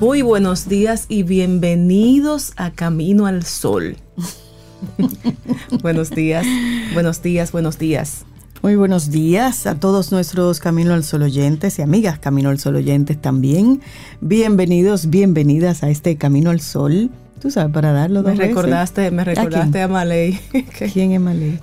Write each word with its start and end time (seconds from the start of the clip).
Muy 0.00 0.22
buenos 0.22 0.68
días 0.68 1.06
y 1.08 1.24
bienvenidos 1.24 2.52
a 2.56 2.70
Camino 2.70 3.26
al 3.26 3.44
Sol. 3.44 3.96
buenos 5.82 6.10
días, 6.10 6.46
buenos 6.94 7.20
días, 7.20 7.50
buenos 7.50 7.78
días. 7.80 8.24
Muy 8.62 8.76
buenos 8.76 9.10
días 9.10 9.66
a 9.66 9.80
todos 9.80 10.12
nuestros 10.12 10.60
Camino 10.60 10.94
al 10.94 11.02
Sol 11.02 11.22
oyentes 11.22 11.80
y 11.80 11.82
amigas 11.82 12.20
Camino 12.20 12.50
al 12.50 12.60
Sol 12.60 12.76
oyentes 12.76 13.20
también. 13.20 13.80
Bienvenidos, 14.20 15.10
bienvenidas 15.10 15.82
a 15.82 15.90
este 15.90 16.16
Camino 16.16 16.50
al 16.50 16.60
Sol 16.60 17.10
Tú 17.40 17.50
sabes, 17.50 17.72
para 17.72 17.92
darlo 17.92 18.22
dos 18.22 18.34
me 18.34 18.46
recordaste, 18.46 19.10
Me 19.10 19.22
recordaste 19.22 19.82
a, 19.82 19.88
Maley. 19.88 20.40
¿Quién 20.92 21.12
es 21.12 21.20
Maley? 21.20 21.60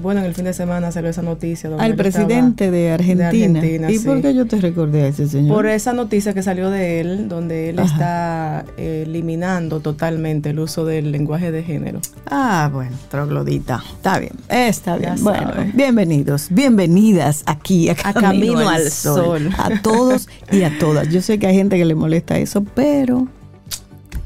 bueno, 0.00 0.20
en 0.20 0.26
el 0.26 0.34
fin 0.34 0.44
de 0.44 0.52
semana 0.52 0.92
salió 0.92 1.10
esa 1.10 1.22
noticia. 1.22 1.70
Al 1.78 1.94
presidente 1.96 2.70
de 2.70 2.92
Argentina. 2.92 3.90
¿Y 3.90 3.98
por 3.98 4.20
qué 4.22 4.34
yo 4.34 4.46
te 4.46 4.60
recordé 4.60 5.02
a 5.02 5.08
ese 5.08 5.26
señor? 5.28 5.56
Por 5.56 5.66
esa 5.66 5.92
noticia 5.92 6.34
que 6.34 6.42
salió 6.42 6.70
de 6.70 7.00
él, 7.00 7.28
donde 7.28 7.70
él 7.70 7.78
está 7.80 8.64
eh, 8.76 9.04
eliminando 9.06 9.80
totalmente 9.80 10.50
el 10.50 10.60
uso 10.60 10.84
del 10.84 11.10
lenguaje 11.10 11.50
de 11.50 11.62
género. 11.62 12.00
Ah, 12.26 12.70
bueno, 12.72 12.96
troglodita. 13.10 13.82
Está 13.96 14.18
bien, 14.18 14.34
está 14.48 14.96
bien. 14.96 15.14
bueno, 15.22 15.52
bienvenidos, 15.74 16.48
bienvenidas 16.50 17.42
aquí 17.46 17.88
a 17.88 17.94
Camino, 17.94 18.68
al, 18.68 18.90
Sol. 18.90 19.50
A 19.58 19.82
todos 19.82 20.28
y 20.52 20.62
a 20.62 20.78
todas. 20.78 21.08
Yo 21.08 21.22
sé 21.22 21.38
que 21.38 21.46
hay 21.46 21.54
gente 21.54 21.76
que 21.76 21.84
le 21.84 21.94
molesta 21.94 22.38
eso, 22.38 22.64
pero 22.74 23.28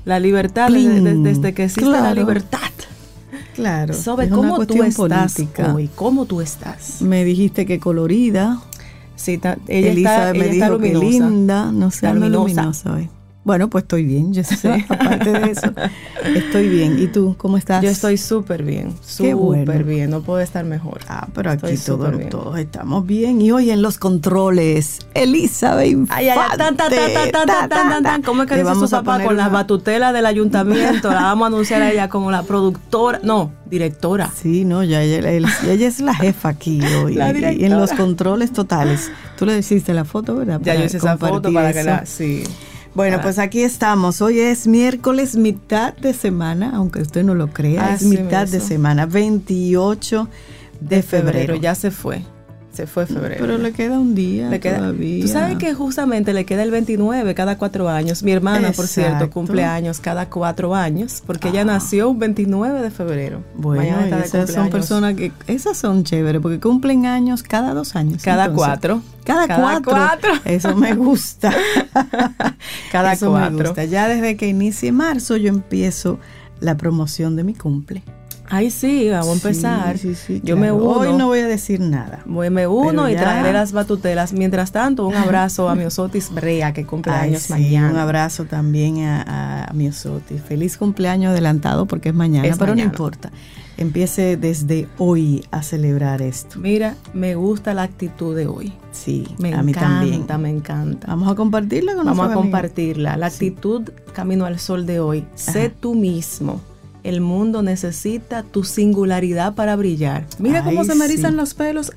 la 0.05 0.19
libertad, 0.19 0.71
desde, 0.71 1.55
que 1.55 1.65
existe 1.65 1.91
la 1.91 2.15
libertad. 2.15 2.59
Claro. 3.55 3.95
Sobre 3.95 4.29
cómo 4.29 4.67
tú 4.67 4.83
estás 4.83 5.37
hoy, 5.75 5.89
cómo 5.95 6.25
tú 6.27 6.41
estás. 6.41 7.03
Me 7.03 7.25
dijiste 7.25 7.67
que 7.67 7.79
colorida. 7.79 8.61
Sí, 9.15 9.39
ella 9.69 9.93
Elisa 9.93 10.33
me 10.35 10.49
dijo 10.49 10.79
que 10.79 10.95
linda, 10.95 11.71
no 11.71 11.91
sé, 11.91 12.13
luminosa 12.13 12.93
hoy. 12.93 13.09
Bueno, 13.45 13.69
pues 13.69 13.83
estoy 13.83 14.05
bien, 14.05 14.33
yo 14.33 14.45
sé, 14.45 14.87
aparte 14.89 15.33
de 15.33 15.51
eso, 15.51 15.73
estoy 16.35 16.69
bien. 16.69 16.97
¿Y 17.01 17.09
tú, 17.09 17.35
cómo 17.37 17.57
estás? 17.57 17.83
Yo 17.83 17.91
estoy 17.91 18.17
súper 18.17 18.63
bien, 18.63 18.95
súper 19.05 19.83
bien, 19.83 20.11
no 20.11 20.23
puedo 20.23 20.39
estar 20.39 20.65
mejor. 20.65 21.01
Ah, 21.09 21.27
pero 21.35 21.51
aquí 21.51 21.77
todos, 21.77 22.29
todos 22.31 22.57
estamos 22.59 23.05
bien. 23.05 23.41
Y 23.41 23.51
hoy 23.51 23.71
en 23.73 23.83
los 23.83 23.99
controles, 23.99 25.01
Elizabeth 25.15 26.07
Ay, 26.09 26.29
ay, 26.29 26.39
tan, 26.57 26.77
tan, 26.77 26.91
tan, 26.91 27.47
tan, 27.47 27.69
tan, 27.69 28.03
tan, 28.03 28.23
¿Cómo 28.23 28.43
es 28.43 28.49
que 28.49 28.57
dice 28.57 28.75
su 28.75 28.89
papá? 28.89 29.25
Con 29.25 29.37
las 29.37 29.51
batutelas 29.51 30.15
del 30.15 30.27
ayuntamiento, 30.27 31.11
la 31.11 31.23
vamos 31.23 31.45
a 31.45 31.47
anunciar 31.49 31.83
a 31.83 31.91
ella 31.91 32.09
como 32.09 32.31
la 32.31 32.45
productora, 32.45 33.19
no, 33.25 33.53
directora. 33.67 34.31
Sí, 34.33 34.65
no, 34.65 34.85
ya 34.85 35.03
ella, 35.03 35.31
ella 35.31 35.89
es 35.89 36.01
la 36.01 36.15
jefa 36.15 36.51
aquí 36.51 36.81
hoy. 37.05 37.19
y 37.19 37.65
en 37.65 37.77
los 37.77 37.93
controles 37.93 38.53
totales. 38.53 39.11
Tú 39.37 39.47
le 39.47 39.59
hiciste 39.59 39.93
la 39.93 40.05
foto, 40.05 40.37
¿verdad? 40.37 40.61
Ya 40.63 40.77
yo 40.77 40.85
hice 40.85 40.99
esa 40.99 41.17
foto 41.19 41.53
para 41.53 41.73
que 41.73 41.83
la, 41.83 42.07
sí. 42.07 42.45
Bueno, 42.95 43.21
pues 43.23 43.39
aquí 43.39 43.63
estamos. 43.63 44.21
Hoy 44.21 44.41
es 44.41 44.67
miércoles, 44.67 45.37
mitad 45.37 45.95
de 45.95 46.13
semana, 46.13 46.73
aunque 46.75 47.01
usted 47.01 47.25
no 47.25 47.35
lo 47.35 47.49
crea, 47.49 47.95
es 47.95 48.03
mitad 48.03 48.47
de 48.47 48.61
semana, 48.61 49.07
28 49.07 50.29
de, 50.81 51.03
febrero. 51.03 51.57
Ya 51.57 51.75
se 51.75 51.91
fue. 51.91 52.23
Se 52.73 52.87
fue 52.87 53.07
febrero. 53.07 53.37
Pero 53.39 53.59
le 53.59 53.73
queda 53.73 53.99
un 53.99 54.15
día 54.15 54.49
le 54.49 54.59
queda, 54.59 54.79
todavía. 54.79 55.23
Tú 55.23 55.29
sabes 55.29 55.59
que 55.59 55.75
justamente 55.75 56.33
le 56.33 56.47
queda 56.47 56.63
el 56.63 56.71
29 56.71 57.35
cada 57.35 57.59
cuatro 57.59 57.89
años. 57.89 58.23
Mi 58.23 58.33
hermana, 58.33 58.73
por 58.73 58.87
cierto, 58.87 59.29
cumple 59.31 59.65
años 59.65 60.01
cada 60.01 60.31
cuatro 60.31 60.75
años 60.75 61.23
porque 61.27 61.49
ella 61.49 61.63
ah. 61.63 61.67
nació 61.67 62.09
un 62.09 62.19
29 62.19 62.81
de 62.81 62.91
febrero. 62.91 63.43
Bueno, 63.55 64.01
esas 64.17 64.51
son 64.51 64.71
personas 64.71 65.15
que, 65.15 65.33
esas 65.47 65.77
son 65.77 66.05
chéveres 66.05 66.41
porque 66.41 66.61
cumplen 66.61 67.05
años 67.05 67.43
cada 67.43 67.75
dos 67.75 67.95
años. 67.95 68.23
Cada 68.23 68.51
cuatro. 68.53 69.03
Cada, 69.25 69.47
cuatro. 69.83 70.33
Eso 70.45 70.75
me 70.75 70.95
gusta. 70.95 71.53
cada 72.93 73.13
Eso 73.13 73.31
cuatro. 73.31 73.59
Me 73.59 73.65
gusta. 73.65 73.85
Ya 73.85 74.09
desde 74.09 74.37
que 74.37 74.49
inicie 74.49 74.93
marzo 74.93 75.37
yo 75.37 75.49
empiezo 75.49 76.19
la 76.61 76.77
promoción 76.77 77.37
de 77.37 77.45
mi 77.45 77.55
cumple. 77.55 78.03
Ay, 78.55 78.71
sí, 78.71 79.09
vamos 79.09 79.31
a 79.31 79.33
empezar. 79.33 79.97
Yo 80.43 80.59
me 80.59 80.71
uno. 80.71 80.99
Hoy 80.99 81.15
no 81.15 81.29
voy 81.29 81.39
a 81.39 81.47
decir 81.47 81.81
nada. 81.81 82.21
Voy, 82.27 82.51
me 82.51 82.67
uno 82.67 83.09
y 83.09 83.17
traeré 83.17 83.55
las 83.55 83.73
batutelas. 83.73 84.35
Mientras 84.35 84.73
tanto, 84.73 85.07
un 85.07 85.15
abrazo 85.15 85.71
a 85.71 85.75
Miosotis 85.75 86.31
Brea, 86.31 86.75
que 86.75 86.85
cumple 86.85 87.15
años 87.15 87.49
mañana. 87.49 87.89
Un 87.89 87.97
abrazo 87.97 88.45
también 88.45 89.05
a, 89.05 89.69
a, 89.69 89.73
Miosotis. 89.73 90.43
Feliz 90.43 90.77
cumpleaños 90.77 91.31
adelantado 91.31 91.87
porque 91.87 92.11
es 92.11 92.15
mañana, 92.15 92.55
pero 92.59 92.75
no 92.75 92.83
importa. 92.83 93.33
Empiece 93.79 94.37
desde 94.37 94.87
hoy 94.99 95.47
a 95.51 95.63
celebrar 95.63 96.21
esto. 96.21 96.59
Mira, 96.59 96.95
me 97.15 97.37
gusta 97.37 97.73
la 97.73 97.85
actitud 97.85 98.37
de 98.37 98.49
hoy. 98.49 98.75
Sí, 98.91 99.27
me 99.39 99.55
a 99.55 99.63
mí 99.63 99.73
también. 99.73 100.27
Me 100.39 100.51
encanta. 100.51 101.07
Vamos 101.07 101.33
a 101.33 101.35
compartirla 101.35 101.95
con 101.95 102.05
Vamos 102.05 102.31
a 102.31 102.35
compartirla. 102.35 103.17
La 103.17 103.29
actitud 103.29 103.89
Camino 104.13 104.45
al 104.45 104.59
Sol 104.59 104.85
de 104.85 105.01
hoy. 105.01 105.25
Sé 105.37 105.71
tú 105.71 105.95
mismo 105.95 106.61
el 107.05 107.21
mundo 107.21 107.63
necesita 107.63 108.43
tu 108.43 108.65
singularidad 108.65 109.55
para 109.55 109.77
brillar. 109.77 110.27
Mira 110.39 110.63
cómo 110.65 110.85
se 110.85 110.95
me 110.95 111.05
erizan 111.05 111.37
los 111.37 111.55
pelos. 111.55 111.93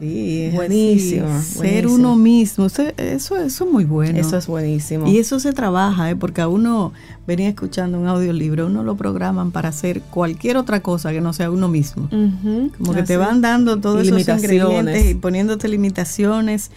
Sí, 0.00 0.50
buenísimo, 0.52 1.28
Ser 1.40 1.86
uno 1.86 2.16
mismo, 2.16 2.66
eso, 2.66 2.82
eso, 2.96 3.36
es 3.36 3.60
muy 3.60 3.84
bueno. 3.84 4.18
Eso 4.18 4.36
es 4.36 4.46
buenísimo. 4.48 5.06
Y 5.06 5.18
eso 5.18 5.38
se 5.38 5.52
trabaja, 5.52 6.10
¿eh? 6.10 6.16
porque 6.16 6.40
a 6.40 6.48
uno 6.48 6.92
venía 7.26 7.48
escuchando 7.48 7.98
un 7.98 8.08
audiolibro, 8.08 8.66
uno 8.66 8.82
lo 8.82 8.96
programan 8.96 9.52
para 9.52 9.68
hacer 9.68 10.02
cualquier 10.02 10.56
otra 10.56 10.80
cosa 10.80 11.12
que 11.12 11.20
no 11.20 11.32
sea 11.32 11.50
uno 11.50 11.68
mismo. 11.68 12.08
Como 12.10 12.92
que 12.92 13.04
te 13.04 13.16
van 13.16 13.40
dando 13.40 13.80
todos 13.80 14.06
esos 14.06 14.28
ingredientes 14.28 15.10
y 15.10 15.14
poniéndote 15.14 15.68
limitaciones 15.68 16.70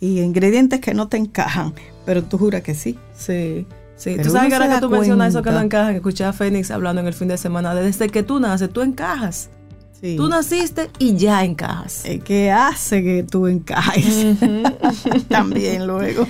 y 0.00 0.20
ingredientes 0.20 0.80
que 0.80 0.94
no 0.94 1.08
te 1.08 1.18
encajan, 1.18 1.74
pero 2.06 2.24
tú 2.24 2.38
juras 2.38 2.62
que 2.62 2.74
sí. 2.74 2.98
Sí. 3.16 3.66
Sí, 4.02 4.16
tú 4.20 4.30
sabes 4.30 4.48
que 4.48 4.54
ahora 4.56 4.74
que 4.74 4.80
tú 4.80 4.90
mencionas 4.90 5.28
eso 5.28 5.42
que 5.42 5.52
no 5.52 5.60
encaja, 5.60 5.90
que 5.90 5.98
escuché 5.98 6.24
a 6.24 6.32
Fénix 6.32 6.72
hablando 6.72 7.00
en 7.00 7.06
el 7.06 7.14
fin 7.14 7.28
de 7.28 7.38
semana, 7.38 7.72
desde 7.72 8.08
que 8.08 8.24
tú 8.24 8.40
naces, 8.40 8.68
tú 8.72 8.80
encajas. 8.80 9.48
Tú 10.16 10.28
naciste 10.28 10.90
y 10.98 11.14
ya 11.14 11.44
encajas. 11.44 12.02
¿Qué 12.24 12.50
hace 12.50 13.04
que 13.04 13.22
tú 13.22 13.46
encajes? 13.46 14.36
También 15.28 15.86
luego. 15.86 16.26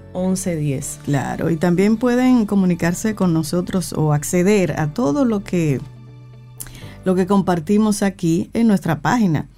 Claro, 1.04 1.50
y 1.50 1.58
también 1.58 1.98
pueden 1.98 2.46
comunicarse 2.46 3.16
con 3.16 3.34
nosotros 3.34 3.94
o 3.94 4.14
acceder 4.14 4.80
a 4.80 4.94
todo 4.94 5.26
lo 5.26 5.44
que 5.44 5.82
lo 7.06 7.16
que 7.16 7.28
compartimos 7.28 8.02
aquí 8.02 8.50
en 8.54 8.68
nuestra 8.68 9.02
página. 9.02 9.50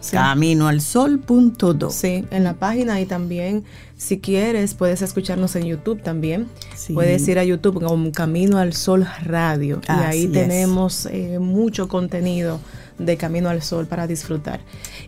Sí. 0.00 0.16
Caminoalsol.do. 0.16 1.90
Sí, 1.90 2.24
en 2.30 2.44
la 2.44 2.54
página 2.54 3.00
y 3.00 3.06
también 3.06 3.64
si 3.96 4.18
quieres 4.18 4.74
puedes 4.74 5.02
escucharnos 5.02 5.56
en 5.56 5.64
YouTube 5.64 6.02
también. 6.02 6.48
Puedes 6.94 7.26
ir 7.28 7.38
a 7.38 7.44
YouTube 7.44 7.82
como 7.84 8.10
Camino 8.12 8.58
al 8.58 8.72
Sol 8.72 9.06
Radio 9.24 9.80
y 9.86 9.92
ahí 9.92 10.26
tenemos 10.28 11.06
eh, 11.06 11.38
mucho 11.38 11.88
contenido 11.88 12.60
de 13.04 13.16
Camino 13.16 13.48
al 13.48 13.62
Sol 13.62 13.86
para 13.86 14.06
disfrutar. 14.06 14.60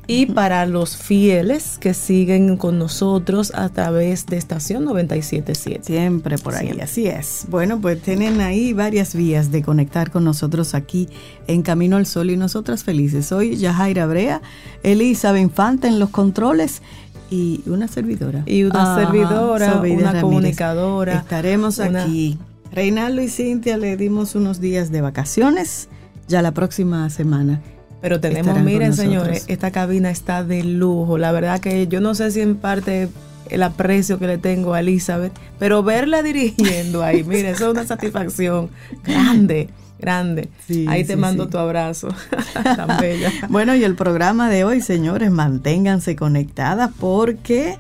Y 0.06 0.26
para 0.26 0.66
los 0.66 0.96
fieles 0.96 1.78
que 1.78 1.94
siguen 1.94 2.56
con 2.56 2.78
nosotros 2.78 3.52
a 3.54 3.68
través 3.68 4.26
de 4.26 4.36
estación 4.36 4.84
977. 4.84 5.84
Siempre 5.84 6.38
por 6.38 6.54
ahí, 6.54 6.78
así 6.80 7.06
es. 7.06 7.46
Bueno, 7.48 7.80
pues 7.80 8.00
tienen 8.02 8.40
ahí 8.40 8.72
varias 8.72 9.14
vías 9.14 9.50
de 9.50 9.62
conectar 9.62 10.10
con 10.10 10.24
nosotros 10.24 10.74
aquí 10.74 11.08
en 11.46 11.62
Camino 11.62 11.96
al 11.96 12.06
Sol 12.06 12.30
y 12.30 12.36
nosotras 12.36 12.84
felices. 12.84 13.26
Soy 13.26 13.56
Yajaira 13.56 14.06
Brea, 14.06 14.42
Elizabeth 14.82 15.42
Infante 15.42 15.88
en 15.88 15.98
los 15.98 16.10
controles 16.10 16.82
y 17.30 17.62
una 17.66 17.88
servidora. 17.88 18.42
Y 18.46 18.64
una 18.64 18.96
servidora, 18.96 19.80
una 19.80 20.20
comunicadora. 20.20 21.14
Estaremos 21.18 21.80
aquí. 21.80 22.38
Reinaldo 22.72 23.22
y 23.22 23.28
Cintia 23.28 23.76
le 23.76 23.96
dimos 23.96 24.34
unos 24.34 24.60
días 24.60 24.90
de 24.90 25.02
vacaciones, 25.02 25.88
ya 26.26 26.40
la 26.40 26.52
próxima 26.52 27.08
semana. 27.10 27.60
Pero 28.02 28.20
tenemos, 28.20 28.60
miren 28.60 28.92
señores, 28.92 29.44
esta 29.48 29.70
cabina 29.70 30.10
está 30.10 30.44
de 30.44 30.64
lujo. 30.64 31.16
La 31.16 31.32
verdad 31.32 31.60
que 31.60 31.88
yo 31.88 32.00
no 32.00 32.14
sé 32.14 32.30
si 32.32 32.40
en 32.40 32.56
parte 32.56 33.08
el 33.48 33.62
aprecio 33.62 34.18
que 34.18 34.26
le 34.26 34.38
tengo 34.38 34.74
a 34.74 34.80
Elizabeth, 34.80 35.32
pero 35.58 35.82
verla 35.82 36.22
dirigiendo 36.22 37.02
ahí, 37.02 37.22
mire, 37.26 37.50
eso 37.50 37.66
es 37.66 37.70
una 37.72 37.86
satisfacción 37.86 38.68
grande 39.04 39.70
grande. 40.02 40.50
Ahí 40.88 41.04
te 41.04 41.16
mando 41.16 41.48
tu 41.48 41.56
abrazo. 41.56 42.08
Tan 42.64 42.96
bella. 43.00 43.30
bueno, 43.48 43.74
y 43.74 43.84
el 43.84 43.94
programa 43.94 44.50
de 44.50 44.64
hoy, 44.64 44.80
señores, 44.80 45.30
manténganse 45.30 46.16
conectadas 46.16 46.90
porque 46.98 47.78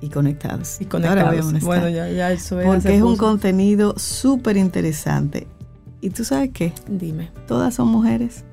y 0.00 0.10
conectados. 0.10 0.80
Y 0.80 0.84
conectados. 0.84 1.60
Bueno, 1.62 1.88
ya, 1.88 2.08
ya 2.10 2.30
eso 2.30 2.60
Porque 2.62 2.94
es 2.94 3.02
un 3.02 3.16
contenido 3.16 3.98
súper 3.98 4.58
interesante. 4.58 5.46
¿Y 6.02 6.10
tú 6.10 6.24
sabes 6.24 6.50
qué? 6.52 6.74
Dime. 6.86 7.30
Todas 7.48 7.74
son 7.74 7.88
mujeres. 7.88 8.44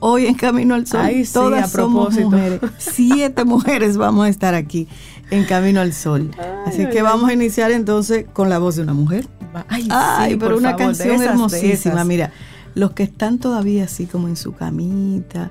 Hoy 0.00 0.26
en 0.26 0.34
Camino 0.34 0.74
al 0.74 0.86
Sol, 0.86 1.10
todas 1.32 1.70
somos 1.70 2.14
mujeres. 2.18 2.60
Siete 2.78 3.44
mujeres 3.46 3.96
vamos 3.96 4.26
a 4.26 4.28
estar 4.28 4.54
aquí 4.54 4.88
en 5.30 5.44
Camino 5.44 5.80
al 5.80 5.92
Sol. 5.92 6.30
Así 6.66 6.86
que 6.88 7.02
vamos 7.02 7.30
a 7.30 7.32
iniciar 7.32 7.70
entonces 7.70 8.26
con 8.32 8.48
la 8.48 8.58
voz 8.58 8.76
de 8.76 8.82
una 8.82 8.94
mujer. 8.94 9.26
Ay, 9.68 10.36
pero 10.36 10.56
una 10.56 10.76
canción 10.76 11.22
hermosísima. 11.22 12.04
Mira, 12.04 12.32
los 12.74 12.92
que 12.92 13.04
están 13.04 13.38
todavía 13.38 13.84
así 13.84 14.06
como 14.06 14.28
en 14.28 14.36
su 14.36 14.52
camita, 14.54 15.50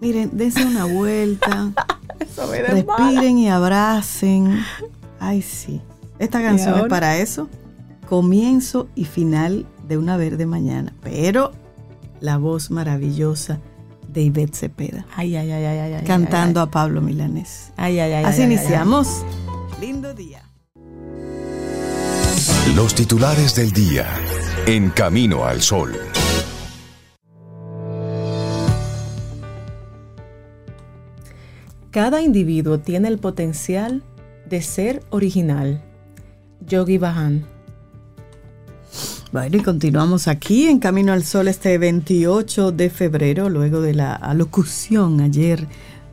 miren, 0.00 0.30
dense 0.32 0.64
una 0.64 0.84
vuelta. 0.84 1.72
respiren 2.68 3.38
y 3.38 3.48
abracen. 3.48 4.60
Ay, 5.18 5.42
sí. 5.42 5.80
Esta 6.18 6.40
canción 6.40 6.78
es 6.78 6.86
para 6.86 7.18
eso. 7.18 7.48
Comienzo 8.08 8.88
y 8.94 9.04
final 9.04 9.66
de 9.88 9.98
una 9.98 10.16
verde 10.16 10.46
mañana. 10.46 10.92
Pero 11.02 11.52
la 12.20 12.38
voz 12.38 12.70
maravillosa 12.70 13.60
de 14.08 14.22
Ivette 14.22 14.54
Cepeda. 14.54 15.06
Ay, 15.14 15.36
ay, 15.36 15.50
ay, 15.50 15.64
ay, 15.64 15.92
ay. 15.94 16.04
Cantando 16.04 16.60
a 16.60 16.70
Pablo 16.70 17.00
Milanés. 17.02 17.72
Ay, 17.76 17.98
ay, 17.98 18.12
ay. 18.12 18.24
Así 18.24 18.42
iniciamos. 18.42 19.24
Lindo 19.80 20.14
día. 20.14 20.42
Los 22.74 22.94
titulares 22.94 23.54
del 23.54 23.72
día. 23.72 24.06
En 24.66 24.90
Camino 24.90 25.44
al 25.44 25.62
Sol. 25.62 25.92
Cada 31.90 32.20
individuo 32.20 32.78
tiene 32.80 33.08
el 33.08 33.18
potencial 33.18 34.02
de 34.48 34.60
ser 34.60 35.02
original. 35.10 35.82
Yogi 36.60 36.98
Bahan. 36.98 37.55
Bueno, 39.36 39.58
y 39.58 39.60
continuamos 39.60 40.28
aquí 40.28 40.66
en 40.66 40.78
Camino 40.78 41.12
al 41.12 41.22
Sol 41.22 41.48
este 41.48 41.76
28 41.76 42.72
de 42.72 42.88
febrero, 42.88 43.50
luego 43.50 43.82
de 43.82 43.92
la 43.92 44.14
alocución 44.14 45.20
ayer 45.20 45.68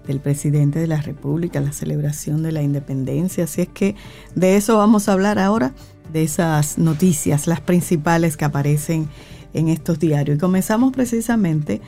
del 0.05 0.19
presidente 0.19 0.79
de 0.79 0.87
la 0.87 1.01
República, 1.01 1.61
la 1.61 1.71
celebración 1.71 2.43
de 2.43 2.51
la 2.51 2.61
independencia. 2.61 3.45
Así 3.45 3.61
es 3.61 3.69
que 3.69 3.95
de 4.35 4.57
eso 4.57 4.77
vamos 4.77 5.07
a 5.07 5.13
hablar 5.13 5.39
ahora, 5.39 5.71
de 6.11 6.23
esas 6.23 6.77
noticias, 6.77 7.47
las 7.47 7.61
principales 7.61 8.35
que 8.35 8.43
aparecen 8.43 9.07
en 9.53 9.69
estos 9.69 9.99
diarios. 9.99 10.35
Y 10.35 10.39
comenzamos 10.41 10.91
precisamente 10.91 11.79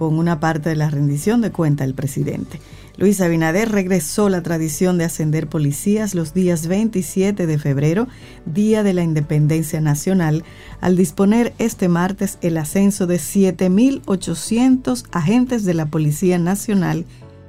con 0.00 0.18
una 0.18 0.40
parte 0.40 0.70
de 0.70 0.76
la 0.76 0.88
rendición 0.88 1.42
de 1.42 1.52
cuenta 1.52 1.84
del 1.84 1.92
presidente. 1.92 2.58
Luis 2.96 3.20
Abinader 3.20 3.70
regresó 3.70 4.30
la 4.30 4.42
tradición 4.42 4.96
de 4.96 5.04
ascender 5.04 5.46
policías 5.46 6.14
los 6.14 6.32
días 6.32 6.68
27 6.68 7.46
de 7.46 7.58
febrero, 7.58 8.08
Día 8.46 8.82
de 8.82 8.94
la 8.94 9.02
Independencia 9.02 9.82
Nacional, 9.82 10.42
al 10.80 10.96
disponer 10.96 11.52
este 11.58 11.90
martes 11.90 12.38
el 12.40 12.56
ascenso 12.56 13.06
de 13.06 13.16
7.800 13.16 15.04
agentes 15.12 15.66
de 15.66 15.74
la 15.74 15.84
Policía 15.84 16.38
Nacional 16.38 17.04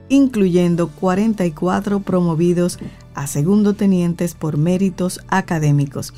incluyendo 0.10 0.90
44 0.90 2.02
promovidos 2.02 2.80
a 3.16 3.28
segundo 3.28 3.76
tenientes 3.76 4.34
por 4.34 4.58
méritos 4.58 5.22
académicos. 5.30 6.14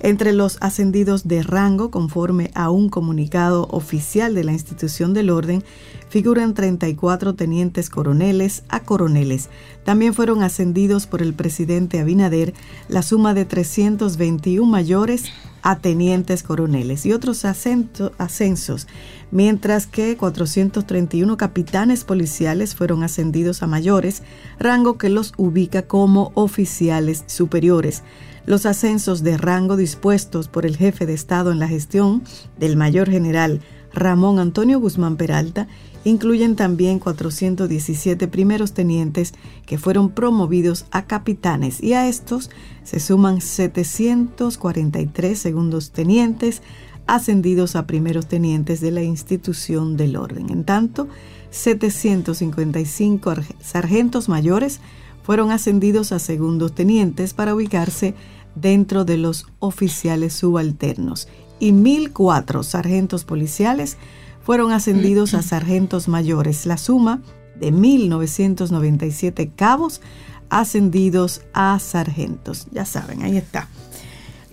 Entre 0.00 0.32
los 0.32 0.58
ascendidos 0.60 1.26
de 1.26 1.42
rango, 1.42 1.90
conforme 1.90 2.50
a 2.54 2.70
un 2.70 2.88
comunicado 2.88 3.66
oficial 3.70 4.34
de 4.34 4.44
la 4.44 4.52
institución 4.52 5.12
del 5.12 5.30
orden, 5.30 5.64
figuran 6.08 6.54
34 6.54 7.34
tenientes 7.34 7.90
coroneles 7.90 8.62
a 8.68 8.80
coroneles. 8.80 9.50
También 9.84 10.14
fueron 10.14 10.42
ascendidos 10.42 11.06
por 11.06 11.20
el 11.20 11.34
presidente 11.34 11.98
Abinader 11.98 12.54
la 12.88 13.02
suma 13.02 13.34
de 13.34 13.44
321 13.44 14.70
mayores 14.70 15.24
a 15.62 15.78
tenientes 15.78 16.44
coroneles 16.44 17.04
y 17.04 17.12
otros 17.12 17.44
ascensos, 17.44 18.86
mientras 19.32 19.86
que 19.86 20.16
431 20.16 21.36
capitanes 21.36 22.04
policiales 22.04 22.76
fueron 22.76 23.02
ascendidos 23.02 23.62
a 23.62 23.66
mayores, 23.66 24.22
rango 24.60 24.96
que 24.96 25.08
los 25.08 25.34
ubica 25.36 25.82
como 25.82 26.30
oficiales 26.34 27.24
superiores. 27.26 28.04
Los 28.48 28.64
ascensos 28.64 29.22
de 29.22 29.36
rango 29.36 29.76
dispuestos 29.76 30.48
por 30.48 30.64
el 30.64 30.74
jefe 30.74 31.04
de 31.04 31.12
Estado 31.12 31.52
en 31.52 31.58
la 31.58 31.68
gestión 31.68 32.22
del 32.58 32.78
mayor 32.78 33.10
general 33.10 33.60
Ramón 33.92 34.38
Antonio 34.38 34.80
Guzmán 34.80 35.18
Peralta 35.18 35.68
incluyen 36.02 36.56
también 36.56 36.98
417 36.98 38.26
primeros 38.26 38.72
tenientes 38.72 39.34
que 39.66 39.76
fueron 39.76 40.08
promovidos 40.08 40.86
a 40.92 41.04
capitanes 41.04 41.82
y 41.82 41.92
a 41.92 42.08
estos 42.08 42.48
se 42.84 43.00
suman 43.00 43.42
743 43.42 45.38
segundos 45.38 45.90
tenientes 45.90 46.62
ascendidos 47.06 47.76
a 47.76 47.86
primeros 47.86 48.28
tenientes 48.28 48.80
de 48.80 48.92
la 48.92 49.02
institución 49.02 49.98
del 49.98 50.16
orden. 50.16 50.48
En 50.48 50.64
tanto, 50.64 51.06
755 51.50 53.34
sargentos 53.60 54.30
mayores 54.30 54.80
fueron 55.28 55.50
ascendidos 55.50 56.12
a 56.12 56.18
segundos 56.18 56.74
tenientes 56.74 57.34
para 57.34 57.54
ubicarse 57.54 58.14
dentro 58.60 59.04
de 59.04 59.16
los 59.16 59.46
oficiales 59.58 60.34
subalternos. 60.34 61.28
Y 61.60 61.72
1.004 61.72 62.62
sargentos 62.62 63.24
policiales 63.24 63.96
fueron 64.42 64.72
ascendidos 64.72 65.34
a 65.34 65.42
sargentos 65.42 66.08
mayores, 66.08 66.66
la 66.66 66.78
suma 66.78 67.20
de 67.58 67.72
1.997 67.72 69.50
cabos 69.54 70.00
ascendidos 70.48 71.42
a 71.52 71.78
sargentos. 71.78 72.66
Ya 72.70 72.84
saben, 72.84 73.22
ahí 73.22 73.36
está. 73.36 73.68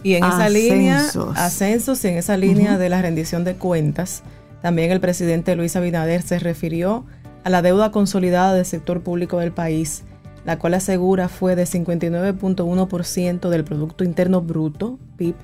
Y 0.04 0.16
en 0.16 0.24
esa 0.24 0.50
línea, 0.50 1.04
ascensos, 1.36 2.04
y 2.04 2.10
en 2.10 2.18
esa 2.18 2.38
línea 2.38 2.78
de 2.78 2.90
la 2.90 3.02
rendición 3.02 3.44
de 3.44 3.56
cuentas, 3.56 4.22
también 4.62 4.92
el 4.92 5.00
presidente 5.00 5.56
Luis 5.56 5.76
Abinader 5.76 6.22
se 6.22 6.38
refirió 6.38 7.06
a 7.44 7.50
la 7.50 7.62
deuda 7.62 7.92
consolidada 7.92 8.54
del 8.54 8.66
sector 8.66 9.02
público 9.02 9.40
del 9.40 9.52
país, 9.52 10.04
la 10.46 10.60
cual 10.60 10.76
asegura 10.76 11.28
fue 11.28 11.56
de 11.56 11.64
59.1% 11.64 13.50
del 13.50 13.64
Producto 13.64 14.04
Interno 14.04 14.42
Bruto, 14.42 15.00
PIB, 15.18 15.36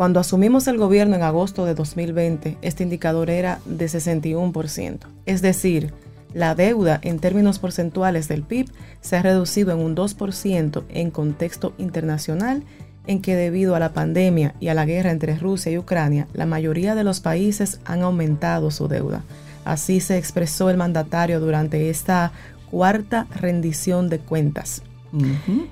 cuando 0.00 0.18
asumimos 0.18 0.66
el 0.66 0.78
gobierno 0.78 1.14
en 1.14 1.22
agosto 1.22 1.66
de 1.66 1.74
2020, 1.74 2.56
este 2.62 2.82
indicador 2.82 3.28
era 3.28 3.60
de 3.66 3.84
61%. 3.84 5.00
Es 5.26 5.42
decir, 5.42 5.92
la 6.32 6.54
deuda 6.54 6.98
en 7.02 7.18
términos 7.18 7.58
porcentuales 7.58 8.26
del 8.26 8.42
PIB 8.42 8.70
se 9.02 9.16
ha 9.16 9.22
reducido 9.22 9.72
en 9.72 9.78
un 9.78 9.94
2% 9.94 10.84
en 10.88 11.10
contexto 11.10 11.74
internacional 11.76 12.62
en 13.06 13.20
que 13.20 13.36
debido 13.36 13.74
a 13.74 13.78
la 13.78 13.92
pandemia 13.92 14.54
y 14.58 14.68
a 14.68 14.74
la 14.74 14.86
guerra 14.86 15.10
entre 15.10 15.36
Rusia 15.36 15.70
y 15.70 15.76
Ucrania, 15.76 16.28
la 16.32 16.46
mayoría 16.46 16.94
de 16.94 17.04
los 17.04 17.20
países 17.20 17.80
han 17.84 18.00
aumentado 18.00 18.70
su 18.70 18.88
deuda. 18.88 19.22
Así 19.66 20.00
se 20.00 20.16
expresó 20.16 20.70
el 20.70 20.78
mandatario 20.78 21.40
durante 21.40 21.90
esta 21.90 22.32
cuarta 22.70 23.26
rendición 23.34 24.08
de 24.08 24.18
cuentas. 24.18 24.82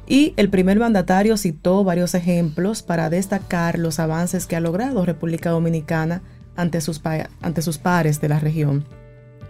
Y 0.06 0.34
el 0.36 0.50
primer 0.50 0.78
mandatario 0.80 1.36
citó 1.36 1.84
varios 1.84 2.14
ejemplos 2.14 2.82
para 2.82 3.08
destacar 3.08 3.78
los 3.78 4.00
avances 4.00 4.46
que 4.46 4.56
ha 4.56 4.60
logrado 4.60 5.04
República 5.04 5.50
Dominicana 5.50 6.22
ante 6.56 6.80
sus, 6.80 7.00
ante 7.40 7.62
sus 7.62 7.78
pares 7.78 8.20
de 8.20 8.28
la 8.28 8.40
región. 8.40 8.84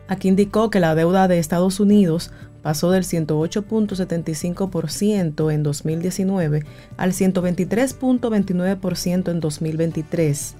Aquí 0.08 0.28
indicó 0.28 0.68
que 0.68 0.80
la 0.80 0.94
deuda 0.94 1.26
de 1.26 1.38
Estados 1.38 1.80
Unidos 1.80 2.32
pasó 2.62 2.90
del 2.90 3.04
108.75% 3.04 5.52
en 5.52 5.62
2019 5.62 6.64
al 6.96 7.12
123.29% 7.12 9.30
en 9.30 9.40
2023 9.40 10.54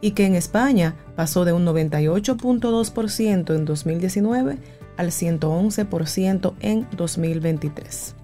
y 0.00 0.12
que 0.12 0.26
en 0.26 0.36
España 0.36 0.94
pasó 1.16 1.44
de 1.44 1.52
un 1.52 1.66
98.2% 1.66 3.54
en 3.54 3.64
2019 3.64 4.58
al 4.98 5.08
111% 5.08 6.52
en 6.60 6.86
2023. 6.94 8.14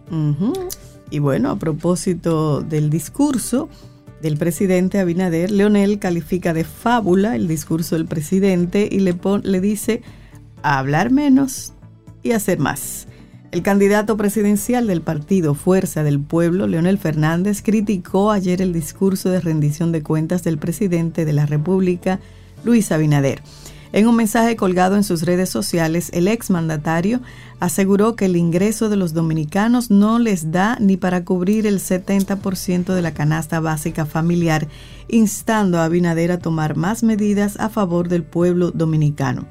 Y 1.11 1.19
bueno, 1.21 1.51
a 1.51 1.59
propósito 1.59 2.61
del 2.61 2.91
discurso 2.91 3.71
del 4.21 4.37
presidente 4.37 4.99
Abinader, 4.99 5.51
Leonel 5.51 5.99
califica 5.99 6.53
de 6.53 6.65
fábula 6.65 7.37
el 7.37 7.49
discurso 7.49 7.95
del 7.97 8.07
presidente 8.07 8.89
y 8.91 9.01
le, 9.01 9.17
le 9.43 9.61
dice 9.61 10.03
hablar 10.63 11.11
menos 11.11 11.73
y 12.23 12.33
hacer 12.33 12.59
más. 12.59 13.07
El 13.53 13.63
candidato 13.63 14.17
presidencial 14.17 14.89
del 14.89 15.01
partido 15.01 15.55
Fuerza 15.55 16.03
del 16.03 16.19
Pueblo, 16.19 16.67
Leonel 16.67 16.99
Fernández, 16.99 17.63
criticó 17.63 18.33
ayer 18.33 18.61
el 18.61 18.73
discurso 18.73 19.31
de 19.31 19.41
rendición 19.41 19.93
de 19.93 20.03
cuentas 20.03 20.43
del 20.43 20.59
presidente 20.59 21.25
de 21.25 21.35
la 21.35 21.47
República, 21.47 22.19
Luis 22.65 22.91
Abinader. 22.91 23.43
En 23.95 24.09
un 24.09 24.17
mensaje 24.17 24.57
colgado 24.57 24.97
en 24.97 25.05
sus 25.05 25.23
redes 25.23 25.51
sociales, 25.51 26.11
el 26.15 26.27
exmandatario 26.27 27.21
aseguró 27.61 28.17
que 28.17 28.25
el 28.25 28.35
ingreso 28.35 28.89
de 28.89 28.97
los 28.97 29.15
dominicanos 29.15 29.89
no 29.89 30.19
les 30.19 30.51
da 30.51 30.77
ni 30.81 30.97
para 30.97 31.25
cubrir 31.25 31.65
el 31.65 31.79
70% 31.79 32.93
de 32.93 33.03
la 33.03 33.15
canasta 33.15 33.61
básica 33.61 34.05
familiar, 34.05 34.67
instando 35.07 35.79
a 35.79 35.85
Abinader 35.85 36.33
a 36.33 36.41
tomar 36.41 36.75
más 36.75 37.05
medidas 37.05 37.57
a 37.61 37.69
favor 37.69 38.09
del 38.09 38.25
pueblo 38.25 38.73
dominicano. 38.73 39.47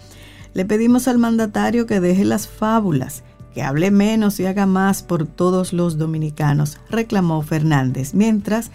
Le 0.54 0.66
pedimos 0.66 1.08
al 1.08 1.20
mandatario 1.20 1.86
que 1.86 2.02
deje 2.02 2.26
las 2.26 2.50
fábulas, 2.50 3.24
que 3.54 3.64
hable 3.64 3.92
menos 3.92 4.42
y 4.42 4.46
haga 4.46 4.66
más 4.66 5.04
por 5.04 5.26
todos 5.26 5.72
los 5.72 5.98
dominicanos, 5.98 6.80
reclamó 6.90 7.44
Fernández, 7.44 8.14
mientras 8.14 8.72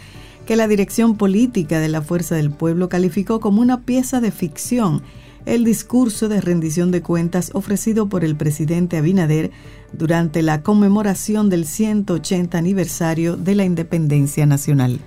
que 0.47 0.57
la 0.57 0.67
dirección 0.67 1.19
política 1.19 1.79
de 1.79 1.89
la 1.89 2.01
Fuerza 2.01 2.37
del 2.37 2.53
Pueblo 2.53 2.89
calificó 2.89 3.39
como 3.39 3.61
una 3.61 3.83
pieza 3.83 4.23
de 4.23 4.31
ficción 4.31 5.03
el 5.47 5.65
discurso 5.65 6.29
de 6.29 6.41
rendición 6.41 6.91
de 6.91 7.03
cuentas 7.03 7.51
ofrecido 7.55 8.09
por 8.09 8.25
el 8.25 8.37
presidente 8.37 8.97
Abinader 8.97 9.51
durante 9.93 10.43
la 10.43 10.63
conmemoración 10.63 11.49
del 11.49 11.65
180 11.65 12.59
aniversario 12.59 13.37
de 13.37 13.55
la 13.55 13.65
independencia 13.65 14.47
nacional. 14.47 15.01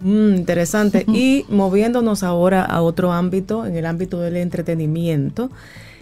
Mm, 0.00 0.36
interesante. 0.36 1.04
Y 1.08 1.46
moviéndonos 1.48 2.22
ahora 2.22 2.62
a 2.64 2.82
otro 2.82 3.12
ámbito, 3.12 3.66
en 3.66 3.76
el 3.76 3.86
ámbito 3.86 4.20
del 4.20 4.36
entretenimiento, 4.36 5.50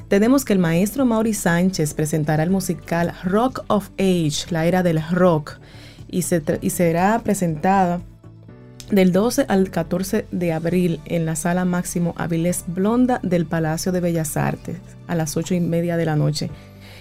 tenemos 0.09 0.45
que 0.45 0.53
el 0.53 0.59
maestro 0.59 1.07
Mauri 1.07 1.35
Sánchez 1.35 1.95
presentará 1.95 2.43
el 2.43 2.51
musical 2.51 3.15
Rock 3.25 3.65
of 3.69 3.91
Age, 3.99 4.47
la 4.51 4.67
era 4.67 4.83
del 4.83 5.01
rock, 5.11 5.59
y, 6.11 6.23
y 6.61 6.71
será 6.71 7.21
presentada 7.25 8.03
del 8.93 9.11
12 9.11 9.47
al 9.49 9.71
14 9.71 10.27
de 10.31 10.53
abril 10.53 11.01
en 11.07 11.25
la 11.25 11.35
sala 11.35 11.65
Máximo 11.65 12.13
Avilés 12.19 12.65
Blonda 12.67 13.21
del 13.23 13.47
Palacio 13.47 13.91
de 13.91 14.01
Bellas 14.01 14.37
Artes 14.37 14.77
a 15.09 15.15
las 15.15 15.37
8 15.39 15.55
y 15.55 15.61
media 15.61 15.97
de 15.97 16.05
la 16.05 16.15
noche. 16.15 16.51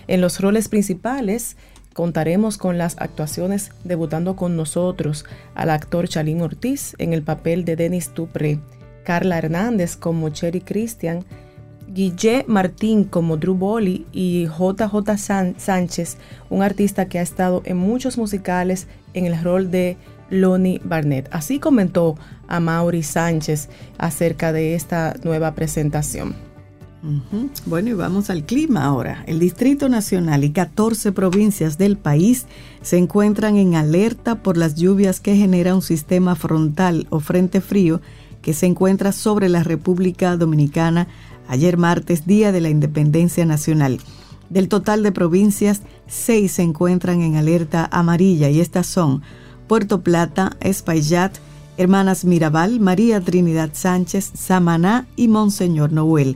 En 0.08 0.22
los 0.22 0.40
roles 0.40 0.70
principales 0.70 1.58
contaremos 1.94 2.58
con 2.58 2.78
las 2.78 2.98
actuaciones 2.98 3.72
debutando 3.84 4.38
con 4.38 4.56
nosotros 4.56 5.26
al 5.54 5.70
actor 5.70 6.08
Chalín 6.08 6.42
Ortiz 6.42 6.96
en 6.98 7.12
el 7.12 7.24
papel 7.24 7.66
de 7.66 7.76
Denis 7.76 8.14
Dupré, 8.16 8.60
Carla 9.04 9.38
Hernández 9.38 9.98
como 9.98 10.30
Cherry 10.30 10.62
Christian, 10.62 11.26
Guille 11.90 12.46
Martín 12.48 13.04
como 13.04 13.36
Drew 13.36 13.56
Bolly 13.56 14.06
y 14.14 14.46
JJ 14.46 15.18
Sánchez, 15.58 16.18
un 16.50 16.64
artista 16.64 17.10
que 17.10 17.20
ha 17.20 17.22
estado 17.22 17.62
en 17.66 17.76
muchos 17.76 18.18
musicales 18.18 18.88
en 19.14 19.26
el 19.26 19.44
rol 19.44 19.72
de 19.72 19.98
Lonnie 20.32 20.82
Barnett. 20.84 21.30
Así 21.32 21.60
comentó 21.60 22.16
a 22.48 22.60
Mauri 22.60 23.04
Sánchez 23.04 23.70
acerca 24.00 24.52
de 24.52 24.74
esta 24.74 25.16
nueva 25.24 25.54
presentación. 25.54 26.36
Bueno, 27.66 27.90
y 27.90 27.94
vamos 27.94 28.30
al 28.30 28.46
clima 28.46 28.86
ahora. 28.86 29.24
El 29.26 29.40
Distrito 29.40 29.90
Nacional 29.90 30.44
y 30.44 30.52
14 30.52 31.12
provincias 31.12 31.78
del 31.80 31.98
país 31.98 32.46
se 32.84 32.98
encuentran 32.98 33.58
en 33.58 33.74
alerta 33.76 34.44
por 34.44 34.56
las 34.56 34.76
lluvias 34.76 35.20
que 35.20 35.36
genera 35.36 35.74
un 35.74 35.82
sistema 35.82 36.36
frontal 36.36 37.08
o 37.10 37.20
frente 37.20 37.60
frío 37.60 38.02
que 38.44 38.54
se 38.54 38.68
encuentra 38.68 39.12
sobre 39.12 39.50
la 39.50 39.64
República 39.64 40.38
Dominicana 40.38 41.08
ayer 41.48 41.78
martes, 41.78 42.28
Día 42.28 42.52
de 42.52 42.62
la 42.62 42.70
Independencia 42.70 43.46
Nacional. 43.46 44.00
Del 44.50 44.68
total 44.68 45.02
de 45.02 45.12
provincias, 45.12 45.82
seis 46.08 46.54
se 46.54 46.62
encuentran 46.62 47.22
en 47.22 47.36
alerta 47.36 47.88
amarilla 47.92 48.50
y 48.50 48.60
estas 48.60 48.86
son 48.86 49.22
Puerto 49.72 50.02
Plata, 50.02 50.58
Espaillat, 50.60 51.38
Hermanas 51.78 52.26
Mirabal, 52.26 52.82
María 52.82 53.22
Trinidad 53.22 53.70
Sánchez, 53.72 54.34
Samaná 54.34 55.08
y 55.16 55.30
Monseñor 55.30 55.94
Noel. 55.94 56.36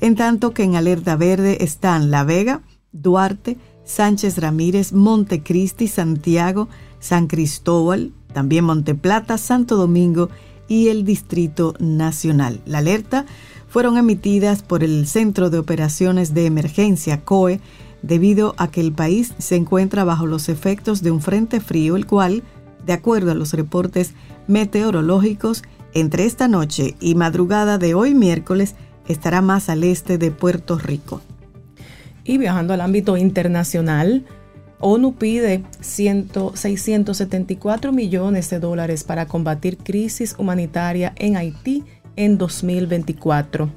En 0.00 0.14
tanto 0.14 0.54
que 0.54 0.62
en 0.62 0.76
alerta 0.76 1.16
verde 1.16 1.64
están 1.64 2.12
La 2.12 2.22
Vega, 2.22 2.62
Duarte, 2.92 3.56
Sánchez 3.82 4.38
Ramírez, 4.38 4.92
Montecristi, 4.92 5.88
Santiago, 5.88 6.68
San 7.00 7.26
Cristóbal, 7.26 8.12
también 8.32 8.64
Monteplata, 8.64 9.36
Santo 9.36 9.74
Domingo 9.74 10.28
y 10.68 10.86
el 10.86 11.04
Distrito 11.04 11.74
Nacional. 11.80 12.60
La 12.66 12.78
alerta 12.78 13.26
fueron 13.66 13.98
emitidas 13.98 14.62
por 14.62 14.84
el 14.84 15.08
Centro 15.08 15.50
de 15.50 15.58
Operaciones 15.58 16.34
de 16.34 16.46
Emergencia 16.46 17.24
COE 17.24 17.60
debido 18.02 18.54
a 18.58 18.70
que 18.70 18.80
el 18.80 18.92
país 18.92 19.34
se 19.38 19.56
encuentra 19.56 20.04
bajo 20.04 20.26
los 20.26 20.48
efectos 20.48 21.02
de 21.02 21.10
un 21.10 21.20
frente 21.20 21.58
frío, 21.58 21.96
el 21.96 22.06
cual 22.06 22.44
de 22.86 22.92
acuerdo 22.92 23.32
a 23.32 23.34
los 23.34 23.52
reportes 23.52 24.14
meteorológicos, 24.46 25.64
entre 25.92 26.24
esta 26.24 26.48
noche 26.48 26.94
y 27.00 27.14
madrugada 27.14 27.78
de 27.78 27.94
hoy 27.94 28.14
miércoles 28.14 28.74
estará 29.08 29.40
más 29.40 29.68
al 29.68 29.84
este 29.84 30.18
de 30.18 30.30
Puerto 30.30 30.78
Rico. 30.78 31.20
Y 32.24 32.38
viajando 32.38 32.74
al 32.74 32.80
ámbito 32.80 33.16
internacional, 33.16 34.24
ONU 34.80 35.14
pide 35.14 35.62
674 35.80 37.92
millones 37.92 38.50
de 38.50 38.60
dólares 38.60 39.04
para 39.04 39.26
combatir 39.26 39.78
crisis 39.78 40.34
humanitaria 40.38 41.14
en 41.16 41.36
Haití 41.36 41.84
en 42.16 42.36
2024. 42.36 43.70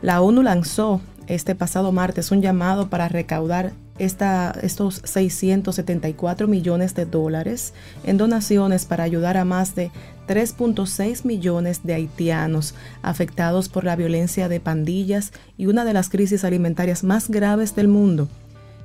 La 0.00 0.20
ONU 0.20 0.42
lanzó 0.42 1.00
este 1.26 1.54
pasado 1.54 1.92
martes 1.92 2.32
un 2.32 2.42
llamado 2.42 2.88
para 2.88 3.08
recaudar 3.08 3.72
estos 3.98 5.02
674 5.04 6.48
millones 6.48 6.94
de 6.94 7.06
dólares 7.06 7.74
en 8.04 8.16
donaciones 8.16 8.84
para 8.86 9.04
ayudar 9.04 9.36
a 9.36 9.44
más 9.44 9.74
de 9.74 9.90
3.6 10.28 11.24
millones 11.24 11.82
de 11.84 11.94
haitianos 11.94 12.74
afectados 13.02 13.68
por 13.68 13.84
la 13.84 13.96
violencia 13.96 14.48
de 14.48 14.60
pandillas 14.60 15.32
y 15.56 15.66
una 15.66 15.84
de 15.84 15.92
las 15.92 16.08
crisis 16.08 16.44
alimentarias 16.44 17.04
más 17.04 17.28
graves 17.28 17.74
del 17.74 17.88
mundo. 17.88 18.28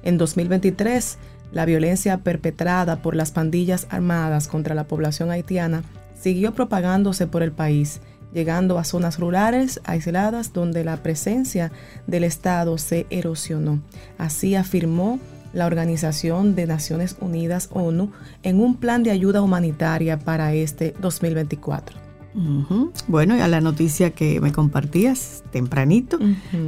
En 0.04 0.18
2023, 0.18 1.18
la 1.52 1.66
violencia 1.66 2.18
perpetrada 2.18 3.02
por 3.02 3.16
las 3.16 3.32
pandillas 3.32 3.88
armadas 3.90 4.48
contra 4.48 4.76
la 4.76 4.88
población 4.88 5.32
haitiana 5.32 5.84
siguió 6.20 6.54
propagándose 6.54 7.28
por 7.28 7.44
el 7.44 7.52
país 7.52 8.02
llegando 8.34 8.77
a 8.77 8.84
zonas 8.84 9.19
rurales 9.19 9.81
aisladas 9.86 10.53
donde 10.53 10.84
la 10.84 10.98
presencia 11.03 11.72
del 12.07 12.24
Estado 12.24 12.77
se 12.77 13.07
erosionó. 13.10 13.81
Así 14.17 14.55
afirmó 14.55 15.19
la 15.53 15.65
Organización 15.65 16.55
de 16.55 16.67
Naciones 16.67 17.17
Unidas 17.19 17.69
ONU 17.72 18.12
en 18.43 18.60
un 18.60 18.75
plan 18.75 19.03
de 19.03 19.12
ayuda 19.12 19.41
humanitaria 19.41 20.19
para 20.19 20.53
este 20.53 20.93
2024. 21.01 22.07
Bueno, 23.07 23.36
y 23.36 23.39
a 23.39 23.48
la 23.48 23.62
noticia 23.62 24.12
que 24.12 24.39
me 24.39 24.51
compartías 24.51 25.43
tempranito, 25.51 26.19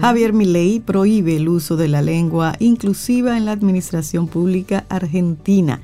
Javier 0.02 0.34
Milei 0.34 0.80
prohíbe 0.80 1.36
el 1.36 1.48
uso 1.48 1.78
de 1.78 1.88
la 1.88 2.02
lengua 2.02 2.56
inclusiva 2.58 3.38
en 3.38 3.46
la 3.46 3.52
administración 3.52 4.28
pública 4.28 4.86
argentina. 4.90 5.80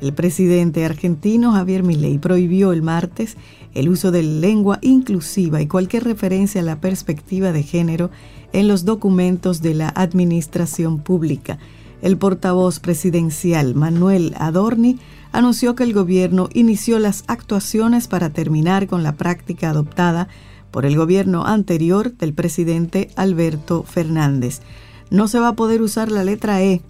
El 0.00 0.14
presidente 0.14 0.84
argentino 0.86 1.52
Javier 1.52 1.82
Milei 1.82 2.16
prohibió 2.18 2.72
el 2.72 2.80
martes 2.80 3.36
el 3.78 3.88
uso 3.88 4.10
de 4.10 4.22
lengua 4.22 4.78
inclusiva 4.82 5.62
y 5.62 5.68
cualquier 5.68 6.04
referencia 6.04 6.60
a 6.60 6.64
la 6.64 6.80
perspectiva 6.80 7.52
de 7.52 7.62
género 7.62 8.10
en 8.52 8.66
los 8.66 8.84
documentos 8.84 9.62
de 9.62 9.74
la 9.74 9.88
administración 9.88 10.98
pública. 10.98 11.58
El 12.02 12.16
portavoz 12.16 12.80
presidencial 12.80 13.74
Manuel 13.74 14.34
Adorni 14.38 14.98
anunció 15.32 15.74
que 15.74 15.84
el 15.84 15.92
gobierno 15.92 16.48
inició 16.54 16.98
las 16.98 17.24
actuaciones 17.28 18.08
para 18.08 18.30
terminar 18.30 18.86
con 18.88 19.02
la 19.02 19.12
práctica 19.12 19.70
adoptada 19.70 20.28
por 20.70 20.84
el 20.84 20.96
gobierno 20.96 21.44
anterior 21.46 22.12
del 22.12 22.34
presidente 22.34 23.10
Alberto 23.16 23.84
Fernández. 23.84 24.60
No 25.10 25.28
se 25.28 25.38
va 25.38 25.48
a 25.48 25.56
poder 25.56 25.82
usar 25.82 26.10
la 26.10 26.24
letra 26.24 26.62
E 26.62 26.82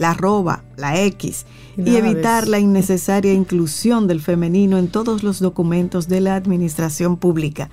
la 0.00 0.12
arroba, 0.12 0.64
la 0.78 0.98
X, 1.02 1.44
y, 1.76 1.94
evitar 1.94 2.48
la 2.48 2.58
innecesaria 2.58 3.34
inclusión 3.34 4.08
del 4.08 4.22
femenino 4.22 4.78
en 4.78 4.88
todos 4.88 5.22
los 5.22 5.40
documentos 5.40 6.08
de 6.08 6.22
la 6.22 6.36
administración 6.36 7.18
pública. 7.18 7.68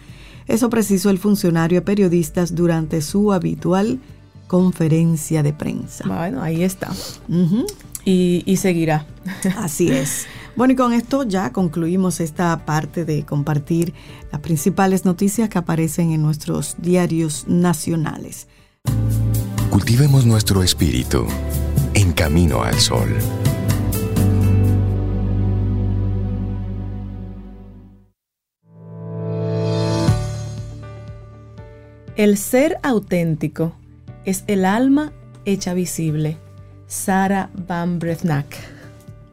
Eso 0.46 0.70
precisó 0.70 1.10
el 1.10 1.20
funcionario 1.20 1.80
a 1.80 1.84
periodistas 1.84 2.54
durante 2.54 3.02
su 3.02 3.32
habitual 3.32 4.00
conferencia 4.48 5.42
de 5.42 5.54
prensa. 5.54 6.04
Bueno, 6.06 6.42
ahí 6.42 6.64
está. 6.64 6.92
y, 8.04 8.44
y 8.46 8.58
seguirá. 8.58 9.08
Así 9.58 9.90
es. 9.90 10.26
Bueno, 10.58 10.74
y 10.74 10.76
con 10.76 10.92
esto 10.92 11.24
ya 11.24 11.54
concluimos 11.54 12.20
esta 12.20 12.66
parte 12.66 13.06
de 13.06 13.24
compartir 13.24 13.94
las 14.34 14.42
principales 14.42 15.06
noticias 15.06 15.48
que 15.48 15.60
aparecen 15.60 16.12
en 16.12 16.24
nuestros 16.24 16.76
diarios 16.78 17.46
nacionales. 17.48 18.48
Cultivemos 19.70 20.26
nuestro 20.26 20.64
espíritu 20.64 21.26
en 22.08 22.14
camino 22.14 22.64
al 22.64 22.76
sol. 22.76 23.10
El 32.16 32.38
ser 32.38 32.78
auténtico 32.82 33.74
es 34.24 34.46
el 34.48 34.64
alma 34.64 35.12
hecha 35.44 35.74
visible. 35.74 36.38
Sara 36.88 37.50
Van 37.68 38.00
Brethnak. 38.00 38.56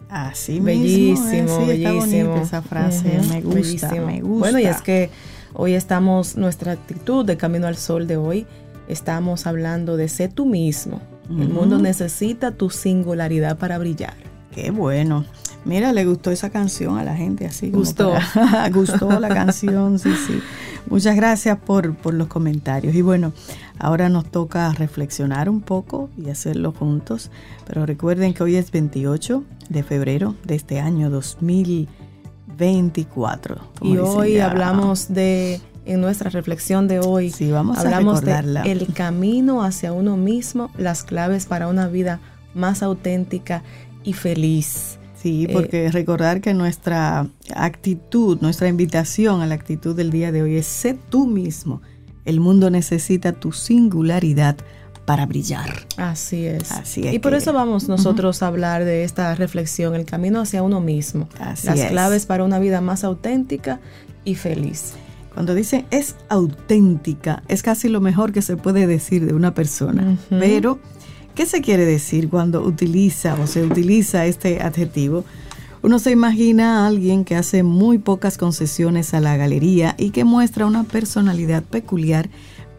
Así 0.08 0.58
bellísimo, 0.58 1.30
mismo, 1.30 1.60
¿eh? 1.60 1.66
bellísimo. 1.66 2.36
esa 2.38 2.60
frase, 2.60 3.20
me, 3.28 3.40
gusta, 3.40 3.94
me 3.94 4.20
gusta. 4.20 4.38
Bueno, 4.38 4.58
y 4.58 4.64
es 4.64 4.82
que 4.82 5.10
hoy 5.52 5.74
estamos, 5.74 6.36
nuestra 6.36 6.72
actitud 6.72 7.24
de 7.24 7.36
Camino 7.36 7.68
al 7.68 7.76
Sol 7.76 8.08
de 8.08 8.16
hoy, 8.16 8.46
estamos 8.88 9.46
hablando 9.46 9.96
de 9.96 10.08
ser 10.08 10.32
tú 10.32 10.44
mismo. 10.44 11.00
El 11.30 11.48
mundo 11.48 11.78
necesita 11.78 12.52
tu 12.52 12.70
singularidad 12.70 13.58
para 13.58 13.78
brillar. 13.78 14.14
Qué 14.54 14.70
bueno. 14.70 15.24
Mira, 15.64 15.92
le 15.92 16.04
gustó 16.04 16.30
esa 16.30 16.50
canción 16.50 16.98
a 16.98 17.04
la 17.04 17.16
gente 17.16 17.46
así. 17.46 17.70
Gustó. 17.70 18.12
gustó 18.72 19.18
la 19.18 19.28
canción, 19.28 19.98
sí, 19.98 20.12
sí. 20.26 20.40
Muchas 20.88 21.16
gracias 21.16 21.58
por, 21.58 21.96
por, 21.96 22.12
los 22.12 22.28
comentarios. 22.28 22.94
Y 22.94 23.00
bueno, 23.00 23.32
ahora 23.78 24.10
nos 24.10 24.30
toca 24.30 24.70
reflexionar 24.72 25.48
un 25.48 25.62
poco 25.62 26.10
y 26.18 26.28
hacerlo 26.28 26.72
juntos. 26.72 27.30
Pero 27.66 27.86
recuerden 27.86 28.34
que 28.34 28.42
hoy 28.42 28.56
es 28.56 28.70
28 28.70 29.42
de 29.70 29.82
febrero 29.82 30.34
de 30.44 30.56
este 30.56 30.80
año 30.80 31.08
2024. 31.08 33.56
Y 33.80 33.96
hoy 33.96 34.38
hablamos 34.38 35.14
de, 35.14 35.62
en 35.86 36.00
nuestra 36.00 36.30
reflexión 36.30 36.88
de 36.88 37.00
hoy, 37.00 37.30
sí, 37.30 37.50
vamos 37.50 37.78
hablamos 37.78 38.22
de 38.22 38.62
el 38.64 38.92
camino 38.92 39.62
hacia 39.62 39.92
uno 39.92 40.16
mismo, 40.16 40.70
las 40.76 41.02
claves 41.02 41.46
para 41.46 41.68
una 41.68 41.88
vida 41.88 42.20
más 42.54 42.82
auténtica 42.82 43.62
y 44.02 44.12
feliz. 44.12 44.98
Sí, 45.20 45.48
porque 45.50 45.86
eh, 45.86 45.90
recordar 45.90 46.40
que 46.40 46.52
nuestra 46.52 47.26
actitud, 47.54 48.38
nuestra 48.40 48.68
invitación 48.68 49.40
a 49.40 49.46
la 49.46 49.54
actitud 49.54 49.96
del 49.96 50.10
día 50.10 50.32
de 50.32 50.42
hoy 50.42 50.56
es 50.56 50.66
sé 50.66 50.98
tú 51.08 51.26
mismo. 51.26 51.80
El 52.26 52.40
mundo 52.40 52.70
necesita 52.70 53.32
tu 53.32 53.52
singularidad 53.52 54.56
para 55.06 55.26
brillar. 55.26 55.86
Así 55.96 56.46
es. 56.46 56.70
Así 56.72 57.06
es 57.06 57.14
y 57.14 57.18
por 57.18 57.34
eso 57.34 57.52
vamos 57.52 57.88
nosotros 57.88 58.42
a 58.42 58.46
hablar 58.48 58.84
de 58.84 59.04
esta 59.04 59.34
reflexión, 59.34 59.94
el 59.94 60.04
camino 60.04 60.40
hacia 60.40 60.62
uno 60.62 60.80
mismo. 60.80 61.28
Así 61.38 61.66
las 61.66 61.86
claves 61.86 62.26
para 62.26 62.44
una 62.44 62.58
vida 62.58 62.80
más 62.80 63.04
auténtica 63.04 63.80
y 64.24 64.34
feliz. 64.34 64.94
Cuando 65.34 65.54
dice 65.54 65.84
es 65.90 66.16
auténtica, 66.28 67.42
es 67.48 67.62
casi 67.62 67.88
lo 67.88 68.00
mejor 68.00 68.32
que 68.32 68.40
se 68.40 68.56
puede 68.56 68.86
decir 68.86 69.26
de 69.26 69.34
una 69.34 69.52
persona. 69.52 70.16
Pero 70.30 70.78
¿Qué 71.34 71.46
se 71.46 71.62
quiere 71.62 71.84
decir 71.84 72.28
cuando 72.30 72.62
utiliza 72.62 73.34
o 73.34 73.48
se 73.48 73.64
utiliza 73.64 74.24
este 74.24 74.62
adjetivo? 74.62 75.24
Uno 75.82 75.98
se 75.98 76.12
imagina 76.12 76.78
a 76.78 76.86
alguien 76.86 77.24
que 77.24 77.34
hace 77.34 77.64
muy 77.64 77.98
pocas 77.98 78.38
concesiones 78.38 79.14
a 79.14 79.20
la 79.20 79.36
galería 79.36 79.96
y 79.98 80.10
que 80.10 80.22
muestra 80.22 80.64
una 80.64 80.84
personalidad 80.84 81.64
peculiar 81.64 82.30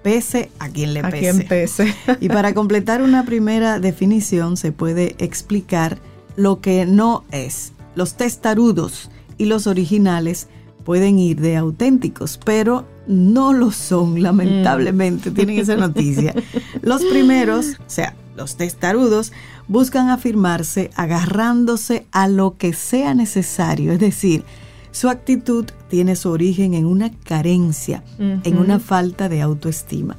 pese 0.04 0.52
a 0.60 0.70
quien 0.70 0.94
le 0.94 1.04
pese. 1.04 1.30
A 1.30 1.34
quien 1.34 1.48
pese. 1.48 1.94
y 2.22 2.30
para 2.30 2.54
completar 2.54 3.02
una 3.02 3.26
primera 3.26 3.80
definición 3.80 4.56
se 4.56 4.72
puede 4.72 5.16
explicar 5.20 6.00
lo 6.38 6.62
que 6.62 6.86
no 6.86 7.26
es. 7.32 7.74
Los 7.94 8.16
testarudos 8.16 9.12
y 9.38 9.46
los 9.46 9.68
originales 9.68 10.48
pueden 10.86 11.20
ir 11.20 11.42
de 11.42 11.58
auténticos, 11.58 12.40
pero 12.46 12.86
no 13.08 13.52
lo 13.52 13.72
son, 13.72 14.22
lamentablemente. 14.22 15.32
Tienen 15.32 15.60
esa 15.60 15.76
noticia. 15.76 16.34
Los 16.82 17.04
primeros, 17.04 17.72
o 17.80 17.90
sea, 17.90 18.16
los 18.38 18.56
testarudos 18.56 19.32
buscan 19.68 20.10
afirmarse 20.10 20.92
agarrándose 20.96 22.06
a 22.12 22.28
lo 22.28 22.58
que 22.58 22.74
sea 22.74 23.14
necesario, 23.14 23.94
es 23.94 24.00
decir, 24.00 24.44
su 24.92 25.08
actitud 25.10 25.66
tiene 25.90 26.18
su 26.18 26.30
origen 26.30 26.74
en 26.74 26.86
una 26.86 27.12
carencia, 27.12 28.04
en 28.20 28.58
una 28.58 28.80
falta 28.80 29.30
de 29.30 29.42
autoestima. 29.42 30.18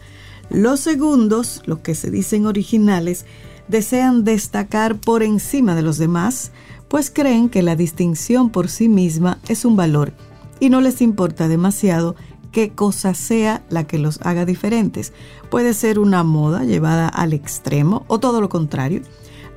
Los 0.48 0.80
segundos, 0.80 1.62
los 1.66 1.80
que 1.80 1.94
se 1.94 2.10
dicen 2.10 2.46
originales, 2.46 3.26
desean 3.68 4.24
destacar 4.24 4.96
por 4.96 5.22
encima 5.22 5.74
de 5.74 5.82
los 5.82 5.98
demás, 5.98 6.52
pues 6.88 7.10
creen 7.10 7.48
que 7.48 7.62
la 7.62 7.76
distinción 7.76 8.50
por 8.50 8.68
sí 8.68 8.88
misma 8.88 9.38
es 9.48 9.64
un 9.64 9.76
valor 9.76 10.14
y 10.60 10.70
no 10.70 10.80
les 10.80 11.02
importa 11.02 11.48
demasiado 11.48 12.16
qué 12.52 12.70
cosa 12.70 13.14
sea 13.14 13.62
la 13.68 13.86
que 13.86 13.98
los 13.98 14.18
haga 14.22 14.44
diferentes. 14.44 15.12
Puede 15.50 15.74
ser 15.74 15.98
una 15.98 16.22
moda 16.22 16.64
llevada 16.64 17.08
al 17.08 17.32
extremo 17.32 18.04
o 18.08 18.18
todo 18.18 18.40
lo 18.40 18.48
contrario, 18.48 19.02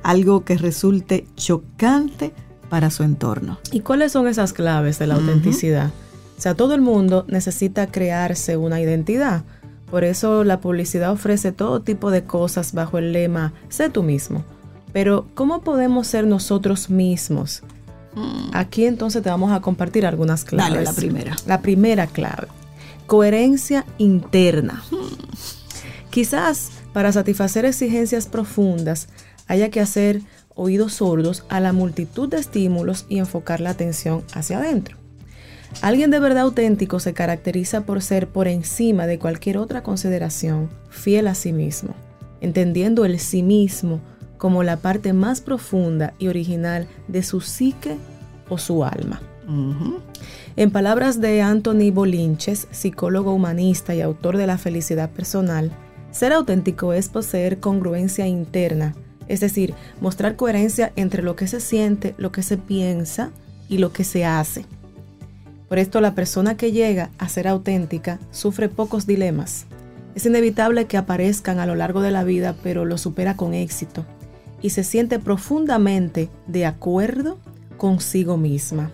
algo 0.02 0.44
que 0.44 0.58
resulte 0.58 1.26
chocante 1.36 2.32
para 2.68 2.90
su 2.90 3.02
entorno. 3.02 3.58
¿Y 3.72 3.80
cuáles 3.80 4.12
son 4.12 4.28
esas 4.28 4.52
claves 4.52 4.98
de 4.98 5.06
la 5.06 5.14
autenticidad? 5.14 5.90
O 6.38 6.40
sea, 6.40 6.54
todo 6.54 6.74
el 6.74 6.80
mundo 6.80 7.24
necesita 7.28 7.86
crearse 7.86 8.56
una 8.56 8.80
identidad. 8.80 9.44
Por 9.90 10.04
eso 10.04 10.44
la 10.44 10.60
publicidad 10.60 11.10
ofrece 11.10 11.52
todo 11.52 11.82
tipo 11.82 12.10
de 12.10 12.24
cosas 12.24 12.72
bajo 12.72 12.98
el 12.98 13.12
lema, 13.12 13.52
sé 13.68 13.90
tú 13.90 14.02
mismo. 14.02 14.44
Pero, 14.92 15.26
¿cómo 15.34 15.62
podemos 15.62 16.06
ser 16.06 16.26
nosotros 16.26 16.90
mismos? 16.90 17.62
Mm. 18.14 18.50
Aquí 18.52 18.86
entonces 18.86 19.22
te 19.22 19.30
vamos 19.30 19.52
a 19.52 19.60
compartir 19.60 20.06
algunas 20.06 20.44
claves. 20.44 20.72
Dale, 20.72 20.84
la 20.84 20.92
primera. 20.92 21.36
La 21.46 21.60
primera 21.60 22.06
clave 22.06 22.48
coherencia 23.10 23.84
interna. 23.98 24.84
Quizás 26.10 26.70
para 26.92 27.10
satisfacer 27.10 27.64
exigencias 27.64 28.28
profundas 28.28 29.08
haya 29.48 29.68
que 29.70 29.80
hacer 29.80 30.22
oídos 30.54 30.94
sordos 30.94 31.44
a 31.48 31.58
la 31.58 31.72
multitud 31.72 32.28
de 32.28 32.38
estímulos 32.38 33.06
y 33.08 33.18
enfocar 33.18 33.60
la 33.60 33.70
atención 33.70 34.22
hacia 34.32 34.58
adentro. 34.58 34.96
Alguien 35.82 36.12
de 36.12 36.20
verdad 36.20 36.44
auténtico 36.44 37.00
se 37.00 37.12
caracteriza 37.12 37.80
por 37.80 38.00
ser 38.00 38.28
por 38.28 38.46
encima 38.46 39.08
de 39.08 39.18
cualquier 39.18 39.58
otra 39.58 39.82
consideración 39.82 40.70
fiel 40.88 41.26
a 41.26 41.34
sí 41.34 41.52
mismo, 41.52 41.96
entendiendo 42.40 43.04
el 43.04 43.18
sí 43.18 43.42
mismo 43.42 44.00
como 44.40 44.62
la 44.62 44.78
parte 44.78 45.12
más 45.12 45.42
profunda 45.42 46.14
y 46.18 46.28
original 46.28 46.88
de 47.08 47.22
su 47.22 47.42
psique 47.42 47.98
o 48.48 48.56
su 48.56 48.84
alma. 48.84 49.20
En 50.56 50.70
palabras 50.70 51.20
de 51.20 51.42
Anthony 51.42 51.92
Bolinches, 51.92 52.66
psicólogo 52.70 53.34
humanista 53.34 53.94
y 53.94 54.00
autor 54.00 54.38
de 54.38 54.46
La 54.46 54.56
felicidad 54.56 55.10
personal, 55.10 55.70
ser 56.10 56.32
auténtico 56.32 56.94
es 56.94 57.10
poseer 57.10 57.60
congruencia 57.60 58.26
interna, 58.26 58.94
es 59.28 59.40
decir, 59.40 59.74
mostrar 60.00 60.36
coherencia 60.36 60.90
entre 60.96 61.22
lo 61.22 61.36
que 61.36 61.46
se 61.46 61.60
siente, 61.60 62.14
lo 62.16 62.32
que 62.32 62.42
se 62.42 62.56
piensa 62.56 63.32
y 63.68 63.76
lo 63.76 63.92
que 63.92 64.04
se 64.04 64.24
hace. 64.24 64.64
Por 65.68 65.78
esto 65.78 66.00
la 66.00 66.14
persona 66.14 66.56
que 66.56 66.72
llega 66.72 67.10
a 67.18 67.28
ser 67.28 67.46
auténtica 67.46 68.18
sufre 68.30 68.70
pocos 68.70 69.06
dilemas. 69.06 69.66
Es 70.14 70.24
inevitable 70.24 70.86
que 70.86 70.96
aparezcan 70.96 71.58
a 71.58 71.66
lo 71.66 71.74
largo 71.74 72.00
de 72.00 72.10
la 72.10 72.24
vida, 72.24 72.56
pero 72.62 72.86
lo 72.86 72.96
supera 72.96 73.36
con 73.36 73.52
éxito 73.52 74.06
y 74.62 74.70
se 74.70 74.84
siente 74.84 75.18
profundamente 75.18 76.30
de 76.46 76.66
acuerdo 76.66 77.38
consigo 77.76 78.36
misma. 78.36 78.90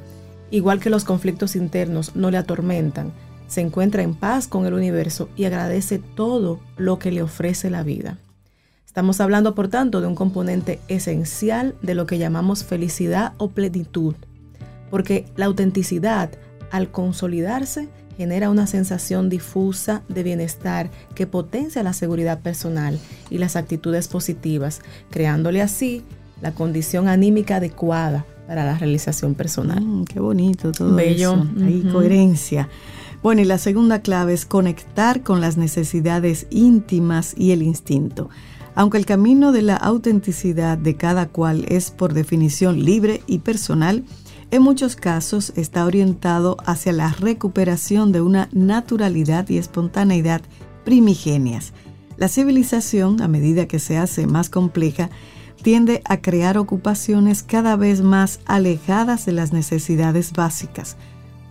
Igual 0.51 0.81
que 0.81 0.91
los 0.91 1.05
conflictos 1.05 1.57
internos 1.57 2.15
no 2.15 2.31
le 2.31 2.39
atormentan, 2.39 3.13
se 3.49 3.61
encuentra 3.61 4.03
en 4.03 4.15
paz 4.15 4.49
con 4.49 4.67
el 4.67 4.75
universo 4.75 5.29
y 5.37 5.45
agradece 5.45 5.99
todo 5.99 6.61
lo 6.77 6.99
que 6.99 7.13
le 7.13 7.23
ofrece 7.23 7.71
la 7.71 7.83
vida. 7.83 8.19
Estamos 8.87 9.21
hablando, 9.21 9.55
por 9.55 9.69
tanto, 9.69 10.01
de 10.01 10.07
un 10.07 10.15
componente 10.15 10.81
esencial 10.89 11.75
de 11.83 11.95
lo 11.95 12.07
que 12.07 12.19
llamamos 12.19 12.65
felicidad 12.65 13.35
o 13.37 13.51
plenitud, 13.51 14.15
porque 14.91 15.27
la 15.37 15.47
autenticidad, 15.47 16.31
al 16.71 16.91
consolidarse, 16.91 17.89
genera 18.17 18.51
una 18.51 18.67
sensación 18.67 19.29
difusa 19.29 20.03
de 20.09 20.23
bienestar 20.23 20.91
que 21.15 21.27
potencia 21.27 21.83
la 21.83 21.93
seguridad 21.93 22.41
personal 22.41 22.99
y 23.31 23.39
las 23.39 23.57
actitudes 23.57 24.09
positivas, 24.09 24.81
creándole 25.11 25.63
así 25.63 26.03
la 26.41 26.53
condición 26.53 27.09
anímica 27.09 27.57
adecuada 27.57 28.25
para 28.47 28.65
la 28.65 28.79
realización 28.79 29.35
personal. 29.35 29.81
Mm, 29.81 30.05
qué 30.05 30.21
bonito 30.21 30.73
todo 30.73 30.95
Bello. 30.95 31.35
eso. 31.35 31.65
Hay 31.65 31.83
coherencia. 31.91 32.69
Bueno, 33.23 33.41
y 33.43 33.45
la 33.45 33.59
segunda 33.59 34.03
clave 34.03 34.35
es 34.35 34.47
conectar 34.47 35.23
con 35.23 35.41
las 35.41 35.57
necesidades 35.57 36.47
íntimas 36.51 37.35
y 37.37 37.51
el 37.51 37.63
instinto. 37.63 38.31
Aunque 38.75 38.99
el 38.99 39.07
camino 39.07 39.53
de 39.53 39.63
la 39.63 39.77
autenticidad 39.77 40.77
de 40.77 40.97
cada 40.97 41.29
cual 41.29 41.65
es 41.69 41.91
por 41.91 42.13
definición 42.13 42.85
libre 42.85 43.23
y 43.27 43.39
personal, 43.39 44.05
en 44.51 44.63
muchos 44.63 44.97
casos 44.97 45.53
está 45.57 45.85
orientado 45.85 46.57
hacia 46.65 46.93
la 46.93 47.11
recuperación 47.13 48.13
de 48.13 48.21
una 48.21 48.49
naturalidad 48.53 49.49
y 49.49 49.59
espontaneidad 49.59 50.43
primigenias. 50.85 51.73
La 52.17 52.29
civilización, 52.29 53.21
a 53.21 53.29
medida 53.29 53.67
que 53.67 53.79
se 53.79 53.99
hace 53.99 54.27
más 54.27 54.49
compleja, 54.49 55.11
tiende 55.63 56.01
a 56.05 56.19
crear 56.19 56.59
ocupaciones 56.59 57.43
cada 57.43 57.77
vez 57.77 58.03
más 58.03 58.41
alejadas 58.47 59.27
de 59.27 59.33
las 59.33 59.53
necesidades 59.53 60.33
básicas. 60.33 60.97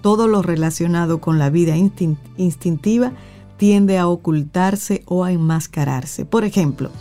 Todo 0.02 0.28
lo 0.28 0.42
relacionado 0.42 1.20
con 1.20 1.38
la 1.38 1.50
vida 1.50 1.76
instintiva 1.76 3.12
tiende 3.58 3.98
a 3.98 4.08
ocultarse 4.08 5.04
o 5.06 5.24
a 5.24 5.32
enmascararse. 5.32 6.26
Por 6.26 6.46
ejemplo, 6.46 6.92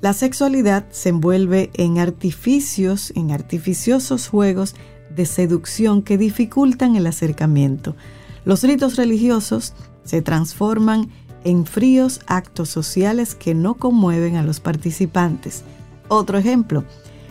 la 0.00 0.12
sexualidad 0.12 0.86
se 0.90 1.10
envuelve 1.10 1.70
en 1.74 1.98
artificios, 1.98 3.12
en 3.14 3.30
artificiosos 3.30 4.28
juegos 4.28 4.74
de 5.14 5.26
seducción 5.26 6.02
que 6.02 6.18
dificultan 6.18 6.96
el 6.96 7.06
acercamiento. 7.06 7.96
Los 8.44 8.62
ritos 8.62 8.96
religiosos 8.96 9.74
se 10.04 10.22
transforman 10.22 11.10
en 11.44 11.66
fríos 11.66 12.20
actos 12.26 12.68
sociales 12.68 13.34
que 13.34 13.54
no 13.54 13.74
conmueven 13.74 14.36
a 14.36 14.42
los 14.42 14.60
participantes. 14.60 15.62
Otro 16.08 16.38
ejemplo, 16.38 16.84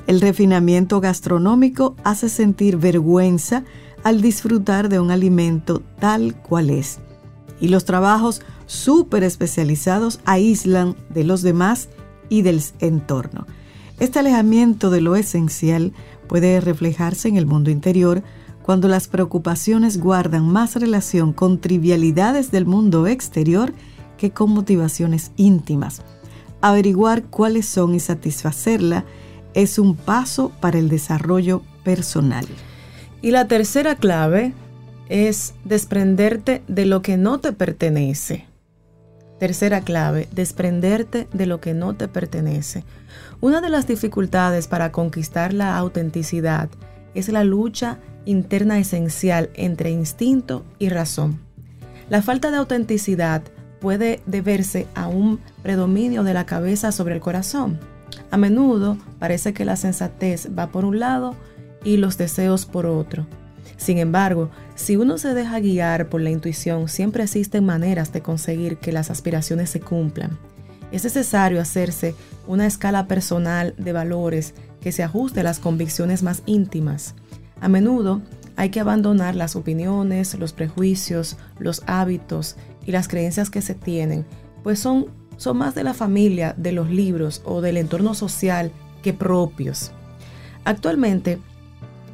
el 0.08 0.22
refinamiento 0.22 1.02
gastronómico 1.02 1.96
hace 2.04 2.30
sentir 2.30 2.78
vergüenza 2.78 3.63
al 4.04 4.22
disfrutar 4.22 4.89
de 4.89 5.00
un 5.00 5.12
alimento 5.12 5.84
tal 6.00 6.36
cual 6.36 6.70
es. 6.70 7.00
Y 7.60 7.68
los 7.68 7.86
trabajos 7.86 8.42
súper 8.65 9.24
especializados 9.24 10.20
aíslan 10.26 10.96
de 11.10 11.24
los 11.26 11.42
demás 11.42 11.89
y 12.30 12.42
del 12.42 12.62
entorno. 12.80 13.46
Este 14.00 14.20
alejamiento 14.20 14.89
de 14.89 15.02
lo 15.02 15.15
esencial 15.15 15.94
puede 16.30 16.62
reflejarse 16.62 17.28
en 17.28 17.36
el 17.36 17.46
mundo 17.46 17.72
interior 17.72 18.24
cuando 18.62 18.88
las 18.88 19.08
preocupaciones 19.08 20.00
guardan 20.00 20.48
más 20.48 20.76
relación 20.76 21.34
con 21.34 21.60
trivialidades 21.60 22.52
del 22.52 22.68
mundo 22.68 23.08
exterior 23.08 23.74
que 24.18 24.32
con 24.32 24.52
motivaciones 24.52 25.32
íntimas. 25.38 26.04
Averiguar 26.62 27.24
cuáles 27.24 27.65
son 27.65 27.96
y 27.96 28.00
satisfacerla 28.00 29.06
es 29.56 29.80
un 29.80 29.96
paso 29.96 30.52
para 30.62 30.78
el 30.78 30.88
desarrollo 30.88 31.63
personal. 31.84 32.46
Y 33.24 33.32
la 33.32 33.48
tercera 33.48 33.96
clave 33.96 34.54
es 35.10 35.56
desprenderte 35.65 36.62
de 36.68 36.86
lo 36.86 37.02
que 37.02 37.18
no 37.18 37.39
te 37.39 37.54
pertenece. 37.54 38.46
Tercera 39.39 39.82
clave, 39.82 40.28
desprenderte 40.32 41.28
de 41.34 41.46
lo 41.48 41.60
que 41.60 41.74
no 41.74 41.96
te 41.96 42.08
pertenece. 42.08 42.84
Una 43.41 43.62
de 43.62 43.69
las 43.69 43.88
dificultades 43.88 44.67
para 44.67 44.91
conquistar 44.91 45.54
la 45.54 45.78
autenticidad 45.78 46.69
es 47.13 47.30
la 47.30 47.43
lucha 47.43 47.98
interna 48.26 48.80
esencial 48.80 49.50
entre 49.56 49.91
instinto 49.91 50.65
y 50.78 50.89
razón. 50.89 51.39
La 52.10 52.22
falta 52.22 52.52
de 52.52 52.58
autenticidad 52.58 53.43
puede 53.80 54.22
deberse 54.26 54.88
a 54.95 55.08
un 55.08 55.39
predominio 55.63 56.24
de 56.24 56.34
la 56.34 56.45
cabeza 56.45 56.91
sobre 56.91 57.15
el 57.15 57.22
corazón. 57.22 57.80
A 58.32 58.38
menudo 58.38 58.98
parece 59.19 59.54
que 59.54 59.65
la 59.65 59.76
sensatez 59.76 60.50
va 60.58 60.67
por 60.67 60.86
un 60.86 61.00
lado 61.00 61.36
y 61.84 61.98
los 61.98 62.17
deseos 62.17 62.65
por 62.65 62.86
otro. 62.86 63.26
Sin 63.78 63.98
embargo, 63.98 64.50
si 64.76 64.98
uno 64.98 65.17
se 65.17 65.34
deja 65.34 65.60
guiar 65.60 66.10
por 66.10 66.22
la 66.22 66.30
intuición, 66.30 66.89
siempre 66.89 67.24
existen 67.24 67.65
maneras 67.65 68.12
de 68.12 68.22
conseguir 68.22 68.78
que 68.78 68.91
las 68.91 69.10
aspiraciones 69.10 69.69
se 69.69 69.80
cumplan. 69.80 70.38
Es 70.91 71.04
necesario 71.04 71.62
hacerse 71.62 72.15
una 72.47 72.65
escala 72.65 73.08
personal 73.08 73.75
de 73.78 73.93
valores 73.93 74.54
que 74.82 74.91
se 74.91 75.04
ajuste 75.04 75.41
a 75.41 75.43
las 75.43 75.60
convicciones 75.60 76.23
más 76.23 76.41
íntimas. 76.45 77.15
A 77.62 77.67
menudo 77.67 78.21
hay 78.56 78.69
que 78.69 78.80
abandonar 78.80 79.36
las 79.36 79.56
opiniones, 79.56 80.38
los 80.38 80.54
prejuicios, 80.54 81.38
los 81.60 81.84
hábitos 81.86 82.56
y 82.86 82.91
las 82.91 83.08
creencias 83.08 83.49
que 83.49 83.62
se 83.62 83.75
tienen, 83.75 84.25
pues 84.63 84.80
son, 84.80 85.08
son 85.38 85.58
más 85.58 85.75
de 85.75 85.84
la 85.84 85.93
familia, 85.93 86.56
de 86.58 86.71
los 86.71 86.89
libros 86.89 87.41
o 87.45 87.62
del 87.62 87.78
entorno 87.78 88.13
social 88.13 88.71
que 89.04 89.13
propios. 89.13 89.91
Actualmente, 90.65 91.39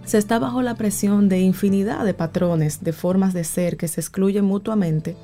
se 0.06 0.20
está 0.20 0.38
bajo 0.38 0.62
la 0.62 0.76
presión 0.76 1.30
de 1.30 1.40
infinidad 1.40 2.06
de 2.06 2.14
patrones, 2.14 2.84
de 2.84 2.94
formas 2.94 3.34
de 3.34 3.44
ser 3.44 3.76
que 3.76 3.88
se 3.88 4.02
excluyen 4.02 4.46
mutuamente 4.46 5.16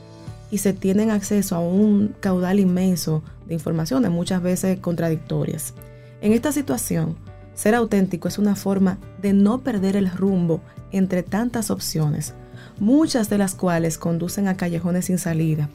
y 0.52 0.60
se 0.60 0.74
tienen 0.74 1.10
acceso 1.10 1.56
a 1.56 1.60
un 1.60 2.14
caudal 2.20 2.60
inmenso 2.60 3.24
de 3.48 3.54
informaciones, 3.56 4.12
muchas 4.12 4.44
veces 4.44 4.80
contradictorias. 4.80 5.74
En 6.22 6.34
esta 6.34 6.52
situación, 6.52 7.16
ser 7.56 7.74
auténtico 7.74 8.28
es 8.28 8.38
una 8.38 8.56
forma 8.56 9.00
de 9.22 9.34
no 9.34 9.62
perder 9.62 9.96
el 9.96 10.12
rumbo 10.12 10.62
entre 10.92 11.24
tantas 11.24 11.72
opciones, 11.72 12.34
muchas 12.80 13.30
de 13.30 13.38
las 13.38 13.56
cuales 13.56 13.98
conducen 13.98 14.48
a 14.48 14.58
callejones 14.58 15.06
sin 15.06 15.18
salida. 15.18 15.70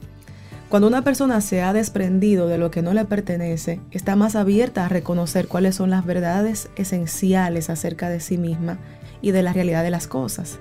Cuando 0.68 0.88
una 0.88 1.02
persona 1.02 1.40
se 1.40 1.62
ha 1.62 1.72
desprendido 1.72 2.48
de 2.48 2.58
lo 2.58 2.72
que 2.72 2.82
no 2.82 2.92
le 2.92 3.04
pertenece, 3.04 3.80
está 3.92 4.16
más 4.16 4.34
abierta 4.34 4.84
a 4.84 4.88
reconocer 4.88 5.46
cuáles 5.46 5.76
son 5.76 5.90
las 5.90 6.04
verdades 6.04 6.68
esenciales 6.76 7.70
acerca 7.70 8.08
de 8.08 8.18
sí 8.18 8.36
misma 8.36 8.78
y 9.22 9.30
de 9.30 9.42
la 9.42 9.52
realidad 9.52 9.84
de 9.84 9.90
las 9.90 10.08
cosas. 10.08 10.58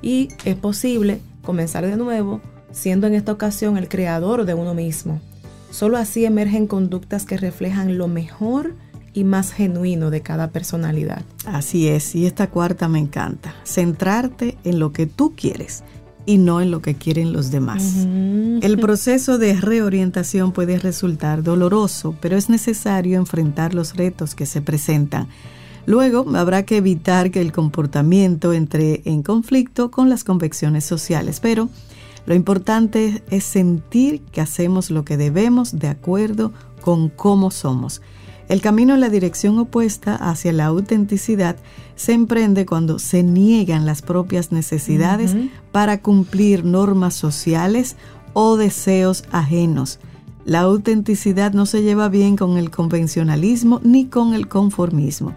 Y 0.00 0.28
es 0.44 0.54
posible 0.54 1.20
comenzar 1.42 1.84
de 1.84 1.96
nuevo 1.96 2.40
siendo 2.72 3.06
en 3.06 3.14
esta 3.14 3.32
ocasión 3.32 3.76
el 3.76 3.88
creador 3.88 4.44
de 4.44 4.54
uno 4.54 4.74
mismo. 4.74 5.20
Solo 5.70 5.96
así 5.96 6.24
emergen 6.24 6.66
conductas 6.66 7.26
que 7.26 7.36
reflejan 7.36 7.98
lo 7.98 8.08
mejor 8.08 8.74
y 9.12 9.24
más 9.24 9.52
genuino 9.52 10.10
de 10.10 10.20
cada 10.20 10.50
personalidad. 10.50 11.22
Así 11.44 11.88
es, 11.88 12.14
y 12.14 12.26
esta 12.26 12.48
cuarta 12.48 12.88
me 12.88 12.98
encanta, 12.98 13.54
centrarte 13.64 14.56
en 14.64 14.78
lo 14.78 14.92
que 14.92 15.06
tú 15.06 15.34
quieres 15.36 15.82
y 16.24 16.38
no 16.38 16.60
en 16.60 16.70
lo 16.70 16.82
que 16.82 16.94
quieren 16.94 17.32
los 17.32 17.50
demás. 17.50 18.06
El 18.06 18.78
proceso 18.80 19.38
de 19.38 19.54
reorientación 19.54 20.52
puede 20.52 20.78
resultar 20.78 21.42
doloroso, 21.42 22.14
pero 22.20 22.36
es 22.36 22.48
necesario 22.48 23.18
enfrentar 23.18 23.74
los 23.74 23.96
retos 23.96 24.34
que 24.34 24.46
se 24.46 24.60
presentan 24.60 25.28
Luego 25.88 26.26
habrá 26.36 26.66
que 26.66 26.76
evitar 26.76 27.30
que 27.30 27.40
el 27.40 27.50
comportamiento 27.50 28.52
entre 28.52 29.00
en 29.06 29.22
conflicto 29.22 29.90
con 29.90 30.10
las 30.10 30.22
convicciones 30.22 30.84
sociales, 30.84 31.40
pero 31.40 31.70
lo 32.28 32.34
importante 32.34 33.22
es 33.30 33.42
sentir 33.42 34.20
que 34.20 34.42
hacemos 34.42 34.90
lo 34.90 35.02
que 35.02 35.16
debemos 35.16 35.78
de 35.78 35.88
acuerdo 35.88 36.52
con 36.82 37.08
cómo 37.08 37.50
somos. 37.50 38.02
El 38.50 38.60
camino 38.60 38.92
en 38.92 39.00
la 39.00 39.08
dirección 39.08 39.58
opuesta 39.58 40.14
hacia 40.14 40.52
la 40.52 40.66
autenticidad 40.66 41.56
se 41.96 42.12
emprende 42.12 42.66
cuando 42.66 42.98
se 42.98 43.22
niegan 43.22 43.86
las 43.86 44.02
propias 44.02 44.52
necesidades 44.52 45.34
para 45.72 46.02
cumplir 46.02 46.66
normas 46.66 47.14
sociales 47.14 47.96
o 48.34 48.58
deseos 48.58 49.24
ajenos. 49.32 49.98
La 50.44 50.60
autenticidad 50.60 51.54
no 51.54 51.64
se 51.64 51.82
lleva 51.82 52.10
bien 52.10 52.36
con 52.36 52.58
el 52.58 52.70
convencionalismo 52.70 53.80
ni 53.82 54.04
con 54.04 54.34
el 54.34 54.48
conformismo. 54.48 55.32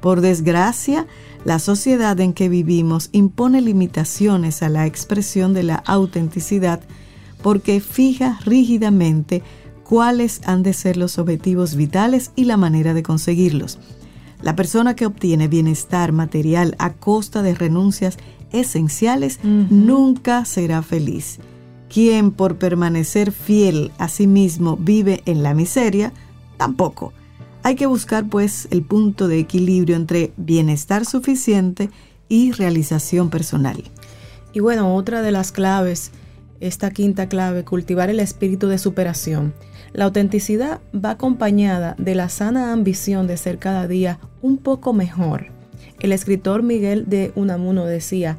Por 0.00 0.22
desgracia, 0.22 1.06
la 1.44 1.58
sociedad 1.58 2.18
en 2.20 2.32
que 2.32 2.48
vivimos 2.48 3.08
impone 3.12 3.60
limitaciones 3.60 4.62
a 4.62 4.68
la 4.68 4.86
expresión 4.86 5.54
de 5.54 5.62
la 5.62 5.76
autenticidad 5.76 6.80
porque 7.42 7.80
fija 7.80 8.38
rígidamente 8.44 9.42
cuáles 9.84 10.40
han 10.44 10.62
de 10.62 10.72
ser 10.72 10.96
los 10.96 11.18
objetivos 11.18 11.74
vitales 11.74 12.32
y 12.36 12.44
la 12.44 12.56
manera 12.56 12.94
de 12.94 13.02
conseguirlos. 13.02 13.78
La 14.42 14.56
persona 14.56 14.94
que 14.94 15.06
obtiene 15.06 15.48
bienestar 15.48 16.12
material 16.12 16.74
a 16.78 16.92
costa 16.92 17.42
de 17.42 17.54
renuncias 17.54 18.16
esenciales 18.52 19.40
nunca 19.42 20.44
será 20.44 20.82
feliz. 20.82 21.38
Quien 21.88 22.30
por 22.30 22.56
permanecer 22.56 23.32
fiel 23.32 23.90
a 23.98 24.08
sí 24.08 24.26
mismo 24.26 24.76
vive 24.76 25.22
en 25.26 25.42
la 25.42 25.54
miseria, 25.54 26.12
tampoco. 26.56 27.12
Hay 27.62 27.74
que 27.74 27.86
buscar 27.86 28.26
pues 28.26 28.68
el 28.70 28.82
punto 28.82 29.28
de 29.28 29.38
equilibrio 29.38 29.94
entre 29.94 30.32
bienestar 30.38 31.04
suficiente 31.04 31.90
y 32.28 32.52
realización 32.52 33.28
personal. 33.28 33.84
Y 34.54 34.60
bueno, 34.60 34.94
otra 34.94 35.20
de 35.20 35.30
las 35.30 35.52
claves, 35.52 36.10
esta 36.60 36.90
quinta 36.90 37.28
clave, 37.28 37.64
cultivar 37.64 38.08
el 38.08 38.18
espíritu 38.18 38.68
de 38.68 38.78
superación. 38.78 39.52
La 39.92 40.06
autenticidad 40.06 40.80
va 40.94 41.10
acompañada 41.10 41.96
de 41.98 42.14
la 42.14 42.30
sana 42.30 42.72
ambición 42.72 43.26
de 43.26 43.36
ser 43.36 43.58
cada 43.58 43.86
día 43.86 44.18
un 44.40 44.56
poco 44.56 44.94
mejor. 44.94 45.48
El 45.98 46.12
escritor 46.12 46.62
Miguel 46.62 47.08
de 47.08 47.30
Unamuno 47.34 47.84
decía 47.84 48.38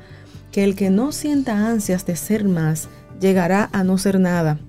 que 0.51 0.63
el 0.63 0.75
que 0.75 0.89
no 0.89 1.11
sienta 1.11 1.67
ansias 1.67 2.07
de 2.07 2.15
ser 2.15 2.45
más 2.45 2.89
llegará 3.19 3.69
a 3.71 3.83
no 3.83 3.99
ser 3.99 4.19
nada. 4.19 4.59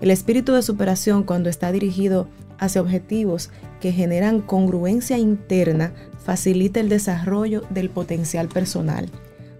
El 0.00 0.10
espíritu 0.10 0.54
de 0.54 0.62
superación 0.62 1.22
cuando 1.22 1.50
está 1.50 1.70
dirigido 1.70 2.28
hacia 2.58 2.80
objetivos 2.80 3.50
que 3.80 3.92
generan 3.92 4.40
congruencia 4.40 5.18
interna 5.18 5.92
facilita 6.24 6.80
el 6.80 6.88
desarrollo 6.88 7.62
del 7.70 7.90
potencial 7.90 8.48
personal. 8.48 9.08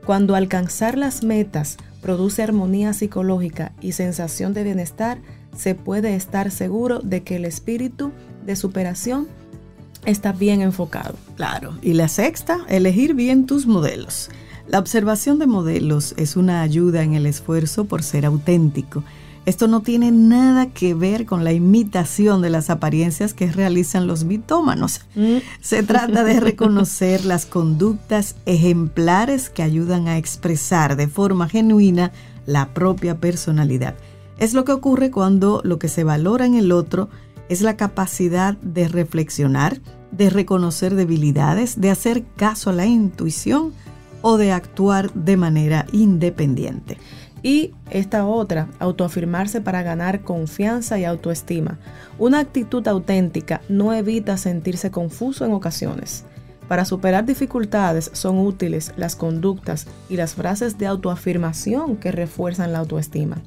Cuando 0.05 0.35
alcanzar 0.35 0.97
las 0.97 1.23
metas 1.23 1.77
produce 2.01 2.43
armonía 2.43 2.93
psicológica 2.93 3.73
y 3.81 3.93
sensación 3.93 4.55
de 4.55 4.65
bienestar, 4.65 5.19
se 5.57 5.75
puede 5.75 6.15
estar 6.15 6.51
seguro 6.51 7.01
de 7.01 7.23
que 7.23 7.37
el 7.37 7.45
espíritu 7.45 8.13
de 8.47 8.57
superación 8.57 9.29
está 10.07 10.33
bien 10.33 10.63
enfocado. 10.63 11.15
Claro. 11.37 11.77
Y 11.83 11.95
la 11.95 12.09
sexta, 12.09 12.59
elegir 12.69 13.15
bien 13.15 13.47
tus 13.47 13.67
modelos. 13.67 14.31
La 14.69 14.79
observación 14.79 15.39
de 15.39 15.47
modelos 15.47 16.15
es 16.17 16.37
una 16.37 16.63
ayuda 16.63 17.03
en 17.03 17.15
el 17.15 17.27
esfuerzo 17.27 17.87
por 17.87 18.03
ser 18.03 18.25
auténtico 18.25 19.03
esto 19.47 19.69
no 19.69 19.81
tiene 19.81 20.11
nada 20.11 20.67
que 20.67 20.95
ver 20.95 21.25
con 21.25 21.45
la 21.45 21.53
imitación 21.53 22.43
de 22.43 22.51
las 22.51 22.71
apariencias 22.71 23.33
que 23.33 23.51
realizan 23.51 24.07
los 24.07 24.25
mitómanos. 24.25 25.01
Mm. 25.15 25.39
Se 25.61 25.83
trata 25.83 26.25
de 26.25 26.41
reconocer 26.41 27.25
las 27.25 27.47
conductas 27.47 28.37
ejemplares 28.47 29.49
que 29.49 29.63
ayudan 29.63 30.09
a 30.09 30.19
expresar 30.19 30.97
de 30.97 31.09
forma 31.09 31.49
genuina 31.49 32.13
la 32.47 32.75
propia 32.75 33.19
personalidad. 33.19 33.95
Es 34.39 34.55
lo 34.55 34.65
que 34.65 34.73
ocurre 34.73 35.11
cuando 35.11 35.61
lo 35.65 35.79
que 35.79 35.89
se 35.89 36.05
valora 36.05 36.47
en 36.47 36.55
el 36.55 36.73
otro 36.73 37.09
es 37.49 37.63
la 37.63 37.77
capacidad 37.77 38.57
de 38.59 38.89
reflexionar, 38.89 39.81
de 40.13 40.31
reconocer 40.31 40.95
debilidades, 40.95 41.81
de 41.81 41.91
hacer 41.91 42.25
caso 42.37 42.71
a 42.71 42.73
la 42.73 42.87
intuición 42.87 43.73
o 44.23 44.37
de 44.37 44.53
actuar 44.53 45.13
de 45.15 45.37
manera 45.37 45.87
independiente. 45.93 46.99
Y 47.43 47.73
esta 47.91 48.27
otra, 48.27 48.69
autoafirmarse 48.79 49.61
para 49.61 49.83
ganar 49.83 50.23
confianza 50.23 50.99
y 50.99 51.05
autoestima. 51.05 51.79
Una 52.19 52.41
actitud 52.41 52.87
auténtica 52.87 53.61
no 53.69 53.93
evita 53.93 54.37
sentirse 54.37 54.91
confuso 54.91 55.45
en 55.45 55.53
ocasiones. 55.53 56.25
Para 56.69 56.85
superar 56.85 57.25
dificultades 57.25 58.11
son 58.13 58.39
útiles 58.39 58.93
las 58.97 59.17
conductas 59.17 59.87
y 60.09 60.17
las 60.17 60.35
frases 60.35 60.79
de 60.79 60.87
autoafirmación 60.87 61.97
que 61.97 62.13
refuerzan 62.13 62.73
la 62.73 62.79
autoestima. 62.79 63.39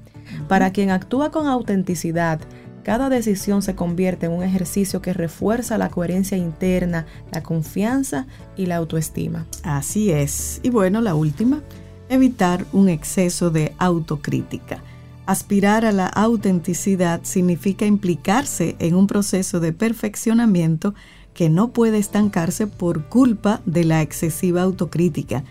Para 0.50 0.72
quien 0.72 0.90
actúa 0.90 1.32
con 1.32 1.48
autenticidad, 1.48 2.42
cada 2.84 3.08
decisión 3.08 3.62
se 3.62 3.76
convierte 3.76 4.26
en 4.26 4.34
un 4.34 4.44
ejercicio 4.44 5.02
que 5.02 5.14
refuerza 5.14 5.78
la 5.78 5.90
coherencia 5.90 6.38
interna, 6.38 7.06
la 7.32 7.42
confianza 7.42 8.28
y 8.58 8.66
la 8.66 8.76
autoestima. 8.76 9.46
Así 9.64 10.12
es. 10.12 10.60
Y 10.64 10.70
bueno, 10.70 11.00
la 11.00 11.16
última, 11.16 11.62
evitar 12.10 12.66
un 12.74 12.90
exceso 12.90 13.50
de 13.50 13.74
autocrítica. 13.78 14.82
Aspirar 15.26 15.86
a 15.86 15.92
la 15.92 16.08
autenticidad 16.08 17.22
significa 17.24 17.86
implicarse 17.86 18.76
en 18.80 18.96
un 18.96 19.08
proceso 19.08 19.60
de 19.60 19.72
perfeccionamiento 19.72 20.94
que 21.34 21.50
no 21.50 21.72
puede 21.72 21.98
estancarse 21.98 22.68
por 22.68 23.06
culpa 23.06 23.62
de 23.66 23.86
la 23.86 24.02
excesiva 24.02 24.62
autocrítica. 24.62 25.44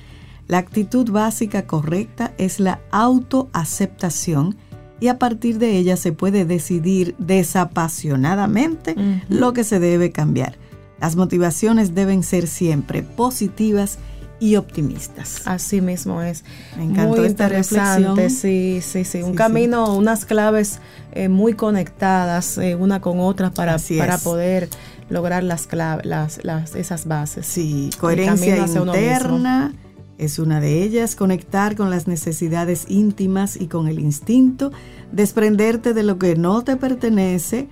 La 0.46 0.58
actitud 0.58 1.10
básica 1.10 1.66
correcta 1.66 2.34
es 2.36 2.60
la 2.60 2.80
autoaceptación 2.90 4.56
y 5.00 5.08
a 5.08 5.18
partir 5.18 5.58
de 5.58 5.78
ella 5.78 5.96
se 5.96 6.12
puede 6.12 6.44
decidir 6.44 7.16
desapasionadamente 7.18 8.94
lo 9.28 9.52
que 9.52 9.64
se 9.64 9.80
debe 9.80 10.12
cambiar. 10.12 10.56
Las 11.00 11.16
motivaciones 11.16 11.94
deben 11.94 12.22
ser 12.22 12.46
siempre 12.46 13.02
positivas 13.02 13.98
y 13.98 14.11
optimistas. 14.56 15.42
Así 15.46 15.80
mismo 15.80 16.22
es. 16.22 16.44
Me 16.76 16.84
encantó 16.84 17.18
muy 17.18 17.26
interesante, 17.26 18.30
sí, 18.30 18.80
sí, 18.82 19.04
sí. 19.04 19.22
Un 19.22 19.34
camino, 19.34 19.94
unas 19.94 20.24
claves 20.24 20.80
eh, 21.12 21.28
muy 21.28 21.54
conectadas 21.54 22.58
eh, 22.58 22.74
una 22.74 23.00
con 23.00 23.20
otra 23.20 23.50
para, 23.50 23.76
para 23.98 24.18
poder 24.18 24.68
lograr 25.08 25.42
las, 25.44 25.68
las, 25.72 26.44
las, 26.44 26.74
esas 26.74 27.06
bases. 27.06 27.46
Sí, 27.46 27.90
coherencia 28.00 28.56
interna 28.58 29.72
es 30.18 30.38
una 30.38 30.60
de 30.60 30.82
ellas, 30.82 31.16
conectar 31.16 31.74
con 31.74 31.90
las 31.90 32.06
necesidades 32.06 32.84
íntimas 32.88 33.60
y 33.60 33.66
con 33.66 33.88
el 33.88 33.98
instinto, 33.98 34.70
desprenderte 35.10 35.94
de 35.94 36.04
lo 36.04 36.18
que 36.18 36.36
no 36.36 36.62
te 36.62 36.76
pertenece, 36.76 37.68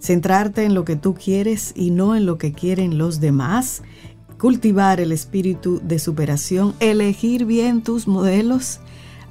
centrarte 0.00 0.64
en 0.64 0.74
lo 0.74 0.84
que 0.84 0.96
tú 0.96 1.14
quieres 1.14 1.72
y 1.74 1.90
no 1.90 2.14
en 2.14 2.26
lo 2.26 2.36
que 2.36 2.52
quieren 2.52 2.98
los 2.98 3.20
demás, 3.20 3.82
cultivar 4.38 5.00
el 5.00 5.12
espíritu 5.12 5.80
de 5.82 5.98
superación, 5.98 6.74
elegir 6.80 7.44
bien 7.44 7.82
tus 7.82 8.06
modelos, 8.08 8.80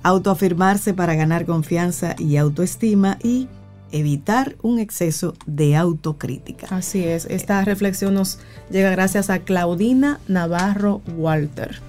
autoafirmarse 0.04 0.94
para 0.94 1.16
ganar 1.16 1.46
confianza 1.46 2.16
y 2.18 2.38
autoestima 2.38 3.18
y 3.24 3.48
evitar 3.92 4.56
un 4.62 4.80
exceso 4.80 5.36
de 5.46 5.76
autocrítica. 5.76 6.68
Así 6.72 7.04
es, 7.04 7.26
esta 7.26 7.64
reflexión 7.64 8.16
nos 8.16 8.40
llega 8.70 8.90
gracias 8.90 9.30
a 9.30 9.40
Claudina 9.40 10.20
Navarro 10.28 11.02
Walter, 11.16 11.80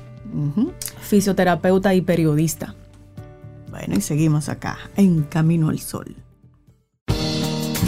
fisioterapeuta 1.01 1.95
y 1.95 2.03
periodista. 2.03 2.75
Bueno, 3.71 3.97
y 3.97 4.03
seguimos 4.03 4.49
acá, 4.49 4.79
en 4.97 5.23
Camino 5.23 5.71
al 5.71 5.81
Sol. 5.81 6.15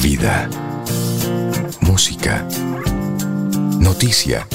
Vida, 0.02 0.48
música, 1.82 2.46
noticia, 3.78 4.48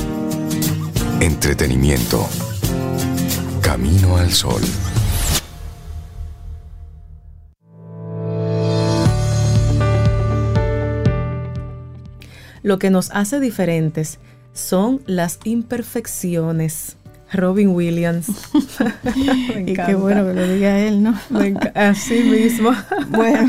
entretenimiento. 1.22 2.28
Camino 3.62 4.18
al 4.18 4.32
Sol. 4.32 4.62
Lo 12.64 12.80
que 12.80 12.90
nos 12.90 13.12
hace 13.12 13.40
diferentes 13.40 14.18
son 14.54 15.02
las 15.06 15.40
imperfecciones. 15.44 16.98
Robin 17.32 17.70
Williams. 17.70 18.28
y 19.66 19.74
qué 19.74 19.94
bueno 19.94 20.26
que 20.26 20.34
lo 20.34 20.48
diga 20.48 20.80
él, 20.80 21.04
¿no? 21.04 21.18
Así 21.76 22.24
mismo. 22.24 22.72
bueno, 23.10 23.48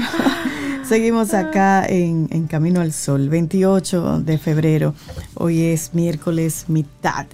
seguimos 0.86 1.32
acá 1.32 1.86
en, 1.86 2.28
en 2.30 2.46
Camino 2.46 2.82
al 2.82 2.92
Sol, 2.92 3.30
28 3.30 4.20
de 4.20 4.36
febrero. 4.36 4.94
Hoy 5.34 5.62
es 5.62 5.94
miércoles 5.94 6.66
mitad 6.68 7.26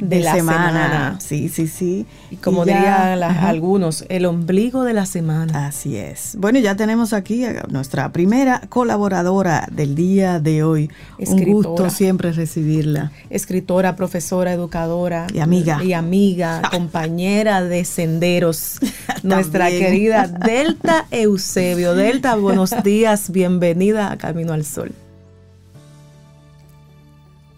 de, 0.00 0.20
la 0.20 0.34
semana. 0.34 1.18
Sí, 1.20 1.48
sí, 1.48 1.66
sí. 1.66 2.06
Y 2.30 2.36
como 2.36 2.64
dirían 2.64 3.22
algunos, 3.22 4.04
el 4.08 4.26
ombligo 4.26 4.84
de 4.84 4.94
la 4.94 5.06
semana. 5.06 5.66
Así 5.66 5.96
es. 5.96 6.36
Bueno, 6.38 6.58
ya 6.58 6.76
tenemos 6.76 7.12
aquí 7.12 7.44
a 7.44 7.64
nuestra 7.68 8.10
primera 8.12 8.62
colaboradora 8.68 9.68
del 9.70 9.94
día 9.94 10.40
de 10.40 10.62
hoy. 10.62 10.90
Un 11.18 11.44
gusto 11.44 11.90
siempre 11.90 12.32
recibirla. 12.32 13.12
Escritora, 13.30 13.96
profesora, 13.96 14.52
educadora. 14.52 15.26
Y 15.32 15.40
amiga. 15.40 15.82
Y 15.82 15.92
amiga, 15.92 16.62
compañera 16.70 17.62
de 17.62 17.84
senderos. 17.84 18.78
nuestra 19.22 19.68
querida 19.68 20.26
Delta 20.26 21.06
Eusebio. 21.10 21.94
Delta, 21.94 22.36
buenos 22.36 22.74
días, 22.84 23.30
bienvenida 23.30 24.12
a 24.12 24.16
Camino 24.16 24.52
al 24.52 24.64
Sol. 24.64 24.92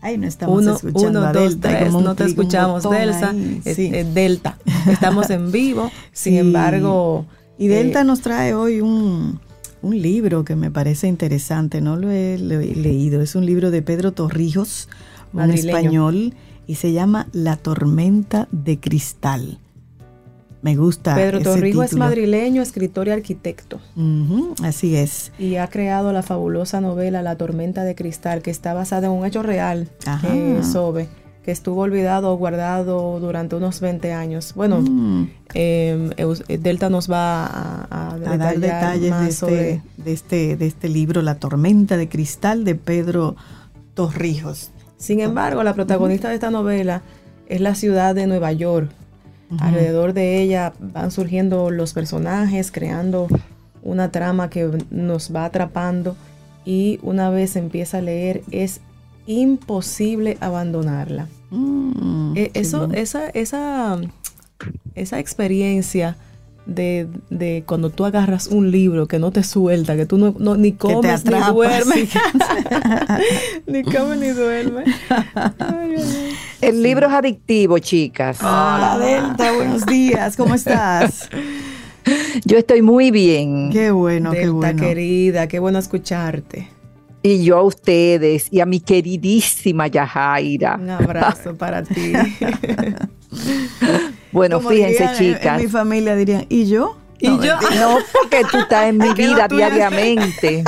Ay, 0.03 0.19
no 0.19 0.27
estamos 0.27 0.67
escuchando 0.67 1.25
a 1.25 1.33
Delta. 1.33 1.89
no 1.89 2.15
te 2.17 2.25
escuchamos, 2.25 2.83
Delta. 2.83 3.33
Delta. 3.33 4.59
Estamos 4.91 5.31
en 5.31 5.53
vivo, 5.53 5.93
sin 6.13 6.35
embargo. 6.35 7.25
Y 7.57 7.69
Delta 7.69 8.01
eh, 8.01 8.05
nos 8.05 8.21
trae 8.21 8.53
hoy 8.53 8.81
un, 8.81 9.41
libro 9.83 10.45
que 10.45 10.57
me 10.57 10.73
parece 10.73 11.07
interesante, 11.07 11.81
no 11.81 11.97
lo 11.97 12.11
he, 12.11 12.37
leído. 12.37 13.23
Es 13.23 13.37
un 13.37 13.47
libro 13.47 13.71
de 13.71 13.81
Pedro 13.81 14.11
Torrijos, 14.11 14.89
un 15.33 15.53
español, 15.53 16.35
y 16.67 16.75
se 16.75 16.93
llama 16.93 17.29
La 17.33 17.57
tormenta 17.57 18.49
de 18.51 18.81
cristal. 18.81 19.61
Me 20.63 20.77
gusta. 20.77 21.17
Pedro 21.17 21.41
Torrijo 21.41 21.83
es 21.83 21.95
madrileño, 21.95 22.63
escritor 22.63 23.09
y 23.09 23.11
arquitecto. 23.11 23.81
así 24.63 24.97
es. 24.97 25.33
Y 25.39 25.57
ha 25.57 25.67
creado 25.67 26.13
la 26.13 26.23
fabulosa 26.23 26.81
novela 26.81 27.21
La 27.23 27.37
tormenta 27.37 27.83
de 27.83 27.97
cristal, 27.97 28.43
que 28.43 28.53
está 28.53 28.73
basada 28.73 29.09
en 29.09 29.13
un 29.13 29.27
hecho 29.27 29.43
real, 29.43 29.89
eh, 30.23 30.61
Sobe, 30.63 31.09
que 31.45 31.51
estuvo 31.51 31.81
olvidado 31.83 32.33
o 32.33 32.37
guardado 32.37 33.19
durante 33.19 33.57
unos 33.57 33.81
20 33.81 34.13
años. 34.13 34.55
Bueno, 34.55 34.81
mm. 34.81 35.31
em, 35.55 36.11
Delta 36.61 36.89
nos 36.89 37.11
va 37.11 37.89
a, 37.91 38.19
dar 38.19 38.59
detalles 38.59 39.19
de, 39.19 39.29
este, 39.29 39.83
de, 39.97 40.13
este, 40.13 40.57
de 40.57 40.67
este 40.67 40.89
libro, 40.89 41.23
La 41.23 41.35
tormenta 41.35 41.97
de 41.97 42.09
cristal, 42.09 42.65
de 42.65 42.77
Pedro 42.77 43.35
Torrijos. 43.95 44.71
Sin 44.97 45.19
embargo, 45.19 45.65
la 45.65 45.75
protagonista 45.75 46.29
de 46.29 46.35
esta 46.35 46.53
novela 46.53 47.03
es 47.49 47.61
la 47.61 47.75
ciudad 47.75 48.15
de 48.15 48.29
Nueva 48.29 48.53
York, 48.53 48.93
Alrededor 49.59 50.13
de 50.13 50.41
ella 50.41 50.73
van 50.81 51.11
surgiendo 51.11 51.71
los 51.71 51.93
personajes, 51.93 52.73
creando 52.73 53.29
una 53.83 54.11
trama 54.11 54.49
que 54.51 54.71
nos 54.91 55.35
va 55.35 55.45
atrapando 55.45 56.17
y 56.65 56.99
una 57.03 57.31
vez 57.31 57.57
empieza 57.57 57.99
a 57.99 58.03
leer 58.03 58.43
es 58.51 58.81
imposible 59.27 60.39
abandonarla. 60.41 61.29
Mm, 61.51 62.37
eh, 62.37 62.51
eso, 62.55 62.89
esa, 62.93 63.29
esa, 63.29 64.01
esa 64.95 65.19
experiencia 65.19 66.17
de, 66.67 67.65
cuando 67.67 67.91
tú 67.91 68.05
agarras 68.05 68.47
un 68.47 68.71
libro 68.71 69.09
que 69.09 69.19
no 69.19 69.33
te 69.33 69.43
suelta, 69.43 69.97
que 69.97 70.07
tú 70.07 70.19
no, 70.19 70.57
ni 70.57 70.73
comes 70.73 71.25
ni 71.25 71.41
duermes. 71.53 72.11
ni 73.67 73.83
comes 73.83 74.19
ni 74.19 74.29
duermes. 74.29 74.89
El 76.63 76.81
libro 76.81 77.09
es 77.09 77.13
adictivo, 77.13 77.81
chicas. 77.81 78.39
Hola, 78.41 78.97
Delta, 78.97 79.51
buenos 79.51 79.85
días, 79.85 80.37
¿cómo 80.37 80.55
estás? 80.55 81.29
Yo 82.45 82.57
estoy 82.57 82.83
muy 82.83 83.11
bien. 83.11 83.71
Qué 83.73 83.91
bueno, 83.91 84.31
qué 84.31 84.49
bueno. 84.49 84.81
querida, 84.81 85.49
qué 85.49 85.59
bueno 85.59 85.81
escucharte. 85.81 86.69
Y 87.25 87.45
yo 87.45 87.59
a 87.59 87.63
ustedes 87.63 88.47
y 88.51 88.61
a 88.61 88.67
mi 88.67 88.81
queridísima 88.81 89.87
Yajaira. 89.87 90.77
Un 90.81 90.91
abrazo 90.91 91.55
para 91.57 91.83
ti. 91.83 92.13
bueno, 94.33 94.61
fíjense, 94.61 95.09
chicas. 95.17 95.61
mi 95.63 95.69
familia 95.69 96.17
dirían, 96.17 96.47
¿y 96.49 96.67
yo? 96.67 96.97
¿Y 97.19 97.27
yo? 97.27 97.57
No, 97.79 97.99
porque 98.13 98.43
tú 98.51 98.59
estás 98.59 98.87
en 98.87 98.99
mi 98.99 99.13
vida 99.15 99.47
diariamente. 99.49 100.65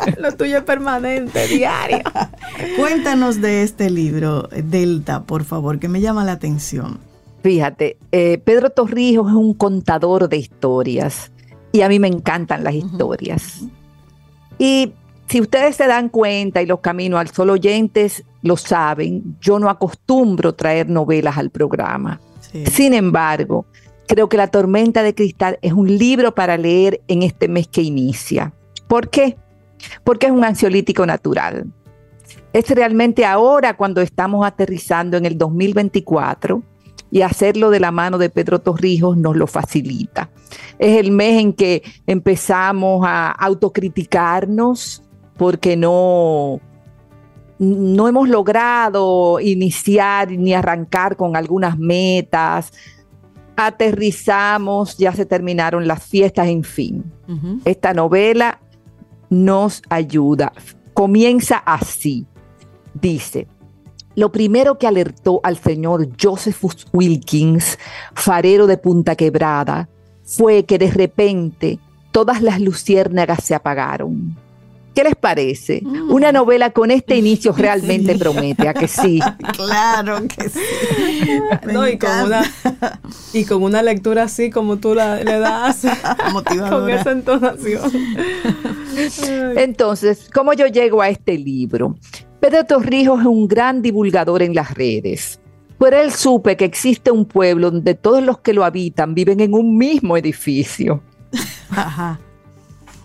lo 0.18 0.32
tuyo 0.32 0.58
es 0.58 0.64
permanente, 0.64 1.46
diario. 1.48 2.02
Cuéntanos 2.78 3.40
de 3.40 3.62
este 3.62 3.90
libro, 3.90 4.48
Delta, 4.64 5.24
por 5.24 5.44
favor, 5.44 5.78
que 5.78 5.88
me 5.88 6.00
llama 6.00 6.24
la 6.24 6.32
atención. 6.32 6.98
Fíjate, 7.42 7.96
eh, 8.12 8.38
Pedro 8.38 8.70
Torrijos 8.70 9.28
es 9.28 9.34
un 9.34 9.54
contador 9.54 10.28
de 10.28 10.36
historias 10.36 11.32
y 11.72 11.80
a 11.82 11.88
mí 11.88 11.98
me 11.98 12.08
encantan 12.08 12.64
las 12.64 12.74
historias. 12.74 13.62
Y 14.58 14.92
si 15.26 15.40
ustedes 15.40 15.76
se 15.76 15.86
dan 15.86 16.08
cuenta 16.08 16.60
y 16.60 16.66
los 16.66 16.80
caminos 16.80 17.20
al 17.20 17.28
sol 17.28 17.50
oyentes 17.50 18.24
lo 18.42 18.56
saben, 18.56 19.36
yo 19.40 19.58
no 19.58 19.70
acostumbro 19.70 20.54
traer 20.54 20.88
novelas 20.88 21.38
al 21.38 21.50
programa. 21.50 22.20
Sin 22.70 22.94
embargo, 22.94 23.64
creo 24.06 24.28
que 24.28 24.36
La 24.36 24.48
tormenta 24.48 25.04
de 25.04 25.14
cristal 25.14 25.58
es 25.62 25.72
un 25.72 25.96
libro 25.96 26.34
para 26.34 26.56
leer 26.56 27.00
en 27.06 27.22
este 27.22 27.46
mes 27.46 27.68
que 27.68 27.82
inicia. 27.82 28.52
¿Por 28.88 29.08
qué? 29.08 29.36
Porque 30.04 30.26
es 30.26 30.32
un 30.32 30.44
ansiolítico 30.44 31.06
natural. 31.06 31.66
Es 32.52 32.68
realmente 32.70 33.24
ahora 33.24 33.76
cuando 33.76 34.00
estamos 34.00 34.46
aterrizando 34.46 35.16
en 35.16 35.26
el 35.26 35.38
2024 35.38 36.62
y 37.10 37.22
hacerlo 37.22 37.70
de 37.70 37.80
la 37.80 37.90
mano 37.90 38.18
de 38.18 38.30
Pedro 38.30 38.60
Torrijos 38.60 39.16
nos 39.16 39.36
lo 39.36 39.46
facilita. 39.46 40.30
Es 40.78 40.98
el 40.98 41.10
mes 41.10 41.40
en 41.40 41.52
que 41.52 41.82
empezamos 42.06 43.04
a 43.06 43.30
autocriticarnos 43.30 45.02
porque 45.36 45.76
no, 45.76 46.60
no 47.58 48.08
hemos 48.08 48.28
logrado 48.28 49.40
iniciar 49.40 50.30
ni 50.30 50.54
arrancar 50.54 51.16
con 51.16 51.36
algunas 51.36 51.78
metas. 51.78 52.72
Aterrizamos, 53.56 54.96
ya 54.96 55.12
se 55.12 55.26
terminaron 55.26 55.86
las 55.86 56.04
fiestas, 56.04 56.48
en 56.48 56.64
fin. 56.64 57.04
Esta 57.64 57.94
novela 57.94 58.60
nos 59.30 59.82
ayuda. 59.88 60.52
Comienza 60.92 61.56
así. 61.56 62.26
Dice, 62.92 63.46
lo 64.16 64.32
primero 64.32 64.76
que 64.76 64.86
alertó 64.86 65.40
al 65.44 65.56
señor 65.56 66.08
Josephus 66.20 66.86
Wilkins, 66.92 67.78
farero 68.14 68.66
de 68.66 68.76
Punta 68.76 69.14
Quebrada, 69.16 69.88
fue 70.24 70.64
que 70.64 70.78
de 70.78 70.90
repente 70.90 71.78
todas 72.10 72.42
las 72.42 72.60
luciérnagas 72.60 73.44
se 73.44 73.54
apagaron. 73.54 74.36
¿Qué 74.94 75.04
les 75.04 75.14
parece? 75.14 75.82
Mm. 75.84 76.10
Una 76.10 76.32
novela 76.32 76.70
con 76.70 76.90
este 76.90 77.16
inicio 77.16 77.52
realmente 77.56 78.16
promete, 78.16 78.68
¿a 78.68 78.74
que 78.74 78.88
sí? 78.88 79.20
Claro 79.56 80.18
que 80.26 80.48
sí. 80.48 80.60
y, 83.32 83.44
con 83.44 83.62
una, 83.62 83.82
lectura 83.82 84.24
así 84.24 84.50
como 84.50 84.78
tú 84.78 84.94
la, 84.94 85.16
le 85.16 85.38
das, 85.38 85.82
con 86.70 86.90
esa 86.90 87.12
entonación. 87.12 87.90
Entonces, 89.56 90.28
¿cómo 90.32 90.52
yo 90.52 90.66
llego 90.66 91.02
a 91.02 91.08
este 91.08 91.38
libro? 91.38 91.96
Pedro 92.40 92.64
Torrijos 92.64 93.20
es 93.20 93.26
un 93.26 93.46
gran 93.48 93.82
divulgador 93.82 94.42
en 94.42 94.54
las 94.54 94.74
redes. 94.74 95.40
Por 95.78 95.94
él 95.94 96.12
supe 96.12 96.56
que 96.56 96.64
existe 96.64 97.10
un 97.10 97.24
pueblo 97.24 97.70
donde 97.70 97.94
todos 97.94 98.22
los 98.22 98.38
que 98.38 98.52
lo 98.52 98.64
habitan 98.64 99.14
viven 99.14 99.40
en 99.40 99.54
un 99.54 99.76
mismo 99.76 100.16
edificio. 100.16 101.02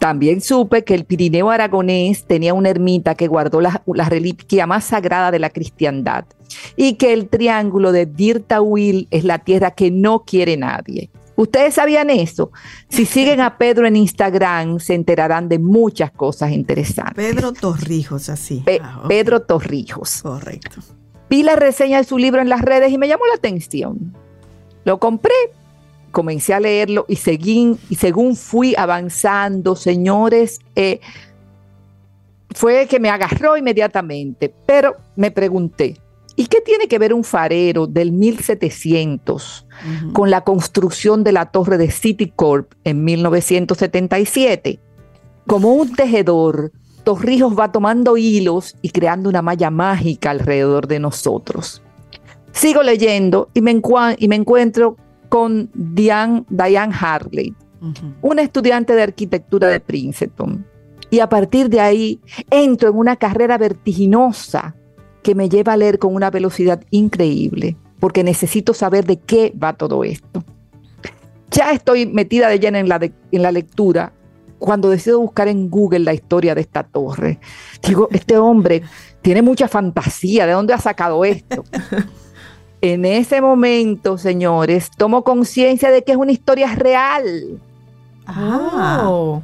También 0.06 0.40
supe 0.40 0.84
que 0.84 0.94
el 0.94 1.04
Pirineo 1.04 1.50
aragonés 1.50 2.26
tenía 2.26 2.54
una 2.54 2.70
ermita 2.70 3.16
que 3.16 3.28
guardó 3.28 3.60
la, 3.60 3.82
reliquia 4.08 4.68
más 4.68 4.84
sagrada 4.84 5.32
de 5.32 5.40
la 5.40 5.50
cristiandad 5.50 6.26
y 6.78 6.94
que 6.94 7.12
el 7.12 7.28
triángulo 7.28 7.92
de 7.92 8.06
Dirtawil 8.06 9.08
es 9.10 9.24
la 9.24 9.40
tierra 9.40 9.72
que 9.72 9.90
no 9.90 10.20
quiere 10.20 10.58
nadie. 10.58 11.10
¿Ustedes 11.36 11.74
sabían 11.74 12.12
eso? 12.12 12.52
Si 12.88 13.06
siguen 13.08 13.42
a 13.42 13.58
Pedro 13.58 13.88
en 13.88 13.96
Instagram, 13.96 14.80
se 14.80 14.94
enterarán 14.94 15.50
de 15.50 15.58
muchas 15.58 16.12
cosas 16.12 16.52
interesantes. 16.52 17.16
Pedro 17.16 17.52
Torrijos, 17.52 18.30
así. 18.30 18.64
Ah, 18.80 19.06
Pedro 19.08 19.42
Torrijos. 19.42 20.22
Correcto. 20.22 20.82
Vi 21.32 21.42
la 21.42 21.56
reseña 21.56 21.98
de 21.98 22.04
su 22.04 22.20
libro 22.20 22.44
en 22.44 22.50
las 22.50 22.62
redes 22.62 22.92
y 22.92 23.00
me 23.00 23.08
llamó 23.08 23.26
la 23.26 23.38
atención. 23.38 24.16
Lo 24.84 25.00
compré, 25.00 25.34
comencé 26.16 26.54
a 26.54 26.62
leerlo 26.62 27.04
y, 27.10 27.18
seguí, 27.18 27.76
y 27.90 27.96
según 27.96 28.38
fui 28.38 28.74
avanzando, 28.78 29.76
señores, 29.76 30.62
eh, 30.74 31.02
fue 32.52 32.88
que 32.88 33.02
me 33.02 33.10
agarró 33.10 33.58
inmediatamente. 33.58 34.54
Pero 34.66 34.96
me 35.18 35.30
pregunté, 35.30 35.98
¿Y 36.38 36.48
qué 36.48 36.60
tiene 36.60 36.90
que 36.90 37.00
ver 37.00 37.14
un 37.14 37.24
farero 37.24 37.88
del 37.88 38.12
1700 38.12 39.66
con 40.12 40.30
la 40.30 40.42
construcción 40.42 41.24
de 41.24 41.32
la 41.32 41.46
torre 41.46 41.78
de 41.78 41.90
Citicorp 41.90 42.74
en 42.84 43.06
1977? 43.06 44.80
Como 45.48 45.74
un 45.76 45.96
tejedor, 45.96 46.74
Torrijos 47.06 47.58
va 47.58 47.72
tomando 47.72 48.18
hilos 48.18 48.76
y 48.82 48.90
creando 48.90 49.30
una 49.30 49.42
malla 49.42 49.70
mágica 49.70 50.32
alrededor 50.32 50.88
de 50.88 51.00
nosotros. 51.00 51.82
Sigo 52.52 52.84
leyendo 52.84 53.50
y 53.54 53.62
me, 53.62 53.72
encuentro 53.72 54.98
con 55.36 55.70
Diane, 55.74 56.46
Diane 56.48 56.96
Harley, 56.98 57.54
una 58.22 58.42
estudiante 58.42 58.96
de 58.96 59.04
arquitectura 59.04 59.68
de 59.68 59.82
Princeton. 59.82 60.66
Y 61.10 61.20
a 61.20 61.28
partir 61.28 61.68
de 61.68 61.82
ahí 61.82 62.22
entro 62.50 62.88
en 62.88 62.96
una 62.96 63.18
carrera 63.18 63.58
vertiginosa 63.58 64.78
que 65.24 65.36
me 65.36 65.50
lleva 65.50 65.74
a 65.74 65.78
leer 65.78 66.00
con 66.00 66.16
una 66.16 66.32
velocidad 66.32 66.86
increíble, 66.90 67.76
porque 68.00 68.24
necesito 68.24 68.74
saber 68.74 69.04
de 69.04 69.18
qué 69.18 69.54
va 69.62 69.74
todo 69.74 70.06
esto. 70.06 70.42
Ya 71.52 71.74
estoy 71.74 72.06
metida 72.06 72.48
de 72.48 72.58
llena 72.58 72.80
en 72.80 72.88
la, 72.88 73.02
en 73.04 73.42
la 73.42 73.52
lectura 73.52 74.14
cuando 74.58 74.90
decido 74.90 75.20
buscar 75.20 75.50
en 75.50 75.70
Google 75.70 76.00
la 76.00 76.14
historia 76.14 76.56
de 76.56 76.62
esta 76.62 76.84
torre. 76.84 77.40
Digo, 77.86 78.08
este 78.12 78.38
hombre 78.38 78.84
tiene 79.22 79.42
mucha 79.42 79.68
fantasía, 79.68 80.46
¿de 80.46 80.54
dónde 80.54 80.74
ha 80.74 80.80
sacado 80.80 81.26
esto? 81.26 81.66
en 82.82 83.06
ese 83.06 83.42
momento, 83.42 84.18
señores, 84.18 84.92
tomo 84.96 85.24
conciencia 85.24 85.92
de 85.92 86.04
que 86.04 86.12
es 86.12 86.18
una 86.18 86.32
historia 86.32 86.76
real. 86.76 87.60
Ah. 88.28 89.40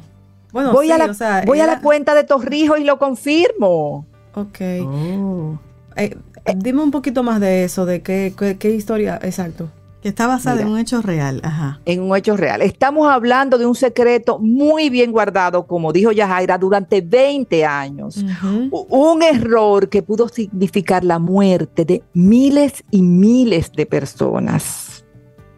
Bueno, 0.52 0.72
voy, 0.72 0.90
a, 0.90 0.98
la, 0.98 1.44
voy 1.46 1.60
a 1.60 1.66
la 1.66 1.80
cuenta 1.80 2.14
de 2.14 2.24
Torrijos 2.24 2.78
y 2.78 2.84
lo 2.84 2.98
confirmo. 2.98 4.06
Ok. 4.34 4.60
Oh. 4.84 5.58
Eh, 5.96 6.16
dime 6.56 6.82
un 6.82 6.90
poquito 6.90 7.22
más 7.22 7.40
de 7.40 7.64
eso, 7.64 7.86
de 7.86 8.02
qué, 8.02 8.34
qué, 8.58 8.70
historia, 8.70 9.18
exacto. 9.22 9.68
Que 10.02 10.08
está 10.08 10.26
basada 10.26 10.60
en 10.60 10.66
un 10.66 10.78
hecho 10.78 11.00
real. 11.00 11.40
Ajá. 11.44 11.80
En 11.84 12.02
un 12.02 12.16
hecho 12.16 12.36
real. 12.36 12.60
Estamos 12.60 13.08
hablando 13.08 13.56
de 13.56 13.66
un 13.66 13.76
secreto 13.76 14.40
muy 14.40 14.90
bien 14.90 15.12
guardado, 15.12 15.64
como 15.64 15.92
dijo 15.92 16.10
Yajaira, 16.10 16.58
durante 16.58 17.00
20 17.00 17.64
años. 17.64 18.24
Un 18.70 19.22
error 19.22 19.88
que 19.88 20.02
pudo 20.02 20.28
significar 20.28 21.04
la 21.04 21.20
muerte 21.20 21.84
de 21.84 22.02
miles 22.14 22.82
y 22.90 23.00
miles 23.02 23.70
de 23.70 23.86
personas. 23.86 25.04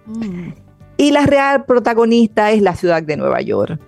Mm. 0.04 0.50
Y 0.98 1.10
la 1.10 1.24
real 1.24 1.64
protagonista 1.64 2.52
es 2.52 2.60
la 2.60 2.76
ciudad 2.76 3.02
de 3.02 3.16
Nueva 3.16 3.40
York. 3.40 3.80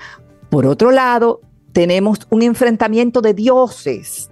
Por 0.48 0.64
otro 0.64 0.90
lado, 0.90 1.42
tenemos 1.72 2.20
un 2.30 2.40
enfrentamiento 2.40 3.20
de 3.20 3.34
dioses 3.34 4.30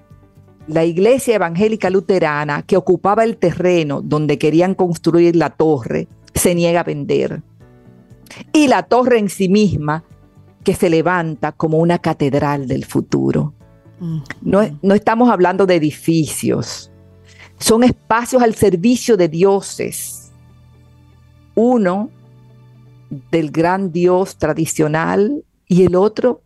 la 0.66 0.85
iglesia 0.85 1.37
evangélica 1.37 1.90
luterana 1.90 2.62
que 2.62 2.77
ocupaba 2.77 3.24
el 3.24 3.37
terreno 3.37 4.00
donde 4.00 4.38
querían 4.38 4.74
construir 4.74 5.37
la 5.37 5.50
torre 5.50 6.09
se 6.35 6.55
niega 6.55 6.81
a 6.81 6.85
vender. 6.85 7.42
Y 8.53 8.68
la 8.68 8.85
torre 8.85 9.18
en 9.18 9.29
sí 9.29 9.48
misma 9.48 10.05
que 10.64 10.74
se 10.74 10.88
levanta 10.88 11.53
como 11.53 11.79
una 11.79 11.98
catedral 11.98 12.66
del 12.66 12.85
futuro. 12.85 13.53
No, 14.42 14.61
no 14.83 14.94
estamos 14.94 15.31
hablando 15.31 15.66
de 15.66 15.77
edificios, 15.77 16.90
son 17.59 17.85
espacios 17.85 18.42
al 18.42 18.55
servicio 18.55 19.16
de 19.16 19.29
dioses. 19.29 20.33
Uno 21.55 22.11
del 23.31 23.50
gran 23.50 23.92
dios 23.92 24.37
tradicional 24.37 25.44
y 25.68 25.85
el 25.85 25.94
otro 25.94 26.42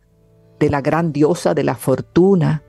de 0.59 0.69
la 0.69 0.81
gran 0.81 1.11
diosa 1.11 1.53
de 1.53 1.63
la 1.63 1.75
fortuna 1.75 2.63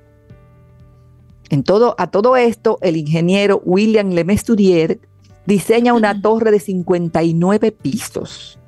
en 1.51 1.65
todo, 1.65 1.97
a 1.99 2.07
todo 2.07 2.37
esto, 2.37 2.79
el 2.81 2.97
ingeniero 2.97 3.61
William 3.65 4.11
Lemesturier 4.11 5.01
diseña 5.47 5.95
una 5.95 6.23
torre 6.23 6.53
de 6.53 6.61
59 6.61 7.73
pisos. 7.73 8.59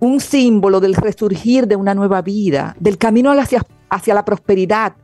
Un 0.00 0.20
símbolo 0.20 0.80
del 0.80 0.96
resurgir 0.96 1.68
de 1.68 1.76
una 1.76 1.94
nueva 1.94 2.22
vida, 2.22 2.76
del 2.80 2.98
camino 2.98 3.30
hacia, 3.30 3.64
hacia 3.88 4.14
la 4.14 4.24
prosperidad, 4.24 4.96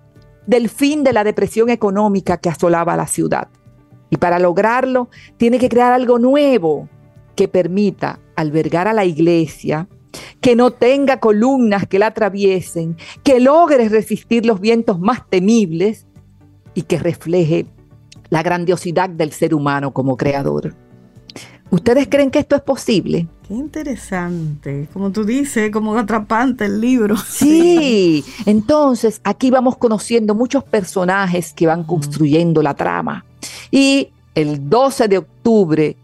del 0.44 0.68
fin 0.68 1.05
de 1.05 1.12
la 1.12 1.22
depresión 1.22 1.70
económica 1.70 2.38
que 2.38 2.49
asolaba 2.49 2.96
la 2.96 3.07
ciudad. 3.07 3.49
Y 4.11 4.16
para 4.16 4.40
lograrlo, 4.40 5.09
tiene 5.37 5.61
que 5.61 5.68
crear 5.68 5.92
algo 5.92 6.18
nuevo 6.18 6.88
que 7.37 7.46
permita 7.46 8.18
albergar 8.35 8.88
a 8.88 8.92
la 8.92 9.05
iglesia, 9.05 9.88
que 10.40 10.57
no 10.57 10.70
tenga 10.70 11.20
columnas 11.20 11.87
que 11.87 11.98
la 11.98 12.09
atraviesen, 12.09 12.96
que 13.22 13.40
logre 13.40 13.88
resistir 13.88 14.46
los 14.46 14.61
vientos 14.61 14.98
más 15.00 15.29
temibles 15.29 16.07
y 16.75 16.83
que 16.83 16.98
refleje 16.98 17.67
la 18.31 18.42
grandiosidad 18.42 19.08
del 19.08 19.33
ser 19.33 19.54
humano 19.54 19.92
como 19.92 20.17
creador. 20.17 20.75
¿Ustedes 21.71 22.06
creen 22.08 22.31
que 22.31 22.38
esto 22.38 22.54
es 22.54 22.62
posible? 22.62 23.27
Qué 23.46 23.54
interesante, 23.54 24.88
como 24.92 25.10
tú 25.10 25.25
dices, 25.25 25.71
como 25.71 25.96
atrapante 25.96 26.67
el 26.67 26.81
libro. 26.81 27.17
Sí, 27.27 28.25
entonces 28.44 29.21
aquí 29.25 29.50
vamos 29.50 29.77
conociendo 29.77 30.35
muchos 30.35 30.64
personajes 30.64 31.52
que 31.52 31.67
van 31.67 31.85
construyendo 31.85 32.62
la 32.62 32.75
trama. 32.75 33.25
Y 33.71 34.08
el 34.35 34.69
12 34.69 35.08
de 35.08 35.19
octubre 35.19 35.96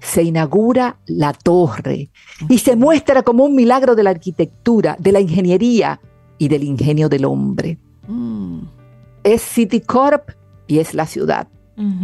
se 0.00 0.22
inaugura 0.22 0.98
la 1.06 1.32
torre 1.32 2.10
y 2.48 2.58
se 2.58 2.74
muestra 2.74 3.22
como 3.22 3.44
un 3.44 3.54
milagro 3.54 3.94
de 3.94 4.02
la 4.02 4.10
arquitectura, 4.10 4.96
de 4.98 5.12
la 5.12 5.20
ingeniería 5.20 6.00
y 6.38 6.48
del 6.48 6.64
ingenio 6.64 7.08
del 7.08 7.26
hombre. 7.26 7.78
Mm. 8.08 8.60
Es 9.22 9.42
City 9.42 9.80
Corp 9.80 10.30
y 10.66 10.78
es 10.78 10.94
la 10.94 11.06
ciudad. 11.06 11.48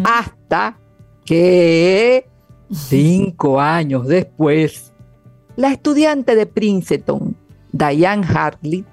Hasta 0.04 0.78
que 1.26 2.26
cinco 2.70 3.60
años 3.60 4.06
después, 4.06 4.92
la 5.54 5.70
estudiante 5.70 6.34
de 6.34 6.46
Princeton, 6.46 7.36
Diane 7.72 8.26
Hartley, 8.26 8.86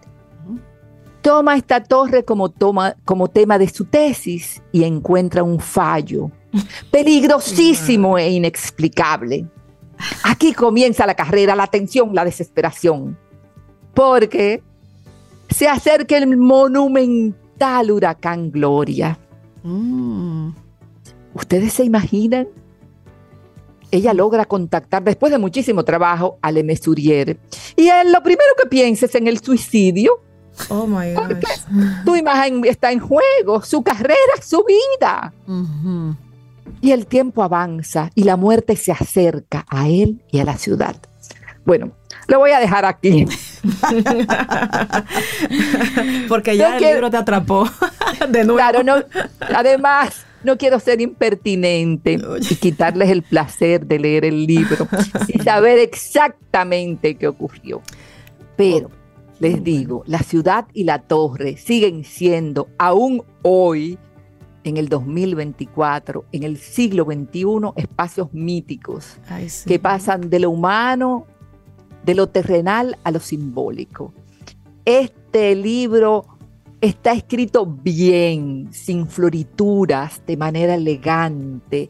toma 1.22 1.56
esta 1.56 1.82
torre 1.82 2.26
como, 2.26 2.50
toma, 2.50 2.98
como 3.06 3.30
tema 3.30 3.58
de 3.58 3.70
su 3.70 3.86
tesis 3.86 4.62
y 4.74 4.84
encuentra 4.84 5.42
un 5.42 5.60
fallo 5.60 6.32
peligrosísimo 6.92 8.18
e 8.18 8.32
inexplicable. 8.32 9.46
Aquí 10.24 10.54
comienza 10.54 11.06
la 11.06 11.16
carrera, 11.16 11.56
la 11.56 11.68
tensión, 11.68 12.14
la 12.14 12.26
desesperación, 12.26 13.18
porque 13.94 14.62
se 15.50 15.68
acerca 15.68 16.18
el 16.18 16.38
monumental 16.38 17.92
huracán 17.92 18.52
Gloria. 18.52 19.18
Mm. 19.64 20.50
¿Ustedes 21.34 21.74
se 21.74 21.84
imaginan? 21.84 22.48
Ella 23.92 24.14
logra 24.14 24.46
contactar 24.46 25.04
después 25.04 25.32
de 25.32 25.38
muchísimo 25.38 25.84
trabajo 25.84 26.40
al 26.42 26.64
Mesurier 26.64 27.38
y 27.76 27.90
él 27.90 28.12
lo 28.12 28.24
primero 28.24 28.50
que 28.60 28.68
piensa 28.68 29.06
es 29.06 29.16
en 29.16 29.28
el 29.28 29.40
suicidio. 29.40 30.20
Oh 30.70 30.88
my 30.88 31.14
God. 31.14 31.38
Tu 32.06 32.16
imagen 32.16 32.64
está 32.66 32.92
en 32.92 33.00
juego, 33.00 33.62
su 33.62 33.84
carrera, 33.84 34.16
su 34.42 34.64
vida. 34.64 35.34
Y 36.84 36.92
el 36.92 37.08
tiempo 37.08 37.42
avanza 37.44 38.12
y 38.14 38.26
la 38.26 38.36
muerte 38.36 38.76
se 38.76 38.92
acerca 38.92 39.66
a 39.70 39.88
él 39.88 40.22
y 40.30 40.40
a 40.40 40.44
la 40.44 40.58
ciudad. 40.58 40.98
Bueno, 41.64 41.94
lo 42.28 42.40
voy 42.40 42.52
a 42.52 42.60
dejar 42.60 42.84
aquí. 42.84 43.26
Porque 46.28 46.58
ya 46.58 46.76
el 46.76 46.84
libro 46.84 47.10
te 47.10 47.16
atrapó 47.16 47.70
de 48.30 48.44
nuevo. 48.44 48.58
Claro, 48.58 48.84
no, 48.84 48.96
además, 49.56 50.26
no 50.44 50.58
quiero 50.58 50.78
ser 50.82 51.00
impertinente 51.00 52.20
y 52.50 52.56
quitarles 52.56 53.12
el 53.12 53.24
placer 53.24 53.86
de 53.86 54.00
leer 54.00 54.26
el 54.26 54.46
libro 54.46 54.86
y 55.30 55.40
saber 55.40 55.80
exactamente 55.80 57.16
qué 57.16 57.30
ocurrió. 57.30 57.82
Pero 58.58 58.92
les 59.40 59.64
digo, 59.64 60.04
la 60.06 60.20
ciudad 60.20 60.66
y 60.74 60.84
la 60.84 61.00
torre 61.00 61.56
siguen 61.56 62.04
siendo 62.04 62.68
aún 62.78 63.24
hoy 63.42 63.98
en 64.64 64.78
el 64.78 64.90
2024, 64.90 66.26
en 66.32 66.44
el 66.44 66.58
siglo 66.58 67.06
XXI, 67.06 67.72
espacios 67.76 68.34
míticos 68.34 69.18
que 69.66 69.80
pasan 69.80 70.30
de 70.30 70.40
lo 70.40 70.50
humano, 70.50 71.28
de 72.06 72.16
lo 72.16 72.28
terrenal 72.28 72.98
a 73.04 73.12
lo 73.12 73.20
simbólico. 73.20 74.14
Este 74.86 75.56
libro 75.56 76.26
está 76.82 77.14
escrito 77.14 77.66
bien, 77.66 78.70
sin 78.72 79.08
florituras, 79.08 80.22
de 80.26 80.38
manera 80.38 80.76
elegante, 80.76 81.90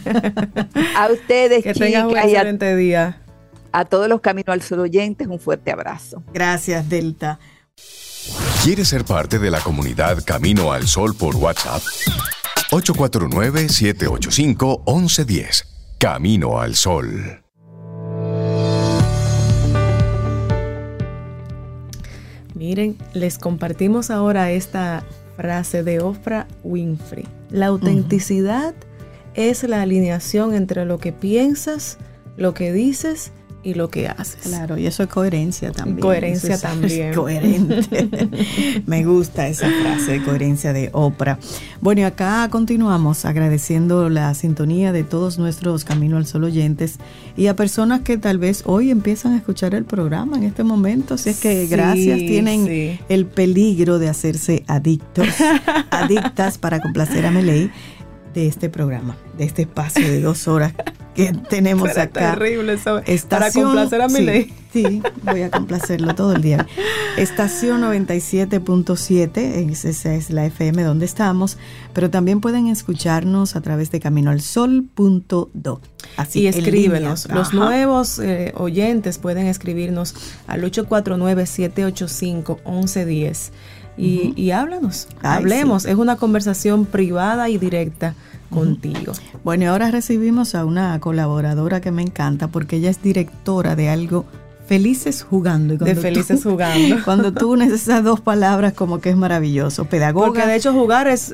A 0.97 1.11
ustedes, 1.11 1.63
que 1.63 1.73
tengan 1.73 2.07
un 2.07 2.17
excelente 2.17 2.75
día. 2.75 3.21
A 3.73 3.86
todos 3.86 4.07
los 4.07 4.21
Caminos 4.21 4.49
al 4.49 4.61
Sur 4.61 4.79
oyentes, 4.79 5.27
un 5.27 5.39
fuerte 5.39 5.71
abrazo. 5.71 6.23
Gracias, 6.34 6.88
Delta. 6.88 7.39
¿Quieres 8.63 8.88
ser 8.88 9.05
parte 9.05 9.38
de 9.39 9.51
la 9.51 9.59
comunidad 9.59 10.24
Camino 10.26 10.71
al 10.71 10.88
Sol 10.88 11.13
por 11.15 11.36
WhatsApp? 11.36 11.84
849-785-1110. 12.71 15.65
Camino 15.97 16.59
al 16.59 16.76
Sol. 16.76 17.43
Miren, 22.55 22.97
les 23.13 23.38
compartimos 23.38 24.09
ahora 24.09 24.51
esta 24.51 25.03
frase 25.36 25.84
de 25.84 25.99
Oprah 25.99 26.47
Winfrey. 26.63 27.28
La 27.49 27.65
autenticidad 27.67 28.74
es 29.34 29.63
la 29.63 29.82
alineación 29.82 30.53
entre 30.53 30.86
lo 30.86 30.99
que 30.99 31.11
piensas, 31.11 31.97
lo 32.38 32.53
que 32.53 32.71
dices 32.71 33.34
y 33.64 33.74
lo 33.74 33.89
que 33.89 34.07
haces. 34.07 34.41
Claro, 34.43 34.78
y 34.78 34.86
eso 34.86 35.03
es 35.03 35.09
coherencia 35.09 35.72
también. 35.72 35.99
Coherencia 35.99 36.57
también. 36.59 37.14
coherente. 37.16 38.09
Me 38.86 39.05
gusta 39.05 39.47
esa 39.47 39.70
frase 39.70 40.14
de 40.14 40.24
coherencia 40.24 40.74
de 40.74 40.89
Oprah. 40.91 41.39
Bueno, 41.82 42.01
y 42.01 42.03
acá 42.03 42.47
continuamos 42.49 43.26
agradeciendo 43.26 44.09
la 44.09 44.34
sintonía 44.34 44.91
de 44.91 45.03
todos 45.03 45.38
nuestros 45.38 45.86
Camino 45.86 46.18
al 46.18 46.26
Sol 46.26 46.43
oyentes 46.43 46.97
y 47.38 47.47
a 47.47 47.55
personas 47.55 48.01
que 48.01 48.18
tal 48.18 48.38
vez 48.38 48.64
hoy 48.66 48.91
empiezan 48.91 49.34
a 49.34 49.38
escuchar 49.38 49.74
el 49.76 49.86
programa 49.86 50.38
en 50.38 50.43
este 50.43 50.64
momento. 50.64 51.18
Si 51.18 51.30
es 51.30 51.39
que 51.39 51.68
gracias 51.68 52.20
tienen 52.20 52.99
el 53.09 53.26
peligro 53.26 53.99
de 53.99 54.09
hacerse 54.09 54.64
adictos, 54.68 55.28
adictas 55.89 56.57
para 56.57 56.80
complacer 56.80 57.26
a 57.26 57.32
Meley 57.32 57.72
de 58.34 58.47
este 58.47 58.70
programa, 58.70 59.16
de 59.38 59.45
este 59.45 59.63
espacio 59.63 60.07
de 60.07 60.21
dos 60.21 60.47
horas 60.47 60.73
que 61.15 61.34
tenemos 61.49 61.97
acá. 61.97 62.34
terrible 62.34 62.73
eso. 62.73 63.01
Para 63.29 63.51
complacer 63.51 64.01
a 64.01 64.07
mi 64.07 64.51
Sí, 64.73 65.01
voy 65.21 65.43
a 65.43 65.51
complacerlo 65.51 66.15
todo 66.15 66.34
el 66.34 66.41
día. 66.41 66.65
Estación 67.15 67.84
97.7, 67.84 69.86
esa 69.86 70.15
es 70.15 70.31
la 70.31 70.47
FM 70.47 70.81
donde 70.81 71.05
estamos, 71.05 71.59
pero 71.93 72.09
también 72.09 72.41
pueden 72.41 72.65
escucharnos 72.65 73.55
a 73.55 73.61
través 73.61 73.91
de 73.91 73.99
caminoalsol.do. 73.99 75.81
Así 76.17 76.41
y 76.41 76.47
escríbenos. 76.47 77.29
Los 77.29 77.53
nuevos 77.53 78.17
eh, 78.17 78.51
oyentes 78.55 79.19
pueden 79.19 79.45
escribirnos 79.45 80.15
al 80.47 80.63
849-785-1110 80.63 83.51
y, 83.97 84.33
y 84.35 84.51
háblanos, 84.51 85.07
hablemos. 85.21 85.85
Es 85.85 85.95
una 85.95 86.15
conversación 86.15 86.85
privada 86.85 87.49
y 87.49 87.57
directa 87.57 88.15
contigo. 88.49 89.13
Bueno, 89.43 89.63
y 89.63 89.67
ahora 89.67 89.91
recibimos 89.91 90.55
a 90.55 90.65
una 90.65 90.99
colaboradora 90.99 91.81
que 91.81 91.91
me 91.91 92.01
encanta 92.01 92.47
porque 92.47 92.77
ella 92.77 92.89
es 92.89 93.01
directora 93.01 93.75
de 93.75 93.89
algo 93.89 94.25
felices 94.65 95.23
jugando. 95.23 95.75
de 95.77 95.95
felices 95.95 96.43
jugando. 96.43 96.97
Cuando 97.03 97.33
tú 97.33 97.53
unes 97.53 97.71
esas 97.71 98.03
dos 98.03 98.21
palabras, 98.21 98.73
como 98.73 98.99
que 98.99 99.09
es 99.09 99.15
maravilloso. 99.15 99.85
Pedagoga. 99.85 100.27
Porque 100.27 100.45
de 100.45 100.55
hecho 100.55 100.73
jugar 100.73 101.07
es, 101.07 101.33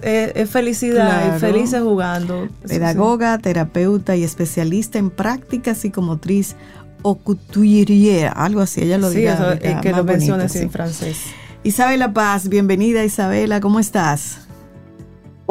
felicidad, 0.50 1.38
felices 1.40 1.82
jugando. 1.82 2.50
Pedagoga, 2.68 3.38
terapeuta 3.38 4.16
y 4.16 4.24
especialista 4.24 4.98
en 4.98 5.10
práctica 5.10 5.76
psicomotriz 5.76 6.56
o 7.02 7.16
couturier, 7.16 8.32
algo 8.36 8.60
así, 8.60 8.82
ella 8.82 8.98
lo 8.98 9.10
sí, 9.10 9.26
Eso, 9.26 9.58
que 9.82 9.92
lo 9.92 10.04
menciones 10.04 10.54
en 10.58 10.70
francés. 10.70 11.22
Isabela 11.64 12.14
Paz, 12.14 12.48
bienvenida 12.48 13.04
Isabela, 13.04 13.60
¿cómo 13.60 13.80
estás? 13.80 14.50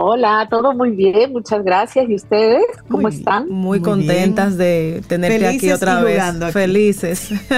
Hola, 0.01 0.47
todo 0.49 0.75
muy 0.75 0.93
bien, 0.93 1.33
muchas 1.33 1.65
gracias. 1.65 2.09
¿Y 2.09 2.15
ustedes 2.15 2.63
cómo 2.89 3.09
están? 3.09 3.49
Muy, 3.49 3.83
contentas 3.83 4.57
de 4.57 5.03
tenerte 5.09 5.45
aquí 5.45 5.73
otra 5.73 6.01
vez. 6.03 6.23
Felices. 6.53 7.33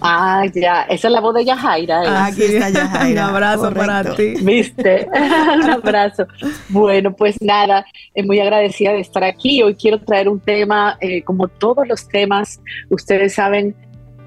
ah, 0.00 0.42
ya, 0.54 0.84
esa 0.84 1.08
es 1.08 1.12
la 1.12 1.20
voz 1.20 1.34
de 1.34 1.44
Yajaira. 1.44 2.02
¿eh? 2.02 2.08
Ah, 2.08 2.26
aquí 2.26 2.44
está 2.44 2.70
Yajaira. 2.70 3.24
Un 3.28 3.34
abrazo 3.34 3.74
para 3.74 4.14
ti. 4.16 4.36
¿Viste? 4.42 5.06
un 5.62 5.68
abrazo. 5.68 6.26
Bueno, 6.70 7.14
pues 7.14 7.36
nada, 7.42 7.84
eh, 8.14 8.22
muy 8.22 8.40
agradecida 8.40 8.92
de 8.92 9.00
estar 9.00 9.22
aquí. 9.22 9.62
Hoy 9.62 9.74
quiero 9.74 10.00
traer 10.00 10.30
un 10.30 10.40
tema, 10.40 10.96
eh, 11.02 11.22
como 11.24 11.46
todos 11.48 11.86
los 11.86 12.08
temas, 12.08 12.58
ustedes 12.88 13.34
saben, 13.34 13.76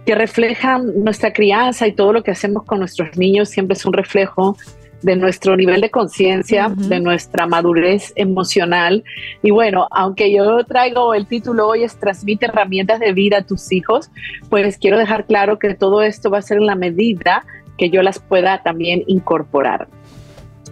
que 0.05 0.15
reflejan 0.15 1.03
nuestra 1.03 1.31
crianza 1.33 1.87
y 1.87 1.93
todo 1.93 2.13
lo 2.13 2.23
que 2.23 2.31
hacemos 2.31 2.63
con 2.63 2.79
nuestros 2.79 3.17
niños 3.17 3.49
siempre 3.49 3.75
es 3.75 3.85
un 3.85 3.93
reflejo 3.93 4.57
de 5.01 5.15
nuestro 5.17 5.55
nivel 5.55 5.81
de 5.81 5.91
conciencia, 5.91 6.69
de 6.75 6.99
nuestra 6.99 7.45
madurez 7.45 8.13
emocional. 8.15 9.03
Y 9.41 9.51
bueno, 9.51 9.87
aunque 9.91 10.33
yo 10.33 10.63
traigo 10.65 11.13
el 11.13 11.27
título 11.27 11.67
hoy 11.67 11.83
es 11.83 11.99
Transmite 11.99 12.45
herramientas 12.45 12.99
de 12.99 13.11
vida 13.11 13.39
a 13.39 13.41
tus 13.43 13.71
hijos, 13.71 14.09
pues 14.49 14.77
quiero 14.77 14.97
dejar 14.97 15.25
claro 15.25 15.59
que 15.59 15.73
todo 15.75 16.01
esto 16.01 16.29
va 16.29 16.37
a 16.37 16.41
ser 16.41 16.57
en 16.57 16.67
la 16.67 16.75
medida 16.75 17.45
que 17.77 17.89
yo 17.89 18.01
las 18.01 18.19
pueda 18.19 18.63
también 18.63 19.03
incorporar. 19.07 19.87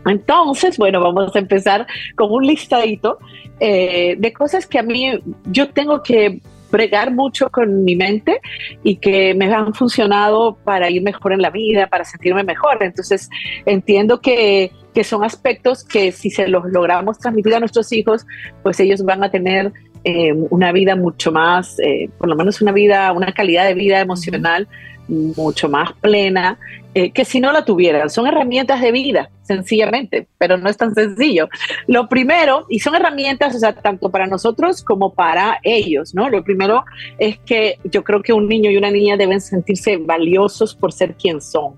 Entonces, 0.05 0.77
bueno, 0.77 1.01
vamos 1.01 1.35
a 1.35 1.39
empezar 1.39 1.85
con 2.15 2.31
un 2.31 2.47
listadito 2.47 3.19
eh, 3.59 4.15
de 4.17 4.33
cosas 4.33 4.65
que 4.65 4.79
a 4.79 4.83
mí 4.83 5.19
yo 5.45 5.69
tengo 5.69 6.01
que 6.01 6.41
bregar 6.71 7.11
mucho 7.11 7.49
con 7.49 7.83
mi 7.83 7.95
mente 7.95 8.39
y 8.83 8.95
que 8.97 9.33
me 9.35 9.53
han 9.53 9.73
funcionado 9.73 10.57
para 10.63 10.89
ir 10.89 11.01
mejor 11.01 11.33
en 11.33 11.41
la 11.41 11.49
vida, 11.49 11.87
para 11.87 12.05
sentirme 12.05 12.43
mejor. 12.43 12.81
Entonces, 12.81 13.29
entiendo 13.65 14.21
que, 14.21 14.71
que 14.93 15.03
son 15.03 15.23
aspectos 15.23 15.83
que 15.83 16.11
si 16.11 16.29
se 16.29 16.47
los 16.47 16.65
logramos 16.71 17.19
transmitir 17.19 17.55
a 17.55 17.59
nuestros 17.59 17.91
hijos, 17.91 18.25
pues 18.63 18.79
ellos 18.79 19.03
van 19.03 19.23
a 19.23 19.29
tener 19.29 19.71
eh, 20.03 20.33
una 20.49 20.71
vida 20.71 20.95
mucho 20.95 21.31
más, 21.31 21.77
eh, 21.79 22.09
por 22.17 22.27
lo 22.27 22.35
menos 22.35 22.61
una 22.61 22.71
vida, 22.71 23.11
una 23.11 23.31
calidad 23.33 23.65
de 23.65 23.75
vida 23.75 23.99
emocional 23.99 24.67
mucho 25.07 25.67
más 25.67 25.91
plena 25.93 26.57
eh, 26.93 27.11
que 27.11 27.23
si 27.23 27.39
no 27.39 27.51
la 27.51 27.63
tuvieran. 27.63 28.09
Son 28.09 28.27
herramientas 28.27 28.81
de 28.81 28.91
vida, 28.91 29.29
sencillamente, 29.43 30.27
pero 30.37 30.57
no 30.57 30.69
es 30.69 30.75
tan 30.75 30.93
sencillo. 30.93 31.47
Lo 31.87 32.09
primero, 32.09 32.65
y 32.69 32.79
son 32.79 32.95
herramientas, 32.95 33.55
o 33.55 33.59
sea, 33.59 33.73
tanto 33.73 34.09
para 34.09 34.27
nosotros 34.27 34.83
como 34.83 35.13
para 35.13 35.59
ellos, 35.63 36.13
¿no? 36.13 36.29
Lo 36.29 36.43
primero 36.43 36.83
es 37.17 37.39
que 37.39 37.77
yo 37.85 38.03
creo 38.03 38.21
que 38.21 38.33
un 38.33 38.47
niño 38.47 38.69
y 38.71 38.77
una 38.77 38.91
niña 38.91 39.15
deben 39.15 39.39
sentirse 39.39 39.97
valiosos 39.97 40.75
por 40.75 40.91
ser 40.91 41.15
quien 41.15 41.41
son. 41.41 41.75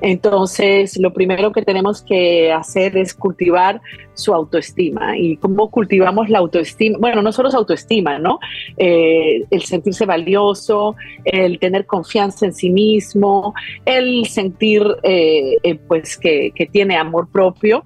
Entonces, 0.00 0.98
lo 0.98 1.12
primero 1.12 1.52
que 1.52 1.62
tenemos 1.62 2.02
que 2.02 2.52
hacer 2.52 2.96
es 2.96 3.14
cultivar 3.14 3.80
su 4.14 4.34
autoestima. 4.34 5.16
¿Y 5.16 5.36
cómo 5.36 5.70
cultivamos 5.70 6.28
la 6.28 6.38
autoestima? 6.38 6.98
Bueno, 6.98 7.22
no 7.22 7.32
solo 7.32 7.50
su 7.50 7.56
autoestima, 7.56 8.18
¿no? 8.18 8.38
Eh, 8.76 9.44
el 9.50 9.62
sentirse 9.62 10.06
valioso, 10.06 10.96
el 11.24 11.58
tener 11.58 11.86
confianza 11.86 12.46
en 12.46 12.54
sí 12.54 12.70
mismo, 12.70 13.54
el 13.84 14.26
sentir, 14.26 14.82
eh, 15.02 15.56
eh, 15.62 15.74
pues, 15.74 16.16
que, 16.16 16.52
tiene 16.72 16.96
amor 16.96 17.28
propio. 17.30 17.82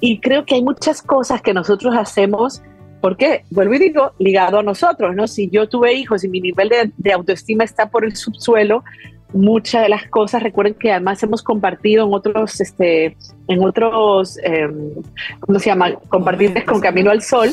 Y 0.00 0.18
creo 0.18 0.44
que 0.44 0.56
hay 0.56 0.62
muchas 0.62 1.00
cosas 1.00 1.40
que 1.40 1.54
nosotros 1.54 1.94
hacemos 1.96 2.60
porque, 3.00 3.44
vuelvo 3.50 3.74
y 3.74 3.78
digo, 3.78 4.12
ligado 4.18 4.58
a 4.58 4.62
nosotros, 4.62 5.14
¿no? 5.14 5.28
Si 5.28 5.48
yo 5.48 5.68
tuve 5.68 5.94
hijos 5.94 6.24
y 6.24 6.28
mi 6.28 6.40
nivel 6.40 6.68
de, 6.68 6.90
de 6.96 7.12
autoestima 7.12 7.62
está 7.62 7.88
por 7.88 8.04
el 8.04 8.16
subsuelo, 8.16 8.82
muchas 9.32 9.82
de 9.82 9.88
las 9.88 10.06
cosas, 10.08 10.42
recuerden 10.42 10.74
que 10.74 10.90
además 10.90 11.22
hemos 11.22 11.42
compartido 11.42 12.06
en 12.06 12.14
otros, 12.14 12.60
este, 12.60 13.16
en 13.48 13.64
otros, 13.64 14.38
em, 14.42 14.90
¿cómo 15.40 15.58
se 15.58 15.66
llama? 15.66 15.94
Compartidos 16.08 16.64
con 16.64 16.80
Camino 16.80 17.10
al 17.10 17.22
Sol, 17.22 17.50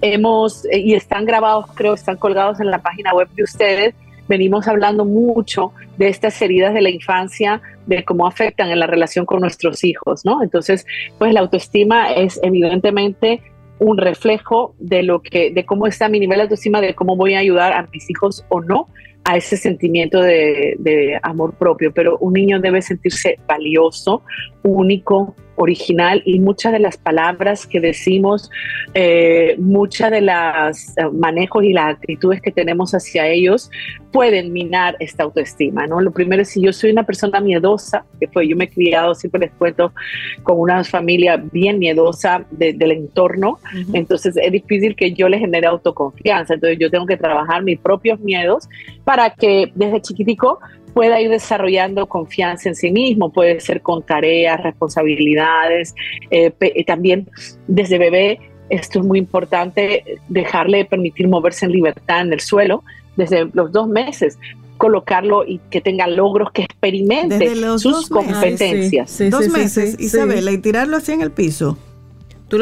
hemos, 0.00 0.64
eh, 0.66 0.78
y 0.78 0.94
están 0.94 1.24
grabados, 1.24 1.66
creo, 1.74 1.94
están 1.94 2.16
colgados 2.16 2.60
en 2.60 2.70
la 2.70 2.80
página 2.80 3.12
web 3.12 3.28
de 3.34 3.42
ustedes, 3.42 3.94
venimos 4.28 4.66
hablando 4.68 5.04
mucho 5.04 5.72
de 5.98 6.08
estas 6.08 6.40
heridas 6.42 6.74
de 6.74 6.82
la 6.82 6.90
infancia, 6.90 7.60
de 7.86 8.04
cómo 8.04 8.26
afectan 8.26 8.70
en 8.70 8.80
la 8.80 8.86
relación 8.86 9.26
con 9.26 9.40
nuestros 9.40 9.84
hijos, 9.84 10.24
¿no? 10.24 10.42
Entonces, 10.42 10.86
pues 11.18 11.32
la 11.32 11.40
autoestima 11.40 12.12
es 12.12 12.40
evidentemente 12.42 13.42
un 13.78 13.98
reflejo 13.98 14.74
de 14.78 15.02
lo 15.02 15.20
que, 15.20 15.50
de 15.50 15.64
cómo 15.64 15.86
está 15.86 16.08
mi 16.08 16.18
nivel 16.18 16.38
de 16.38 16.42
autoestima, 16.44 16.80
de 16.80 16.94
cómo 16.94 17.16
voy 17.16 17.34
a 17.34 17.40
ayudar 17.40 17.72
a 17.72 17.86
mis 17.92 18.08
hijos 18.10 18.44
o 18.48 18.60
no 18.60 18.88
a 19.26 19.36
ese 19.36 19.56
sentimiento 19.56 20.20
de, 20.20 20.76
de, 20.78 21.18
amor 21.20 21.54
propio, 21.54 21.92
pero 21.92 22.16
un 22.18 22.34
niño 22.34 22.60
debe 22.60 22.80
sentirse 22.80 23.40
valioso, 23.48 24.22
único, 24.62 25.34
original 25.56 26.22
y 26.24 26.38
muchas 26.38 26.72
de 26.72 26.78
las 26.78 26.96
palabras 26.96 27.66
que 27.66 27.80
decimos, 27.80 28.50
eh, 28.94 29.56
muchas 29.58 30.10
de 30.10 30.20
las 30.20 30.96
eh, 30.96 31.04
manejos 31.12 31.64
y 31.64 31.72
las 31.72 31.94
actitudes 31.94 32.40
que 32.40 32.52
tenemos 32.52 32.92
hacia 32.92 33.26
ellos 33.28 33.70
pueden 34.12 34.52
minar 34.52 34.96
esta 35.00 35.24
autoestima, 35.24 35.86
¿no? 35.86 36.00
Lo 36.00 36.10
primero 36.10 36.42
es 36.42 36.50
si 36.50 36.62
yo 36.62 36.72
soy 36.72 36.90
una 36.90 37.02
persona 37.02 37.40
miedosa, 37.40 38.04
que 38.18 38.28
fue, 38.28 38.48
yo 38.48 38.56
me 38.56 38.64
he 38.64 38.70
criado, 38.70 39.14
siempre 39.14 39.40
les 39.40 39.50
cuento, 39.52 39.92
con 40.42 40.58
una 40.58 40.84
familia 40.84 41.36
bien 41.36 41.78
miedosa 41.78 42.46
del 42.50 42.92
entorno, 42.92 43.58
entonces 43.92 44.36
es 44.36 44.52
difícil 44.52 44.96
que 44.96 45.12
yo 45.12 45.28
le 45.28 45.38
genere 45.38 45.66
autoconfianza, 45.66 46.54
entonces 46.54 46.78
yo 46.78 46.90
tengo 46.90 47.04
que 47.06 47.16
trabajar 47.16 47.62
mis 47.62 47.78
propios 47.78 48.18
miedos 48.20 48.68
para 49.04 49.15
que 49.30 49.72
desde 49.74 50.00
chiquitico 50.00 50.58
pueda 50.94 51.20
ir 51.20 51.28
desarrollando 51.28 52.06
confianza 52.06 52.70
en 52.70 52.74
sí 52.74 52.90
mismo, 52.90 53.30
puede 53.30 53.60
ser 53.60 53.82
con 53.82 54.02
tareas, 54.02 54.62
responsabilidades, 54.62 55.94
eh, 56.30 56.52
eh, 56.58 56.84
también 56.84 57.28
desde 57.66 57.98
bebé, 57.98 58.40
esto 58.70 59.00
es 59.00 59.04
muy 59.04 59.18
importante, 59.18 60.04
dejarle 60.28 60.84
permitir 60.86 61.28
moverse 61.28 61.66
en 61.66 61.72
libertad 61.72 62.22
en 62.22 62.32
el 62.32 62.40
suelo 62.40 62.82
desde 63.16 63.48
los 63.52 63.72
dos 63.72 63.88
meses, 63.88 64.38
colocarlo 64.78 65.44
y 65.46 65.60
que 65.70 65.80
tenga 65.80 66.06
logros, 66.06 66.50
que 66.52 66.62
experimente 66.62 67.54
sus 67.78 68.08
competencias. 68.08 69.22
dos 69.30 69.48
meses, 69.48 69.96
Isabela, 69.98 70.50
y 70.50 70.58
tirarlo 70.58 70.96
así 70.96 71.12
en 71.12 71.20
el 71.20 71.30
piso 71.30 71.78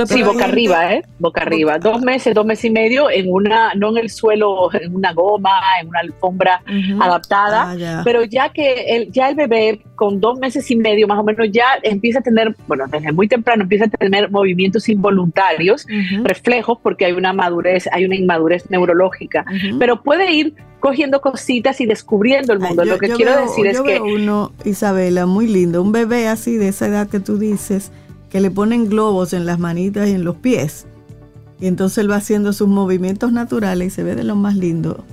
sí, 0.07 0.23
boca 0.23 0.45
arriba, 0.45 0.93
¿eh? 0.93 1.03
Boca 1.19 1.43
arriba. 1.43 1.79
Dos 1.79 2.01
meses, 2.03 2.35
dos 2.35 2.47
meses 2.47 2.65
y 2.67 2.71
medio 2.71 3.11
en 3.11 3.31
una, 3.31 3.75
no 3.75 3.91
en 3.91 3.99
el 3.99 4.11
suelo, 4.11 4.73
en 4.73 4.95
una 4.95 5.13
goma, 5.13 5.61
en 5.81 5.89
una 5.89 6.01
alfombra 6.01 6.63
adaptada, 7.01 7.73
ah, 7.73 8.03
pero 8.05 8.25
ya 8.25 8.51
que 8.51 8.97
el, 8.97 9.13
ya 9.13 9.29
el 9.29 9.35
bebé 9.35 9.83
con 9.95 10.21
dos 10.21 10.39
meses 10.39 10.71
y 10.71 10.77
medio 10.77 11.07
más 11.07 11.19
o 11.19 11.25
menos 11.25 11.49
ya 11.53 11.67
empieza 11.83 12.21
a 12.21 12.23
tener, 12.23 12.55
bueno, 12.67 12.85
desde 12.91 13.13
muy 13.13 13.29
temprano 13.29 13.63
empieza 13.63 13.85
a 13.85 13.89
tener 13.89 14.31
movimientos 14.31 14.89
involuntarios, 14.89 15.87
reflejos, 16.23 16.79
porque 16.83 17.07
hay 17.07 17.13
una 17.13 17.33
madurez, 17.33 17.89
hay 17.93 18.05
una 18.05 18.17
inmadurez 18.17 18.71
neurológica, 18.71 19.45
pero 19.79 20.03
puede 20.03 20.33
ir 20.33 20.55
cogiendo 20.81 21.23
cositas 21.23 21.81
y 21.81 21.87
descubriendo 21.87 22.53
el 22.53 22.61
mundo. 22.61 22.85
Lo 22.85 22.99
que 22.99 23.09
quiero 23.09 23.41
decir 23.41 23.67
es 23.67 23.81
que... 23.81 24.01
uno, 24.01 24.53
Isabela, 24.65 25.25
muy 25.25 25.47
lindo, 25.47 25.81
un 25.81 25.93
bebé 25.93 26.29
así 26.29 26.57
de 26.57 26.69
esa 26.69 26.87
edad 26.89 27.09
que 27.09 27.21
tú 27.21 27.39
dices, 27.39 27.91
que 28.35 28.41
le 28.41 28.51
ponen 28.51 28.89
globos 28.89 29.33
en 29.33 29.47
las 29.47 29.61
manitas 29.61 30.09
y 30.09 30.11
en 30.11 30.25
los 30.25 30.35
pies. 30.35 30.87
Y 31.61 31.69
entonces 31.69 31.99
él 31.99 32.11
va 32.11 32.17
haciendo 32.17 32.53
sus 32.53 32.67
movimientos 32.67 33.31
naturales 33.31 33.87
y 33.87 33.91
se 33.95 34.03
ve 34.03 34.17
de 34.17 34.25
lo 34.25 34.35
más 34.35 34.57
lindo. 34.57 35.05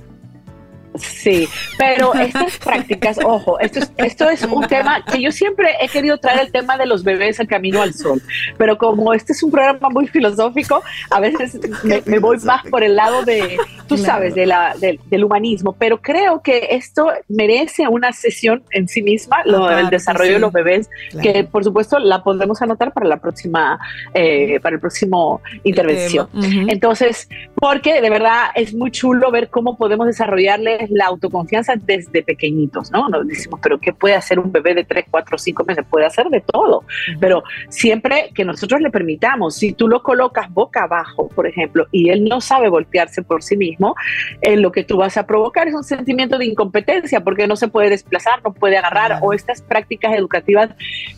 Sí, 0.94 1.48
pero 1.78 2.14
estas 2.14 2.58
prácticas, 2.64 3.18
ojo, 3.24 3.58
esto 3.60 3.78
es, 3.78 3.92
esto 3.96 4.28
es 4.28 4.42
un 4.44 4.66
tema 4.66 5.02
que 5.04 5.22
yo 5.22 5.32
siempre 5.32 5.70
he 5.80 5.88
querido 5.88 6.18
traer 6.18 6.40
el 6.40 6.52
tema 6.52 6.76
de 6.76 6.86
los 6.86 7.02
bebés 7.02 7.40
al 7.40 7.46
camino 7.46 7.80
al 7.80 7.94
sol, 7.94 8.20
pero 8.58 8.76
como 8.76 9.14
este 9.14 9.32
es 9.32 9.42
un 9.42 9.50
programa 9.50 9.88
muy 9.88 10.06
filosófico, 10.06 10.82
a 11.10 11.20
veces 11.20 11.58
me, 12.06 12.18
voy 12.18 12.38
más 12.40 12.62
por 12.68 12.82
el 12.82 12.96
lado 12.96 13.22
de, 13.24 13.56
tú 13.88 13.96
sabes, 13.96 14.34
de 14.34 14.46
la, 14.46 14.74
del 14.78 15.24
humanismo, 15.24 15.74
pero 15.78 16.00
creo 16.00 16.42
que 16.42 16.68
esto 16.72 17.10
merece 17.28 17.88
una 17.88 18.12
sesión 18.12 18.62
en 18.70 18.88
sí 18.88 19.02
misma, 19.02 19.38
lo, 19.44 19.70
el 19.70 19.88
desarrollo 19.88 20.34
de 20.34 20.38
los 20.40 20.52
bebés, 20.52 20.90
que 21.22 21.44
por 21.44 21.64
supuesto 21.64 21.98
la 21.98 22.22
podremos 22.22 22.60
anotar 22.60 22.92
para 22.92 23.06
la 23.06 23.16
próxima, 23.16 23.78
eh, 24.12 24.60
para 24.60 24.74
el 24.74 24.80
próximo 24.80 25.40
intervención. 25.64 26.28
Entonces, 26.68 27.28
porque 27.54 28.00
de 28.00 28.10
verdad 28.10 28.50
es 28.54 28.74
muy 28.74 28.90
chulo 28.90 29.30
ver 29.30 29.48
cómo 29.48 29.76
podemos 29.76 30.06
desarrollarle 30.06 30.81
es 30.84 30.90
la 30.90 31.06
autoconfianza 31.06 31.74
desde 31.76 32.22
pequeñitos, 32.22 32.90
¿no? 32.90 33.08
Nos 33.08 33.26
decimos, 33.26 33.60
pero 33.62 33.78
¿qué 33.78 33.92
puede 33.92 34.14
hacer 34.14 34.38
un 34.38 34.52
bebé 34.52 34.74
de 34.74 34.84
3, 34.84 35.06
4, 35.10 35.38
5 35.38 35.64
meses? 35.64 35.84
Puede 35.88 36.06
hacer 36.06 36.28
de 36.28 36.40
todo, 36.40 36.84
pero 37.20 37.42
siempre 37.68 38.30
que 38.34 38.44
nosotros 38.44 38.80
le 38.80 38.90
permitamos, 38.90 39.56
si 39.56 39.72
tú 39.72 39.88
lo 39.88 40.02
colocas 40.02 40.52
boca 40.52 40.84
abajo, 40.84 41.28
por 41.28 41.46
ejemplo, 41.46 41.86
y 41.92 42.10
él 42.10 42.24
no 42.24 42.40
sabe 42.40 42.68
voltearse 42.68 43.22
por 43.22 43.42
sí 43.42 43.56
mismo, 43.56 43.94
eh, 44.40 44.56
lo 44.56 44.72
que 44.72 44.84
tú 44.84 44.96
vas 44.96 45.16
a 45.16 45.26
provocar 45.26 45.68
es 45.68 45.74
un 45.74 45.84
sentimiento 45.84 46.38
de 46.38 46.46
incompetencia 46.46 47.20
porque 47.20 47.46
no 47.46 47.56
se 47.56 47.68
puede 47.68 47.90
desplazar, 47.90 48.42
no 48.44 48.52
puede 48.52 48.78
agarrar, 48.78 49.18
o 49.22 49.32
estas 49.32 49.62
prácticas 49.62 50.14
educativas 50.14 50.70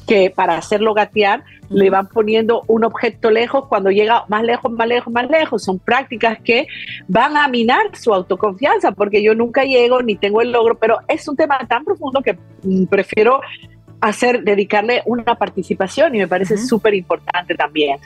que 0.07 0.31
para 0.31 0.57
hacerlo 0.57 0.95
gatear 0.95 1.45
le 1.71 1.91
van 1.91 2.09
poniendo 2.09 2.63
un 2.67 2.85
objeto 2.85 3.31
lejos 3.31 3.67
cuando 3.69 3.91
llega 3.91 4.25
más 4.29 4.43
lejos, 4.43 4.71
más 4.73 4.87
lejos, 4.87 5.13
más 5.13 5.29
lejos. 5.29 5.65
Son 5.65 5.79
prácticas 5.79 6.39
que 6.43 6.67
van 7.09 7.37
a 7.37 7.49
minar 7.49 7.83
su 7.95 8.13
autoconfianza 8.13 8.93
porque 8.93 9.23
yo 9.23 9.35
nunca 9.35 9.54
llego 9.63 10.03
ni 10.03 10.17
tengo 10.17 10.41
el 10.41 10.51
logro, 10.51 10.77
pero 10.77 10.99
es 11.07 11.29
un 11.29 11.37
tema 11.37 11.59
tan 11.69 11.85
profundo 11.85 12.21
que 12.21 12.37
mm, 12.63 12.87
prefiero 12.87 13.41
hacer, 14.01 14.43
dedicarle 14.43 15.03
una 15.07 15.35
participación 15.37 16.15
y 16.15 16.19
me 16.19 16.29
parece 16.29 16.59
súper 16.59 16.95
importante 16.95 17.55
también. 17.55 17.99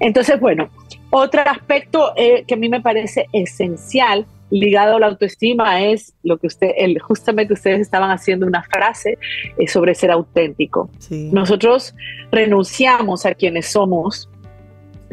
Entonces, 0.00 0.40
bueno, 0.40 0.70
otro 1.10 1.42
aspecto 1.42 2.12
eh, 2.16 2.44
que 2.46 2.54
a 2.54 2.56
mí 2.56 2.68
me 2.68 2.80
parece 2.80 3.26
esencial 3.32 4.26
ligado 4.50 4.96
a 4.96 5.00
la 5.00 5.06
autoestima 5.06 5.82
es 5.82 6.14
lo 6.22 6.36
que 6.38 6.46
usted, 6.46 6.70
el, 6.76 6.98
justamente 7.00 7.54
ustedes 7.54 7.80
estaban 7.80 8.10
haciendo 8.10 8.46
una 8.46 8.62
frase 8.62 9.18
eh, 9.58 9.66
sobre 9.66 9.94
ser 9.94 10.10
auténtico. 10.10 10.90
Nosotros 11.10 11.94
renunciamos 12.30 13.26
a 13.26 13.34
quienes 13.34 13.66
somos 13.66 14.28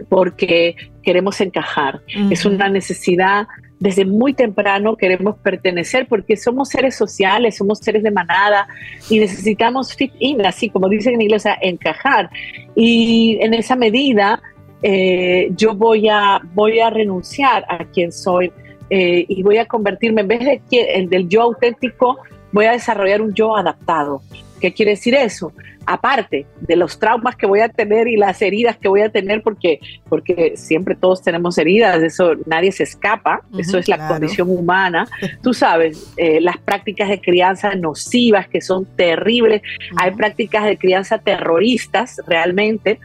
porque 0.07 0.75
queremos 1.03 1.39
encajar. 1.41 2.01
Es 2.29 2.45
una 2.45 2.69
necesidad 2.69 3.47
desde 3.80 4.05
muy 4.05 4.34
temprano 4.34 4.95
queremos 4.95 5.38
pertenecer 5.38 6.07
porque 6.07 6.36
somos 6.36 6.69
seres 6.69 6.95
sociales, 6.95 7.57
somos 7.57 7.80
seres 7.80 8.03
de 8.03 8.11
manada 8.11 8.67
y 9.09 9.19
necesitamos 9.19 9.95
fit 9.95 10.13
in, 10.19 10.45
así 10.45 10.69
como 10.69 10.89
dicen 10.89 11.15
en 11.15 11.21
inglés, 11.21 11.45
encajar. 11.61 12.30
Y 12.75 13.38
en 13.41 13.53
esa 13.53 13.75
medida 13.75 14.41
eh, 14.82 15.49
yo 15.55 15.75
voy 15.75 16.09
a, 16.09 16.41
voy 16.53 16.80
a 16.80 16.89
renunciar 16.89 17.65
a 17.69 17.86
quien 17.86 18.11
soy 18.11 18.51
eh, 18.89 19.25
y 19.27 19.43
voy 19.43 19.57
a 19.57 19.65
convertirme, 19.65 20.21
en 20.21 20.27
vez 20.27 20.39
de 20.39 20.61
el 20.71 21.09
del 21.09 21.30
yo 21.30 21.41
auténtico, 21.43 22.17
voy 22.51 22.65
a 22.65 22.71
desarrollar 22.71 23.21
un 23.21 23.34
yo 23.34 23.55
adaptado. 23.55 24.21
¿Qué 24.60 24.74
quiere 24.74 24.91
decir 24.91 25.16
eso? 25.16 25.53
Aparte 25.86 26.45
de 26.62 26.76
los 26.76 26.99
traumas 26.99 27.36
que 27.36 27.45
voy 27.45 27.62
a 27.62 27.70
tener 27.70 28.07
y 28.07 28.18
las 28.18 28.41
heridas 28.41 28.78
que 28.78 28.88
voy 28.88 29.01
a 29.01 29.10
tener, 29.10 29.41
porque, 29.41 29.80
porque 30.07 30.53
siempre 30.55 30.95
todos 30.95 31.22
tenemos 31.22 31.57
heridas, 31.57 32.01
eso 32.03 32.34
nadie 32.45 32.72
se 32.72 32.84
escapa, 32.84 33.41
eso 33.57 33.78
es 33.78 33.88
la 33.88 34.07
condición 34.07 34.49
humana. 34.49 35.07
Tú 35.41 35.53
sabes, 35.53 36.14
eh, 36.18 36.41
las 36.41 36.57
prácticas 36.57 37.10
de 37.10 37.20
crianza 37.20 37.74
nocivas 37.76 38.47
que 38.47 38.62
son 38.62 38.86
terribles, 38.95 39.62
hay 39.95 40.12
prácticas 40.12 40.66
de 40.66 40.78
crianza 40.78 41.18
terroristas 41.18 42.22
realmente, 42.28 42.99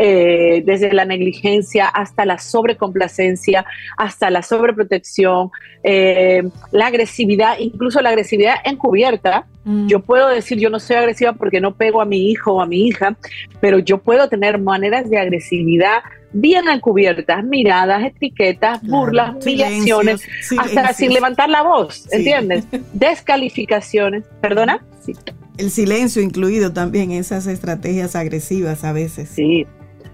eh, 0.00 0.62
desde 0.64 0.92
la 0.92 1.04
negligencia 1.04 1.88
hasta 1.88 2.24
la 2.24 2.38
sobrecomplacencia, 2.38 3.66
hasta 3.96 4.30
la 4.30 4.42
sobreprotección, 4.44 5.50
eh, 5.82 6.44
la 6.70 6.86
agresividad, 6.86 7.58
incluso 7.58 8.00
la 8.00 8.10
agresividad 8.10 8.54
encubierta. 8.64 9.46
Mm. 9.64 9.88
Yo 9.88 9.98
puedo 9.98 10.28
decir, 10.28 10.58
yo 10.58 10.70
no 10.70 10.78
soy 10.78 10.94
agresiva 10.94 11.32
porque 11.32 11.60
no 11.60 11.74
pego 11.74 12.00
a 12.00 12.04
mi 12.04 12.30
hijo 12.30 12.52
o 12.52 12.60
a 12.60 12.66
mi 12.66 12.86
hija, 12.86 13.16
pero 13.60 13.80
yo 13.80 13.98
puedo 13.98 14.28
tener 14.28 14.60
maneras 14.60 15.10
de 15.10 15.18
agresividad 15.18 15.98
bien 16.32 16.68
encubiertas, 16.68 17.42
miradas, 17.42 18.04
etiquetas, 18.04 18.80
burlas, 18.82 19.34
humillaciones, 19.42 20.22
hasta 20.58 20.92
sin 20.92 21.12
levantar 21.12 21.48
la 21.48 21.62
voz, 21.62 22.06
¿entiendes? 22.12 22.66
Descalificaciones, 22.92 24.22
¿perdona? 24.40 24.84
Sí. 25.04 25.14
El 25.56 25.72
silencio 25.72 26.22
incluido 26.22 26.72
también, 26.72 27.10
esas 27.10 27.48
estrategias 27.48 28.14
agresivas 28.14 28.84
a 28.84 28.92
veces. 28.92 29.28
Sí, 29.28 29.66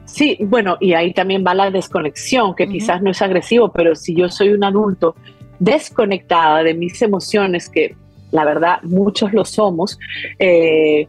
Sí, 0.04 0.38
bueno, 0.40 0.76
y 0.80 0.92
ahí 0.92 1.12
también 1.12 1.44
va 1.46 1.54
la 1.54 1.70
desconexión, 1.70 2.54
que 2.54 2.68
quizás 2.68 3.02
no 3.02 3.10
es 3.10 3.22
agresivo, 3.22 3.72
pero 3.72 3.94
si 3.94 4.14
yo 4.14 4.28
soy 4.28 4.50
un 4.50 4.62
adulto 4.62 5.14
desconectada 5.58 6.62
de 6.62 6.74
mis 6.74 7.00
emociones, 7.00 7.70
que 7.70 7.96
la 8.30 8.44
verdad 8.44 8.82
muchos 8.82 9.32
lo 9.32 9.44
somos, 9.44 9.98
eh, 10.38 11.08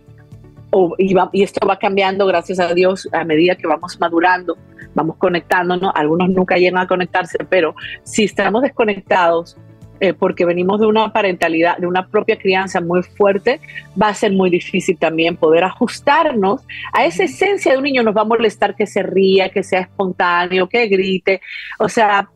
y, 0.97 1.43
esto 1.43 1.67
va 1.67 1.77
cambiando, 1.77 2.25
gracias 2.25 2.59
a 2.59 2.73
Dios, 2.73 3.07
a 3.11 3.23
medida 3.23 3.55
que 3.55 3.67
vamos 3.67 3.99
madurando, 3.99 4.57
vamos 4.93 5.17
conectándonos, 5.17 5.91
algunos 5.95 6.29
nunca 6.29 6.57
llegan 6.57 6.81
a 6.81 6.87
conectarse, 6.87 7.37
pero 7.49 7.75
si 8.03 8.25
estamos 8.25 8.61
desconectados, 8.61 9.57
eh, 10.01 10.13
porque 10.13 10.45
venimos 10.45 10.81
de 10.81 10.87
una 10.87 11.13
parentalidad, 11.13 11.77
de 11.77 11.87
una 11.87 12.07
propia 12.07 12.37
crianza 12.37 12.81
muy 12.81 13.01
fuerte, 13.01 13.61
va 14.01 14.09
a 14.09 14.13
ser 14.13 14.33
muy 14.33 14.49
difícil 14.49 14.97
también 14.97 15.37
poder 15.37 15.63
ajustarnos 15.63 16.61
a 16.91 17.05
esa 17.05 17.23
esencia 17.23 17.71
de 17.71 17.77
un 17.77 17.85
niño. 17.85 18.03
Nos 18.03 18.15
va 18.15 18.21
a 18.21 18.25
molestar 18.25 18.75
que 18.75 18.87
se 18.87 19.03
ría, 19.03 19.49
que 19.49 19.63
sea 19.63 19.81
espontáneo, 19.81 20.67
que 20.67 20.87
grite. 20.87 21.41
O 21.79 21.87
sea, 21.87 22.29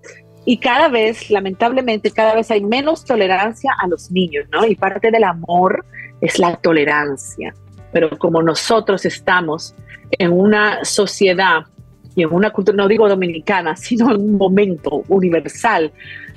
y 0.45 0.57
cada 0.57 0.88
vez, 0.88 1.30
lamentablemente, 1.30 2.12
cada 2.12 2.34
vez 2.34 2.49
hay 2.49 2.62
menos 2.62 3.03
tolerancia 3.03 3.72
a 3.82 3.88
los 3.88 4.10
niños, 4.10 4.45
¿no? 4.51 4.66
Y 4.66 4.76
parte 4.76 5.12
del 5.12 5.26
amor 5.26 5.86
es 6.22 6.39
la 6.39 6.55
tolerancia. 6.55 7.53
Pero 7.91 8.18
como 8.18 8.41
nosotros 8.41 9.05
estamos 9.05 9.76
en 10.12 10.32
una 10.32 10.84
sociedad 10.86 11.66
y 12.16 12.24
en 12.24 12.34
una 12.34 12.51
cultura, 12.51 12.78
no 12.78 12.88
digo 12.88 13.10
dominicana, 13.10 13.76
sino 13.76 14.12
en 14.12 14.22
un 14.22 14.38
momento 14.38 15.03
universal 15.10 15.91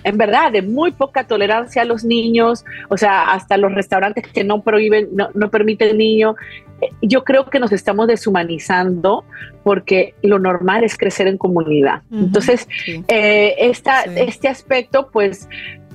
en 0.05 0.19
verdad, 0.19 0.53
de 0.53 0.63
muy 0.63 0.93
poca 0.93 1.25
tolerancia 1.25 1.83
a 1.83 1.85
los 1.85 2.05
niños, 2.05 2.65
o 2.89 2.97
sea, 2.97 3.33
hasta 3.33 3.57
los 3.57 3.73
restaurantes 3.73 4.27
que 4.29 4.45
no 4.45 4.63
prohíben, 4.63 5.09
no, 5.13 5.29
no 5.35 5.51
permiten 5.51 5.99
niños. 5.99 6.37
Eh, 6.81 6.91
yo 7.03 7.25
creo 7.25 7.47
que 7.47 7.61
nos 7.61 7.73
estamos 7.73 8.09
deshumanizando 8.09 9.25
porque 9.63 10.15
lo 10.23 10.39
normal 10.39 10.85
es 10.85 10.97
crecer 10.97 11.27
en 11.29 11.39
comunidad. 11.39 12.03
Entonces, 12.11 12.69
eh, 13.09 13.55
este 13.59 14.49
aspecto, 14.49 15.09
pues, 15.13 15.49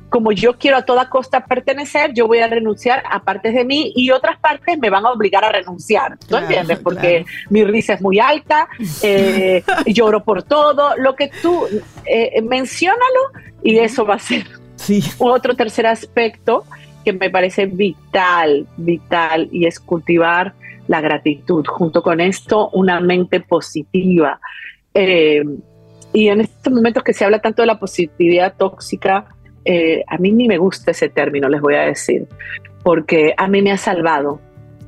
como 0.10 0.32
yo 0.32 0.58
quiero 0.58 0.78
a 0.78 0.86
toda 0.86 1.10
costa 1.10 1.45
pertenecer, 1.45 2.14
yo 2.14 2.28
voy 2.28 2.39
a 2.39 2.47
renunciar 2.47 3.03
a 3.10 3.24
partes 3.24 3.53
de 3.53 3.66
mí 3.66 3.91
y 3.95 4.12
otras 4.12 4.39
partes 4.39 4.78
me 4.78 4.89
van 4.89 5.05
a 5.05 5.12
obligar 5.12 5.43
a 5.43 5.51
renunciar. 5.51 6.18
¿Tú 6.28 6.38
entiendes? 6.38 6.80
Porque 6.80 7.26
mi 7.49 7.64
risa 7.64 7.93
es 7.93 8.01
muy 8.01 8.20
alta, 8.20 8.68
eh, 9.01 9.64
lloro 9.86 10.24
por 10.24 10.43
todo. 10.43 10.95
Lo 10.97 11.16
que 11.16 11.30
tú 11.41 11.68
eh, 12.05 12.41
menciónalo 12.41 13.32
y 13.64 13.78
eso 13.80 14.05
va 14.05 14.16
a 14.16 14.20
ser 14.20 14.47
otro 15.18 15.55
tercer 15.55 15.88
aspecto 15.88 16.64
que 17.03 17.14
me 17.14 17.30
parece 17.30 17.66
vital, 17.66 18.68
vital 18.78 19.49
y 19.51 19.66
es 19.66 19.80
cultivar 19.80 20.53
la 20.88 21.01
gratitud. 21.01 21.66
Junto 21.66 22.01
con 22.01 22.22
esto, 22.22 22.70
una 22.70 22.99
mente 22.99 23.39
positiva. 23.39 24.39
Eh, 24.93 25.43
y 26.14 26.30
en 26.30 26.41
estos 26.41 26.74
momentos 26.74 27.03
que 27.03 27.14
se 27.14 27.26
habla 27.26 27.39
tanto 27.39 27.62
de 27.62 27.68
la 27.68 27.80
positividad 27.80 28.55
tóxica, 28.58 29.26
eh, 29.68 30.03
a 30.07 30.18
mí 30.18 30.32
ni 30.32 30.47
me 30.47 30.57
gusta 30.57 30.91
ese 30.91 31.09
término, 31.09 31.49
les 31.49 31.59
voy 31.59 31.76
a 31.76 31.82
decir, 31.82 32.26
porque 32.84 33.34
a 33.36 33.49
mí 33.49 33.61
me 33.61 33.74
ha 33.74 33.78
salvado 33.78 34.39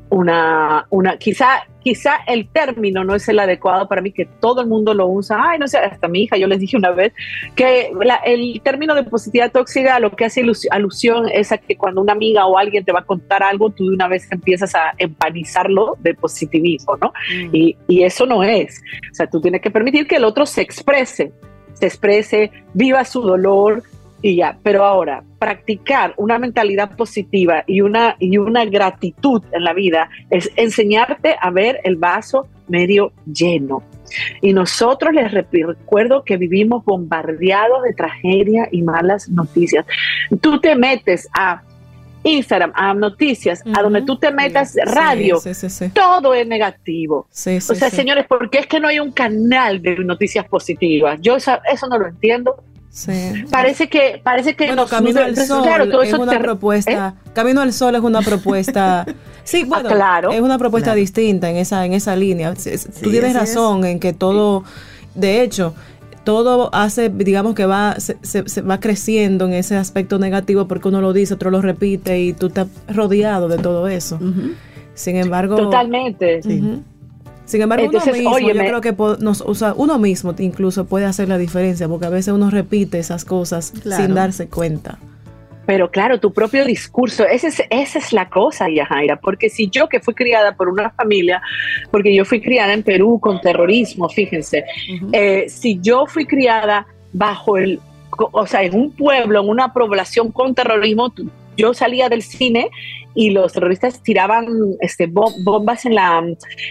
una, 0.10 0.88
una 0.90 1.18
quizá, 1.18 1.68
quizá 1.82 2.16
el 2.28 2.48
término 2.48 3.04
no 3.04 3.14
es 3.14 3.28
el 3.28 3.40
adecuado 3.40 3.90
para 3.90 4.02
mí, 4.02 4.14
que 4.14 4.26
todo 4.26 4.62
el 4.62 4.68
mundo 4.68 4.94
lo 4.94 5.08
usa. 5.08 5.38
Ay, 5.40 5.60
no 5.60 5.68
sé, 5.68 5.80
hasta 5.80 6.08
mi 6.08 6.24
hija, 6.24 6.38
yo 6.38 6.48
les 6.48 6.60
dije 6.60 6.78
una 6.78 6.92
vez 6.92 7.14
que 7.56 7.92
el 8.26 8.62
término 8.64 8.96
de 8.96 9.04
positividad 9.04 9.52
tóxica 9.52 10.00
lo 10.00 10.12
que 10.12 10.26
hace 10.26 10.44
alusión 10.72 11.30
es 11.30 11.52
a 11.52 11.58
que 11.58 11.76
cuando 11.76 12.02
una 12.02 12.14
amiga 12.14 12.46
o 12.46 12.58
alguien 12.58 12.86
te 12.86 12.94
va 12.94 13.02
a 13.02 13.06
contar 13.06 13.44
algo, 13.44 13.70
tú 13.70 13.90
de 13.90 13.96
una 13.96 14.08
vez 14.08 14.32
empiezas 14.32 14.74
a 14.76 14.94
empanizarlo 14.98 15.98
de 16.00 16.16
positivismo, 16.16 16.96
¿no? 16.98 17.14
Mm. 17.30 17.50
Y, 17.54 17.78
y 17.90 18.04
eso 18.04 18.26
no 18.26 18.44
es. 18.44 18.82
O 19.12 19.16
sea, 19.16 19.28
tú 19.28 19.42
tienes 19.42 19.62
que 19.62 19.72
permitir 19.72 20.08
que 20.08 20.16
el 20.16 20.24
otro 20.24 20.46
se 20.46 20.62
exprese, 20.62 21.34
se 21.74 21.86
exprese, 21.86 22.52
viva 22.74 23.04
su 23.04 23.22
dolor, 23.22 23.84
y 24.22 24.36
ya. 24.36 24.58
Pero 24.64 24.86
ahora, 24.86 25.24
practicar 25.40 26.14
una 26.18 26.38
mentalidad 26.40 26.96
positiva 26.96 27.64
y 27.68 27.82
una, 27.82 28.16
y 28.20 28.38
una 28.38 28.66
gratitud 28.66 29.42
en 29.52 29.64
la 29.64 29.74
vida 29.74 30.10
es 30.30 30.52
enseñarte 30.56 31.36
a 31.40 31.50
ver 31.50 31.80
el 31.84 31.96
vaso 31.96 32.48
medio 32.68 33.12
lleno. 33.26 33.84
Y 34.42 34.54
nosotros 34.54 35.14
les 35.14 35.32
recuerdo 35.32 36.24
que 36.24 36.38
vivimos 36.38 36.84
bombardeados 36.84 37.84
de 37.84 37.94
tragedia 37.94 38.68
y 38.72 38.82
malas 38.82 39.30
noticias. 39.30 39.86
Tú 40.42 40.60
te 40.60 40.76
metes 40.76 41.28
a 41.34 41.62
Instagram, 42.24 42.72
a 42.76 42.94
noticias, 42.94 43.64
a 43.74 43.82
donde 43.82 44.02
tú 44.02 44.18
te 44.18 44.32
metas 44.32 44.76
radio, 44.86 45.40
todo 45.94 46.34
es 46.34 46.46
negativo. 46.46 47.28
o 47.30 47.76
sea, 47.76 47.90
señores, 47.90 48.26
¿por 48.28 48.50
qué 48.50 48.60
es 48.60 48.68
que 48.68 48.80
no 48.80 48.88
hay 48.88 49.00
un 49.00 49.12
canal 49.12 49.82
de 49.82 49.96
noticias 50.00 50.46
positivas? 50.48 51.20
Yo 51.22 51.38
eso 51.38 51.60
no 51.90 51.98
lo 51.98 52.08
entiendo 52.08 52.64
Parece 53.52 53.88
que, 53.88 54.20
parece 54.24 54.56
que 54.56 54.68
bueno, 54.68 54.88
Camino 54.88 55.22
al 55.22 55.36
Sol 55.36 55.68
es 56.04 56.14
una 56.14 56.40
propuesta. 56.40 57.16
¿eh? 57.16 57.32
Camino 57.34 57.62
al 57.62 57.72
Sol 57.72 57.96
es 57.96 58.02
una 58.02 58.22
propuesta. 58.22 59.06
sí, 59.44 59.62
ah, 59.64 59.68
bueno, 59.68 59.90
claro, 59.90 60.32
es 60.32 60.42
una 60.42 60.58
propuesta 60.58 60.96
distinta 60.96 61.50
en 61.50 61.58
esa, 61.58 61.86
en 61.86 61.94
esa 61.94 62.16
línea. 62.16 62.54
Tú 62.54 63.12
tienes 63.12 63.34
razón 63.34 63.86
en 63.86 64.00
que 64.00 64.14
todo, 64.14 64.64
de 65.16 65.44
hecho, 65.44 65.76
todo 66.24 66.70
hace, 66.74 67.10
digamos 67.10 67.54
que 67.56 67.66
va, 67.66 67.96
se, 68.00 68.18
se, 68.22 68.62
va 68.62 68.80
creciendo 68.80 69.46
en 69.46 69.54
ese 69.54 69.76
aspecto 69.76 70.20
negativo 70.20 70.68
porque 70.68 70.88
uno 70.88 71.02
lo 71.02 71.14
dice, 71.14 71.36
otro 71.36 71.52
lo 71.52 71.62
repite 71.62 72.20
y 72.20 72.34
tú 72.34 72.48
estás 72.48 72.68
rodeado 72.88 73.48
de 73.48 73.58
todo 73.58 73.88
eso. 73.88 74.20
Sin 74.96 75.16
embargo... 75.16 75.56
Totalmente. 75.56 76.42
Sin 77.50 77.64
embargo, 77.64 77.90
uno 77.90 78.14
mismo, 78.14 78.38
yo 78.38 78.50
creo 78.50 78.80
que 78.80 78.94
nos, 79.20 79.42
usa 79.42 79.74
uno 79.76 79.98
mismo 79.98 80.36
incluso 80.38 80.86
puede 80.86 81.06
hacer 81.06 81.28
la 81.28 81.40
diferencia, 81.40 81.88
porque 81.88 82.06
a 82.06 82.12
veces 82.12 82.32
uno 82.32 82.52
repite 82.52 83.00
esas 83.00 83.26
cosas 83.26 83.74
sin 83.84 84.14
darse 84.14 84.48
cuenta. 84.50 85.00
Pero 85.66 85.90
claro, 85.90 86.20
tu 86.20 86.32
propio 86.32 86.64
discurso, 86.64 87.26
esa 87.26 87.48
es, 87.48 87.64
esa 87.72 87.98
es 87.98 88.14
la 88.14 88.30
cosa, 88.30 88.70
Yajaira, 88.70 89.16
porque 89.20 89.50
si 89.50 89.68
yo 89.68 89.90
que 89.90 90.00
fui 90.00 90.14
criada 90.14 90.56
por 90.56 90.70
una 90.70 90.92
familia, 90.92 91.42
porque 91.90 92.14
yo 92.14 92.24
fui 92.24 92.40
criada 92.40 92.72
en 92.74 92.84
Perú 92.84 93.20
con 93.20 93.42
terrorismo, 93.42 94.10
fíjense, 94.10 94.64
eh, 95.12 95.46
si 95.50 95.80
yo 95.82 96.06
fui 96.06 96.28
criada 96.28 96.86
bajo 97.14 97.58
el, 97.58 97.80
o 98.32 98.46
sea, 98.46 98.62
en 98.62 98.76
un 98.76 98.92
pueblo, 98.92 99.42
en 99.42 99.50
una 99.50 99.74
población 99.74 100.32
con 100.32 100.54
terrorismo, 100.54 101.12
yo 101.58 101.74
salía 101.74 102.10
del 102.10 102.22
cine 102.22 102.70
y 103.16 103.32
los 103.32 103.54
terroristas 103.54 104.02
tiraban 104.04 104.48
este, 104.80 105.08
bombas 105.08 105.86
en 105.86 105.96
la, 105.96 106.24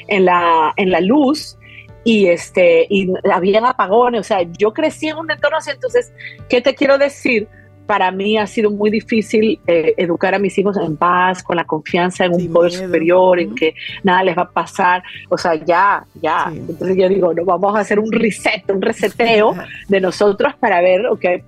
en 0.09 0.25
la, 0.25 0.73
en 0.77 0.91
la 0.91 1.01
luz 1.01 1.59
y 2.05 2.27
este 2.27 2.87
y 2.89 3.13
habían 3.31 3.67
apagones, 3.67 4.21
o 4.21 4.25
sea, 4.25 4.43
yo 4.59 4.73
crecí 4.73 5.09
en 5.09 5.19
un 5.19 5.31
entorno 5.31 5.59
así, 5.59 5.71
entonces, 5.71 6.13
¿qué 6.49 6.61
te 6.61 6.75
quiero 6.75 6.97
decir? 6.97 7.49
Para 7.89 8.11
mí 8.11 8.37
ha 8.37 8.47
sido 8.47 8.71
muy 8.71 8.91
difícil 8.91 9.59
eh, 9.67 9.95
educar 9.97 10.35
a 10.35 10.39
mis 10.39 10.59
hijos 10.59 10.77
en 10.77 10.99
paz, 10.99 11.43
con 11.43 11.57
la 11.57 11.65
confianza 11.65 12.27
en 12.27 12.35
un 12.35 12.53
poder 12.53 12.71
superior, 12.71 13.41
en 13.41 13.55
que 13.55 13.75
nada 14.03 14.23
les 14.25 14.37
va 14.37 14.43
a 14.43 14.51
pasar. 14.51 15.03
O 15.31 15.39
sea, 15.39 15.55
ya, 15.55 16.05
ya. 16.21 16.53
Entonces 16.55 16.99
yo 16.99 17.09
digo, 17.09 17.33
no, 17.33 17.47
vamos 17.47 17.75
a 17.75 17.81
hacer 17.81 17.99
un 17.99 18.13
reset, 18.13 18.63
un 18.71 18.83
reseteo 18.83 19.55
de 19.89 20.01
nosotros 20.03 20.55
para 20.61 20.83
ver 20.83 21.07
okay, 21.07 21.43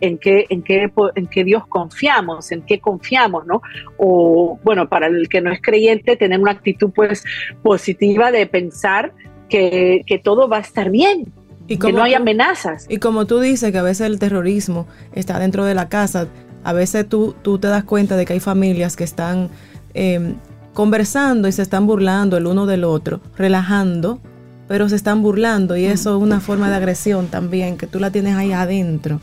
en, 0.00 0.18
qué, 0.18 0.46
en, 0.48 0.62
qué, 0.62 0.88
en 1.16 1.26
qué 1.26 1.42
Dios 1.42 1.66
confiamos, 1.66 2.52
en 2.52 2.62
qué 2.62 2.78
confiamos, 2.78 3.44
¿no? 3.44 3.60
O, 3.96 4.60
bueno, 4.62 4.88
para 4.88 5.08
el 5.08 5.28
que 5.28 5.40
no 5.40 5.50
es 5.50 5.60
creyente, 5.60 6.16
tener 6.16 6.38
una 6.38 6.52
actitud 6.52 6.92
pues 6.94 7.24
positiva 7.64 8.30
de 8.30 8.46
pensar 8.46 9.12
que, 9.48 10.02
que 10.06 10.20
todo 10.20 10.48
va 10.48 10.58
a 10.58 10.60
estar 10.60 10.90
bien, 10.90 11.32
y 11.66 11.78
que 11.78 11.92
no 11.92 12.02
hay 12.02 12.14
amenazas. 12.14 12.86
Y 12.88 12.98
como 12.98 13.26
tú 13.26 13.40
dices 13.40 13.72
que 13.72 13.78
a 13.78 13.82
veces 13.82 14.06
el 14.06 14.18
terrorismo 14.18 14.86
está 15.12 15.38
dentro 15.38 15.64
de 15.64 15.74
la 15.74 15.88
casa, 15.88 16.28
a 16.62 16.72
veces 16.72 17.08
tú, 17.08 17.34
tú 17.42 17.58
te 17.58 17.68
das 17.68 17.84
cuenta 17.84 18.16
de 18.16 18.24
que 18.24 18.34
hay 18.34 18.40
familias 18.40 18.96
que 18.96 19.04
están 19.04 19.50
em, 19.94 20.34
conversando 20.72 21.48
y 21.48 21.52
se 21.52 21.62
están 21.62 21.86
burlando 21.86 22.36
el 22.36 22.46
uno 22.46 22.66
del 22.66 22.84
otro, 22.84 23.20
relajando, 23.36 24.20
pero 24.68 24.88
se 24.88 24.96
están 24.96 25.22
burlando 25.22 25.76
y 25.76 25.84
eso 25.84 26.16
es 26.16 26.22
una 26.22 26.40
forma 26.40 26.70
de 26.70 26.76
agresión 26.76 27.28
también, 27.28 27.76
que 27.76 27.86
tú 27.86 28.00
la 28.00 28.10
tienes 28.10 28.36
ahí 28.36 28.52
adentro. 28.52 29.20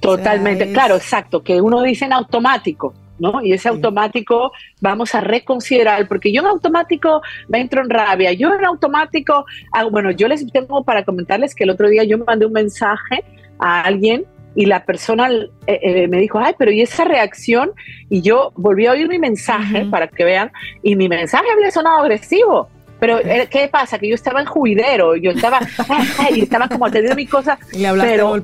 Totalmente, 0.00 0.72
claro, 0.72 0.96
exacto, 0.96 1.42
que 1.42 1.60
uno 1.60 1.82
dice 1.82 2.04
en 2.04 2.12
automático. 2.12 2.94
¿No? 3.18 3.42
Y 3.42 3.52
ese 3.52 3.68
automático 3.68 4.52
vamos 4.80 5.14
a 5.14 5.20
reconsiderar, 5.20 6.08
porque 6.08 6.32
yo 6.32 6.40
en 6.42 6.48
automático 6.48 7.22
me 7.48 7.60
entro 7.60 7.82
en 7.82 7.90
rabia, 7.90 8.32
yo 8.32 8.54
en 8.54 8.64
automático, 8.64 9.44
ah, 9.72 9.84
bueno, 9.84 10.10
yo 10.10 10.28
les 10.28 10.46
tengo 10.52 10.84
para 10.84 11.04
comentarles 11.04 11.54
que 11.54 11.64
el 11.64 11.70
otro 11.70 11.88
día 11.88 12.04
yo 12.04 12.18
mandé 12.18 12.46
un 12.46 12.52
mensaje 12.52 13.24
a 13.58 13.82
alguien 13.82 14.24
y 14.54 14.66
la 14.66 14.84
persona 14.84 15.30
eh, 15.30 15.48
eh, 15.66 16.08
me 16.08 16.18
dijo, 16.18 16.38
ay, 16.38 16.54
pero 16.58 16.72
¿y 16.72 16.80
esa 16.80 17.04
reacción? 17.04 17.72
Y 18.08 18.22
yo 18.22 18.52
volví 18.56 18.86
a 18.86 18.92
oír 18.92 19.08
mi 19.08 19.18
mensaje 19.18 19.84
para 19.90 20.08
que 20.08 20.24
vean, 20.24 20.50
y 20.82 20.96
mi 20.96 21.08
mensaje 21.08 21.46
había 21.52 21.70
sonado 21.70 21.98
agresivo. 21.98 22.68
Pero, 23.00 23.18
eh, 23.18 23.48
¿qué 23.50 23.68
pasa? 23.68 23.98
Que 23.98 24.08
yo 24.08 24.14
estaba 24.14 24.40
en 24.40 24.46
juidero, 24.46 25.16
yo 25.16 25.30
estaba, 25.30 25.60
y 26.34 26.40
estaba 26.40 26.68
como 26.68 26.90
teniendo 26.90 27.16
mi 27.16 27.26
cosa. 27.26 27.58
pero 28.00 28.42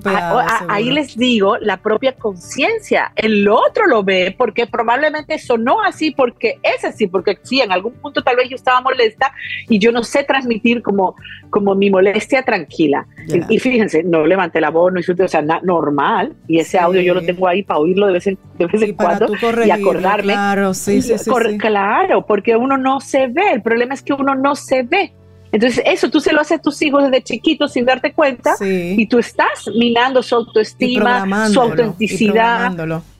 ahí 0.68 0.90
les 0.90 1.16
digo, 1.16 1.56
la 1.58 1.78
propia 1.78 2.12
conciencia, 2.12 3.12
el 3.16 3.48
otro 3.48 3.86
lo 3.86 4.02
ve 4.02 4.34
porque 4.36 4.66
probablemente 4.66 5.38
sonó 5.38 5.82
así, 5.82 6.10
porque 6.10 6.58
es 6.62 6.84
así, 6.84 7.06
porque 7.06 7.38
sí, 7.42 7.60
en 7.60 7.72
algún 7.72 7.94
punto 7.94 8.22
tal 8.22 8.36
vez 8.36 8.48
yo 8.48 8.56
estaba 8.56 8.80
molesta 8.80 9.32
y 9.68 9.78
yo 9.78 9.92
no 9.92 10.02
sé 10.04 10.24
transmitir 10.24 10.82
como, 10.82 11.16
como 11.50 11.74
mi 11.74 11.90
molestia 11.90 12.42
tranquila. 12.42 13.06
Y, 13.48 13.58
fíjense, 13.58 14.02
no 14.02 14.26
levanté 14.26 14.60
la 14.60 14.70
voz, 14.70 14.92
no 14.92 15.00
hice, 15.00 15.12
o 15.12 15.28
sea, 15.28 15.42
normal. 15.62 16.34
Y 16.46 16.58
ese 16.58 16.78
audio 16.78 17.00
yo 17.00 17.14
lo 17.14 17.22
tengo 17.22 17.48
ahí 17.48 17.62
para 17.62 17.80
oírlo 17.80 18.06
de 18.06 18.12
vez 18.12 18.26
en, 18.26 18.38
de 18.58 18.66
vez 18.66 18.82
en 18.82 18.94
cuando 18.94 19.32
y 19.64 19.70
acordarme. 19.70 20.34
Claro, 20.34 20.74
sí, 20.74 21.00
sí, 21.00 21.16
sí, 21.18 21.30
Claro, 21.58 22.26
porque 22.26 22.56
uno 22.56 22.76
no 22.76 23.00
se 23.00 23.28
ve. 23.28 23.52
El 23.52 23.62
problema 23.62 23.94
es 23.94 24.02
que 24.02 24.12
uno 24.12 24.34
no 24.34 24.43
se 24.54 24.82
ve. 24.82 25.12
Entonces, 25.52 25.84
eso 25.86 26.10
tú 26.10 26.18
se 26.18 26.32
lo 26.32 26.40
haces 26.40 26.58
a 26.58 26.62
tus 26.62 26.82
hijos 26.82 27.04
desde 27.04 27.22
chiquitos 27.22 27.72
sin 27.72 27.84
darte 27.84 28.12
cuenta 28.12 28.56
y 28.60 29.06
tú 29.06 29.20
estás 29.20 29.68
minando 29.78 30.20
su 30.20 30.34
autoestima, 30.34 31.48
su 31.48 31.60
autenticidad. 31.60 32.72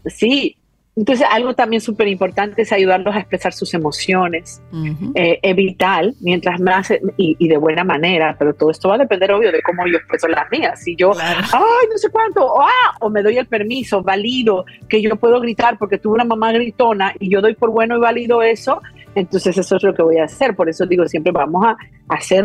Sí, 0.07 0.57
entonces, 0.97 1.27
algo 1.29 1.55
también 1.55 1.81
súper 1.81 2.07
importante 2.07 2.62
es 2.62 2.72
ayudarlos 2.72 3.16
a 3.16 3.18
expresar 3.18 3.53
sus 3.53 3.75
emociones. 3.75 4.62
Eh, 5.14 5.41
es 5.43 5.57
vital, 5.57 6.14
mientras 6.20 6.61
más, 6.61 6.93
y, 7.16 7.49
de 7.49 7.57
buena 7.57 7.83
manera, 7.83 8.37
pero 8.39 8.55
todo 8.55 8.70
esto 8.70 8.89
va 8.89 8.95
a 8.95 8.99
depender, 8.99 9.33
obvio, 9.33 9.51
de 9.51 9.61
cómo 9.62 9.87
yo 9.89 9.97
expreso 9.97 10.29
las 10.29 10.49
mías. 10.53 10.81
Si 10.83 10.95
yo, 10.95 11.11
ay, 11.18 11.89
no 11.91 11.99
sé 11.99 12.11
cuánto, 12.11 12.47
o, 12.47 12.62
ah, 12.62 12.97
o 13.01 13.11
me 13.11 13.22
doy 13.22 13.39
el 13.39 13.47
permiso, 13.47 14.03
valido 14.03 14.64
que 14.89 15.03
yo 15.03 15.16
puedo 15.16 15.41
gritar 15.41 15.79
porque 15.79 15.99
tuve 15.99 16.14
una 16.14 16.25
mamá 16.25 16.53
gritona 16.53 17.12
y 17.18 17.29
yo 17.29 17.41
doy 17.41 17.55
por 17.55 17.70
bueno 17.70 17.97
y 17.97 18.01
válido 18.01 18.43
eso, 18.43 18.81
entonces 19.14 19.56
eso 19.56 19.76
es 19.76 19.82
lo 19.82 19.94
que 19.94 20.02
voy 20.02 20.18
a 20.18 20.24
hacer. 20.24 20.54
Por 20.56 20.68
eso 20.68 20.86
digo, 20.86 21.06
siempre 21.06 21.32
vamos 21.32 21.64
a 21.66 21.76
hacer 22.08 22.44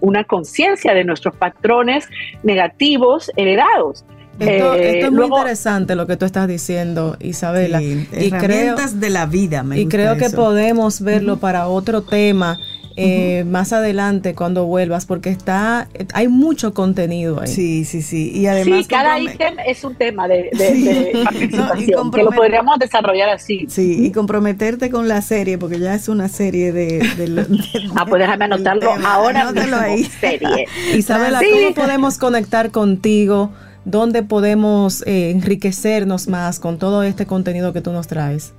una 0.00 0.24
conciencia 0.24 0.94
de 0.94 1.04
nuestros 1.04 1.36
patrones 1.36 2.08
negativos 2.42 3.30
heredados. 3.36 4.04
Esto, 4.38 4.74
eh, 4.74 5.00
es 5.00 5.12
muy 5.12 5.24
interesante 5.24 5.94
lo 5.94 6.06
que 6.06 6.16
tú 6.18 6.26
estás 6.26 6.46
diciendo, 6.46 7.16
Isabela. 7.20 7.80
y 7.80 8.06
herramientas 8.12 9.00
de 9.00 9.08
la 9.08 9.24
vida, 9.24 9.62
me 9.62 9.80
Y 9.80 9.86
creo 9.86 10.16
que 10.16 10.28
podemos 10.28 11.00
verlo 11.00 11.38
para 11.38 11.68
otro 11.68 12.02
tema 12.02 12.58
eh, 12.96 13.44
más 13.44 13.74
adelante 13.74 14.34
cuando 14.34 14.64
vuelvas, 14.64 15.04
porque 15.04 15.28
está, 15.28 15.88
hay 16.14 16.28
mucho 16.28 16.72
contenido 16.72 17.40
ahí. 17.40 17.48
Sí, 17.48 17.84
sí, 17.84 18.00
sí. 18.00 18.30
Y 18.34 18.46
además. 18.46 18.80
Sí, 18.80 18.84
cada 18.86 19.18
ítem 19.18 19.56
es 19.66 19.84
un 19.84 19.94
tema 19.94 20.26
de, 20.28 20.50
participación, 21.24 22.10
que 22.10 22.22
lo 22.22 22.30
podríamos 22.30 22.78
desarrollar 22.78 23.28
así. 23.28 23.66
Sí, 23.68 24.06
y 24.06 24.12
comprometerte 24.12 24.90
con 24.90 25.08
la 25.08 25.20
serie, 25.20 25.58
porque 25.58 25.78
ya 25.78 25.94
es 25.94 26.08
una 26.08 26.28
serie 26.28 26.72
de. 26.72 27.00
ah, 27.96 28.06
pues 28.08 28.20
déjame 28.20 28.46
anotarlo 28.46 28.90
ahora. 29.04 29.52
Mismo, 29.52 29.76
ahí. 29.76 30.04
Serie. 30.04 30.66
Isabela, 30.96 31.40
¿cómo 31.40 31.74
podemos 31.74 32.18
conectar 32.18 32.70
contigo? 32.70 33.50
¿Dónde 33.84 34.22
podemos 34.22 35.02
eh, 35.06 35.30
enriquecernos 35.30 36.28
más 36.28 36.58
con 36.58 36.78
todo 36.78 37.02
este 37.02 37.26
contenido 37.26 37.72
que 37.72 37.80
tú 37.80 37.92
nos 37.92 38.06
traes? 38.06 38.54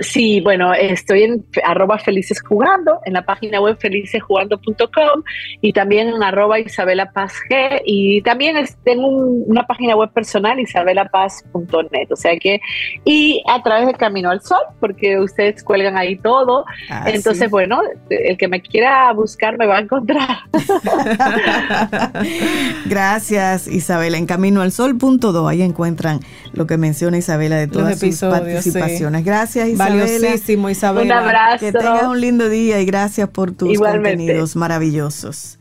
Sí, 0.00 0.40
bueno, 0.40 0.72
estoy 0.74 1.24
en 1.24 1.44
arroba 1.64 1.98
felices 1.98 2.40
jugando, 2.40 3.00
en 3.04 3.14
la 3.14 3.22
página 3.22 3.60
web 3.60 3.76
felicesjugando.com 3.80 5.22
y 5.60 5.72
también 5.72 6.08
en 6.08 6.22
arroba 6.22 6.60
Isabela 6.60 7.10
Paz 7.10 7.34
G. 7.50 7.82
Y 7.84 8.22
también 8.22 8.56
tengo 8.84 9.08
una 9.08 9.66
página 9.66 9.96
web 9.96 10.10
personal 10.12 10.60
isabelapaz.net, 10.60 12.12
o 12.12 12.16
sea 12.16 12.38
que, 12.38 12.60
y 13.04 13.42
a 13.48 13.60
través 13.62 13.88
de 13.88 13.94
Camino 13.94 14.30
al 14.30 14.40
Sol, 14.40 14.60
porque 14.78 15.18
ustedes 15.18 15.64
cuelgan 15.64 15.96
ahí 15.96 16.16
todo, 16.16 16.64
ah, 16.90 17.04
entonces 17.06 17.50
bueno, 17.50 17.80
el 18.08 18.36
que 18.36 18.46
me 18.46 18.62
quiera 18.62 19.12
buscar 19.12 19.58
me 19.58 19.66
va 19.66 19.78
a 19.78 19.80
encontrar. 19.80 20.38
Gracias 22.86 23.66
Isabela, 23.66 24.16
en 24.16 24.26
Camino 24.26 24.62
al 24.62 24.70
Sol.do, 24.70 25.48
ahí 25.48 25.62
encuentran 25.62 26.20
lo 26.52 26.66
que 26.66 26.76
menciona 26.76 27.18
Isabela 27.18 27.56
de 27.56 27.66
todas 27.66 27.98
sus 27.98 28.20
participaciones. 28.20 29.24
Gracias 29.24 29.68
Isabela. 29.68 29.87
Valiosísimo, 29.88 30.70
Isabel. 30.70 31.06
Un 31.06 31.12
abrazo. 31.12 31.58
Que 31.58 31.72
tengas 31.72 32.04
un 32.04 32.20
lindo 32.20 32.48
día 32.48 32.80
y 32.80 32.84
gracias 32.84 33.28
por 33.28 33.52
tus 33.52 33.76
contenidos 33.78 34.56
maravillosos. 34.56 35.58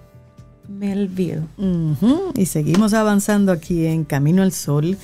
Melville. 0.69 1.43
Y 2.35 2.47
seguimos 2.47 2.95
avanzando 2.95 3.53
aquí 3.53 3.87
en 3.87 4.05
Camino 4.05 4.43
al 4.43 4.53
Sol. 4.53 4.97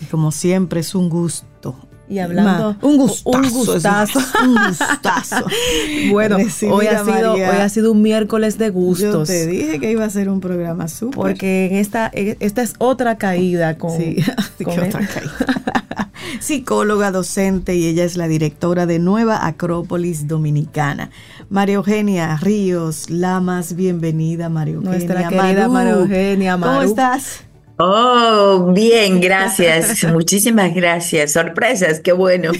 Y 0.00 0.04
como 0.10 0.32
siempre 0.32 0.80
es 0.80 0.94
un 0.94 1.08
gusto. 1.08 1.76
Y 2.10 2.20
hablando, 2.20 2.76
un 2.80 2.96
gustazo. 2.96 3.38
Un 3.38 3.50
gustazo. 3.50 4.18
un 4.42 4.54
gustazo. 4.54 5.44
bueno, 6.10 6.36
hoy 6.36 6.86
ha, 6.86 7.04
sido, 7.04 7.34
hoy 7.34 7.42
ha 7.42 7.68
sido 7.68 7.92
un 7.92 8.00
miércoles 8.00 8.56
de 8.56 8.70
gustos. 8.70 9.28
Yo 9.28 9.34
te 9.34 9.46
dije 9.46 9.78
que 9.78 9.90
iba 9.90 10.04
a 10.04 10.10
ser 10.10 10.30
un 10.30 10.40
programa 10.40 10.88
súper. 10.88 11.14
Porque 11.14 11.66
en 11.66 11.76
esta, 11.76 12.10
esta 12.14 12.62
es 12.62 12.74
otra 12.78 13.18
caída 13.18 13.76
con. 13.76 13.94
Sí, 13.94 14.16
otra 14.64 14.88
caída. 14.88 16.07
Psicóloga, 16.40 17.10
docente 17.10 17.74
y 17.74 17.86
ella 17.86 18.04
es 18.04 18.16
la 18.16 18.28
directora 18.28 18.86
de 18.86 18.98
Nueva 18.98 19.46
Acrópolis 19.46 20.28
Dominicana. 20.28 21.10
María 21.50 21.76
Eugenia 21.76 22.36
Ríos 22.36 23.10
Lamas, 23.10 23.74
bienvenida 23.74 24.48
María 24.48 24.74
Eugenia. 24.74 24.98
Nuestra 24.98 25.28
querida 25.28 25.68
María 25.68 25.92
Eugenia. 25.92 26.58
¿Cómo 26.58 26.82
estás? 26.82 27.44
Oh, 27.78 28.72
bien, 28.74 29.20
gracias. 29.20 30.04
Muchísimas 30.12 30.74
gracias. 30.74 31.32
Sorpresas, 31.32 32.00
qué 32.00 32.12
bueno. 32.12 32.50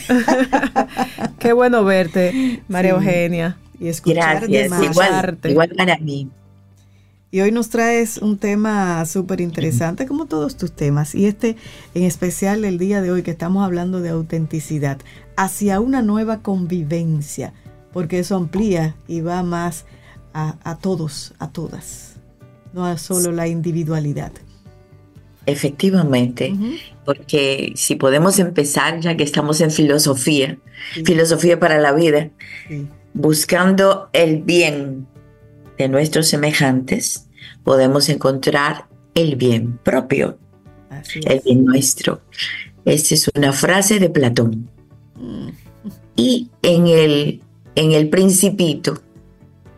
qué 1.41 1.53
bueno 1.53 1.85
verte, 1.85 2.63
María 2.69 2.93
Eugenia. 2.93 3.57
Y 3.81 3.89
escucharte 3.89 4.47
gracias, 4.47 4.91
igual, 4.91 5.39
igual 5.45 5.69
para 5.77 5.99
mí. 5.99 6.29
Y 7.31 7.41
hoy 7.43 7.53
nos 7.53 7.69
traes 7.69 8.19
un 8.19 8.39
tema 8.39 9.05
súper 9.05 9.43
interesante, 9.43 10.07
como 10.07 10.25
todos 10.25 10.57
tus 10.57 10.73
temas, 10.73 11.15
y 11.15 11.27
este 11.27 11.57
en 11.95 12.05
especial 12.05 12.65
el 12.65 12.79
día 12.79 13.03
de 13.03 13.11
hoy 13.11 13.23
que 13.23 13.31
estamos 13.31 13.65
hablando 13.65 14.01
de 14.01 14.09
autenticidad, 14.09 14.99
hacia 15.37 15.79
una 15.81 16.01
nueva 16.01 16.41
convivencia, 16.41 17.53
porque 17.93 18.21
eso 18.21 18.35
amplía 18.35 18.97
y 19.07 19.21
va 19.21 19.43
más 19.43 19.85
a, 20.33 20.79
todos, 20.81 21.35
a 21.39 21.51
todas, 21.51 22.15
no 22.73 22.87
a 22.87 22.97
solo 22.97 23.33
la 23.33 23.47
individualidad. 23.47 24.33
Efectivamente, 25.45 26.55
porque 27.05 27.73
si 27.75 27.97
podemos 27.97 28.39
empezar, 28.39 29.01
ya 29.01 29.17
que 29.17 29.25
estamos 29.25 29.61
en 29.61 29.71
filosofía, 29.71 30.59
filosofía 31.05 31.59
para 31.59 31.79
la 31.79 31.93
vida, 31.93 32.31
buscando 33.13 34.09
el 34.13 34.43
bien 34.43 35.09
de 35.79 35.89
nuestros 35.89 36.27
semejantes, 36.27 37.29
podemos 37.65 38.09
encontrar 38.09 38.87
el 39.15 39.37
bien 39.37 39.79
propio, 39.79 40.39
el 41.25 41.41
bien 41.41 41.65
nuestro. 41.65 42.21
Esta 42.85 43.15
es 43.15 43.31
una 43.35 43.53
frase 43.53 43.99
de 43.99 44.11
Platón. 44.11 44.69
Mm. 45.15 45.49
Y 46.17 46.51
en 46.63 46.87
el, 46.89 47.43
en 47.75 47.93
el 47.93 48.09
Principito, 48.09 49.03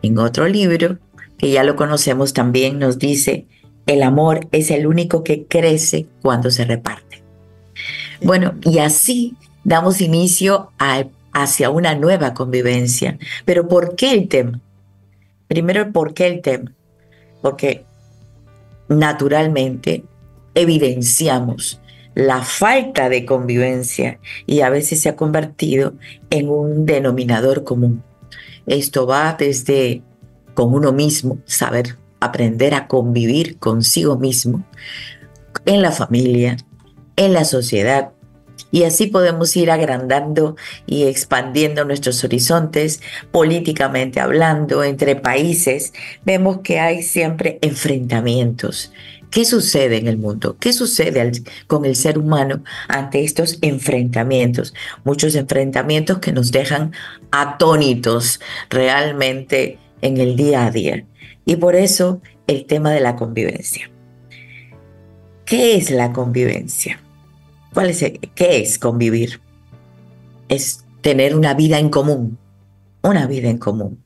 en 0.01 0.17
otro 0.17 0.47
libro, 0.47 0.97
que 1.37 1.51
ya 1.51 1.63
lo 1.63 1.75
conocemos 1.75 2.33
también, 2.33 2.79
nos 2.79 2.97
dice, 2.97 3.45
el 3.85 4.03
amor 4.03 4.47
es 4.51 4.71
el 4.71 4.87
único 4.87 5.23
que 5.23 5.45
crece 5.45 6.07
cuando 6.21 6.51
se 6.51 6.65
reparte. 6.65 7.23
Bueno, 8.21 8.53
y 8.63 8.79
así 8.79 9.35
damos 9.63 10.01
inicio 10.01 10.71
a, 10.79 11.05
hacia 11.33 11.69
una 11.69 11.95
nueva 11.95 12.33
convivencia. 12.33 13.17
Pero 13.45 13.67
¿por 13.67 13.95
qué 13.95 14.11
el 14.11 14.27
tema? 14.27 14.59
Primero, 15.51 15.91
¿por 15.91 16.13
qué 16.13 16.27
el 16.27 16.39
tema? 16.39 16.73
Porque 17.41 17.83
naturalmente 18.87 20.05
evidenciamos 20.55 21.81
la 22.15 22.41
falta 22.41 23.09
de 23.09 23.25
convivencia 23.25 24.21
y 24.45 24.61
a 24.61 24.69
veces 24.69 25.01
se 25.01 25.09
ha 25.09 25.17
convertido 25.17 25.95
en 26.29 26.47
un 26.47 26.85
denominador 26.85 27.65
común. 27.65 28.01
Esto 28.65 29.05
va 29.05 29.35
desde 29.37 30.01
con 30.53 30.73
uno 30.73 30.93
mismo, 30.93 31.39
saber 31.43 31.97
aprender 32.21 32.73
a 32.73 32.87
convivir 32.87 33.59
consigo 33.59 34.17
mismo, 34.17 34.65
en 35.65 35.81
la 35.81 35.91
familia, 35.91 36.55
en 37.17 37.33
la 37.33 37.43
sociedad, 37.43 38.13
y 38.71 38.83
así 38.83 39.07
podemos 39.07 39.55
ir 39.55 39.69
agrandando 39.69 40.55
y 40.85 41.03
expandiendo 41.03 41.85
nuestros 41.85 42.23
horizontes 42.23 43.01
políticamente 43.31 44.19
hablando 44.19 44.83
entre 44.83 45.15
países. 45.15 45.93
Vemos 46.25 46.59
que 46.63 46.79
hay 46.79 47.03
siempre 47.03 47.59
enfrentamientos. 47.61 48.91
¿Qué 49.29 49.45
sucede 49.45 49.97
en 49.97 50.07
el 50.07 50.17
mundo? 50.17 50.57
¿Qué 50.59 50.73
sucede 50.73 51.31
con 51.67 51.85
el 51.85 51.95
ser 51.95 52.17
humano 52.17 52.63
ante 52.89 53.23
estos 53.23 53.59
enfrentamientos? 53.61 54.73
Muchos 55.05 55.35
enfrentamientos 55.35 56.19
que 56.19 56.33
nos 56.33 56.51
dejan 56.51 56.91
atónitos 57.31 58.41
realmente 58.69 59.77
en 60.01 60.17
el 60.17 60.35
día 60.35 60.65
a 60.65 60.71
día. 60.71 61.05
Y 61.45 61.55
por 61.55 61.75
eso 61.75 62.21
el 62.47 62.65
tema 62.65 62.91
de 62.91 62.99
la 62.99 63.15
convivencia. 63.15 63.89
¿Qué 65.45 65.75
es 65.75 65.91
la 65.91 66.11
convivencia? 66.11 66.99
¿Cuál 67.73 67.89
es 67.89 68.03
¿Qué 68.35 68.59
es 68.59 68.77
convivir? 68.77 69.39
Es 70.49 70.83
tener 71.01 71.35
una 71.35 71.53
vida 71.53 71.79
en 71.79 71.89
común, 71.89 72.37
una 73.01 73.27
vida 73.27 73.49
en 73.49 73.57
común. 73.57 74.03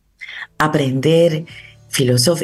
Aprender, 0.58 1.46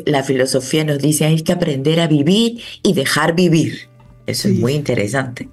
la 0.06 0.24
filosofía 0.24 0.84
nos 0.84 1.00
dice 1.00 1.26
hay 1.26 1.42
que 1.42 1.52
aprender 1.52 2.00
a 2.00 2.08
vivir 2.08 2.62
y 2.84 2.94
dejar 2.94 3.36
vivir. 3.36 3.90
Eso 4.26 4.48
es 4.48 4.56
muy 4.56 4.74
interesante. 4.74 5.50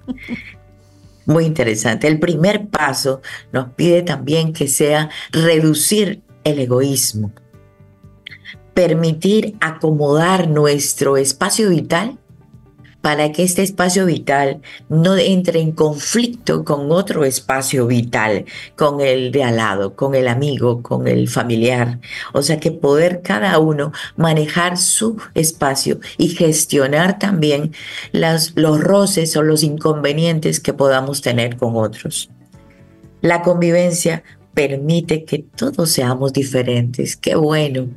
Muy 1.25 1.45
interesante. 1.45 2.07
El 2.07 2.19
primer 2.19 2.67
paso 2.67 3.21
nos 3.51 3.73
pide 3.73 4.01
también 4.01 4.53
que 4.53 4.67
sea 4.67 5.09
reducir 5.31 6.21
el 6.43 6.59
egoísmo, 6.59 7.31
permitir 8.73 9.55
acomodar 9.59 10.47
nuestro 10.47 11.17
espacio 11.17 11.69
vital 11.69 12.18
para 13.01 13.31
que 13.31 13.43
este 13.43 13.63
espacio 13.63 14.05
vital 14.05 14.61
no 14.89 15.17
entre 15.17 15.61
en 15.61 15.71
conflicto 15.71 16.63
con 16.63 16.91
otro 16.91 17.23
espacio 17.23 17.87
vital, 17.87 18.45
con 18.75 19.01
el 19.01 19.31
de 19.31 19.43
al 19.43 19.57
lado, 19.57 19.95
con 19.95 20.15
el 20.15 20.27
amigo, 20.27 20.81
con 20.81 21.07
el 21.07 21.29
familiar. 21.29 21.99
O 22.33 22.41
sea 22.41 22.59
que 22.59 22.71
poder 22.71 23.21
cada 23.21 23.57
uno 23.59 23.91
manejar 24.17 24.77
su 24.77 25.17
espacio 25.33 25.99
y 26.17 26.29
gestionar 26.29 27.19
también 27.19 27.73
los 28.11 28.53
roces 28.81 29.35
o 29.37 29.43
los 29.43 29.63
inconvenientes 29.63 30.59
que 30.59 30.73
podamos 30.73 31.21
tener 31.21 31.57
con 31.57 31.75
otros. 31.75 32.29
La 33.21 33.41
convivencia 33.41 34.23
permite 34.53 35.23
que 35.23 35.39
todos 35.39 35.91
seamos 35.91 36.33
diferentes. 36.33 37.15
Qué 37.15 37.35
bueno 37.35 37.87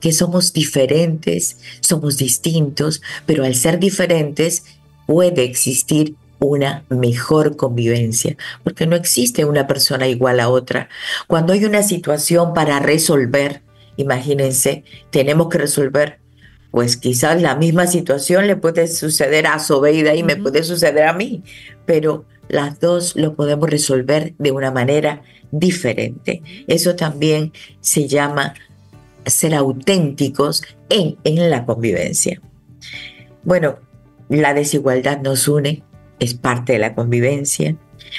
que 0.00 0.12
somos 0.12 0.52
diferentes, 0.52 1.58
somos 1.80 2.16
distintos, 2.18 3.02
pero 3.26 3.44
al 3.44 3.54
ser 3.54 3.78
diferentes 3.78 4.64
puede 5.06 5.44
existir 5.44 6.14
una 6.38 6.84
mejor 6.88 7.56
convivencia, 7.56 8.36
porque 8.62 8.86
no 8.86 8.96
existe 8.96 9.44
una 9.44 9.66
persona 9.66 10.06
igual 10.08 10.40
a 10.40 10.48
otra. 10.48 10.88
Cuando 11.26 11.52
hay 11.52 11.64
una 11.64 11.82
situación 11.82 12.54
para 12.54 12.78
resolver, 12.80 13.62
imagínense, 13.96 14.84
tenemos 15.10 15.48
que 15.48 15.58
resolver, 15.58 16.18
pues 16.70 16.96
quizás 16.96 17.40
la 17.40 17.54
misma 17.54 17.86
situación 17.86 18.46
le 18.46 18.56
puede 18.56 18.88
suceder 18.88 19.46
a 19.46 19.58
Sobeida 19.58 20.14
y 20.14 20.22
me 20.22 20.36
puede 20.36 20.64
suceder 20.64 21.04
a 21.04 21.12
mí, 21.12 21.42
pero 21.86 22.24
las 22.48 22.80
dos 22.80 23.16
lo 23.16 23.34
podemos 23.34 23.70
resolver 23.70 24.34
de 24.38 24.50
una 24.50 24.70
manera 24.70 25.22
diferente. 25.58 26.42
Eso 26.66 26.96
también 26.96 27.52
se 27.80 28.08
llama 28.08 28.54
ser 29.24 29.54
auténticos 29.54 30.62
en, 30.88 31.16
en 31.24 31.50
la 31.50 31.64
convivencia. 31.64 32.40
Bueno, 33.44 33.76
la 34.28 34.54
desigualdad 34.54 35.20
nos 35.20 35.48
une, 35.48 35.82
es 36.18 36.34
parte 36.34 36.74
de 36.74 36.78
la 36.78 36.94
convivencia. 36.94 37.76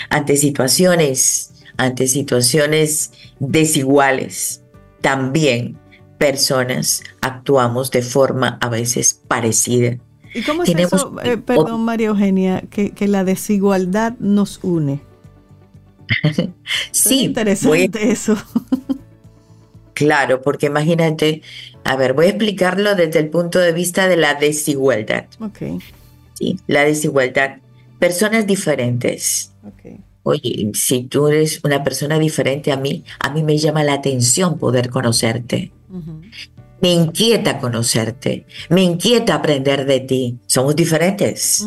Ante 0.09 0.37
situaciones, 0.37 1.53
ante 1.77 2.07
situaciones 2.07 3.11
desiguales, 3.39 4.63
también 5.01 5.77
personas 6.17 7.03
actuamos 7.21 7.91
de 7.91 8.01
forma 8.01 8.57
a 8.61 8.69
veces 8.69 9.21
parecida. 9.27 9.97
¿Y 10.33 10.41
cómo 10.41 10.63
es 10.63 10.69
eso, 10.69 11.15
eh, 11.23 11.37
perdón 11.37 11.85
María 11.85 12.07
Eugenia, 12.07 12.63
que, 12.69 12.91
que 12.91 13.07
la 13.07 13.23
desigualdad 13.23 14.13
nos 14.19 14.59
une? 14.63 15.01
sí, 16.91 17.25
interesante 17.25 18.11
eso. 18.11 18.37
claro, 19.93 20.41
porque 20.41 20.67
imagínate, 20.67 21.41
a 21.83 21.95
ver, 21.95 22.13
voy 22.13 22.25
a 22.25 22.29
explicarlo 22.29 22.95
desde 22.95 23.19
el 23.19 23.29
punto 23.29 23.59
de 23.59 23.71
vista 23.71 24.07
de 24.07 24.17
la 24.17 24.35
desigualdad. 24.35 25.25
Ok. 25.39 25.81
Sí, 26.33 26.59
la 26.67 26.83
desigualdad. 26.83 27.57
Personas 27.99 28.45
diferentes. 28.45 29.53
Okay. 29.63 29.99
Oye, 30.27 30.71
si 30.73 31.03
tú 31.03 31.27
eres 31.27 31.61
una 31.63 31.83
persona 31.83 32.17
diferente 32.17 32.71
a 32.71 32.77
mí, 32.77 33.03
a 33.19 33.31
mí 33.31 33.43
me 33.43 33.59
llama 33.59 33.83
la 33.83 33.93
atención 33.93 34.57
poder 34.57 34.89
conocerte. 34.89 35.71
Me 36.81 36.91
inquieta 36.91 37.59
conocerte, 37.59 38.45
me 38.69 38.81
inquieta 38.81 39.35
aprender 39.35 39.85
de 39.85 39.99
ti. 39.99 40.39
Somos 40.47 40.75
diferentes. 40.75 41.65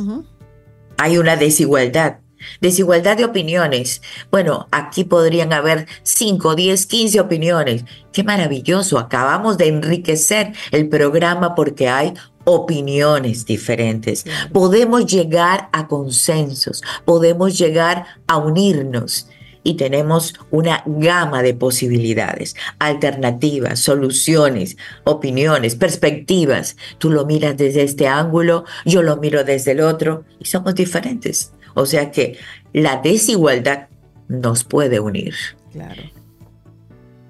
Hay 0.96 1.18
una 1.18 1.36
desigualdad. 1.36 2.18
Desigualdad 2.60 3.16
de 3.16 3.24
opiniones. 3.24 4.02
Bueno, 4.30 4.68
aquí 4.70 5.04
podrían 5.04 5.52
haber 5.52 5.86
5, 6.02 6.54
10, 6.54 6.86
15 6.86 7.20
opiniones. 7.20 7.84
Qué 8.12 8.24
maravilloso. 8.24 8.98
Acabamos 8.98 9.58
de 9.58 9.68
enriquecer 9.68 10.52
el 10.70 10.88
programa 10.88 11.54
porque 11.54 11.88
hay 11.88 12.14
opiniones 12.44 13.44
diferentes. 13.44 14.24
Podemos 14.52 15.06
llegar 15.06 15.68
a 15.72 15.86
consensos, 15.86 16.82
podemos 17.04 17.58
llegar 17.58 18.06
a 18.26 18.38
unirnos 18.38 19.28
y 19.62 19.74
tenemos 19.74 20.34
una 20.50 20.82
gama 20.86 21.42
de 21.42 21.52
posibilidades, 21.52 22.56
alternativas, 22.78 23.80
soluciones, 23.80 24.78
opiniones, 25.04 25.74
perspectivas. 25.74 26.76
Tú 26.96 27.10
lo 27.10 27.26
miras 27.26 27.56
desde 27.58 27.82
este 27.82 28.08
ángulo, 28.08 28.64
yo 28.86 29.02
lo 29.02 29.18
miro 29.18 29.44
desde 29.44 29.72
el 29.72 29.80
otro 29.80 30.24
y 30.38 30.46
somos 30.46 30.74
diferentes. 30.74 31.52
O 31.78 31.86
sea 31.86 32.10
que 32.10 32.36
la 32.72 32.96
desigualdad 32.96 33.86
nos 34.26 34.64
puede 34.64 34.98
unir. 34.98 35.34
Claro. 35.72 36.02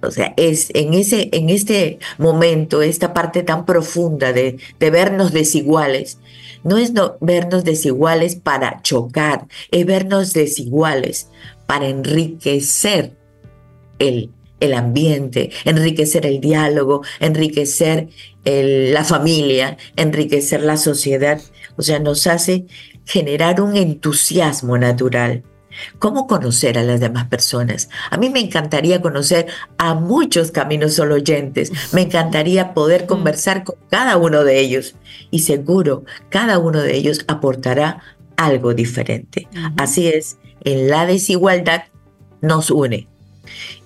O 0.01 0.11
sea, 0.11 0.33
es 0.39 0.71
en, 0.75 0.95
ese, 0.95 1.29
en 1.33 1.51
este 1.51 1.99
momento, 2.17 2.81
esta 2.81 3.13
parte 3.13 3.43
tan 3.43 3.67
profunda 3.67 4.33
de, 4.33 4.59
de 4.79 4.91
vernos 4.91 5.33
desiguales, 5.33 6.19
no 6.65 6.79
es 6.79 6.93
no, 6.93 7.19
vernos 7.21 7.65
desiguales 7.65 8.37
para 8.37 8.81
chocar, 8.83 9.47
es 9.71 9.85
vernos 9.85 10.33
desiguales 10.33 11.29
para 11.67 11.89
enriquecer 11.89 13.13
el, 13.99 14.31
el 14.61 14.73
ambiente, 14.73 15.51
enriquecer 15.65 16.25
el 16.25 16.41
diálogo, 16.41 17.03
enriquecer 17.21 18.09
la 18.45 19.05
familia, 19.05 19.77
enriquecer 19.97 20.63
la 20.63 20.79
sociedad. 20.79 21.41
O 21.77 21.83
sea, 21.83 21.99
nos 21.99 22.27
hace 22.27 22.67
generar 23.09 23.63
un 23.63 23.75
entusiasmo 23.75 24.77
natural. 24.77 25.43
¿Cómo 25.99 26.27
conocer 26.27 26.77
a 26.77 26.83
las 26.83 27.01
demás 27.01 27.27
personas? 27.27 27.89
A 28.11 28.19
mí 28.19 28.29
me 28.29 28.41
encantaría 28.41 29.01
conocer 29.01 29.47
a 29.79 29.95
muchos 29.95 30.51
caminos 30.51 30.95
solo 30.95 31.15
oyentes. 31.15 31.73
Me 31.93 32.03
encantaría 32.03 32.75
poder 32.75 33.07
conversar 33.07 33.65
con 33.65 33.77
cada 33.91 34.19
uno 34.19 34.45
de 34.45 34.61
ellos. 34.61 34.95
Y 35.31 35.41
seguro, 35.41 36.05
cada 36.29 36.59
uno 36.59 36.83
de 36.83 36.97
ellos 36.97 37.25
aportará 37.29 38.03
algo 38.37 38.75
diferente. 38.75 39.49
Así 39.79 40.09
es, 40.09 40.37
en 40.65 40.89
la 40.89 41.07
desigualdad 41.07 41.85
nos 42.43 42.71
une. 42.71 43.09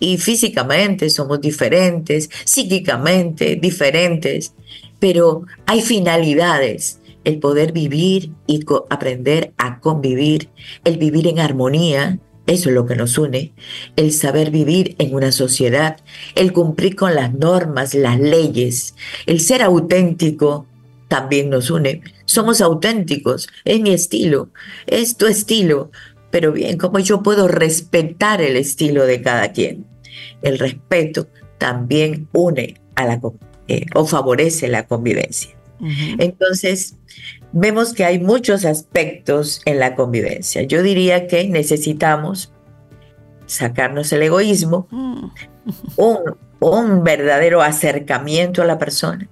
Y 0.00 0.18
físicamente 0.18 1.10
somos 1.10 1.40
diferentes, 1.40 2.28
psíquicamente 2.44 3.54
diferentes, 3.54 4.54
pero 4.98 5.42
hay 5.66 5.80
finalidades. 5.80 6.98
El 7.24 7.38
poder 7.38 7.72
vivir 7.72 8.32
y 8.46 8.64
aprender 8.90 9.52
a 9.58 9.80
convivir, 9.80 10.50
el 10.84 10.98
vivir 10.98 11.28
en 11.28 11.38
armonía, 11.38 12.18
eso 12.46 12.70
es 12.70 12.74
lo 12.74 12.86
que 12.86 12.96
nos 12.96 13.16
une, 13.18 13.54
el 13.96 14.12
saber 14.12 14.50
vivir 14.50 14.96
en 14.98 15.14
una 15.14 15.30
sociedad, 15.30 15.98
el 16.34 16.52
cumplir 16.52 16.96
con 16.96 17.14
las 17.14 17.32
normas, 17.32 17.94
las 17.94 18.18
leyes, 18.18 18.94
el 19.26 19.40
ser 19.40 19.62
auténtico 19.62 20.66
también 21.06 21.50
nos 21.50 21.70
une. 21.70 22.02
Somos 22.24 22.60
auténticos, 22.60 23.48
es 23.64 23.80
mi 23.80 23.90
estilo, 23.90 24.48
es 24.86 25.16
tu 25.16 25.26
estilo, 25.26 25.90
pero 26.30 26.52
bien, 26.52 26.78
¿cómo 26.78 26.98
yo 26.98 27.22
puedo 27.22 27.46
respetar 27.46 28.40
el 28.40 28.56
estilo 28.56 29.04
de 29.04 29.22
cada 29.22 29.52
quien? 29.52 29.86
El 30.40 30.58
respeto 30.58 31.28
también 31.58 32.28
une 32.32 32.80
a 32.96 33.04
la, 33.04 33.20
eh, 33.68 33.86
o 33.94 34.06
favorece 34.06 34.66
la 34.68 34.86
convivencia. 34.86 35.50
Entonces, 36.18 36.96
vemos 37.52 37.92
que 37.92 38.04
hay 38.04 38.20
muchos 38.20 38.64
aspectos 38.64 39.60
en 39.64 39.78
la 39.78 39.94
convivencia. 39.94 40.62
Yo 40.62 40.82
diría 40.82 41.26
que 41.26 41.48
necesitamos 41.48 42.52
sacarnos 43.46 44.12
el 44.12 44.22
egoísmo, 44.22 44.86
mm. 44.90 45.24
un, 45.96 46.18
un, 46.60 47.04
verdadero 47.04 47.62
acercamiento 47.62 48.62
a 48.62 48.64
la 48.64 48.78
persona, 48.78 49.28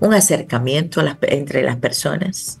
un 0.00 0.12
acercamiento 0.12 1.02
entre 1.22 1.62
las 1.62 1.76
personas, 1.76 2.60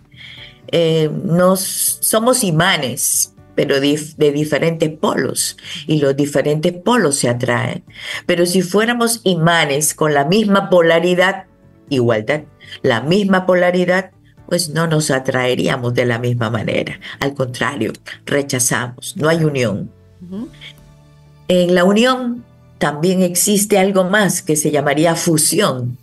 eh, 0.70 1.10
nos, 1.24 1.60
somos 2.00 2.44
imanes, 2.44 3.34
pero 3.54 3.80
de 3.80 4.32
diferentes 4.32 4.90
polos, 4.90 5.56
y 5.86 5.98
los 5.98 6.16
diferentes 6.16 6.72
polos 6.72 7.16
se 7.16 7.28
atraen. 7.28 7.84
Pero 8.26 8.46
si 8.46 8.62
fuéramos 8.62 9.20
imanes 9.24 9.94
con 9.94 10.14
la 10.14 10.24
misma 10.24 10.70
polaridad, 10.70 11.46
igualdad, 11.88 12.42
la 12.82 13.00
misma 13.00 13.46
polaridad, 13.46 14.10
pues 14.48 14.70
no 14.70 14.86
nos 14.86 15.10
atraeríamos 15.10 15.94
de 15.94 16.06
la 16.06 16.18
misma 16.18 16.50
manera. 16.50 16.98
Al 17.20 17.34
contrario, 17.34 17.92
rechazamos, 18.24 19.16
no 19.16 19.28
hay 19.28 19.44
unión. 19.44 19.90
En 21.48 21.74
la 21.74 21.84
unión 21.84 22.44
también 22.78 23.22
existe 23.22 23.78
algo 23.78 24.04
más 24.04 24.42
que 24.42 24.56
se 24.56 24.70
llamaría 24.70 25.14
fusión, 25.16 25.98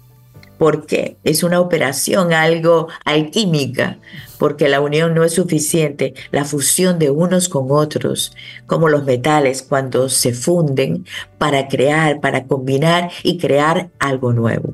porque 0.58 1.18
es 1.24 1.44
una 1.44 1.60
operación 1.60 2.34
algo 2.34 2.88
alquímica, 3.04 3.98
porque 4.38 4.70
la 4.70 4.82
unión 4.82 5.14
no 5.14 5.24
es 5.24 5.34
suficiente, 5.34 6.14
la 6.32 6.46
fusión 6.46 7.00
de 7.00 7.10
unos 7.10 7.50
con 7.50 7.68
otros, 7.70 8.36
como 8.68 8.90
los 8.90 9.06
metales 9.06 9.64
cuando 9.64 10.10
se 10.10 10.34
funden 10.34 11.06
para 11.38 11.68
crear, 11.68 12.20
para 12.20 12.46
combinar 12.46 13.10
y 13.24 13.38
crear 13.38 13.90
algo 14.00 14.34
nuevo. 14.34 14.74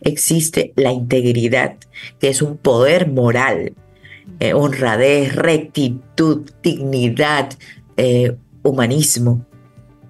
Existe 0.00 0.72
la 0.76 0.92
integridad, 0.92 1.76
que 2.20 2.28
es 2.28 2.42
un 2.42 2.56
poder 2.56 3.10
moral, 3.10 3.74
eh, 4.40 4.54
honradez, 4.54 5.34
rectitud, 5.34 6.50
dignidad, 6.62 7.52
eh, 7.96 8.36
humanismo. 8.62 9.46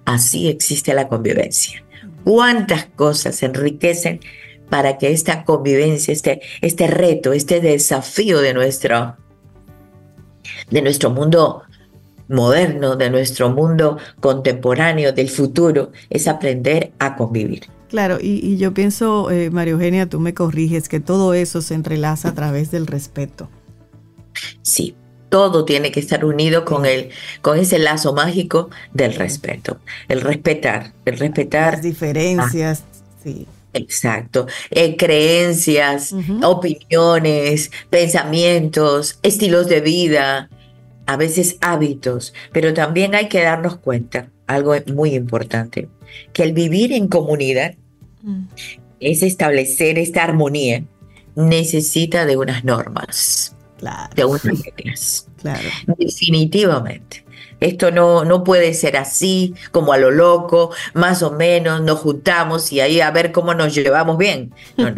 Así 0.05 0.47
existe 0.47 0.93
la 0.93 1.07
convivencia. 1.07 1.83
¿Cuántas 2.23 2.85
cosas 2.85 3.41
enriquecen 3.43 4.19
para 4.69 4.97
que 4.97 5.11
esta 5.11 5.43
convivencia, 5.43 6.11
este, 6.11 6.41
este 6.61 6.87
reto, 6.87 7.33
este 7.33 7.61
desafío 7.61 8.39
de 8.39 8.53
nuestro, 8.53 9.17
de 10.69 10.81
nuestro 10.81 11.11
mundo 11.11 11.63
moderno, 12.27 12.95
de 12.95 13.09
nuestro 13.09 13.49
mundo 13.49 13.97
contemporáneo, 14.19 15.11
del 15.11 15.29
futuro, 15.29 15.91
es 16.09 16.27
aprender 16.27 16.91
a 16.99 17.15
convivir. 17.15 17.63
Claro, 17.89 18.17
y, 18.19 18.57
yo 18.57 18.73
pienso, 18.73 19.29
eh, 19.31 19.49
María 19.51 19.73
Eugenia, 19.73 20.09
tú 20.09 20.19
me 20.19 20.33
corriges, 20.33 20.89
que 20.89 20.99
todo 20.99 21.33
eso 21.33 21.61
se 21.61 21.75
entrelaza 21.75 22.29
a 22.29 22.33
través 22.33 22.71
del 22.71 22.87
respeto. 22.87 23.49
Sí, 24.61 24.95
todo 25.29 25.65
tiene 25.65 25.91
que 25.91 25.99
estar 25.99 26.25
unido 26.25 26.65
con 26.65 26.85
el, 26.85 27.09
con 27.41 27.57
ese 27.57 27.79
lazo 27.79 28.13
mágico 28.13 28.69
del 28.93 29.13
respeto. 29.13 29.79
El 30.07 30.21
respetar, 30.21 30.93
el 31.05 31.17
respetar. 31.17 31.73
Las 31.73 31.81
diferencias, 31.81 32.83
sí. 33.23 33.47
Exacto. 33.73 34.47
Eh, 34.71 34.95
creencias, 34.95 36.15
opiniones, 36.43 37.71
pensamientos, 37.89 39.19
estilos 39.21 39.67
de 39.67 39.81
vida, 39.81 40.49
a 41.05 41.17
veces 41.17 41.57
hábitos, 41.61 42.33
pero 42.53 42.73
también 42.73 43.15
hay 43.15 43.27
que 43.27 43.43
darnos 43.43 43.77
cuenta, 43.77 44.29
algo 44.47 44.75
muy 44.93 45.15
importante, 45.15 45.89
que 46.33 46.43
el 46.43 46.53
vivir 46.53 46.93
en 46.93 47.07
comunidad 47.07 47.75
mm. 48.23 48.43
es 48.99 49.23
establecer 49.23 49.97
esta 49.97 50.23
armonía, 50.23 50.83
necesita 51.35 52.25
de 52.25 52.37
unas 52.37 52.63
normas, 52.63 53.55
de 54.15 54.25
unas 54.25 54.43
reglas. 54.43 55.27
Claro. 55.41 55.69
Definitivamente. 55.97 57.25
Esto 57.59 57.91
no, 57.91 58.25
no 58.25 58.43
puede 58.43 58.73
ser 58.73 58.97
así, 58.97 59.53
como 59.71 59.93
a 59.93 59.97
lo 59.97 60.11
loco, 60.11 60.71
más 60.93 61.23
o 61.23 61.31
menos, 61.31 61.81
nos 61.81 61.99
juntamos 61.99 62.71
y 62.71 62.79
ahí 62.81 62.99
a 62.99 63.11
ver 63.11 63.31
cómo 63.31 63.53
nos 63.53 63.73
llevamos 63.73 64.17
bien. 64.17 64.53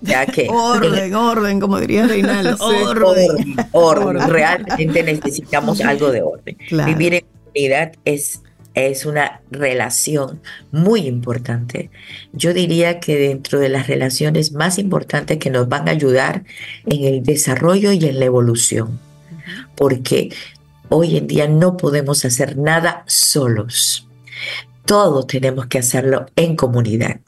Ya 0.00 0.26
que, 0.26 0.46
orden, 0.48 1.14
orden, 1.14 1.60
como 1.60 1.80
diría 1.80 2.06
Reinaldo. 2.06 2.56
orden. 2.60 3.56
orden, 3.72 4.28
Realmente 4.28 5.02
necesitamos 5.02 5.80
algo 5.80 6.12
de 6.12 6.22
orden. 6.22 6.56
Vivir 6.86 7.14
en 7.14 7.24
comunidad 7.44 7.92
es, 8.04 8.42
es 8.80 9.06
una 9.06 9.42
relación 9.50 10.40
muy 10.72 11.06
importante. 11.06 11.90
Yo 12.32 12.52
diría 12.52 13.00
que 13.00 13.16
dentro 13.16 13.58
de 13.58 13.68
las 13.68 13.86
relaciones 13.86 14.52
más 14.52 14.78
importantes 14.78 15.38
que 15.38 15.50
nos 15.50 15.68
van 15.68 15.88
a 15.88 15.92
ayudar 15.92 16.44
en 16.86 17.04
el 17.04 17.22
desarrollo 17.22 17.92
y 17.92 18.04
en 18.04 18.18
la 18.18 18.26
evolución. 18.26 19.00
Porque 19.76 20.30
Hoy 20.90 21.18
en 21.18 21.26
día 21.26 21.46
no 21.48 21.76
podemos 21.76 22.24
hacer 22.24 22.56
nada 22.56 23.04
solos. 23.06 24.08
Todo 24.86 25.24
tenemos 25.24 25.66
que 25.66 25.78
hacerlo 25.78 26.26
en 26.34 26.56
comunidad. 26.56 27.20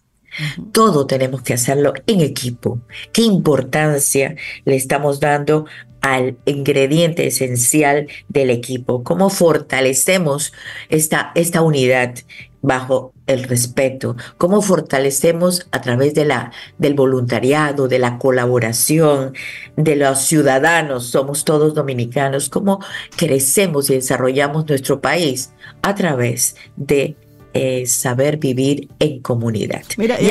Todo 0.72 1.06
tenemos 1.06 1.42
que 1.42 1.52
hacerlo 1.52 1.92
en 2.06 2.20
equipo. 2.20 2.80
¿Qué 3.12 3.22
importancia 3.22 4.34
le 4.64 4.76
estamos 4.76 5.20
dando 5.20 5.66
al 6.00 6.38
ingrediente 6.44 7.26
esencial 7.26 8.08
del 8.28 8.50
equipo? 8.50 9.04
¿Cómo 9.04 9.30
fortalecemos 9.30 10.52
esta, 10.88 11.32
esta 11.34 11.62
unidad 11.62 12.14
bajo 12.62 13.14
el 13.26 13.44
respeto, 13.44 14.16
cómo 14.36 14.60
fortalecemos 14.60 15.66
a 15.70 15.80
través 15.80 16.14
de 16.14 16.24
la, 16.24 16.52
del 16.78 16.94
voluntariado, 16.94 17.88
de 17.88 17.98
la 17.98 18.18
colaboración, 18.18 19.34
de 19.76 19.96
los 19.96 20.20
ciudadanos, 20.20 21.06
somos 21.06 21.44
todos 21.44 21.74
dominicanos, 21.74 22.50
cómo 22.50 22.84
crecemos 23.16 23.88
y 23.90 23.94
desarrollamos 23.94 24.68
nuestro 24.68 25.00
país 25.00 25.52
a 25.82 25.94
través 25.94 26.56
de 26.76 27.16
eh, 27.52 27.84
saber 27.86 28.36
vivir 28.36 28.88
en 29.00 29.20
comunidad. 29.20 29.82
Mira, 29.98 30.20
y 30.20 30.30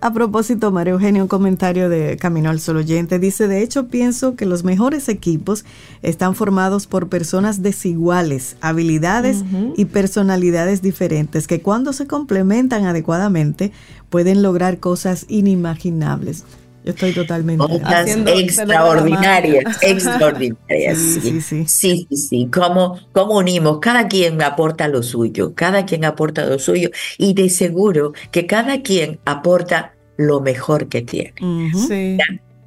a, 0.00 0.12
propósito, 0.12 0.72
María 0.72 0.94
Eugenia, 0.94 1.22
un 1.22 1.28
comentario 1.28 1.88
de 1.88 2.16
Camino 2.16 2.50
al 2.50 2.58
Sol 2.58 2.78
Oyente 2.78 3.18
dice, 3.20 3.46
de 3.46 3.62
hecho 3.62 3.86
pienso 3.86 4.34
que 4.34 4.46
los 4.46 4.64
mejores 4.64 5.08
equipos 5.08 5.64
están 6.02 6.34
formados 6.34 6.88
por 6.88 7.08
personas 7.08 7.62
desiguales, 7.62 8.56
habilidades 8.60 9.44
y 9.76 9.84
personalidades 9.84 10.82
diferentes, 10.82 11.46
que 11.46 11.62
cuando 11.62 11.92
se 11.92 12.06
complementan 12.06 12.84
adecuadamente 12.84 13.70
pueden 14.08 14.42
lograr 14.42 14.78
cosas 14.80 15.26
inimaginables. 15.28 16.44
Estoy 16.90 17.12
totalmente. 17.12 17.66
Cosas 17.66 18.08
extraordinarias, 18.08 19.64
extraordinarias. 19.82 20.98
Sí 20.98 21.40
sí 21.40 21.64
sí. 21.66 22.06
sí, 22.10 22.48
¿Cómo, 22.52 22.98
¿Cómo, 23.12 23.38
unimos? 23.38 23.78
Cada 23.80 24.08
quien 24.08 24.40
aporta 24.42 24.88
lo 24.88 25.02
suyo, 25.02 25.54
cada 25.54 25.86
quien 25.86 26.04
aporta 26.04 26.44
lo 26.44 26.58
suyo 26.58 26.90
y 27.18 27.34
de 27.34 27.48
seguro 27.48 28.12
que 28.30 28.46
cada 28.46 28.82
quien 28.82 29.18
aporta 29.24 29.94
lo 30.16 30.40
mejor 30.40 30.88
que 30.88 31.02
tiene. 31.02 31.34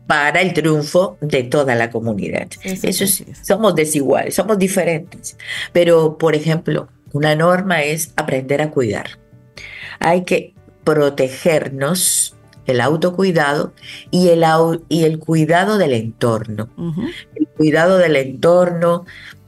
Para 0.08 0.42
el 0.42 0.54
triunfo 0.54 1.18
de 1.22 1.44
toda 1.44 1.76
la 1.76 1.90
comunidad. 1.90 2.48
Eso, 2.64 3.08
sí, 3.08 3.26
somos 3.42 3.74
desiguales, 3.76 4.36
somos 4.36 4.58
diferentes. 4.58 5.38
Pero, 5.72 6.18
por 6.18 6.36
ejemplo, 6.36 6.90
una 7.14 7.36
norma 7.36 7.84
es 7.84 8.12
aprender 8.18 8.62
a 8.62 8.70
cuidar. 8.72 9.20
Hay 10.00 10.24
que 10.24 10.54
protegernos, 10.84 12.36
el 12.66 12.82
autocuidado 12.82 13.74
y 14.12 14.30
el, 14.30 14.44
y 14.90 15.04
el 15.04 15.20
cuidado 15.20 15.78
del 15.78 15.94
entorno. 15.94 16.70
El 17.36 17.48
cuidado 17.48 17.98
del 17.98 18.16
entorno, 18.16 19.06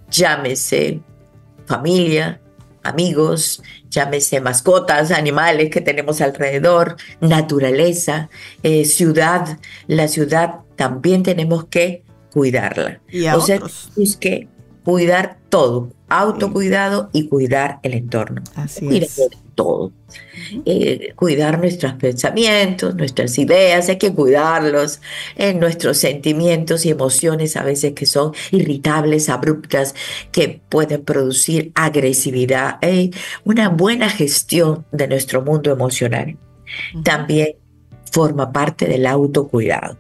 llámese 0.10 1.02
familia, 1.66 2.42
amigos, 2.84 3.64
llámese 3.90 4.40
mascotas, 4.42 5.12
animales 5.12 5.70
que 5.70 5.82
tenemos 5.82 6.22
alrededor, 6.22 6.98
naturaleza, 7.20 8.30
eh, 8.64 8.86
ciudad. 8.86 9.60
La 9.88 10.08
ciudad 10.08 10.60
también 10.76 11.24
tenemos 11.24 11.66
que 11.66 12.04
cuidarla. 12.32 13.02
¿Y 13.10 13.28
o 13.28 13.42
sea, 13.42 13.60
es 13.98 14.18
que 14.18 14.48
cuidar 14.84 15.38
todo, 15.50 15.92
autocuidado 16.10 17.10
y 17.14 17.28
cuidar 17.28 17.80
el 17.84 17.94
entorno. 17.94 18.42
Así 18.56 18.98
es. 18.98 19.22
todo. 19.56 19.94
Eh, 20.66 21.14
cuidar 21.16 21.60
nuestros 21.60 21.94
pensamientos, 21.94 22.94
nuestras 22.96 23.38
ideas, 23.38 23.88
hay 23.90 23.98
que 23.98 24.14
cuidarlos, 24.14 25.00
en 25.36 25.60
nuestros 25.60 25.98
sentimientos 25.98 26.86
y 26.86 26.90
emociones 26.90 27.56
a 27.56 27.64
veces 27.64 27.94
que 27.94 28.06
son 28.06 28.34
irritables, 28.52 29.30
abruptas, 29.30 29.96
que 30.32 30.62
pueden 30.70 31.04
producir 31.04 31.72
agresividad, 31.74 32.80
una 33.46 33.70
buena 33.70 34.10
gestión 34.10 34.86
de 34.92 35.08
nuestro 35.08 35.42
mundo 35.42 35.72
emocional. 35.72 36.38
También 37.04 37.56
forma 38.12 38.52
parte 38.52 38.88
del 38.88 39.06
autocuidado. 39.08 39.98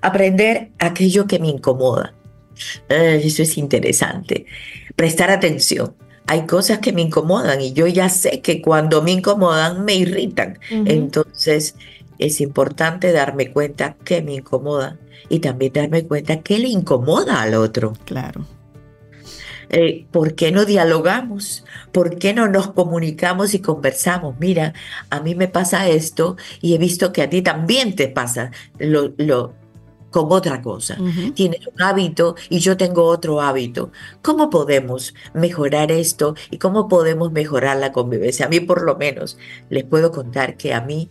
Aprender 0.00 0.70
aquello 0.78 1.26
que 1.26 1.38
me 1.38 1.48
incomoda. 1.48 2.14
Eso 2.88 3.42
es 3.42 3.58
interesante. 3.58 4.46
Prestar 4.96 5.30
atención 5.30 5.94
hay 6.28 6.44
cosas 6.46 6.78
que 6.78 6.92
me 6.92 7.00
incomodan 7.00 7.60
y 7.62 7.72
yo 7.72 7.86
ya 7.86 8.10
sé 8.10 8.42
que 8.42 8.60
cuando 8.60 9.02
me 9.02 9.12
incomodan 9.12 9.84
me 9.86 9.94
irritan. 9.94 10.58
Entonces 10.70 11.74
es 12.18 12.42
importante 12.42 13.12
darme 13.12 13.50
cuenta 13.50 13.96
que 14.04 14.20
me 14.20 14.34
incomoda 14.34 14.98
y 15.30 15.38
también 15.38 15.72
darme 15.72 16.04
cuenta 16.04 16.40
que 16.42 16.58
le 16.58 16.68
incomoda 16.68 17.40
al 17.40 17.54
otro. 17.54 17.94
Claro. 18.04 18.46
Eh, 19.70 20.06
¿Por 20.10 20.34
qué 20.34 20.52
no 20.52 20.66
dialogamos? 20.66 21.64
¿Por 21.92 22.18
qué 22.18 22.34
no 22.34 22.46
nos 22.46 22.72
comunicamos 22.72 23.54
y 23.54 23.60
conversamos? 23.60 24.36
Mira, 24.38 24.74
a 25.08 25.20
mí 25.20 25.34
me 25.34 25.48
pasa 25.48 25.88
esto 25.88 26.36
y 26.60 26.74
he 26.74 26.78
visto 26.78 27.10
que 27.10 27.22
a 27.22 27.30
ti 27.30 27.40
también 27.40 27.96
te 27.96 28.08
pasa. 28.08 28.50
Lo, 28.78 29.14
lo, 29.16 29.54
con 30.10 30.26
otra 30.30 30.62
cosa. 30.62 30.96
Tienes 31.34 31.66
un 31.66 31.82
hábito 31.82 32.34
y 32.48 32.58
yo 32.60 32.76
tengo 32.76 33.04
otro 33.04 33.40
hábito. 33.40 33.92
¿Cómo 34.22 34.50
podemos 34.50 35.14
mejorar 35.34 35.92
esto 35.92 36.34
y 36.50 36.58
cómo 36.58 36.88
podemos 36.88 37.32
mejorar 37.32 37.76
la 37.76 37.92
convivencia? 37.92 38.46
A 38.46 38.48
mí 38.48 38.60
por 38.60 38.82
lo 38.82 38.96
menos 38.96 39.38
les 39.68 39.84
puedo 39.84 40.12
contar 40.12 40.56
que 40.56 40.72
a 40.74 40.80
mí 40.80 41.10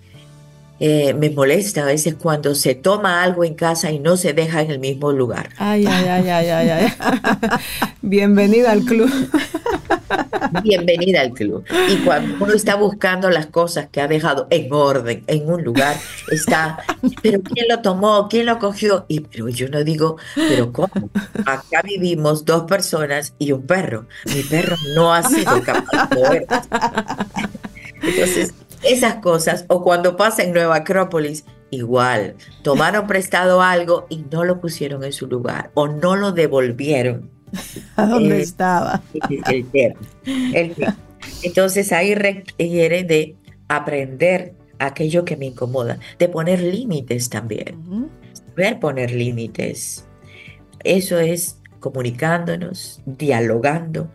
eh, 0.79 1.13
me 1.13 1.29
molesta 1.29 1.83
a 1.83 1.85
veces 1.85 2.15
cuando 2.15 2.53
se 2.53 2.75
toma 2.75 3.23
algo 3.23 3.43
en 3.43 3.55
casa 3.55 3.91
y 3.91 3.99
no 3.99 4.17
se 4.17 4.33
deja 4.33 4.61
en 4.61 4.71
el 4.71 4.79
mismo 4.79 5.11
lugar. 5.11 5.49
Ay, 5.57 5.85
ay, 5.87 6.05
ay, 6.05 6.29
ay, 6.29 6.49
ay, 6.49 6.69
ay. 6.69 6.93
Bienvenida 8.01 8.71
al 8.71 8.83
club. 8.83 9.11
Bienvenida 10.63 11.21
al 11.21 11.31
club. 11.31 11.63
Y 11.89 11.97
cuando 11.97 12.43
uno 12.43 12.53
está 12.53 12.75
buscando 12.75 13.29
las 13.29 13.47
cosas 13.47 13.87
que 13.91 14.01
ha 14.01 14.07
dejado 14.07 14.47
en 14.49 14.71
orden, 14.71 15.23
en 15.27 15.49
un 15.49 15.63
lugar, 15.63 15.97
está, 16.31 16.79
pero 17.21 17.41
¿quién 17.41 17.67
lo 17.67 17.81
tomó? 17.81 18.27
¿Quién 18.29 18.45
lo 18.45 18.59
cogió? 18.59 19.05
Y 19.07 19.21
pero 19.21 19.49
yo 19.49 19.69
no 19.69 19.83
digo, 19.83 20.17
pero 20.35 20.71
¿cómo? 20.71 21.09
Acá 21.45 21.81
vivimos 21.83 22.45
dos 22.45 22.63
personas 22.63 23.33
y 23.39 23.51
un 23.51 23.63
perro. 23.63 24.07
Mi 24.25 24.43
perro 24.43 24.75
no 24.95 25.13
ha 25.13 25.23
sido 25.23 25.61
capaz 25.63 26.09
de 26.09 26.15
mover. 26.15 26.47
Entonces, 28.01 28.53
esas 28.83 29.15
cosas, 29.15 29.65
o 29.67 29.83
cuando 29.83 30.15
pasa 30.15 30.43
en 30.43 30.53
Nueva 30.53 30.77
Acrópolis, 30.77 31.45
igual, 31.71 32.35
tomaron 32.61 33.07
prestado 33.07 33.61
algo 33.61 34.05
y 34.09 34.23
no 34.31 34.43
lo 34.43 34.59
pusieron 34.59 35.03
en 35.03 35.13
su 35.13 35.27
lugar 35.27 35.71
o 35.73 35.87
no 35.87 36.15
lo 36.15 36.31
devolvieron. 36.31 37.29
¿A 37.95 38.05
dónde 38.05 38.39
eh, 38.39 38.41
estaba? 38.41 39.01
El, 40.53 40.75
Entonces 41.43 41.91
ahí 41.91 42.13
requiere 42.13 43.03
de 43.03 43.35
aprender 43.69 44.53
aquello 44.79 45.25
que 45.25 45.37
me 45.37 45.47
incomoda, 45.47 45.97
de 46.19 46.29
poner 46.29 46.61
límites 46.61 47.29
también, 47.29 48.09
saber 48.33 48.79
poner 48.79 49.11
límites. 49.11 50.05
Eso 50.83 51.19
es 51.19 51.59
comunicándonos, 51.79 53.01
dialogando, 53.05 54.11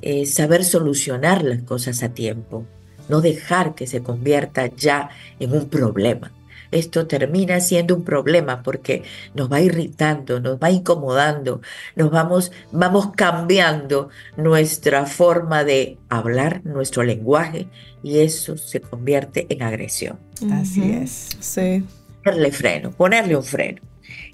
eh, 0.00 0.26
saber 0.26 0.64
solucionar 0.64 1.44
las 1.44 1.62
cosas 1.62 2.02
a 2.02 2.14
tiempo 2.14 2.64
no 3.08 3.20
dejar 3.20 3.74
que 3.74 3.86
se 3.86 4.02
convierta 4.02 4.66
ya 4.66 5.10
en 5.38 5.52
un 5.52 5.68
problema. 5.68 6.32
Esto 6.70 7.06
termina 7.06 7.60
siendo 7.60 7.94
un 7.94 8.04
problema 8.04 8.62
porque 8.62 9.02
nos 9.34 9.50
va 9.50 9.60
irritando, 9.60 10.38
nos 10.38 10.58
va 10.58 10.70
incomodando, 10.70 11.62
nos 11.96 12.10
vamos, 12.10 12.52
vamos 12.72 13.12
cambiando 13.16 14.10
nuestra 14.36 15.06
forma 15.06 15.64
de 15.64 15.96
hablar, 16.10 16.60
nuestro 16.64 17.02
lenguaje, 17.04 17.68
y 18.02 18.18
eso 18.18 18.56
se 18.58 18.80
convierte 18.80 19.46
en 19.48 19.62
agresión. 19.62 20.18
Así 20.52 20.92
es. 20.92 21.30
Sí. 21.40 21.84
Ponerle 22.22 22.52
freno, 22.52 22.90
ponerle 22.90 23.36
un 23.36 23.44
freno. 23.44 23.87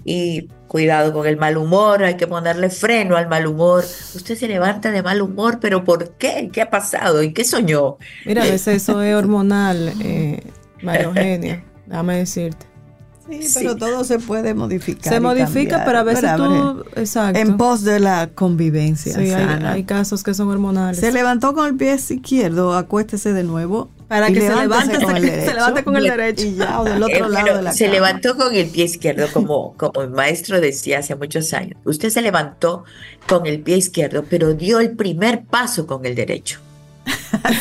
Y 0.07 0.49
cuidado 0.67 1.13
con 1.13 1.25
el 1.25 1.35
mal 1.35 1.57
humor, 1.57 2.03
hay 2.03 2.15
que 2.15 2.27
ponerle 2.27 2.69
freno 2.69 3.17
al 3.17 3.27
mal 3.27 3.47
humor. 3.47 3.83
Usted 4.13 4.37
se 4.37 4.47
levanta 4.47 4.91
de 4.91 5.01
mal 5.01 5.21
humor, 5.21 5.59
pero 5.59 5.83
¿por 5.83 6.11
qué? 6.11 6.49
¿Qué 6.53 6.61
ha 6.61 6.69
pasado? 6.69 7.23
¿Y 7.23 7.33
qué 7.33 7.43
soñó? 7.43 7.97
Mira, 8.25 8.43
a 8.43 8.45
veces 8.45 8.83
eso 8.83 9.01
es 9.01 9.15
hormonal, 9.15 9.93
eh, 10.03 10.43
María 10.83 11.05
Eugenia, 11.05 11.63
déjame 11.87 12.17
decirte. 12.17 12.67
Sí, 13.27 13.39
pero 13.55 13.75
todo 13.75 14.03
se 14.03 14.19
puede 14.19 14.53
modificar. 14.53 15.11
Se 15.11 15.19
modifica, 15.19 15.83
pero 15.83 15.97
a 15.97 16.03
veces 16.03 16.29
tú, 16.35 16.85
exacto. 16.95 17.39
En 17.39 17.57
pos 17.57 17.83
de 17.83 17.99
la 17.99 18.29
convivencia. 18.35 19.15
Sí, 19.15 19.31
hay, 19.31 19.63
hay, 19.63 19.83
casos 19.83 20.23
que 20.23 20.35
son 20.35 20.49
hormonales. 20.49 20.99
Se 20.99 21.11
levantó 21.11 21.55
con 21.55 21.65
el 21.65 21.75
pie 21.75 21.95
izquierdo, 21.95 22.75
acuéstese 22.75 23.33
de 23.33 23.43
nuevo 23.43 23.89
para 24.07 24.27
que 24.27 24.41
se 24.41 24.55
levante, 24.55 25.01
con 25.01 25.15
el 25.17 25.23
derecho. 25.23 25.45
se 25.45 25.53
levante 25.53 25.83
con 25.83 25.97
el 25.97 26.03
derecho. 26.03 26.45
Y 26.45 26.55
ya, 26.55 26.81
o 26.81 26.83
del 26.83 27.03
otro 27.03 27.25
eh, 27.25 27.29
lado 27.29 27.57
de 27.57 27.61
la 27.63 27.73
Se 27.73 27.87
levantó 27.87 28.35
con 28.35 28.53
el 28.55 28.67
pie 28.67 28.85
izquierdo, 28.85 29.27
como, 29.31 29.73
como 29.77 30.01
el 30.01 30.09
maestro 30.09 30.61
decía 30.61 30.99
hace 30.99 31.15
muchos 31.15 31.53
años. 31.53 31.77
Usted 31.85 32.09
se 32.09 32.21
levantó 32.21 32.85
con 33.27 33.45
el 33.45 33.61
pie 33.61 33.77
izquierdo, 33.77 34.25
pero 34.29 34.53
dio 34.53 34.79
el 34.79 34.91
primer 34.91 35.43
paso 35.43 35.87
con 35.87 36.05
el 36.05 36.15
derecho. 36.15 36.59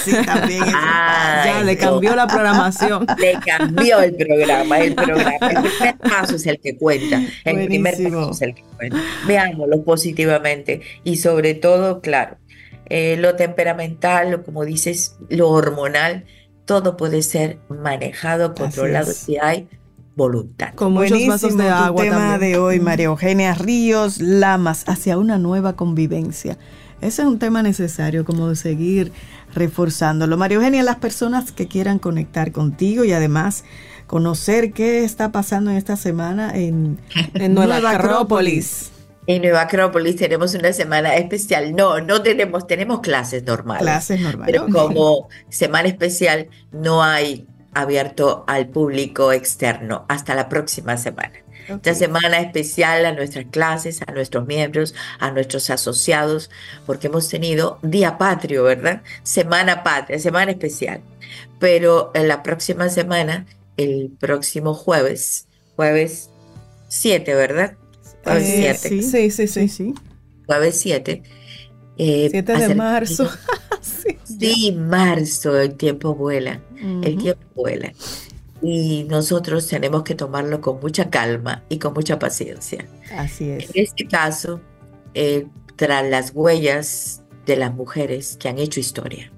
sí, 0.03 0.13
también. 0.25 0.65
ya, 0.65 1.63
le 1.65 1.77
cambió 1.77 2.17
la 2.17 2.27
programación. 2.27 3.07
Le 3.19 3.39
cambió 3.45 4.01
el 4.01 4.15
programa, 4.15 4.79
el 4.79 4.95
programa. 4.95 5.37
El 5.37 5.71
primer 5.71 5.99
paso 5.99 6.37
es 6.37 6.47
el 6.47 6.59
que 6.61 6.77
cuenta. 6.77 7.23
El 7.45 7.67
primer 7.67 7.95
paso 7.95 8.31
es 8.31 8.43
el 8.43 8.55
que 8.55 8.63
cuenta. 8.77 9.03
Veámoslo 9.27 9.83
positivamente. 9.83 10.81
Y 11.05 11.19
sobre 11.19 11.55
todo, 11.55 12.01
claro, 12.01 12.39
eh, 12.87 13.17
lo 13.19 13.35
temperamental, 13.37 14.35
o 14.35 14.43
como 14.43 14.65
dices, 14.65 15.17
lo 15.29 15.51
hormonal, 15.51 16.25
todo 16.65 16.97
puede 16.97 17.23
ser 17.23 17.59
manejado, 17.69 18.55
controlado 18.55 19.13
si 19.13 19.37
hay 19.37 19.69
voluntad. 20.17 20.75
Con 20.75 20.93
muchos 20.93 21.27
vasos 21.27 21.57
de 21.57 21.69
agua. 21.69 22.05
El 22.05 22.11
tema 22.11 22.39
de 22.39 22.59
hoy, 22.59 22.81
María 22.81 23.07
Eugenia 23.07 23.55
Ríos 23.55 24.21
Lamas, 24.21 24.85
hacia 24.87 25.19
una 25.19 25.39
nueva 25.39 25.75
convivencia. 25.75 26.57
Ese 27.01 27.23
es 27.23 27.29
un 27.29 27.39
tema 27.39 27.63
necesario, 27.63 28.25
como 28.25 28.49
de 28.49 28.57
seguir 28.57 29.13
reforzándolo. 29.55 30.37
María 30.37 30.57
Eugenia, 30.57 30.83
las 30.83 30.97
personas 30.97 31.53
que 31.53 31.67
quieran 31.67 31.99
conectar 31.99 32.53
contigo 32.53 33.05
y 33.05 33.13
además 33.13 33.65
conocer 34.07 34.73
qué 34.73 35.05
está 35.05 35.33
pasando 35.33 35.71
en 35.71 35.77
esta 35.77 35.97
semana 35.97 36.53
en, 36.55 36.99
Nueva, 37.35 37.81
Nueva 37.81 37.91
Acrópolis. 37.91 38.91
En 39.27 39.41
Nueva 39.43 39.63
Acrópolis 39.63 40.17
tenemos 40.17 40.55
una 40.55 40.73
semana 40.73 41.17
especial. 41.17 41.75
No, 41.75 42.01
no 42.01 42.23
tenemos, 42.23 42.67
tenemos 42.67 43.01
clases 43.01 43.43
normales. 43.45 43.83
Clases 43.83 44.21
normales. 44.21 44.53
Pero 44.53 44.69
como 44.71 45.29
semana 45.49 45.89
especial 45.89 46.49
no 46.73 47.03
hay 47.03 47.47
abierto 47.73 48.45
al 48.47 48.69
público 48.69 49.33
externo 49.33 50.05
hasta 50.09 50.35
la 50.35 50.49
próxima 50.49 50.97
semana. 50.97 51.33
Esta 51.67 51.95
semana 51.95 52.41
especial 52.41 53.07
a 53.07 53.13
nuestras 53.13 53.47
clases, 53.47 54.03
a 54.07 54.13
nuestros 54.13 54.47
miembros, 54.47 54.95
a 55.19 55.31
nuestros 55.31 55.71
asociados, 55.71 56.51
porque 56.85 57.07
hemos 57.07 57.31
tenido 57.31 57.79
Día 57.81 58.19
Patrio, 58.19 58.65
¿verdad? 58.65 59.03
Semana 59.23 59.83
Patria, 59.83 60.19
semana 60.19 60.51
especial. 60.51 61.01
Pero 61.59 62.11
en 62.15 62.29
la 62.29 62.43
próxima 62.43 62.91
semana, 62.91 63.47
el 63.79 64.13
próximo 64.21 64.75
jueves, 64.75 65.49
jueves 65.75 66.29
7, 66.89 67.35
¿verdad? 67.35 67.77
Jueves 68.25 68.47
7. 68.47 68.71
Eh, 68.71 69.03
sí, 69.03 69.31
sí, 69.31 69.47
sí, 69.47 69.69
sí. 69.69 69.95
Jueves 70.47 70.81
7. 70.81 71.23
7 71.97 72.39
eh, 72.39 72.69
de 72.69 72.75
marzo. 72.75 73.29
sí, 74.25 74.73
marzo, 74.73 75.59
el 75.59 75.75
tiempo 75.75 76.15
vuela, 76.15 76.61
el 77.03 77.17
tiempo 77.19 77.47
vuela. 77.55 77.93
Y 78.63 79.05
nosotros 79.05 79.67
tenemos 79.67 80.03
que 80.03 80.15
tomarlo 80.15 80.61
con 80.61 80.81
mucha 80.81 81.11
calma 81.11 81.63
y 81.69 81.79
con 81.79 81.93
mucha 81.93 82.19
paciencia. 82.19 82.87
Así 83.17 83.51
es. 83.51 83.71
En 83.75 83.83
este 83.83 84.07
caso, 84.07 84.61
eh, 85.13 85.47
tras 85.77 86.09
las 86.09 86.33
huellas 86.35 87.23
de 87.47 87.57
las 87.57 87.75
mujeres 87.75 88.37
que 88.39 88.49
han 88.49 88.59
hecho 88.59 88.81
historia. 88.81 89.31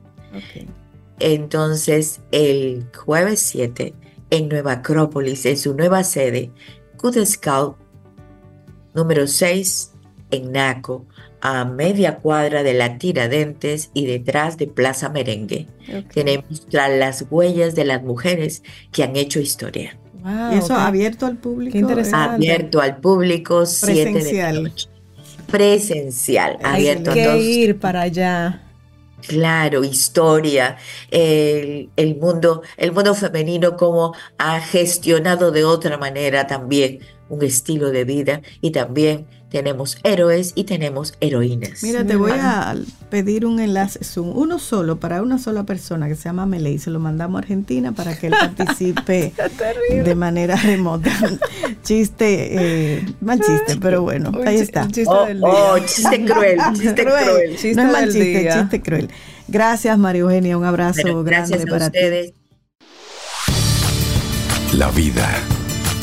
Entonces, 1.18 2.20
el 2.30 2.86
jueves 2.94 3.40
7, 3.40 3.94
en 4.30 4.48
Nueva 4.48 4.72
Acrópolis, 4.72 5.46
en 5.46 5.56
su 5.56 5.74
nueva 5.74 6.04
sede, 6.04 6.50
Good 6.98 7.24
Scout 7.24 7.76
número 8.96 9.28
6, 9.28 9.92
en 10.32 10.52
Naco, 10.52 11.06
a 11.40 11.64
media 11.64 12.16
cuadra 12.16 12.62
de 12.62 12.74
la 12.74 12.98
Tiradentes 12.98 13.90
y 13.94 14.06
detrás 14.06 14.56
de 14.56 14.66
Plaza 14.66 15.08
Merengue. 15.10 15.68
Tenemos 16.12 16.66
las 16.72 17.24
huellas 17.30 17.74
de 17.74 17.84
las 17.84 18.02
mujeres 18.02 18.62
que 18.90 19.04
han 19.04 19.14
hecho 19.14 19.38
historia. 19.38 19.96
¿Y 20.52 20.58
eso 20.58 20.74
abierto 20.74 21.26
al 21.26 21.36
público? 21.36 21.78
Abierto 22.12 22.80
al 22.80 22.96
público, 22.96 23.60
Presencial. 23.60 24.72
Presencial, 25.46 26.58
abierto 26.64 27.12
Hay 27.12 27.22
que 27.22 27.38
ir 27.38 27.78
para 27.78 28.00
allá. 28.02 28.62
Claro, 29.28 29.84
historia, 29.84 30.76
el, 31.10 31.90
el, 31.96 32.16
mundo, 32.16 32.62
el 32.76 32.92
mundo 32.92 33.14
femenino 33.14 33.76
como 33.76 34.14
ha 34.38 34.60
gestionado 34.60 35.52
de 35.52 35.64
otra 35.64 35.96
manera 35.96 36.46
también 36.46 37.00
un 37.28 37.42
estilo 37.42 37.90
de 37.90 38.04
vida 38.04 38.42
y 38.60 38.70
también 38.70 39.26
tenemos 39.50 39.98
héroes 40.02 40.52
y 40.54 40.64
tenemos 40.64 41.14
heroínas. 41.20 41.82
Mira, 41.82 42.04
te 42.04 42.16
voy 42.16 42.32
a 42.32 42.74
pedir 43.10 43.46
un 43.46 43.60
enlace 43.60 44.04
Zoom, 44.04 44.36
uno 44.36 44.58
solo, 44.58 44.98
para 44.98 45.22
una 45.22 45.38
sola 45.38 45.64
persona 45.64 46.08
que 46.08 46.16
se 46.16 46.24
llama 46.24 46.46
Meley. 46.46 46.78
Se 46.78 46.90
lo 46.90 46.98
mandamos 46.98 47.36
a 47.36 47.42
Argentina 47.42 47.92
para 47.92 48.18
que 48.18 48.26
él 48.26 48.34
participe 48.56 49.32
de 49.90 50.14
manera 50.14 50.56
remota. 50.56 51.10
chiste, 51.82 52.96
eh, 52.96 53.06
mal 53.20 53.40
chiste, 53.40 53.78
pero 53.80 54.02
bueno, 54.02 54.32
ahí 54.44 54.56
está. 54.56 54.88
Chiste 54.88 55.08
oh, 55.08 55.26
oh, 55.42 55.78
chiste 55.78 56.24
cruel, 56.24 56.58
chiste 56.74 57.04
cruel. 57.04 57.76
no 57.76 57.82
es 57.82 57.92
mal 57.92 58.12
chiste, 58.12 58.48
chiste 58.52 58.82
cruel. 58.82 59.08
Gracias, 59.48 59.96
María 59.96 60.22
Eugenia. 60.22 60.58
Un 60.58 60.64
abrazo 60.64 61.22
grande 61.22 61.66
para 61.66 61.86
ustedes. 61.86 62.34
La 64.72 64.90
vida, 64.90 65.26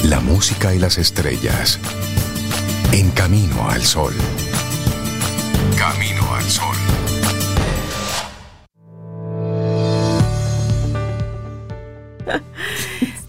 la 0.03 0.19
música 0.19 0.75
y 0.75 0.80
las 0.80 0.97
estrellas 0.97 1.80
en 2.91 3.09
Camino 3.11 3.69
al 3.69 3.81
Sol. 3.81 4.13
Camino 5.77 6.34
al 6.34 6.43
Sol. 6.43 6.75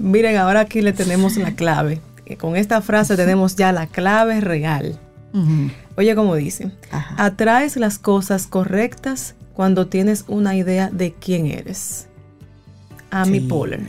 Miren, 0.01 0.37
ahora 0.37 0.61
aquí 0.61 0.83
le 0.83 0.93
tenemos 0.93 1.37
la 1.37 1.55
clave. 1.55 2.01
Con 2.39 2.57
esta 2.57 2.83
frase 2.83 3.17
tenemos 3.17 3.55
ya 3.55 3.71
la 3.73 3.87
clave 3.87 4.41
real. 4.41 4.99
Oye, 5.97 6.15
como 6.15 6.35
dice, 6.37 6.71
atraes 7.17 7.77
las 7.77 7.99
cosas 7.99 8.47
correctas 8.47 9.35
cuando 9.53 9.87
tienes 9.87 10.25
una 10.29 10.57
idea 10.57 10.91
de 10.91 11.13
quién 11.13 11.47
eres. 11.47 12.09
Amy 13.11 13.41
sí. 13.41 13.47
Poehler. 13.47 13.81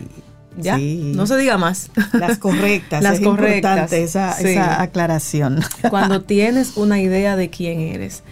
¿Ya? 0.58 0.78
No 0.78 1.28
se 1.28 1.38
diga 1.38 1.58
más. 1.58 1.90
Las 2.14 2.38
correctas. 2.38 3.04
Las 3.04 3.20
correctas. 3.20 3.92
esa, 3.94 4.40
esa, 4.40 4.82
aclaración. 4.82 5.62
Cuando 5.90 6.22
tienes 6.22 6.78
una 6.78 7.02
idea 7.02 7.36
de 7.36 7.50
quién 7.50 7.80
eres. 7.80 8.24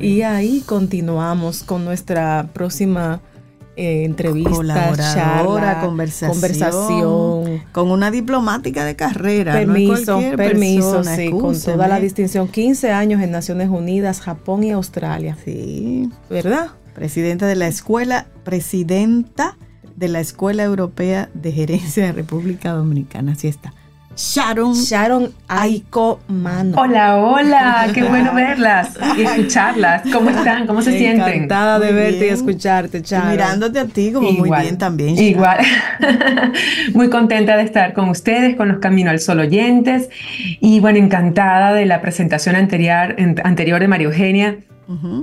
Y 0.00 0.22
ahí 0.22 0.62
continuamos 0.66 1.62
con 1.62 1.84
nuestra 1.84 2.48
próxima 2.52 3.20
eh, 3.76 4.04
entrevista, 4.04 4.92
charla, 4.96 5.80
conversación, 5.80 6.30
conversación, 6.30 7.62
con 7.72 7.90
una 7.90 8.10
diplomática 8.10 8.84
de 8.84 8.94
carrera. 8.94 9.52
Permiso, 9.52 10.20
permiso, 10.36 11.02
sí, 11.02 11.30
con 11.30 11.60
toda 11.60 11.88
la 11.88 11.98
distinción. 11.98 12.46
15 12.48 12.92
años 12.92 13.20
en 13.20 13.32
Naciones 13.32 13.68
Unidas, 13.68 14.20
Japón 14.20 14.62
y 14.62 14.70
Australia. 14.70 15.36
Sí. 15.44 16.08
¿Verdad? 16.30 16.68
Presidenta 16.94 17.46
de 17.46 17.56
la 17.56 17.66
escuela, 17.66 18.26
presidenta 18.44 19.56
de 19.96 20.08
la 20.08 20.20
Escuela 20.20 20.62
Europea 20.62 21.28
de 21.34 21.52
Gerencia 21.52 22.06
de 22.06 22.12
República 22.12 22.72
Dominicana. 22.72 23.32
Así 23.32 23.48
está. 23.48 23.72
Sharon, 24.16 24.74
Sharon 24.74 25.32
Aiko 25.48 26.20
Mano. 26.28 26.80
Hola, 26.80 27.16
hola, 27.16 27.88
qué 27.92 28.04
bueno 28.04 28.32
verlas 28.32 28.96
y 29.16 29.22
escucharlas. 29.22 30.02
¿Cómo 30.12 30.30
están? 30.30 30.66
¿Cómo 30.66 30.82
se 30.82 30.96
sienten? 30.96 31.28
Encantada 31.28 31.80
de 31.80 31.92
verte 31.92 32.26
y 32.26 32.28
escucharte, 32.28 33.02
Sharon. 33.02 33.32
mirándote 33.32 33.80
a 33.80 33.86
ti 33.86 34.12
como 34.12 34.30
muy 34.30 34.50
bien 34.60 34.78
también. 34.78 35.18
Igual. 35.18 35.58
muy 36.94 37.10
contenta 37.10 37.56
de 37.56 37.64
estar 37.64 37.92
con 37.92 38.08
ustedes, 38.08 38.54
con 38.56 38.68
los 38.68 38.78
Camino 38.78 39.10
al 39.10 39.18
Sol 39.18 39.40
oyentes 39.40 40.08
y 40.60 40.78
bueno, 40.78 40.98
encantada 40.98 41.72
de 41.72 41.84
la 41.86 42.00
presentación 42.00 42.54
anterior, 42.54 43.16
anterior 43.42 43.80
de 43.80 43.88
María 43.88 44.06
Eugenia 44.06 44.58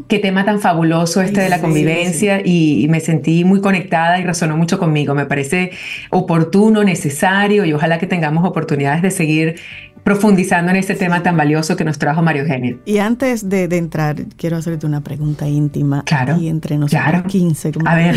Qué 0.08 0.20
tema 0.20 0.46
tan 0.46 0.60
fabuloso 0.60 1.22
este 1.22 1.42
de 1.42 1.50
la 1.50 1.62
convivencia 1.62 2.42
Y, 2.44 2.88
me 2.90 3.00
sentí 3.00 3.44
muy 3.44 3.62
conectada 3.62 4.20
y 4.20 4.24
resonó 4.24 4.58
mucho 4.58 4.80
conmigo. 4.80 5.14
Me 5.16 5.26
parece 5.26 5.72
oportuno, 6.10 6.84
necesario 6.84 7.66
y 7.66 7.74
ojalá 7.74 8.00
que 8.00 8.08
tengamos 8.08 8.46
oportunidades 8.46 9.02
de 9.02 9.12
seguir 9.12 9.56
profundizando 10.04 10.72
en 10.72 10.78
este 10.78 10.96
tema 10.96 11.22
tan 11.22 11.38
valioso 11.38 11.76
que 11.76 11.84
nos 11.84 12.00
trajo 12.00 12.22
Mario 12.22 12.44
Eugenio. 12.44 12.80
Y 12.86 12.98
antes 12.98 13.48
de, 13.48 13.64
entrar, 13.78 14.16
quiero 14.36 14.58
hacerte 14.58 14.86
una 14.86 15.02
pregunta 15.02 15.48
íntima. 15.48 16.04
Claro. 16.06 16.38
Y 16.38 16.48
entre 16.48 16.78
nosotros 16.78 17.10
claro. 17.10 17.28
15. 17.28 17.72
A 17.86 17.96
ver. 17.96 18.16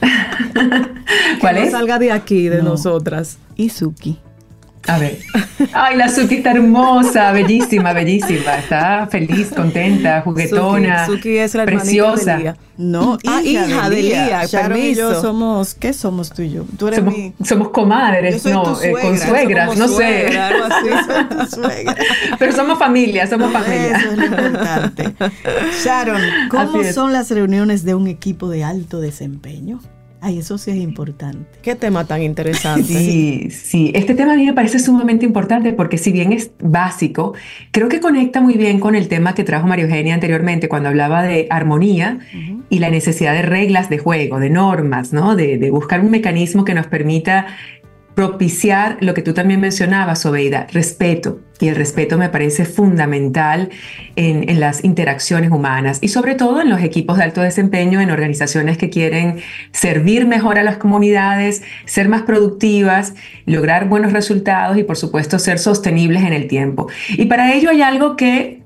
¿Cuál 1.40 1.58
es? 1.58 1.70
salga 1.70 1.98
de 1.98 2.12
aquí, 2.12 2.48
de 2.48 2.62
nosotras. 2.62 3.38
Izuki. 3.56 4.18
A 4.86 4.98
ver. 4.98 5.18
Ay, 5.72 5.96
la 5.96 6.08
Suki 6.08 6.36
está 6.36 6.52
hermosa, 6.52 7.32
bellísima, 7.32 7.92
bellísima. 7.92 8.56
Está 8.56 9.06
feliz, 9.10 9.50
contenta, 9.54 10.22
juguetona. 10.22 11.06
Suki, 11.06 11.36
es 11.36 11.54
la 11.54 11.64
preciosa. 11.64 12.36
De 12.36 12.42
Lía. 12.42 12.56
No, 12.78 13.18
ah, 13.26 13.42
hija, 13.42 13.90
de 13.90 14.02
Lía. 14.02 14.42
Y 14.76 14.94
yo 14.94 15.20
somos, 15.20 15.74
¿qué 15.74 15.92
somos 15.92 16.30
tú 16.30 16.42
y 16.42 16.50
yo? 16.50 16.64
Tú 16.78 16.88
eres 16.88 17.00
somos, 17.00 17.14
mi... 17.14 17.34
somos 17.44 17.68
comadres, 17.68 18.44
no, 18.46 18.80
eh, 18.80 18.92
con 19.00 19.18
suegras, 19.18 19.76
no 19.76 19.86
sé. 19.86 20.30
Pero 22.38 22.52
somos 22.52 22.78
familia, 22.78 23.26
somos 23.26 23.52
familia. 23.52 23.98
Eso 23.98 24.10
es 24.12 24.18
lo 24.18 24.24
importante. 24.24 25.14
Sharon, 25.84 26.22
¿cómo 26.48 26.82
son 26.84 27.12
las 27.12 27.30
reuniones 27.30 27.84
de 27.84 27.94
un 27.94 28.06
equipo 28.06 28.48
de 28.48 28.64
alto 28.64 29.00
desempeño? 29.00 29.80
Ay, 30.22 30.38
eso 30.38 30.58
sí 30.58 30.70
es 30.70 30.76
importante. 30.76 31.46
Qué 31.62 31.74
tema 31.74 32.04
tan 32.04 32.22
interesante. 32.22 32.84
Sí, 32.84 33.48
sí. 33.50 33.90
Este 33.94 34.14
tema 34.14 34.34
a 34.34 34.36
mí 34.36 34.44
me 34.44 34.52
parece 34.52 34.78
sumamente 34.78 35.24
importante 35.24 35.72
porque 35.72 35.96
si 35.96 36.12
bien 36.12 36.32
es 36.32 36.50
básico, 36.62 37.34
creo 37.70 37.88
que 37.88 38.00
conecta 38.00 38.42
muy 38.42 38.54
bien 38.54 38.80
con 38.80 38.94
el 38.94 39.08
tema 39.08 39.34
que 39.34 39.44
trajo 39.44 39.66
María 39.66 39.86
Eugenia 39.86 40.14
anteriormente 40.14 40.68
cuando 40.68 40.90
hablaba 40.90 41.22
de 41.22 41.46
armonía 41.48 42.18
y 42.68 42.80
la 42.80 42.90
necesidad 42.90 43.32
de 43.32 43.42
reglas 43.42 43.88
de 43.88 43.98
juego, 43.98 44.40
de 44.40 44.50
normas, 44.50 45.12
¿no? 45.14 45.36
De, 45.36 45.56
de 45.56 45.70
buscar 45.70 46.00
un 46.00 46.10
mecanismo 46.10 46.64
que 46.64 46.74
nos 46.74 46.86
permita 46.86 47.46
propiciar 48.20 48.98
lo 49.00 49.14
que 49.14 49.22
tú 49.22 49.32
también 49.32 49.60
mencionabas, 49.60 50.26
Obeida, 50.26 50.66
respeto. 50.70 51.40
Y 51.58 51.68
el 51.68 51.74
respeto 51.74 52.18
me 52.18 52.28
parece 52.28 52.66
fundamental 52.66 53.70
en, 54.14 54.60
las 54.60 54.84
interacciones 54.84 55.50
humanas 55.50 56.00
y 56.02 56.08
sobre 56.08 56.34
todo 56.34 56.60
en 56.60 56.68
los 56.68 56.82
equipos 56.82 57.16
de 57.16 57.24
alto 57.24 57.40
desempeño, 57.40 57.98
en 57.98 58.10
organizaciones 58.10 58.76
que 58.76 58.90
quieren 58.90 59.40
servir 59.72 60.26
mejor 60.26 60.58
a 60.58 60.62
las 60.62 60.76
comunidades, 60.76 61.62
ser 61.86 62.10
más 62.10 62.20
productivas, 62.22 63.14
lograr 63.46 63.88
buenos 63.88 64.12
resultados 64.12 64.76
y 64.76 64.82
por 64.82 64.98
supuesto 64.98 65.38
ser 65.38 65.58
sostenibles 65.58 66.22
en 66.22 66.34
el 66.34 66.46
tiempo. 66.46 66.88
Y 67.08 67.24
para 67.24 67.54
ello 67.54 67.70
hay 67.70 67.80
algo 67.80 68.16
que 68.16 68.59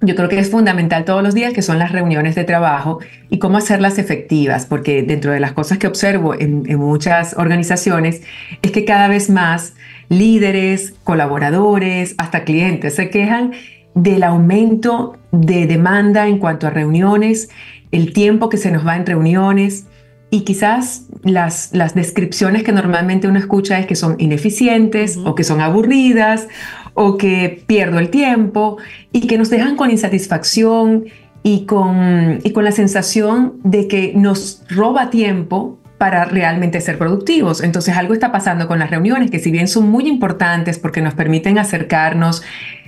yo 0.00 0.14
creo 0.14 0.28
que 0.28 0.38
es 0.38 0.50
fundamental 0.50 1.04
todos 1.04 1.22
los 1.22 1.34
días, 1.34 1.52
que 1.52 1.62
son 1.62 1.78
las 1.78 1.90
reuniones 1.90 2.36
de 2.36 2.44
trabajo 2.44 3.00
y 3.30 3.38
cómo 3.38 3.58
hacerlas 3.58 3.98
efectivas, 3.98 4.64
porque 4.64 5.02
dentro 5.02 5.32
de 5.32 5.40
las 5.40 5.52
cosas 5.52 5.78
que 5.78 5.88
observo 5.88 6.34
en, 6.34 6.62
muchas 6.78 7.34
organizaciones 7.36 8.22
es 8.62 8.70
que 8.70 8.84
cada 8.84 9.08
vez 9.08 9.28
más 9.28 9.74
líderes, 10.08 10.94
colaboradores, 11.02 12.14
hasta 12.18 12.44
clientes 12.44 12.94
se 12.94 13.10
quejan 13.10 13.52
del 13.94 14.22
aumento 14.22 15.16
de 15.32 15.66
demanda 15.66 16.28
en 16.28 16.38
cuanto 16.38 16.68
a 16.68 16.70
reuniones, 16.70 17.50
el 17.90 18.12
tiempo 18.12 18.48
que 18.48 18.56
se 18.56 18.70
nos 18.70 18.86
va 18.86 18.96
en 18.96 19.04
reuniones 19.04 19.86
y 20.30 20.42
quizás 20.42 21.06
las, 21.24 21.70
las 21.72 21.94
descripciones 21.94 22.62
que 22.62 22.70
normalmente 22.70 23.26
uno 23.26 23.38
escucha 23.38 23.80
es 23.80 23.86
que 23.86 23.96
son 23.96 24.14
ineficientes 24.18 25.16
o 25.16 25.34
que 25.34 25.42
son 25.42 25.60
aburridas 25.60 26.46
o 26.94 27.16
que 27.16 27.62
pierdo 27.66 27.98
el 27.98 28.10
tiempo 28.10 28.78
y 29.12 29.26
que 29.26 29.38
nos 29.38 29.50
dejan 29.50 29.76
con 29.76 29.90
insatisfacción 29.90 31.06
y 31.42 31.66
con, 31.66 32.40
y 32.42 32.52
con 32.52 32.64
la 32.64 32.72
sensación 32.72 33.54
de 33.62 33.88
que 33.88 34.12
nos 34.14 34.64
roba 34.68 35.10
tiempo 35.10 35.78
para 35.98 36.24
realmente 36.24 36.80
ser 36.80 36.96
productivos. 36.96 37.62
Entonces 37.62 37.96
algo 37.96 38.14
está 38.14 38.30
pasando 38.30 38.68
con 38.68 38.78
las 38.78 38.90
reuniones 38.90 39.30
que 39.30 39.40
si 39.40 39.50
bien 39.50 39.66
son 39.66 39.90
muy 39.90 40.06
importantes 40.06 40.78
porque 40.78 41.02
nos 41.02 41.14
permiten 41.14 41.58
acercarnos, 41.58 42.42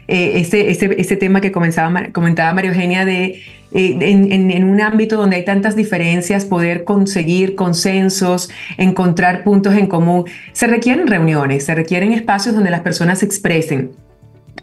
eh, 0.09 0.41
ese, 0.41 0.71
ese, 0.71 1.17
tema 1.17 1.41
que 1.41 1.53
comenzaba, 1.53 2.09
comentaba 2.13 2.53
María 2.53 2.71
Eugenia 2.71 3.05
de 3.05 3.43
eh, 3.73 3.97
en, 4.01 4.51
en, 4.51 4.65
un 4.65 4.81
ámbito 4.81 5.17
donde 5.17 5.37
hay 5.37 5.45
tantas 5.45 5.77
diferencias, 5.77 6.45
poder 6.45 6.85
conseguir 6.85 7.55
consensos, 7.55 8.51
encontrar 8.79 9.45
puntos 9.45 9.75
en 9.75 9.87
común, 9.87 10.25
se 10.53 10.67
requieren 10.67 11.07
reuniones, 11.07 11.65
se 11.67 11.75
requieren 11.75 12.13
espacios 12.13 12.55
donde 12.55 12.71
las 12.71 12.81
personas 12.81 13.21
se 13.21 13.27
expresen. 13.27 13.93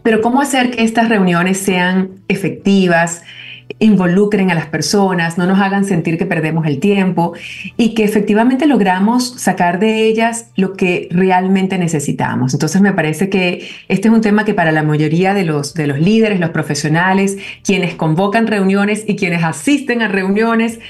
Pero 0.02 0.20
¿cómo 0.20 0.40
hacer 0.40 0.70
que 0.70 0.84
estas 0.84 1.08
reuniones 1.08 1.58
sean 1.58 2.10
efectivas? 2.28 3.22
Involucren 3.78 4.50
a 4.50 4.54
las 4.54 4.66
personas, 4.66 5.38
no 5.38 5.46
nos 5.46 5.60
hagan 5.60 5.84
sentir 5.84 6.18
que 6.18 6.26
perdemos 6.26 6.66
el 6.66 6.80
tiempo 6.80 7.34
y 7.76 7.94
que 7.94 8.04
efectivamente 8.04 8.66
logramos 8.66 9.34
sacar 9.40 9.78
de 9.78 10.04
ellas 10.04 10.46
lo 10.56 10.72
que 10.74 11.08
realmente 11.10 11.78
necesitamos. 11.78 12.54
Entonces 12.54 12.80
me 12.80 12.92
parece 12.92 13.28
que 13.28 13.68
este 13.88 14.08
es 14.08 14.14
un 14.14 14.20
tema 14.20 14.44
que 14.44 14.54
para 14.54 14.72
la 14.72 14.82
mayoría 14.82 15.34
de 15.34 15.44
los, 15.44 15.74
de 15.74 15.86
los 15.86 16.00
líderes, 16.00 16.40
los 16.40 16.50
profesionales, 16.50 17.36
quienes 17.62 17.94
convocan 17.94 18.46
reuniones 18.46 19.04
y 19.06 19.16
quienes 19.16 19.44
asisten 19.44 20.02
a 20.02 20.08
reuniones, 20.08 20.80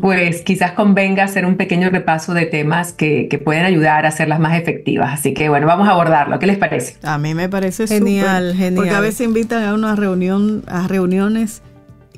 pues 0.00 0.42
quizás 0.42 0.72
convenga 0.72 1.24
hacer 1.24 1.44
un 1.44 1.56
pequeño 1.56 1.90
repaso 1.90 2.34
de 2.34 2.46
temas 2.46 2.92
que, 2.92 3.28
que 3.28 3.38
pueden 3.38 3.64
ayudar 3.64 4.06
a 4.06 4.08
hacerlas 4.08 4.40
más 4.40 4.58
efectivas. 4.58 5.12
Así 5.12 5.34
que 5.34 5.48
bueno, 5.48 5.66
vamos 5.66 5.88
a 5.88 5.92
abordarlo. 5.92 6.38
¿Qué 6.38 6.46
les 6.46 6.58
parece? 6.58 6.96
A 7.02 7.18
mí 7.18 7.34
me 7.34 7.48
parece 7.48 7.86
genial, 7.86 8.54
genial. 8.54 8.74
Porque 8.76 8.90
a 8.90 9.00
veces 9.00 9.26
invitan 9.26 9.64
a 9.64 9.74
una 9.74 9.96
reunión, 9.96 10.62
a 10.66 10.88
reuniones 10.88 11.62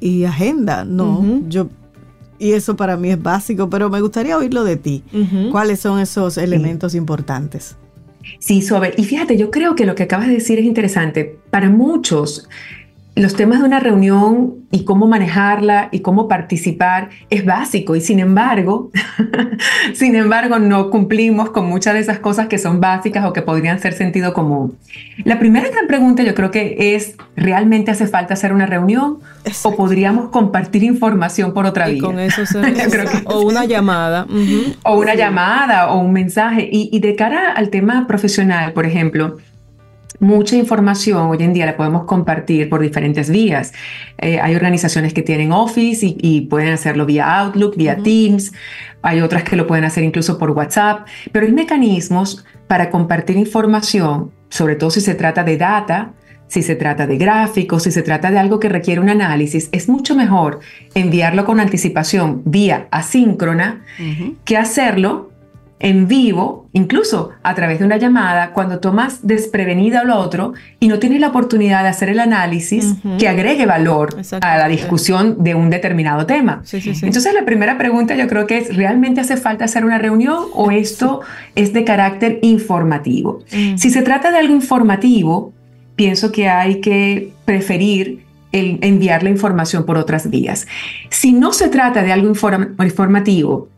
y 0.01 0.24
agenda, 0.24 0.85
no, 0.85 1.43
yo 1.48 1.68
y 2.40 2.52
eso 2.52 2.74
para 2.74 2.97
mí 2.97 3.10
es 3.10 3.22
básico, 3.22 3.68
pero 3.68 3.90
me 3.90 4.01
gustaría 4.01 4.36
oírlo 4.36 4.64
de 4.64 4.77
ti. 4.77 5.05
¿Cuáles 5.52 5.81
son 5.81 6.01
esos 6.01 6.39
elementos 6.39 6.94
importantes? 6.94 7.77
Sí, 8.39 8.62
suave. 8.62 8.94
Y 8.97 9.05
fíjate, 9.05 9.36
yo 9.36 9.51
creo 9.51 9.74
que 9.74 9.85
lo 9.85 9.94
que 9.94 10.05
acabas 10.05 10.28
de 10.28 10.35
decir 10.35 10.59
es 10.59 10.64
interesante. 10.64 11.39
Para 11.51 11.68
muchos, 11.68 12.48
los 13.16 13.34
temas 13.34 13.60
de 13.60 13.66
una 13.66 13.80
reunión 13.80 14.54
y 14.70 14.84
cómo 14.84 15.08
manejarla 15.08 15.88
y 15.90 16.00
cómo 16.00 16.28
participar 16.28 17.10
es 17.28 17.44
básico 17.44 17.96
y 17.96 18.00
sin 18.00 18.20
embargo, 18.20 18.90
sin 19.94 20.14
embargo 20.14 20.58
no 20.58 20.90
cumplimos 20.90 21.50
con 21.50 21.66
muchas 21.66 21.94
de 21.94 22.00
esas 22.00 22.20
cosas 22.20 22.46
que 22.46 22.56
son 22.56 22.80
básicas 22.80 23.24
o 23.24 23.32
que 23.32 23.42
podrían 23.42 23.80
ser 23.80 23.94
sentido 23.94 24.32
común. 24.32 24.76
La 25.24 25.38
primera 25.38 25.68
gran 25.68 25.86
pregunta 25.86 26.22
yo 26.22 26.34
creo 26.34 26.50
que 26.50 26.94
es, 26.94 27.16
¿realmente 27.36 27.90
hace 27.90 28.06
falta 28.06 28.34
hacer 28.34 28.52
una 28.52 28.66
reunión 28.66 29.18
o 29.64 29.76
podríamos 29.76 30.30
compartir 30.30 30.84
información 30.84 31.52
por 31.52 31.66
otra 31.66 31.88
vía? 31.88 32.02
Con 32.02 32.20
eso 32.20 32.42
o 33.26 33.40
una 33.40 33.64
llamada. 33.64 34.26
O 34.84 34.98
una 34.98 35.14
llamada 35.14 35.90
o 35.90 36.00
un 36.00 36.12
mensaje. 36.12 36.68
Y, 36.70 36.88
y 36.92 37.00
de 37.00 37.16
cara 37.16 37.52
al 37.52 37.70
tema 37.70 38.06
profesional, 38.06 38.72
por 38.72 38.86
ejemplo, 38.86 39.38
mucha 40.20 40.55
información 40.55 41.30
hoy 41.30 41.38
en 41.40 41.52
día 41.52 41.66
la 41.66 41.76
podemos 41.76 42.05
compartir 42.05 42.68
por 42.68 42.80
diferentes 42.80 43.30
vías. 43.30 43.72
Eh, 44.18 44.38
hay 44.38 44.55
organizaciones 44.55 45.12
que 45.12 45.22
tienen 45.22 45.51
Office 45.51 46.06
y, 46.06 46.42
pueden 46.42 46.72
hacerlo 46.72 47.06
vía 47.06 47.40
Outlook, 47.40 47.76
vía 47.76 47.97
Teams. 47.97 48.52
Hay 49.02 49.20
otras 49.22 49.42
que 49.42 49.56
lo 49.56 49.66
pueden 49.66 49.84
hacer 49.84 50.05
incluso 50.05 50.38
por 50.38 50.51
WhatsApp. 50.51 51.06
Pero 51.32 51.47
hay 51.47 51.52
mecanismos 51.52 52.44
para 52.68 52.90
compartir 52.90 53.36
información, 53.36 54.30
sobre 54.51 54.76
todo 54.76 54.90
si 54.90 55.01
se 55.01 55.14
trata 55.14 55.42
de 55.42 55.56
data, 55.56 56.12
si 56.48 56.62
se 56.62 56.74
trata 56.74 57.06
de 57.06 57.16
gráficos, 57.16 57.84
si 57.84 57.92
se 57.92 58.02
trata 58.02 58.30
de 58.30 58.38
algo 58.38 58.60
que 58.60 58.68
requiere 58.68 59.01
un 59.01 59.09
análisis, 59.09 59.68
es 59.72 59.88
mucho 59.88 60.16
mejor 60.16 60.60
enviarlo 60.94 61.44
con 61.44 61.60
anticipación 61.60 62.42
vía 62.44 62.88
asíncrona 62.90 63.84
que 64.44 64.56
hacerlo 64.56 65.30
en 65.81 66.07
vivo, 66.07 66.69
incluso 66.74 67.31
a 67.43 67.55
través 67.55 67.78
de 67.78 67.86
una 67.86 67.97
llamada, 67.97 68.52
cuando 68.52 68.81
tomas 68.81 69.27
desprevenida 69.27 70.05
lo 70.05 70.19
otro 70.19 70.52
y 70.78 70.89
no 70.89 70.98
tienes 70.98 71.20
la 71.20 71.28
oportunidad 71.28 71.82
de 71.82 71.89
hacer 71.89 72.11
el 72.11 72.20
análisis 72.20 72.97
que 73.19 73.28
agregue 73.28 73.65
valor 73.65 74.15
a 74.43 74.59
la 74.59 74.69
discusión 74.69 75.43
de 75.43 75.55
un 75.55 75.70
determinado 75.70 76.27
tema. 76.27 76.62
Entonces 76.70 77.32
la 77.32 77.47
primera 77.47 77.78
pregunta 77.78 78.15
yo 78.15 78.28
creo 78.28 78.47
que 78.47 78.59
es, 78.59 78.77
¿realmente 78.77 79.23
hace 79.23 79.39
falta 79.39 79.65
hacer 79.65 79.86
una 79.86 79.98
reunión 79.98 80.44
o 80.52 80.70
esto 80.70 81.23
es 81.55 81.73
de 81.73 81.82
carácter 81.85 82.39
informativo? 82.43 83.43
Mm. 83.51 83.78
Si 83.78 83.89
se 83.89 84.02
trata 84.02 84.31
de 84.31 84.39
algo 84.39 84.55
informativo, 84.55 85.55
pienso 85.97 86.31
que 86.31 86.48
hay 86.48 86.82
que 86.82 87.32
preferir 87.47 88.24
el 88.52 88.78
enviar 88.82 89.23
la 89.23 89.31
información 89.31 89.86
por 89.86 89.97
otras 89.97 90.28
vías. 90.28 90.66
Si 91.09 91.32
no 91.32 91.52
se 91.52 91.69
trata 91.69 92.02
de 92.02 92.12
algo 92.12 92.28
informativo, 92.28 93.69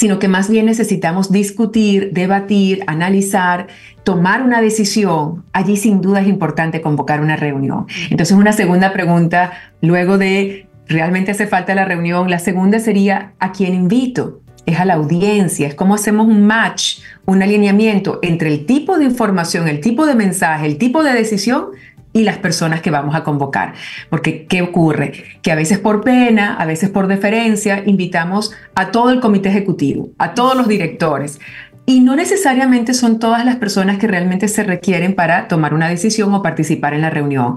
sino 0.00 0.18
que 0.18 0.28
más 0.28 0.48
bien 0.48 0.64
necesitamos 0.64 1.30
discutir, 1.30 2.12
debatir, 2.14 2.82
analizar, 2.86 3.66
tomar 4.02 4.40
una 4.40 4.62
decisión. 4.62 5.44
Allí 5.52 5.76
sin 5.76 6.00
duda 6.00 6.22
es 6.22 6.26
importante 6.26 6.80
convocar 6.80 7.20
una 7.20 7.36
reunión. 7.36 7.86
Entonces 8.08 8.34
una 8.34 8.54
segunda 8.54 8.94
pregunta, 8.94 9.52
luego 9.82 10.16
de, 10.16 10.68
¿realmente 10.88 11.32
hace 11.32 11.46
falta 11.46 11.74
la 11.74 11.84
reunión? 11.84 12.30
La 12.30 12.38
segunda 12.38 12.78
sería, 12.78 13.34
¿a 13.40 13.52
quién 13.52 13.74
invito? 13.74 14.40
Es 14.64 14.80
a 14.80 14.86
la 14.86 14.94
audiencia, 14.94 15.68
es 15.68 15.74
cómo 15.74 15.96
hacemos 15.96 16.26
un 16.28 16.46
match, 16.46 17.00
un 17.26 17.42
alineamiento 17.42 18.20
entre 18.22 18.48
el 18.48 18.64
tipo 18.64 18.96
de 18.96 19.04
información, 19.04 19.68
el 19.68 19.80
tipo 19.80 20.06
de 20.06 20.14
mensaje, 20.14 20.64
el 20.64 20.78
tipo 20.78 21.02
de 21.02 21.12
decisión 21.12 21.72
y 22.12 22.24
las 22.24 22.38
personas 22.38 22.80
que 22.80 22.90
vamos 22.90 23.14
a 23.14 23.22
convocar. 23.22 23.74
Porque, 24.08 24.46
¿qué 24.46 24.62
ocurre? 24.62 25.12
Que 25.42 25.52
a 25.52 25.54
veces 25.54 25.78
por 25.78 26.02
pena, 26.02 26.56
a 26.56 26.66
veces 26.66 26.90
por 26.90 27.06
deferencia, 27.06 27.82
invitamos 27.86 28.52
a 28.74 28.90
todo 28.90 29.10
el 29.10 29.20
comité 29.20 29.48
ejecutivo, 29.48 30.10
a 30.18 30.34
todos 30.34 30.56
los 30.56 30.68
directores. 30.68 31.40
Y 31.86 32.00
no 32.00 32.14
necesariamente 32.14 32.94
son 32.94 33.18
todas 33.18 33.44
las 33.44 33.56
personas 33.56 33.98
que 33.98 34.06
realmente 34.06 34.46
se 34.48 34.62
requieren 34.62 35.14
para 35.14 35.48
tomar 35.48 35.74
una 35.74 35.88
decisión 35.88 36.32
o 36.34 36.42
participar 36.42 36.94
en 36.94 37.00
la 37.00 37.10
reunión. 37.10 37.56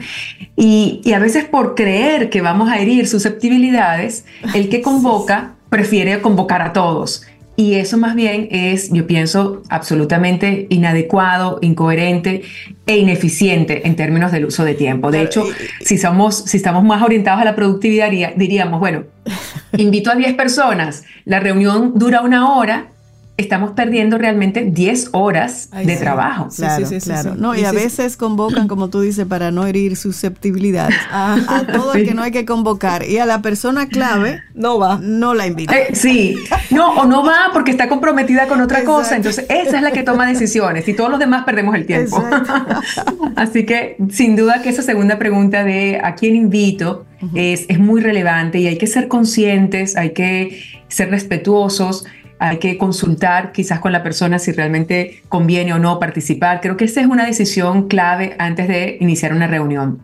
Y, 0.56 1.02
a 1.14 1.20
veces 1.20 1.46
por 1.46 1.76
creer 1.76 2.30
que 2.30 2.42
vamos 2.42 2.70
a 2.70 2.80
herir 2.80 3.08
susceptibilidades, 3.08 4.26
el 4.56 4.70
que 4.70 4.82
convoca 4.82 5.54
prefiere 5.70 6.22
convocar 6.22 6.62
a 6.62 6.74
todos 6.74 7.26
y 7.56 7.76
eso 7.76 7.98
más 7.98 8.16
bien 8.16 8.48
es, 8.52 8.92
yo 8.92 9.06
pienso, 9.06 9.62
absolutamente 9.70 10.66
inadecuado, 10.70 11.60
incoherente 11.62 12.42
e 12.88 12.98
ineficiente 12.98 13.88
en 13.88 13.96
términos 13.96 14.32
del 14.32 14.46
uso 14.46 14.66
de 14.66 14.74
tiempo. 14.74 15.12
De 15.12 15.22
hecho, 15.22 15.46
si, 15.82 15.98
somos, 16.00 16.36
si 16.36 16.58
estamos 16.58 16.84
más 16.84 17.04
orientados 17.04 17.42
a 17.42 17.46
la 17.46 17.56
productividad, 17.56 18.10
diríamos, 18.36 18.80
bueno, 18.80 19.04
invito 19.78 20.12
a 20.12 20.16
10 20.16 20.34
personas, 20.34 21.04
la 21.26 21.40
reunión 21.40 21.94
dura 21.96 22.22
una 22.22 22.56
hora, 22.56 22.88
estamos 23.36 23.72
perdiendo 23.72 24.20
realmente 24.20 24.64
10 24.64 25.10
horas 25.14 25.70
de 25.72 25.98
trabajo. 25.98 26.50
Claro, 26.56 26.86
sí, 26.86 27.00
sí, 27.00 27.10
claro. 27.10 27.34
No, 27.36 27.56
y 27.56 27.66
a 27.66 27.72
veces 27.72 28.16
convocan, 28.16 28.68
como 28.68 28.90
tú 28.90 29.02
dices, 29.02 29.26
para 29.26 29.50
no 29.50 29.66
herir 29.66 29.96
susceptibilidades. 29.96 30.96
Ah. 31.16 31.38
a 31.48 31.68
todo 31.68 31.94
el 31.94 32.06
que 32.06 32.14
no 32.14 32.24
hay 32.24 32.32
que 32.32 32.44
convocar. 32.44 33.08
Y 33.08 33.20
a 33.20 33.26
la 33.26 33.42
persona 33.42 33.88
clave 33.88 34.42
no 34.56 34.80
va, 34.80 35.00
no 35.02 35.34
la 35.34 35.46
invita. 35.46 35.78
Eh, 35.78 35.90
sí, 35.94 36.38
no, 36.72 36.92
o 36.94 37.06
no 37.06 37.24
va 37.24 37.50
porque 37.54 37.70
está 37.70 37.88
comprometida 37.88 38.48
con 38.48 38.62
otra 38.62 38.84
cosa. 38.84 39.16
Entonces, 39.16 39.46
esa 39.48 39.78
es 39.78 39.84
la 39.84 39.92
que 39.92 40.02
toma 40.02 40.26
decisiones 40.26 40.88
y 40.88 40.94
todos 40.94 41.12
los 41.12 41.20
demás 41.20 41.44
perdemos 41.44 41.76
el 41.76 41.86
tiempo. 41.86 42.24
Así 43.36 43.66
que, 43.66 43.98
sin 44.10 44.36
duda 44.36 44.62
que 44.64 44.70
esa 44.70 44.82
segunda 44.82 45.20
pregunta 45.20 45.64
de 45.64 46.00
a 46.04 46.16
quién 46.16 46.36
invito 46.36 47.06
es, 47.36 47.66
es 47.68 47.80
muy 47.80 48.02
relevante 48.02 48.60
y 48.60 48.68
hay 48.68 48.78
que 48.78 48.88
ser 48.88 49.08
conscientes, 49.08 49.96
hay 49.96 50.12
que 50.12 50.64
ser 50.88 51.12
respetuosos 51.12 52.06
hay 52.44 52.58
que 52.58 52.78
consultar 52.78 53.54
quizás 53.54 53.80
con 53.80 53.94
la 53.94 54.04
persona 54.04 54.38
si 54.38 54.52
realmente 54.52 55.24
conviene 55.30 55.74
o 55.74 55.80
no 55.80 55.98
participar. 55.98 56.60
Creo 56.60 56.76
que 56.76 56.84
esa 56.84 57.00
es 57.00 57.08
una 57.08 57.26
decisión 57.26 57.88
clave 57.88 58.36
antes 58.38 58.68
de 58.68 58.98
iniciar 59.00 59.32
una 59.34 59.48
reunión. 59.48 60.04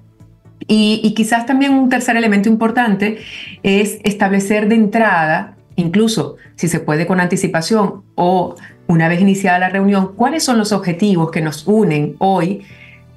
Y, 0.66 1.14
quizás 1.18 1.45
también 1.45 1.74
un 1.74 1.90
tercer 1.90 2.16
elemento 2.16 2.48
importante 2.48 3.18
es 3.61 3.99
establecer 4.06 4.70
de 4.70 4.76
entrada, 4.76 5.57
incluso 5.76 6.38
si 6.56 6.70
se 6.70 6.80
puede 6.80 7.06
con 7.06 7.20
anticipación 7.20 8.03
o 8.16 8.56
una 8.88 9.10
vez 9.10 9.20
iniciada 9.20 9.60
la 9.60 9.70
reunión, 9.70 10.14
cuáles 10.16 10.41
son 10.41 10.57
los 10.57 10.72
objetivos 10.72 11.32
que 11.32 11.41
nos 11.41 11.68
unen 11.68 12.16
hoy 12.20 12.61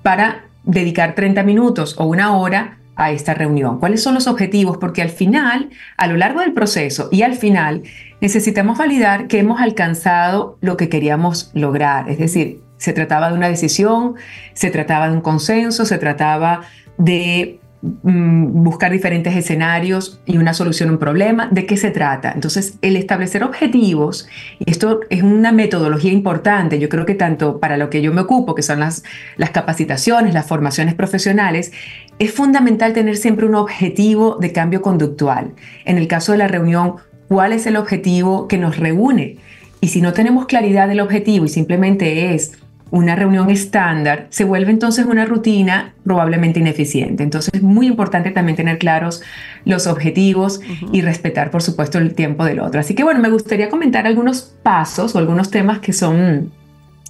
para 0.03 0.47
dedicar 0.65 1.15
30 1.15 1.45
minutos 1.45 1.95
o 1.97 2.07
una 2.07 2.37
hora 2.37 2.79
a 2.97 3.11
esta 3.11 3.35
reunión. 3.35 3.79
¿Cuáles 3.79 4.03
son 4.03 4.15
los 4.15 4.27
objetivos? 4.27 4.79
Porque 4.79 5.03
al 5.03 5.09
final, 5.09 5.71
a 5.97 6.07
lo 6.07 6.17
largo 6.17 6.41
del 6.41 6.53
proceso 6.53 7.09
y 7.11 7.23
al 7.23 7.35
final, 7.35 7.83
necesitamos 8.21 8.79
validar 8.79 9.29
que 9.29 9.39
hemos 9.39 9.61
alcanzado 9.61 10.59
lo 10.61 10.77
que 10.77 10.89
queríamos 10.89 11.51
lograr. 11.55 12.09
Es 12.11 12.19
decir, 12.19 12.63
se 12.77 12.93
trataba 12.93 13.31
de 13.31 13.37
una 13.37 13.49
decisión, 13.49 14.15
se 14.55 14.71
trataba 14.71 15.09
de 15.09 15.15
un 15.15 15.21
consenso, 15.21 15.85
se 15.87 15.99
trataba 15.99 16.63
de 16.99 17.61
mm, 17.83 18.63
buscar 18.65 18.91
diferentes 18.93 19.37
escenarios 19.37 20.21
y 20.25 20.39
una 20.39 20.55
solución 20.55 20.89
a 20.89 20.93
un 20.93 20.99
problema. 20.99 21.49
¿De 21.51 21.67
qué 21.67 21.77
se 21.77 21.91
trata? 21.91 22.33
Entonces, 22.33 22.79
el 22.83 22.97
establecer 22.97 23.45
objetivos, 23.45 24.29
y 24.59 24.71
esto 24.71 25.01
es 25.11 25.23
una 25.23 25.53
metodología 25.53 26.13
importante, 26.13 26.79
yo 26.79 26.89
creo 26.89 27.05
que 27.05 27.15
tanto 27.15 27.61
para 27.61 27.77
lo 27.77 27.91
que 27.91 28.03
yo 28.03 28.13
me 28.13 28.23
ocupo, 28.23 28.55
que 28.55 28.63
son 28.63 28.81
las, 28.81 29.05
las 29.37 29.51
capacitaciones, 29.51 30.33
las 30.33 30.47
formaciones 30.47 30.95
profesionales, 30.95 31.73
es 32.19 32.33
fundamental 32.33 32.93
tener 32.93 33.17
siempre 33.17 33.47
un 33.47 33.55
objetivo 33.55 34.39
de 34.41 34.53
cambio 34.53 34.81
conductual. 34.81 35.53
En 35.85 35.99
el 35.99 36.09
caso 36.09 36.33
de 36.33 36.39
la 36.39 36.49
reunión, 36.49 36.97
cuál 37.29 37.53
es 37.53 37.67
el 37.67 37.77
objetivo 37.77 38.47
que 38.47 38.59
nos 38.59 38.77
reúne 38.77 39.39
Y 39.81 39.89
si 39.89 40.01
no 40.03 40.13
tenemos 40.13 40.47
claridad 40.47 40.87
del 40.87 41.01
objetivo 41.01 41.47
y 41.47 41.49
simplemente 41.49 42.35
es 42.35 42.53
una 42.93 43.17
reunión 43.17 43.49
estándar, 43.49 44.27
se 44.29 44.45
vuelve 44.45 44.71
entonces 44.71 45.07
una 45.07 45.25
rutina 45.25 45.95
probablemente 46.05 46.61
ineficiente. 46.61 47.23
Entonces 47.23 47.55
es 47.55 47.63
muy 47.63 47.87
importante 47.87 48.31
también 48.33 48.55
tener 48.55 48.77
claros 48.77 49.23
los 49.65 49.87
objetivos 49.87 50.61
y 50.93 51.01
respetar, 51.01 51.51
por 51.51 51.63
supuesto, 51.63 51.97
el 51.97 52.15
tiempo 52.15 52.45
del 52.45 52.61
otro. 52.61 52.81
Así 52.81 52.95
que 52.95 53.03
bueno, 53.03 53.19
me 53.21 53.31
gustaría 53.31 53.71
comentar 53.71 54.07
algunos 54.07 54.43
pasos 54.63 55.15
o 55.15 55.19
algunos 55.19 55.51
temas 55.51 55.79
que 55.79 55.95
son, 55.95 56.53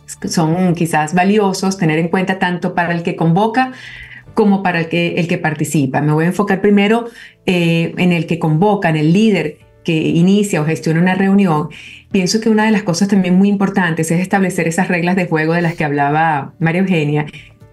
son 0.06 0.76
quizás 0.76 1.14
valiosos 1.14 1.76
tener 1.76 1.98
en 1.98 2.08
cuenta 2.08 2.38
tanto 2.38 2.76
para 2.76 2.94
el 2.94 3.02
que 3.02 3.16
convoca 3.16 3.72
como 4.34 4.62
para 4.62 4.78
el 4.78 4.88
que, 4.88 5.16
el 5.16 5.26
que 5.26 5.38
participa. 5.38 6.00
Me 6.00 6.12
voy 6.12 6.26
a 6.26 6.28
enfocar 6.28 6.60
primero 6.60 7.06
eh, 7.44 7.92
en 7.98 8.12
el 8.12 8.26
que 8.26 8.38
convoca, 8.38 8.88
en 8.88 8.96
el 8.96 9.12
líder 9.12 9.58
que 9.84 9.92
inicia 9.92 10.60
o 10.60 10.64
gestiona 10.64 11.00
una 11.00 11.14
reunión, 11.14 11.68
pienso 12.10 12.40
que 12.40 12.48
una 12.48 12.64
de 12.64 12.70
las 12.70 12.82
cosas 12.82 13.08
también 13.08 13.34
muy 13.34 13.48
importantes 13.48 14.10
es 14.10 14.20
establecer 14.20 14.68
esas 14.68 14.88
reglas 14.88 15.16
de 15.16 15.26
juego 15.26 15.54
de 15.54 15.62
las 15.62 15.74
que 15.74 15.84
hablaba 15.84 16.54
María 16.58 16.82
Eugenia. 16.82 17.26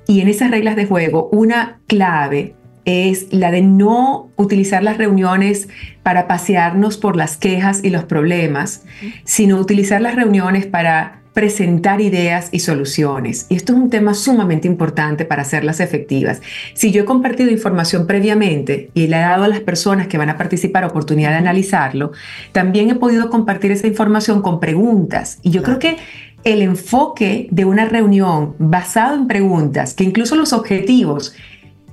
Y 0.08 0.22
en 0.22 0.28
esas 0.28 0.52
reglas 0.52 0.76
de 0.76 0.86
juego, 0.86 1.30
una 1.32 1.80
clave 1.88 2.56
es 2.86 3.32
la 3.32 3.52
de 3.52 3.62
no 3.62 4.32
utilizar 4.36 4.82
las 4.82 4.98
reuniones 4.98 5.70
para 6.02 6.28
pasearnos 6.28 6.98
por 6.98 7.16
las 7.16 7.38
quejas 7.38 7.84
y 7.84 7.90
los 7.90 8.06
problemas, 8.06 8.86
sino 9.24 9.58
utilizar 9.58 10.02
las 10.02 10.16
reuniones 10.16 10.66
para 10.66 11.19
presentar 11.34 12.02
ideas 12.02 12.50
y 12.52 12.60
soluciones. 12.60 13.46
Y 13.50 13.56
esto 13.56 13.74
es 13.74 13.80
un 13.80 13.90
tema 13.90 14.14
sumamente 14.14 14.68
importante 14.68 15.26
para 15.26 15.44
hacerlas 15.44 15.80
efectivas. 15.80 16.42
Si 16.74 16.92
yo 16.92 17.04
he 17.04 17.06
compartido 17.06 17.52
información 17.52 18.08
previamente 18.08 18.90
y 18.94 19.08
le 19.08 19.18
he 19.18 19.22
dado 19.22 19.44
a 19.44 19.48
las 19.48 19.60
personas 19.60 20.08
que 20.08 20.18
van 20.18 20.30
a 20.30 20.38
participar 20.38 20.84
oportunidad 20.84 21.32
de 21.32 21.38
analizarlo, 21.38 22.12
también 22.52 22.90
he 22.90 22.96
podido 22.96 23.30
compartir 23.30 23.72
esa 23.72 23.88
información 23.88 24.42
con 24.42 24.60
preguntas. 24.60 25.40
Y 25.44 25.52
yo 25.52 25.64
creo 25.64 25.80
que 25.80 25.98
el 26.44 26.62
enfoque 26.62 27.48
de 27.52 27.66
una 27.66 27.86
reunión 27.86 28.56
basado 28.60 29.16
en 29.16 29.28
preguntas, 29.28 29.94
que 29.94 30.04
incluso 30.04 30.36
los 30.36 30.54
objetivos, 30.54 31.36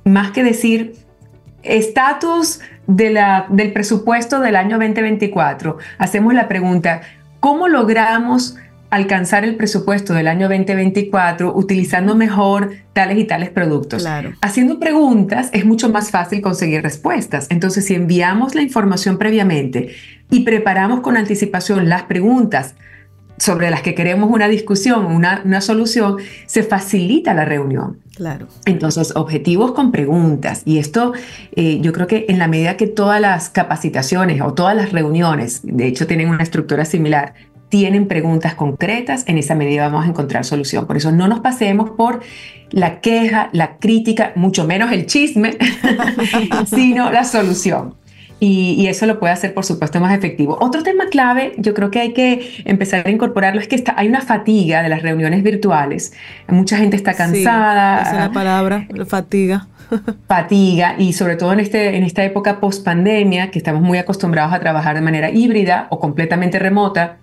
más 0.03 0.31
que 0.31 0.43
decir 0.43 0.95
estatus 1.63 2.59
de 2.87 3.21
del 3.49 3.73
presupuesto 3.73 4.39
del 4.39 4.55
año 4.55 4.77
2024, 4.77 5.77
hacemos 5.97 6.33
la 6.33 6.47
pregunta, 6.47 7.01
¿cómo 7.41 7.67
logramos 7.67 8.55
alcanzar 8.89 9.43
el 9.43 9.55
presupuesto 9.55 10.13
del 10.13 10.27
año 10.27 10.47
2024 10.47 11.53
utilizando 11.55 12.15
mejor 12.15 12.71
tales 12.93 13.17
y 13.17 13.25
tales 13.25 13.49
productos. 13.49 14.05
Haciendo 14.41 14.79
preguntas 14.79 15.49
es 15.53 15.65
mucho 15.65 15.89
más 15.89 16.11
fácil 16.11 16.41
conseguir 16.41 16.81
respuestas. 16.81 17.47
Entonces, 17.49 17.85
si 17.85 17.95
enviamos 17.95 18.55
la 18.55 18.61
información 18.61 19.17
previamente 19.17 19.95
y 20.29 20.41
preparamos 20.41 21.01
con 21.01 21.17
anticipación 21.17 21.89
las 21.89 22.03
preguntas 22.03 22.75
sobre 23.37 23.69
las 23.69 23.81
que 23.81 23.93
queremos 23.93 24.31
una 24.31 24.47
discusión, 24.47 25.05
una, 25.05 25.41
una 25.45 25.61
solución, 25.61 26.17
se 26.47 26.63
facilita 26.63 27.33
la 27.33 27.45
reunión. 27.45 27.99
Claro. 28.15 28.47
Entonces, 28.65 29.15
objetivos 29.15 29.73
con 29.73 29.91
preguntas. 29.91 30.63
Y 30.65 30.79
esto, 30.79 31.13
eh, 31.55 31.79
yo 31.81 31.93
creo 31.93 32.07
que 32.07 32.25
en 32.29 32.39
la 32.39 32.47
medida 32.47 32.77
que 32.77 32.87
todas 32.87 33.21
las 33.21 33.51
capacitaciones 33.51 34.41
o 34.41 34.53
todas 34.53 34.75
las 34.75 34.91
reuniones, 34.91 35.59
de 35.63 35.85
hecho, 35.85 36.07
tienen 36.07 36.29
una 36.29 36.41
estructura 36.41 36.83
similar, 36.83 37.35
tienen 37.69 38.07
preguntas 38.07 38.55
concretas, 38.55 39.23
en 39.27 39.37
esa 39.37 39.55
medida 39.55 39.87
vamos 39.89 40.05
a 40.05 40.09
encontrar 40.09 40.45
solución. 40.45 40.87
Por 40.87 40.97
eso 40.97 41.11
no 41.11 41.27
nos 41.27 41.41
pasemos 41.41 41.89
por 41.91 42.21
la 42.71 42.99
queja, 42.99 43.49
la 43.51 43.77
crítica, 43.77 44.31
mucho 44.35 44.65
menos 44.65 44.91
el 44.91 45.05
chisme, 45.05 45.57
sino 46.67 47.11
la 47.11 47.23
solución. 47.23 47.95
Y, 48.39 48.85
eso 48.85 49.07
lo 49.07 49.19
puede 49.19 49.33
hacer, 49.33 49.55
por 49.55 49.65
supuesto, 49.65 49.99
más 49.99 50.15
efectivo. 50.15 50.57
Otro 50.61 50.83
tema 50.83 51.07
clave, 51.07 51.53
yo 51.57 51.73
creo 51.73 51.89
que 51.89 51.99
hay 51.99 52.13
que 52.13 52.63
empezar 52.65 53.07
a 53.07 53.09
incorporarlo, 53.09 53.59
es 53.59 53.67
que 53.67 53.75
está, 53.75 53.95
hay 53.97 54.07
una 54.07 54.21
fatiga 54.21 54.83
de 54.83 54.89
las 54.89 55.01
reuniones 55.01 55.41
virtuales. 55.41 56.13
Mucha 56.47 56.77
gente 56.77 56.95
está 56.95 57.15
cansada. 57.15 58.03
esa 58.03 58.11
es 58.11 58.19
la 58.19 58.31
palabra, 58.31 58.87
fatiga. 59.07 59.67
fatiga 60.27 60.95
y 60.99 61.13
sobre 61.13 61.37
todo 61.37 61.53
en, 61.53 61.61
este, 61.61 61.95
en 61.97 62.03
esta 62.03 62.23
época 62.23 62.59
post 62.59 62.85
pandemia, 62.85 63.49
que 63.49 63.57
estamos 63.57 63.81
muy 63.81 63.97
acostumbrados 63.97 64.53
a 64.53 64.59
trabajar 64.59 64.95
de 64.95 65.01
manera 65.01 65.31
híbrida 65.31 65.87
o 65.89 65.99
completamente 65.99 66.59
remota, 66.59 67.17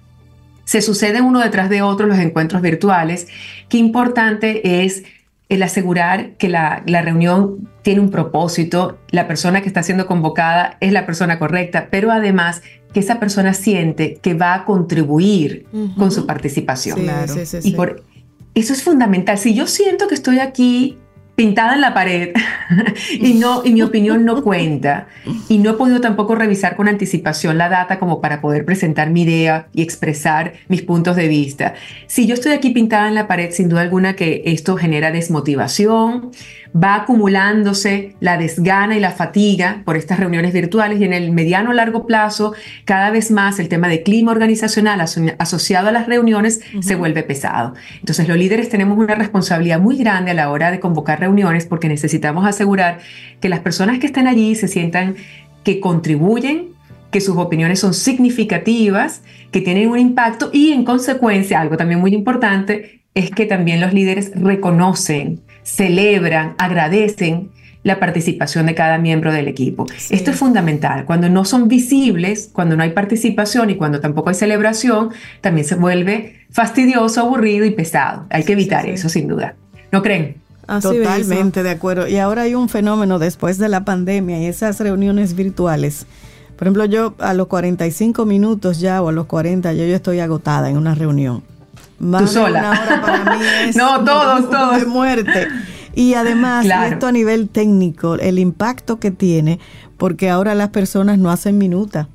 se 0.64 0.82
suceden 0.82 1.24
uno 1.24 1.40
detrás 1.40 1.70
de 1.70 1.82
otro 1.82 2.06
los 2.06 2.18
encuentros 2.18 2.62
virtuales. 2.62 3.28
Qué 3.68 3.78
importante 3.78 4.84
es 4.84 5.04
el 5.48 5.62
asegurar 5.62 6.32
que 6.36 6.48
la, 6.48 6.82
reunión 6.86 7.68
tiene 7.82 8.00
un 8.00 8.10
propósito, 8.10 8.98
la 9.10 9.28
persona 9.28 9.60
que 9.60 9.68
está 9.68 9.82
siendo 9.82 10.06
convocada 10.06 10.76
es 10.80 10.92
la 10.92 11.06
persona 11.06 11.38
correcta, 11.38 11.88
pero 11.90 12.10
además 12.10 12.62
que 12.92 13.00
esa 13.00 13.20
persona 13.20 13.54
siente 13.54 14.18
que 14.22 14.34
va 14.34 14.54
a 14.54 14.64
contribuir 14.64 15.66
con 15.96 16.10
su 16.10 16.26
participación. 16.26 17.00
y 17.62 17.72
por 17.72 18.04
eso 18.54 18.72
es 18.72 18.82
fundamental. 18.82 19.36
Si 19.36 19.54
yo 19.54 19.66
siento 19.66 20.06
que 20.06 20.14
estoy 20.14 20.38
aquí 20.38 20.98
pintada 21.34 21.74
en 21.74 21.80
la 21.80 21.94
pared 21.94 22.32
y 23.12 23.34
no 23.34 23.62
y 23.64 23.72
mi 23.72 23.82
opinión 23.82 24.24
no 24.24 24.42
cuenta 24.42 25.08
y 25.48 25.58
no 25.58 25.70
he 25.70 25.74
podido 25.74 26.00
tampoco 26.00 26.34
revisar 26.34 26.76
con 26.76 26.88
anticipación 26.88 27.58
la 27.58 27.68
data 27.68 27.98
como 27.98 28.20
para 28.20 28.40
poder 28.40 28.64
presentar 28.64 29.10
mi 29.10 29.22
idea 29.22 29.68
y 29.72 29.82
expresar 29.82 30.54
mis 30.68 30.82
puntos 30.82 31.16
de 31.16 31.28
vista. 31.28 31.74
Si 32.06 32.26
yo 32.26 32.34
estoy 32.34 32.52
aquí 32.52 32.70
pintada 32.70 33.08
en 33.08 33.14
la 33.14 33.26
pared, 33.26 33.50
sin 33.50 33.68
duda 33.68 33.80
alguna 33.80 34.14
que 34.14 34.42
esto 34.46 34.76
genera 34.76 35.10
desmotivación, 35.10 36.30
va 36.76 36.96
acumulándose 36.96 38.16
la 38.20 38.36
desgana 38.36 38.96
y 38.96 39.00
la 39.00 39.12
fatiga 39.12 39.82
por 39.84 39.96
estas 39.96 40.18
reuniones 40.18 40.52
virtuales 40.52 41.00
y 41.00 41.04
en 41.04 41.12
el 41.12 41.30
mediano 41.30 41.70
o 41.70 41.72
largo 41.72 42.06
plazo 42.06 42.54
cada 42.84 43.10
vez 43.10 43.30
más 43.30 43.60
el 43.60 43.68
tema 43.68 43.88
de 43.88 44.02
clima 44.02 44.32
organizacional 44.32 45.00
asociado 45.00 45.88
a 45.88 45.92
las 45.92 46.06
reuniones 46.06 46.60
se 46.80 46.96
vuelve 46.96 47.22
pesado. 47.22 47.74
Entonces 48.00 48.26
los 48.26 48.36
líderes 48.36 48.68
tenemos 48.68 48.98
una 48.98 49.14
responsabilidad 49.14 49.78
muy 49.78 49.96
grande 49.96 50.32
a 50.32 50.34
la 50.34 50.50
hora 50.50 50.70
de 50.70 50.80
convocar 50.80 51.20
reuniones 51.20 51.66
porque 51.66 51.88
necesitamos 51.88 52.44
asegurar 52.44 52.98
que 53.40 53.48
las 53.48 53.60
personas 53.60 54.00
que 54.00 54.06
están 54.06 54.26
allí 54.26 54.56
se 54.56 54.66
sientan 54.66 55.14
que 55.62 55.78
contribuyen 55.80 56.74
que 57.12 57.20
sus 57.20 57.36
opiniones 57.36 57.78
son 57.78 57.94
significativas, 57.94 59.22
que 59.52 59.60
tienen 59.60 59.88
un 59.88 60.00
impacto 60.00 60.50
y 60.52 60.72
en 60.72 60.84
consecuencia, 60.84 61.60
algo 61.60 61.76
también 61.76 62.00
muy 62.00 62.12
importante, 62.12 63.02
es 63.14 63.30
que 63.30 63.46
también 63.46 63.80
los 63.80 63.92
líderes 63.92 64.32
reconocen 64.34 65.43
celebran, 65.64 66.54
agradecen 66.58 67.50
la 67.82 68.00
participación 68.00 68.66
de 68.66 68.74
cada 68.74 68.98
miembro 68.98 69.32
del 69.32 69.46
equipo. 69.46 69.86
Esto 70.10 70.30
es 70.30 70.36
fundamental. 70.36 71.04
Cuando 71.04 71.28
no 71.28 71.44
son 71.44 71.68
visibles, 71.68 72.48
cuando 72.52 72.76
no 72.76 72.82
hay 72.82 72.90
participación 72.90 73.70
y 73.70 73.76
cuando 73.76 74.00
tampoco 74.00 74.30
hay 74.30 74.34
celebración, 74.34 75.10
también 75.42 75.66
se 75.66 75.74
vuelve 75.74 76.46
fastidioso, 76.50 77.20
aburrido 77.20 77.66
y 77.66 77.70
pesado. 77.70 78.26
Hay 78.30 78.44
que 78.44 78.52
evitar 78.54 78.86
eso, 78.86 79.08
sin 79.08 79.28
duda. 79.28 79.54
¿No 79.92 80.02
creen? 80.02 80.36
Totalmente 80.80 81.62
de 81.62 81.70
acuerdo. 81.70 82.08
Y 82.08 82.16
ahora 82.16 82.42
hay 82.42 82.54
un 82.54 82.70
fenómeno 82.70 83.18
después 83.18 83.58
de 83.58 83.68
la 83.68 83.84
pandemia 83.84 84.40
y 84.40 84.46
esas 84.46 84.80
reuniones 84.80 85.36
virtuales. 85.36 86.06
Por 86.56 86.66
ejemplo, 86.66 86.86
yo 86.86 87.14
a 87.18 87.34
los 87.34 87.48
45 87.48 88.24
minutos 88.24 88.80
ya 88.80 89.02
o 89.02 89.08
a 89.08 89.12
los 89.12 89.26
40 89.26 89.72
yo, 89.74 89.84
yo 89.84 89.96
estoy 89.96 90.20
agotada 90.20 90.70
en 90.70 90.78
una 90.78 90.94
reunión. 90.94 91.42
Tú 91.98 92.26
sola. 92.26 92.60
una 92.60 92.70
hora 92.70 93.00
para 93.00 93.36
mí 93.36 93.44
es 93.68 93.76
no, 93.76 94.04
todos, 94.04 94.50
todos. 94.50 94.80
de 94.80 94.86
muerte. 94.86 95.48
Y 95.94 96.14
además, 96.14 96.66
esto 96.90 97.06
a 97.06 97.12
nivel 97.12 97.48
técnico, 97.48 98.16
el 98.16 98.38
impacto 98.38 98.98
que 98.98 99.12
tiene, 99.12 99.60
porque 99.96 100.28
ahora 100.28 100.54
las 100.54 100.70
personas 100.70 101.18
no 101.18 101.30
hacen 101.30 101.56
minuta. 101.56 102.08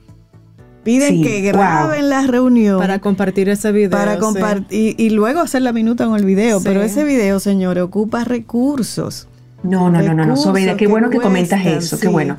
Piden 0.84 1.24
que 1.24 1.42
graben 1.42 2.10
la 2.10 2.26
reunión. 2.28 2.80
Para 2.80 3.00
compartir 3.00 3.48
ese 3.48 3.72
video. 3.72 3.92
Para 3.92 4.18
compartir 4.20 4.96
y, 4.98 5.10
luego 5.12 5.40
hacer 5.40 5.62
la 5.62 5.72
minuta 5.72 6.06
con 6.06 6.18
el 6.18 6.26
video. 6.26 6.62
Pero 6.62 6.82
ese 6.82 7.04
video, 7.04 7.40
señores, 7.40 7.84
ocupa 7.84 8.26
recursos. 8.26 9.29
No, 9.62 9.90
no, 9.90 10.02
no, 10.02 10.14
no, 10.14 10.26
no, 10.26 10.38
Sobeida, 10.38 10.78
qué 10.78 10.88
bueno 10.88 11.10
que 11.10 11.18
comentas 11.18 11.66
eso, 11.66 12.00
qué 12.00 12.08
bueno. 12.08 12.38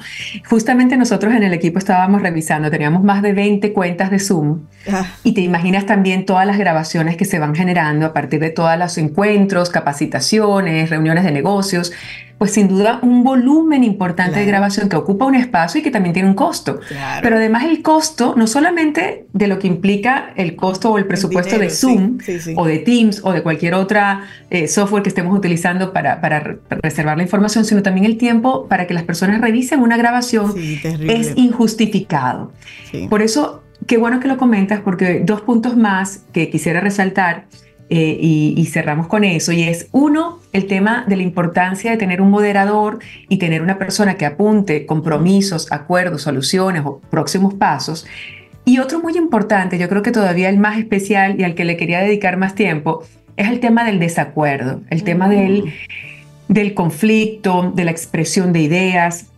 Justamente 0.48 0.96
nosotros 0.96 1.34
en 1.34 1.42
el 1.42 1.52
equipo 1.52 1.78
estábamos 1.78 2.22
revisando, 2.22 2.70
teníamos 2.70 3.02
más 3.02 3.22
de 3.22 3.34
20 3.34 3.72
cuentas 3.72 4.10
de 4.10 4.18
Zoom 4.18 4.60
ah. 4.90 5.06
y 5.22 5.34
te 5.34 5.42
imaginas 5.42 5.84
también 5.84 6.24
todas 6.24 6.46
las 6.46 6.56
grabaciones 6.56 7.16
que 7.16 7.26
se 7.26 7.38
van 7.38 7.54
generando 7.54 8.06
a 8.06 8.12
partir 8.14 8.40
de 8.40 8.50
todos 8.50 8.76
los 8.78 8.96
encuentros, 8.96 9.68
capacitaciones, 9.68 10.88
reuniones 10.88 11.24
de 11.24 11.32
negocios 11.32 11.92
pues 12.40 12.52
sin 12.52 12.68
duda 12.68 13.00
un 13.02 13.22
volumen 13.22 13.84
importante 13.84 14.40
de 14.40 14.46
grabación 14.46 14.88
que 14.88 14.96
ocupa 14.96 15.26
un 15.26 15.34
espacio 15.34 15.80
y 15.80 15.82
que 15.82 15.90
también 15.90 16.14
tiene 16.14 16.26
un 16.26 16.34
costo. 16.34 16.80
Pero 17.20 17.36
además 17.36 17.64
el 17.64 17.82
costo, 17.82 18.32
no 18.34 18.46
solamente 18.46 19.26
de 19.34 19.46
lo 19.46 19.58
que 19.58 19.66
implica 19.66 20.32
el 20.36 20.56
costo 20.56 20.90
o 20.90 20.96
el 20.96 21.04
presupuesto 21.04 21.58
de 21.58 21.68
Zoom 21.68 22.16
o 22.56 22.64
de 22.64 22.78
Teams 22.78 23.20
o 23.24 23.34
de 23.34 23.42
cualquier 23.42 23.74
otra 23.74 24.22
eh, 24.48 24.68
software 24.68 25.02
que 25.02 25.10
estemos 25.10 25.36
utilizando 25.36 25.92
para, 25.92 26.22
para, 26.22 26.56
reservar 26.70 27.18
la 27.18 27.24
información, 27.24 27.66
sino 27.66 27.82
también 27.82 28.06
el 28.06 28.16
tiempo 28.16 28.66
para 28.68 28.86
que 28.86 28.94
las 28.94 29.02
personas 29.02 29.42
revisen 29.42 29.80
una 29.80 29.98
grabación 29.98 30.54
es 30.56 31.36
injustificado. 31.36 32.54
Por 33.10 33.20
eso, 33.20 33.64
qué 33.86 33.98
bueno 33.98 34.18
que 34.18 34.28
lo 34.28 34.38
comentas, 34.38 34.80
porque 34.80 35.20
dos 35.22 35.42
puntos 35.42 35.76
más 35.76 36.24
que 36.32 36.48
quisiera 36.48 36.80
resaltar 36.80 37.48
eh, 37.92 38.16
y, 38.20 38.64
cerramos 38.66 39.08
con 39.08 39.24
eso, 39.24 39.50
y 39.50 39.64
es 39.64 39.88
uno, 39.90 40.38
el 40.52 40.68
tema 40.68 41.04
de 41.08 41.16
la 41.16 41.24
importancia 41.24 41.90
de 41.90 41.96
tener 41.96 42.20
un 42.20 42.30
moderador 42.30 43.00
y 43.28 43.38
tener 43.38 43.62
una 43.62 43.78
persona 43.78 44.14
que 44.14 44.26
apunte 44.26 44.86
compromisos, 44.86 45.72
acuerdos, 45.72 46.22
soluciones 46.22 46.82
o 46.84 47.00
próximos 47.10 47.54
pasos, 47.54 48.06
Y 48.64 48.78
otro 48.78 49.00
muy 49.00 49.16
importante, 49.16 49.76
yo 49.78 49.88
creo 49.88 50.02
que 50.02 50.12
todavía 50.12 50.48
el 50.48 50.58
más 50.58 50.78
especial 50.78 51.40
y 51.40 51.42
al 51.42 51.56
que 51.56 51.64
le 51.64 51.76
quería 51.76 51.98
dedicar 52.00 52.36
más 52.36 52.54
tiempo, 52.54 53.02
es 53.36 53.48
el 53.48 53.58
tema 53.58 53.84
del 53.84 53.98
desacuerdo, 53.98 54.82
el 54.90 55.02
tema 55.02 55.28
del, 55.28 55.72
del 56.46 56.74
conflicto, 56.74 57.72
de 57.74 57.84
la 57.84 57.90
expresión 57.90 58.52
de 58.52 58.60
ideas. 58.60 59.29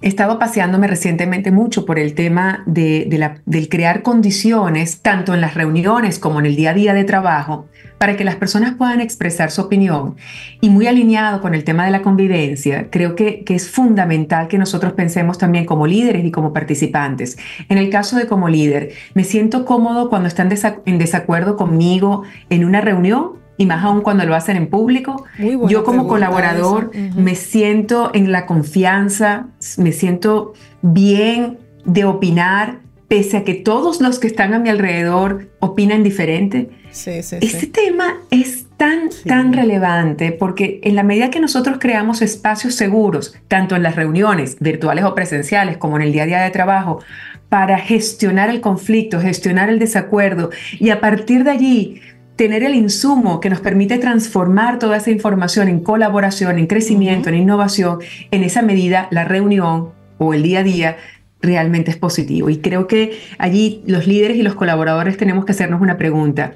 Estaba 0.00 0.38
paseándome 0.38 0.86
recientemente 0.86 1.50
mucho 1.50 1.84
por 1.84 1.98
el 1.98 2.14
tema 2.14 2.62
de, 2.66 3.34
del 3.46 3.68
crear 3.68 4.02
condiciones, 4.02 5.02
tanto 5.02 5.34
en 5.34 5.40
las 5.40 5.54
reuniones 5.54 6.20
como 6.20 6.38
en 6.38 6.46
el 6.46 6.54
día 6.54 6.70
a 6.70 6.74
día 6.74 6.94
de 6.94 7.02
trabajo, 7.02 7.66
para 7.98 8.16
que 8.16 8.22
las 8.22 8.36
personas 8.36 8.76
puedan 8.76 9.00
expresar 9.00 9.50
su 9.50 9.62
opinión. 9.62 10.14
Y 10.60 10.70
muy 10.70 10.86
alineado 10.86 11.40
con 11.40 11.52
el 11.52 11.64
tema 11.64 11.84
de 11.84 11.90
la 11.90 12.02
convivencia, 12.02 12.90
creo 12.90 13.16
que, 13.16 13.42
que 13.42 13.56
es 13.56 13.68
fundamental 13.68 14.46
que 14.46 14.56
nosotros 14.56 14.92
pensemos 14.92 15.36
también 15.36 15.64
como 15.64 15.88
líderes 15.88 16.24
y 16.24 16.30
como 16.30 16.52
participantes. 16.52 17.36
En 17.68 17.78
el 17.78 17.90
caso 17.90 18.16
de 18.16 18.28
como 18.28 18.48
líder, 18.48 18.92
me 19.14 19.24
siento 19.24 19.64
cómodo 19.64 20.10
cuando 20.10 20.28
están 20.28 20.48
en 20.86 20.98
desacuerdo 20.98 21.56
conmigo 21.56 22.22
en 22.50 22.64
una 22.64 22.80
reunión 22.80 23.37
y 23.58 23.66
más 23.66 23.84
aún 23.84 24.00
cuando 24.00 24.24
lo 24.24 24.34
hacen 24.34 24.56
en 24.56 24.68
público. 24.68 25.24
Yo 25.68 25.84
como 25.84 26.08
colaborador 26.08 26.92
me 27.14 27.34
siento 27.34 28.10
en 28.14 28.32
la 28.32 28.46
confianza, 28.46 29.48
me 29.76 29.92
siento 29.92 30.54
bien 30.80 31.58
de 31.84 32.04
opinar, 32.04 32.78
pese 33.08 33.38
a 33.38 33.44
que 33.44 33.54
todos 33.54 34.00
los 34.00 34.18
que 34.18 34.28
están 34.28 34.54
a 34.54 34.58
mi 34.58 34.68
alrededor 34.68 35.48
opinan 35.58 36.02
diferente. 36.02 36.70
Sí, 36.90 37.22
sí, 37.22 37.36
este 37.40 37.66
tema 37.66 38.16
es 38.30 38.66
tan, 38.76 39.10
tan 39.26 39.52
relevante 39.52 40.32
porque 40.32 40.80
en 40.82 40.94
la 40.94 41.02
medida 41.02 41.30
que 41.30 41.40
nosotros 41.40 41.78
creamos 41.80 42.22
espacios 42.22 42.74
seguros, 42.74 43.34
tanto 43.48 43.76
en 43.76 43.82
las 43.82 43.96
reuniones 43.96 44.56
virtuales 44.60 45.04
o 45.04 45.14
presenciales 45.14 45.76
como 45.76 45.96
en 45.96 46.02
el 46.02 46.12
día 46.12 46.22
a 46.22 46.26
día 46.26 46.42
de 46.42 46.50
trabajo, 46.50 47.00
para 47.48 47.78
gestionar 47.78 48.50
el 48.50 48.60
conflicto, 48.60 49.20
gestionar 49.20 49.68
el 49.68 49.78
desacuerdo 49.78 50.50
y 50.78 50.90
a 50.90 51.00
partir 51.00 51.44
de 51.44 51.50
allí 51.50 52.00
tener 52.38 52.62
el 52.62 52.76
insumo 52.76 53.40
que 53.40 53.50
nos 53.50 53.58
permite 53.58 53.98
transformar 53.98 54.78
toda 54.78 54.96
esa 54.96 55.10
información 55.10 55.66
en 55.66 55.80
colaboración, 55.80 56.56
en 56.60 56.68
crecimiento, 56.68 57.28
en 57.28 57.34
innovación, 57.34 57.98
en 58.30 58.44
esa 58.44 58.62
medida 58.62 59.08
la 59.10 59.24
reunión 59.24 59.88
o 60.18 60.32
el 60.32 60.44
día 60.44 60.60
a 60.60 60.62
día 60.62 60.96
realmente 61.42 61.90
es 61.90 61.96
positivo. 61.96 62.48
Y 62.48 62.58
creo 62.58 62.86
que 62.86 63.18
allí 63.38 63.82
los 63.86 64.06
líderes 64.06 64.36
y 64.36 64.44
los 64.44 64.54
colaboradores 64.54 65.16
tenemos 65.16 65.44
que 65.44 65.50
hacernos 65.50 65.80
una 65.80 65.98
pregunta. 65.98 66.54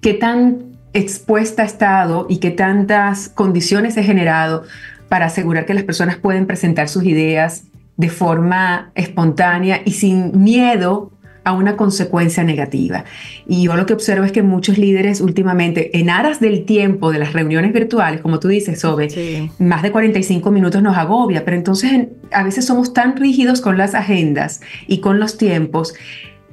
¿Qué 0.00 0.14
tan 0.14 0.76
expuesta 0.92 1.62
ha 1.62 1.66
estado 1.66 2.26
y 2.30 2.38
qué 2.38 2.52
tantas 2.52 3.28
condiciones 3.28 3.96
he 3.96 4.04
generado 4.04 4.62
para 5.08 5.26
asegurar 5.26 5.66
que 5.66 5.74
las 5.74 5.82
personas 5.82 6.18
pueden 6.18 6.46
presentar 6.46 6.88
sus 6.88 7.02
ideas 7.02 7.64
de 7.96 8.10
forma 8.10 8.92
espontánea 8.94 9.82
y 9.84 9.90
sin 9.90 10.40
miedo 10.40 11.10
a 11.44 11.52
una 11.52 11.76
consecuencia 11.76 12.42
negativa. 12.42 13.04
Y 13.46 13.64
yo 13.64 13.76
lo 13.76 13.86
que 13.86 13.92
observo 13.92 14.24
es 14.24 14.32
que 14.32 14.42
muchos 14.42 14.78
líderes 14.78 15.20
últimamente, 15.20 15.98
en 15.98 16.10
aras 16.10 16.40
del 16.40 16.64
tiempo 16.64 17.12
de 17.12 17.18
las 17.18 17.32
reuniones 17.32 17.72
virtuales, 17.72 18.20
como 18.20 18.40
tú 18.40 18.48
dices, 18.48 18.80
Sobe, 18.80 19.50
más 19.58 19.82
de 19.82 19.92
45 19.92 20.50
minutos 20.50 20.82
nos 20.82 20.96
agobia, 20.96 21.44
pero 21.44 21.56
entonces 21.56 22.08
a 22.32 22.42
veces 22.42 22.64
somos 22.64 22.92
tan 22.92 23.16
rígidos 23.16 23.60
con 23.60 23.76
las 23.76 23.94
agendas 23.94 24.60
y 24.86 24.98
con 24.98 25.20
los 25.20 25.38
tiempos 25.38 25.94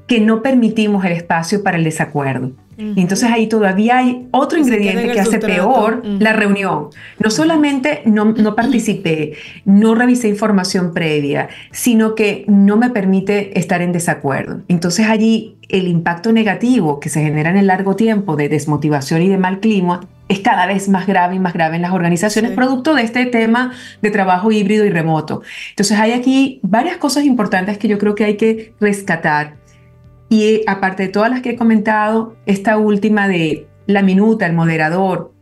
que 0.08 0.20
no 0.20 0.42
permitimos 0.42 1.06
el 1.06 1.14
espacio 1.14 1.64
para 1.64 1.78
el 1.78 1.86
desacuerdo. 1.86 2.52
Y 2.78 3.02
entonces 3.02 3.30
ahí 3.30 3.48
todavía 3.48 3.98
hay 3.98 4.28
otro 4.32 4.58
ingrediente 4.58 5.12
que 5.12 5.20
hace 5.20 5.40
peor 5.40 6.02
la 6.06 6.34
reunión. 6.34 6.88
No 7.20 7.30
solamente 7.30 8.02
no, 8.06 8.26
no 8.26 8.56
participé, 8.56 9.34
no 9.66 9.94
revisé 9.94 10.30
información 10.30 10.94
previa, 10.94 11.50
sino 11.72 12.16
que 12.16 12.46
no 12.48 12.78
me 12.78 12.90
permite 12.90 13.58
estar 13.60 13.82
en 13.82 13.92
desacuerdo. 13.92 14.62
Entonces 14.68 15.08
allí 15.08 15.58
el 15.70 15.88
impacto 15.88 16.32
negativo 16.32 17.00
que 17.00 17.10
se 17.10 17.22
genera 17.22 17.50
en 17.50 17.58
el 17.58 17.68
largo 17.68 17.96
tiempo 17.96 18.36
de 18.36 18.50
desmotivación 18.50 19.22
y 19.22 19.30
de 19.30 19.38
mal 19.38 19.60
clima 19.60 20.02
es 20.32 20.40
cada 20.40 20.66
vez 20.66 20.88
más 20.88 21.08
grave 21.08 21.36
y 21.36 21.40
más 21.40 21.54
grave 21.54 21.76
en 21.76 21.82
las 21.82 21.92
organizaciones, 21.92 22.52
producto 22.52 22.94
de 22.96 23.04
este 23.04 23.26
tema 23.26 23.74
de 24.02 24.12
trabajo 24.12 24.52
híbrido 24.52 24.86
y 24.86 24.90
remoto. 24.90 25.42
Entonces 25.72 26.00
hay 26.00 26.14
aquí 26.14 26.60
varias 26.64 26.98
cosas 26.98 27.26
importantes 27.26 27.78
que 27.78 27.90
yo 27.90 27.98
creo 27.98 28.16
que 28.16 28.24
hay 28.24 28.38
que 28.38 28.74
rescatar 28.80 29.58
y 30.32 30.62
aparte 30.66 31.04
de 31.04 31.10
todas 31.10 31.30
las 31.30 31.42
que 31.42 31.52
he 31.52 31.56
comentado, 31.58 32.38
esta 32.46 32.78
última 32.78 33.28
de 33.28 33.68
la 33.86 34.02
minuta, 34.02 34.46
el 34.46 34.54
moderador, 34.54 35.34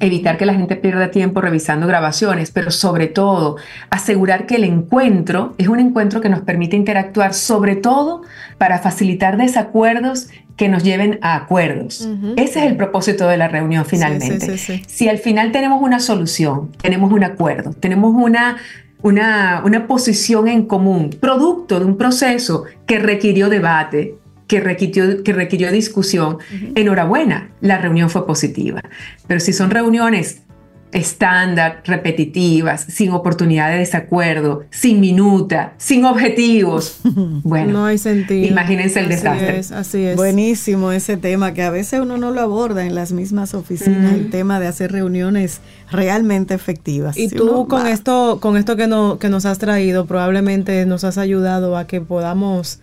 evitar 0.00 0.36
que 0.36 0.44
la 0.44 0.54
gente 0.54 0.74
pierda 0.74 1.12
tiempo 1.12 1.40
revisando 1.40 1.86
grabaciones, 1.86 2.50
pero 2.50 2.72
sobre 2.72 3.06
todo 3.06 3.56
asegurar 3.88 4.46
que 4.46 4.56
el 4.56 4.64
encuentro 4.64 5.54
es 5.58 5.68
un 5.68 5.78
encuentro 5.78 6.20
que 6.20 6.28
nos 6.28 6.40
permite 6.40 6.74
interactuar, 6.74 7.34
sobre 7.34 7.76
todo 7.76 8.22
para 8.58 8.80
facilitar 8.80 9.36
desacuerdos 9.36 10.28
que 10.56 10.68
nos 10.68 10.82
lleven 10.82 11.20
a 11.22 11.36
acuerdos. 11.36 12.08
Ese 12.36 12.58
es 12.58 12.66
el 12.66 12.76
propósito 12.76 13.28
de 13.28 13.36
la 13.36 13.46
reunión 13.46 13.84
finalmente. 13.84 14.58
si 14.58 15.08
al 15.08 15.18
final 15.18 15.52
tenemos 15.52 15.80
una 15.80 16.00
solución, 16.00 16.72
tenemos 16.82 17.12
un 17.12 17.22
acuerdo, 17.22 17.74
tenemos 17.74 18.12
una 18.12 18.56
una, 19.02 19.62
una 19.64 19.86
posición 19.86 20.48
en 20.48 20.66
común, 20.66 21.10
producto 21.20 21.78
de 21.78 21.86
un 21.86 21.96
proceso 21.96 22.64
que 22.86 22.98
requirió 22.98 23.48
debate, 23.48 24.16
que 24.46 24.60
requirió, 24.60 25.22
que 25.22 25.32
requirió 25.32 25.70
discusión. 25.72 26.38
Enhorabuena, 26.74 27.50
la 27.60 27.78
reunión 27.78 28.10
fue 28.10 28.26
positiva. 28.26 28.80
Pero 29.26 29.40
si 29.40 29.52
son 29.52 29.70
reuniones 29.70 30.42
estándar, 30.92 31.82
repetitivas, 31.84 32.82
sin 32.82 33.10
oportunidad 33.10 33.70
de 33.70 33.78
desacuerdo, 33.78 34.64
sin 34.70 35.00
minuta, 35.00 35.74
sin 35.78 36.04
objetivos. 36.04 37.00
Bueno, 37.42 37.72
no 37.72 37.86
hay 37.86 37.98
sentido. 37.98 38.46
Imagínense 38.46 39.00
el 39.00 39.08
desastre. 39.08 39.60
así 39.74 40.04
es. 40.04 40.16
Buenísimo 40.16 40.92
ese 40.92 41.16
tema 41.16 41.54
que 41.54 41.62
a 41.62 41.70
veces 41.70 42.00
uno 42.00 42.16
no 42.16 42.30
lo 42.30 42.40
aborda 42.40 42.84
en 42.84 42.94
las 42.94 43.12
mismas 43.12 43.54
oficinas, 43.54 44.14
el 44.14 44.30
tema 44.30 44.58
de 44.58 44.66
hacer 44.66 44.92
reuniones 44.92 45.60
realmente 45.90 46.54
efectivas. 46.54 47.16
Y 47.16 47.28
tú 47.28 47.66
con 47.68 47.86
esto, 47.86 48.38
con 48.40 48.56
esto 48.56 48.76
que, 48.76 48.86
no, 48.86 49.18
que 49.18 49.28
nos 49.28 49.44
has 49.44 49.58
traído, 49.58 50.06
probablemente 50.06 50.84
nos 50.86 51.04
has 51.04 51.18
ayudado 51.18 51.76
a 51.76 51.86
que 51.86 52.00
podamos 52.00 52.80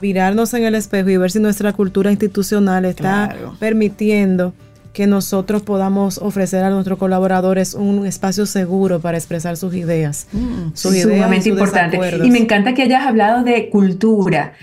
virarnos 0.00 0.54
en 0.54 0.64
el 0.64 0.74
espejo 0.74 1.08
y 1.10 1.16
ver 1.16 1.30
si 1.30 1.40
nuestra 1.40 1.72
cultura 1.72 2.10
institucional 2.10 2.84
está 2.84 3.34
permitiendo 3.58 4.54
que 4.98 5.06
nosotros 5.06 5.62
podamos 5.62 6.18
ofrecer 6.18 6.64
a 6.64 6.70
nuestros 6.70 6.98
colaboradores 6.98 7.74
un 7.74 8.04
espacio 8.04 8.46
seguro 8.46 8.98
para 8.98 9.16
expresar 9.16 9.56
sus 9.56 9.72
ideas. 9.76 10.26
Mm, 10.32 10.74
sus 10.74 11.00
sumamente 11.00 11.50
importante. 11.50 12.00
Y 12.24 12.32
me 12.32 12.40
encanta 12.40 12.74
que 12.74 12.82
hayas 12.82 13.06
hablado 13.06 13.44
de 13.44 13.68
cultura, 13.70 14.54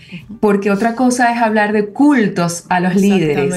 porque 0.41 0.71
otra 0.71 0.93
cosa 0.93 1.31
es 1.31 1.41
hablar 1.41 1.71
de 1.71 1.85
cultos 1.85 2.65
a 2.67 2.81
los 2.81 2.95
líderes, 2.95 3.55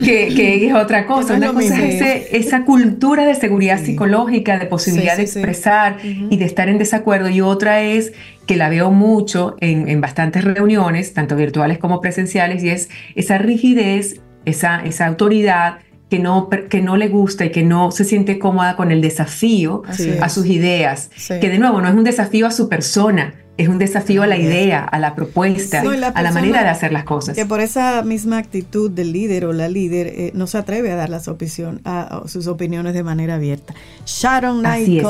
que, 0.00 0.66
es 0.66 0.74
otra 0.74 1.06
cosa. 1.06 1.34
Una 1.34 1.52
cosa 1.52 1.80
es 1.80 2.26
esa 2.32 2.64
cultura 2.64 3.24
de 3.24 3.36
seguridad 3.36 3.78
psicológica, 3.78 4.58
de 4.58 4.66
posibilidad 4.66 5.16
de 5.16 5.22
expresar 5.22 5.98
y 6.02 6.36
de 6.38 6.44
estar 6.44 6.68
en 6.68 6.78
desacuerdo, 6.78 7.28
y 7.28 7.40
otra 7.40 7.82
es 7.82 8.12
que 8.46 8.56
la 8.56 8.68
veo 8.68 8.90
mucho 8.90 9.54
en, 9.60 9.88
en 9.88 10.00
bastantes 10.00 10.42
reuniones, 10.42 11.14
tanto 11.14 11.36
virtuales 11.36 11.78
como 11.78 12.00
presenciales, 12.00 12.64
y 12.64 12.70
es 12.70 12.88
esa 13.14 13.38
rigidez 13.38 14.20
esa, 14.44 14.84
esa 14.84 15.06
autoridad 15.06 15.78
que 16.08 16.18
no, 16.18 16.48
que 16.48 16.82
no 16.82 16.96
le 16.96 17.08
gusta 17.08 17.44
y 17.44 17.50
que 17.50 17.62
no 17.62 17.92
se 17.92 18.04
siente 18.04 18.38
cómoda 18.38 18.74
con 18.74 18.90
el 18.90 19.00
desafío 19.00 19.82
a 20.20 20.28
sus 20.28 20.46
ideas, 20.46 21.10
que 21.28 21.48
de 21.48 21.58
nuevo 21.58 21.80
no 21.80 21.88
es 21.88 21.94
un 21.94 22.04
desafío 22.04 22.46
a 22.46 22.50
su 22.50 22.68
persona, 22.68 23.34
es 23.60 23.68
un 23.68 23.78
desafío 23.78 24.22
a 24.22 24.26
la 24.26 24.38
idea, 24.38 24.84
a 24.84 24.98
la 24.98 25.14
propuesta, 25.14 25.82
a 25.82 26.22
la 26.22 26.32
manera 26.32 26.62
de 26.62 26.70
hacer 26.70 26.92
las 26.92 27.04
cosas. 27.04 27.36
Que 27.36 27.44
por 27.44 27.60
esa 27.60 28.02
misma 28.02 28.38
actitud 28.38 28.90
del 28.90 29.12
líder 29.12 29.44
o 29.44 29.52
la 29.52 29.68
líder 29.68 30.06
eh, 30.06 30.30
no 30.34 30.46
se 30.46 30.56
atreve 30.58 30.90
a 30.90 30.96
dar 30.96 31.10
las 31.10 31.28
opinión, 31.28 31.82
a, 31.84 32.22
sus 32.26 32.46
opiniones 32.46 32.94
de 32.94 33.02
manera 33.02 33.34
abierta. 33.34 33.74
Sharon 34.06 34.60
Knight, 34.60 35.04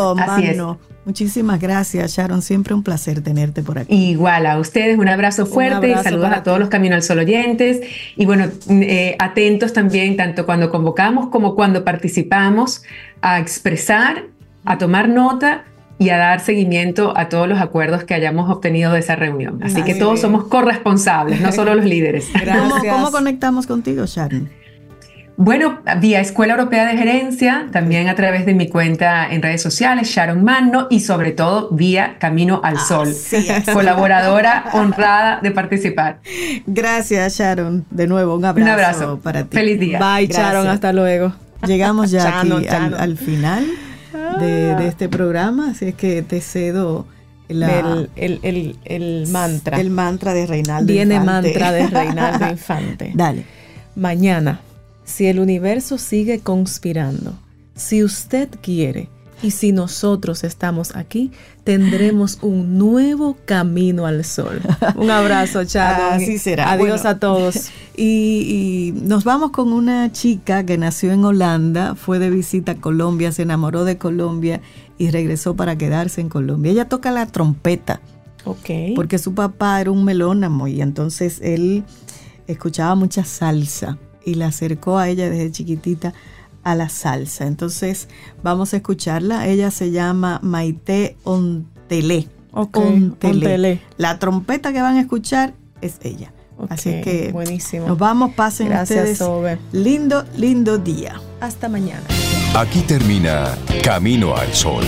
muchísimas 1.05 1.61
gracias 1.61 2.17
Sharon, 2.17 2.43
siempre 2.43 2.75
un 2.75 2.83
placer 2.83 3.23
tenerte 3.23 3.63
por 3.63 3.79
aquí. 3.79 3.95
Igual 3.95 4.47
a 4.47 4.59
ustedes, 4.59 4.99
un 4.99 5.09
abrazo 5.09 5.47
fuerte 5.47 5.91
y 5.91 5.95
saludos 6.03 6.33
a 6.33 6.43
todos 6.43 6.59
los 6.59 6.69
Camino 6.69 6.97
al 6.97 7.05
Sol 7.05 7.21
oyentes 7.21 7.81
y 8.17 8.27
bueno, 8.27 8.47
eh, 8.69 9.15
atentos 9.21 9.73
también 9.73 10.17
tanto 10.17 10.45
cuando 10.45 10.71
convocamos 10.71 11.29
como 11.29 11.55
cuando 11.55 11.85
participamos 11.85 12.83
a 13.23 13.39
expresar, 13.39 14.25
a 14.65 14.77
tomar 14.77 15.09
nota 15.09 15.65
y 16.01 16.09
a 16.09 16.17
dar 16.17 16.41
seguimiento 16.41 17.13
a 17.15 17.29
todos 17.29 17.47
los 17.47 17.61
acuerdos 17.61 18.05
que 18.05 18.15
hayamos 18.15 18.49
obtenido 18.49 18.91
de 18.95 19.01
esa 19.01 19.17
reunión. 19.17 19.63
Así 19.63 19.83
que 19.83 19.95
todos 19.95 20.19
somos 20.19 20.45
corresponsables, 20.45 21.43
no 21.43 21.53
solo 21.53 21.75
los 21.75 21.85
líderes. 21.85 22.27
¿Cómo, 22.91 23.11
conectamos 23.11 23.67
contigo, 23.67 24.07
Sharon? 24.07 24.49
Bueno, 25.37 25.81
vía 26.01 26.21
Escuela 26.21 26.55
Europea 26.55 26.87
de 26.87 26.97
Gerencia, 26.97 27.67
también 27.71 28.09
a 28.09 28.15
través 28.15 28.47
de 28.47 28.55
mi 28.55 28.69
cuenta 28.69 29.31
en 29.31 29.43
redes 29.43 29.61
sociales, 29.61 30.09
Sharon 30.09 30.43
Manno, 30.43 30.87
y 30.89 31.01
sobre 31.01 31.33
todo 31.33 31.69
vía 31.71 32.17
Camino 32.19 32.63
al 32.65 32.79
Sol, 32.79 33.15
colaboradora 33.71 34.71
honrada 34.73 35.41
de 35.43 35.51
participar. 35.51 36.21
Gracias, 36.67 37.39
Sharon. 37.39 37.85
De 37.91 38.07
nuevo, 38.07 38.37
un 38.37 38.47
abrazo, 38.47 38.65
un 38.65 38.73
abrazo. 38.73 39.21
para 39.23 39.45
ti. 39.45 39.55
Feliz 39.55 39.79
día. 39.79 39.99
Bye, 39.99 40.29
Sharon. 40.29 40.67
Hasta 40.67 40.95
luego. 40.95 41.35
Llegamos 41.67 42.11
ya 42.11 42.41
aquí 42.41 42.67
al 42.67 43.19
final 43.19 43.67
de, 44.39 44.87
este 44.87 45.09
programa, 45.09 45.71
así 45.71 45.87
es 45.87 45.95
que 45.95 46.23
te 46.23 46.41
cedo 46.41 47.07
el, 47.49 49.29
mantra. 49.31 49.81
El 49.81 49.91
mantra 49.91 50.35
de 50.35 50.47
Reinaldo 50.47 50.93
Viene 50.93 51.21
mantra 51.21 51.73
de 51.73 51.87
Reinaldo 51.89 52.49
Infante. 52.49 53.13
Dale. 53.15 53.45
Mañana, 53.97 54.61
si 55.05 55.27
el 55.27 55.41
universo 55.41 55.99
sigue 55.99 56.41
conspirando, 56.41 57.35
si 57.75 58.05
usted 58.05 58.49
quiere 58.61 59.09
y 59.43 59.53
si 59.53 59.73
nosotros 59.73 60.45
estamos 60.45 60.95
aquí, 60.95 61.31
tendremos 61.65 62.39
un 62.43 62.79
nuevo 62.79 63.37
camino 63.45 64.07
al 64.07 64.25
sol. 64.25 64.61
Un 64.97 65.11
abrazo, 65.11 65.65
chao. 65.65 66.11
Así 66.13 66.39
será. 66.39 66.73
Adiós 66.73 67.05
a 67.05 67.19
todos. 67.19 67.71
Y, 68.03 68.95
y, 68.97 69.03
nos 69.03 69.25
vamos 69.25 69.51
con 69.51 69.75
una 69.75 70.11
chica 70.11 70.65
que 70.65 70.79
nació 70.79 71.13
en 71.13 71.23
Holanda, 71.23 71.97
fue 71.97 72.19
de 72.19 72.31
visita 72.31 72.73
a 72.73 72.75
Colombia, 72.77 73.31
se 73.31 73.43
enamoró 73.43 73.85
de 73.85 73.99
Colombia 73.99 74.63
y 74.97 75.11
regresó 75.11 75.55
para 75.55 75.77
quedarse 75.77 76.23
en 76.23 76.31
Colombia. 76.31 76.73
Ella 76.73 76.89
toca 76.89 77.11
la 77.11 77.27
trompeta. 77.27 78.01
Ok. 78.47 78.95
Porque 78.97 79.19
su 79.19 79.35
papá 79.35 79.83
era 79.83 79.91
un 79.91 80.05
melónamo 80.05 80.67
y 80.67 80.81
entonces 80.81 81.41
él 81.43 81.85
escuchaba 82.47 82.95
mucha 82.95 83.23
salsa 83.25 83.99
y 84.25 84.35
la 84.35 84.47
acercó 84.47 84.97
a 84.97 85.09
ella 85.11 85.29
desde 85.29 85.53
chiquitita 85.53 86.15
a 86.65 86.75
la 86.75 86.89
salsa. 86.89 87.47
Entonces 87.47 88.09
vamos 88.43 88.75
a 88.75 88.79
escucharla. 88.79 89.47
Ella 89.47 89.71
se 89.71 89.91
llama 89.91 90.41
Maite 90.43 91.17
Ontelé. 91.25 92.29
Ontelé. 92.53 93.81
La 93.97 94.19
trompeta 94.19 94.73
que 94.73 94.83
van 94.83 94.97
a 94.97 95.01
escuchar 95.01 95.55
es 95.81 95.99
ella. 96.03 96.33
Así 96.69 97.01
que 97.01 97.31
buenísimo. 97.33 97.87
nos 97.87 97.99
vamos, 97.99 98.35
pasen 98.35 98.69
Gracias, 98.69 99.21
ustedes. 99.21 99.59
Lindo, 99.73 100.25
lindo 100.37 100.77
día. 100.79 101.21
Hasta 101.41 101.69
mañana. 101.69 102.03
Aquí 102.55 102.81
termina 102.81 103.57
Camino 103.83 104.37
al 104.37 104.53
Sol. 104.53 104.85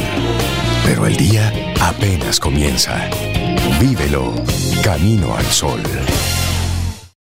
Pero 0.84 1.06
el 1.06 1.16
día 1.16 1.52
apenas 1.80 2.38
comienza. 2.38 3.08
Vívelo 3.80 4.34
Camino 4.82 5.34
al 5.34 5.46
Sol. 5.46 5.80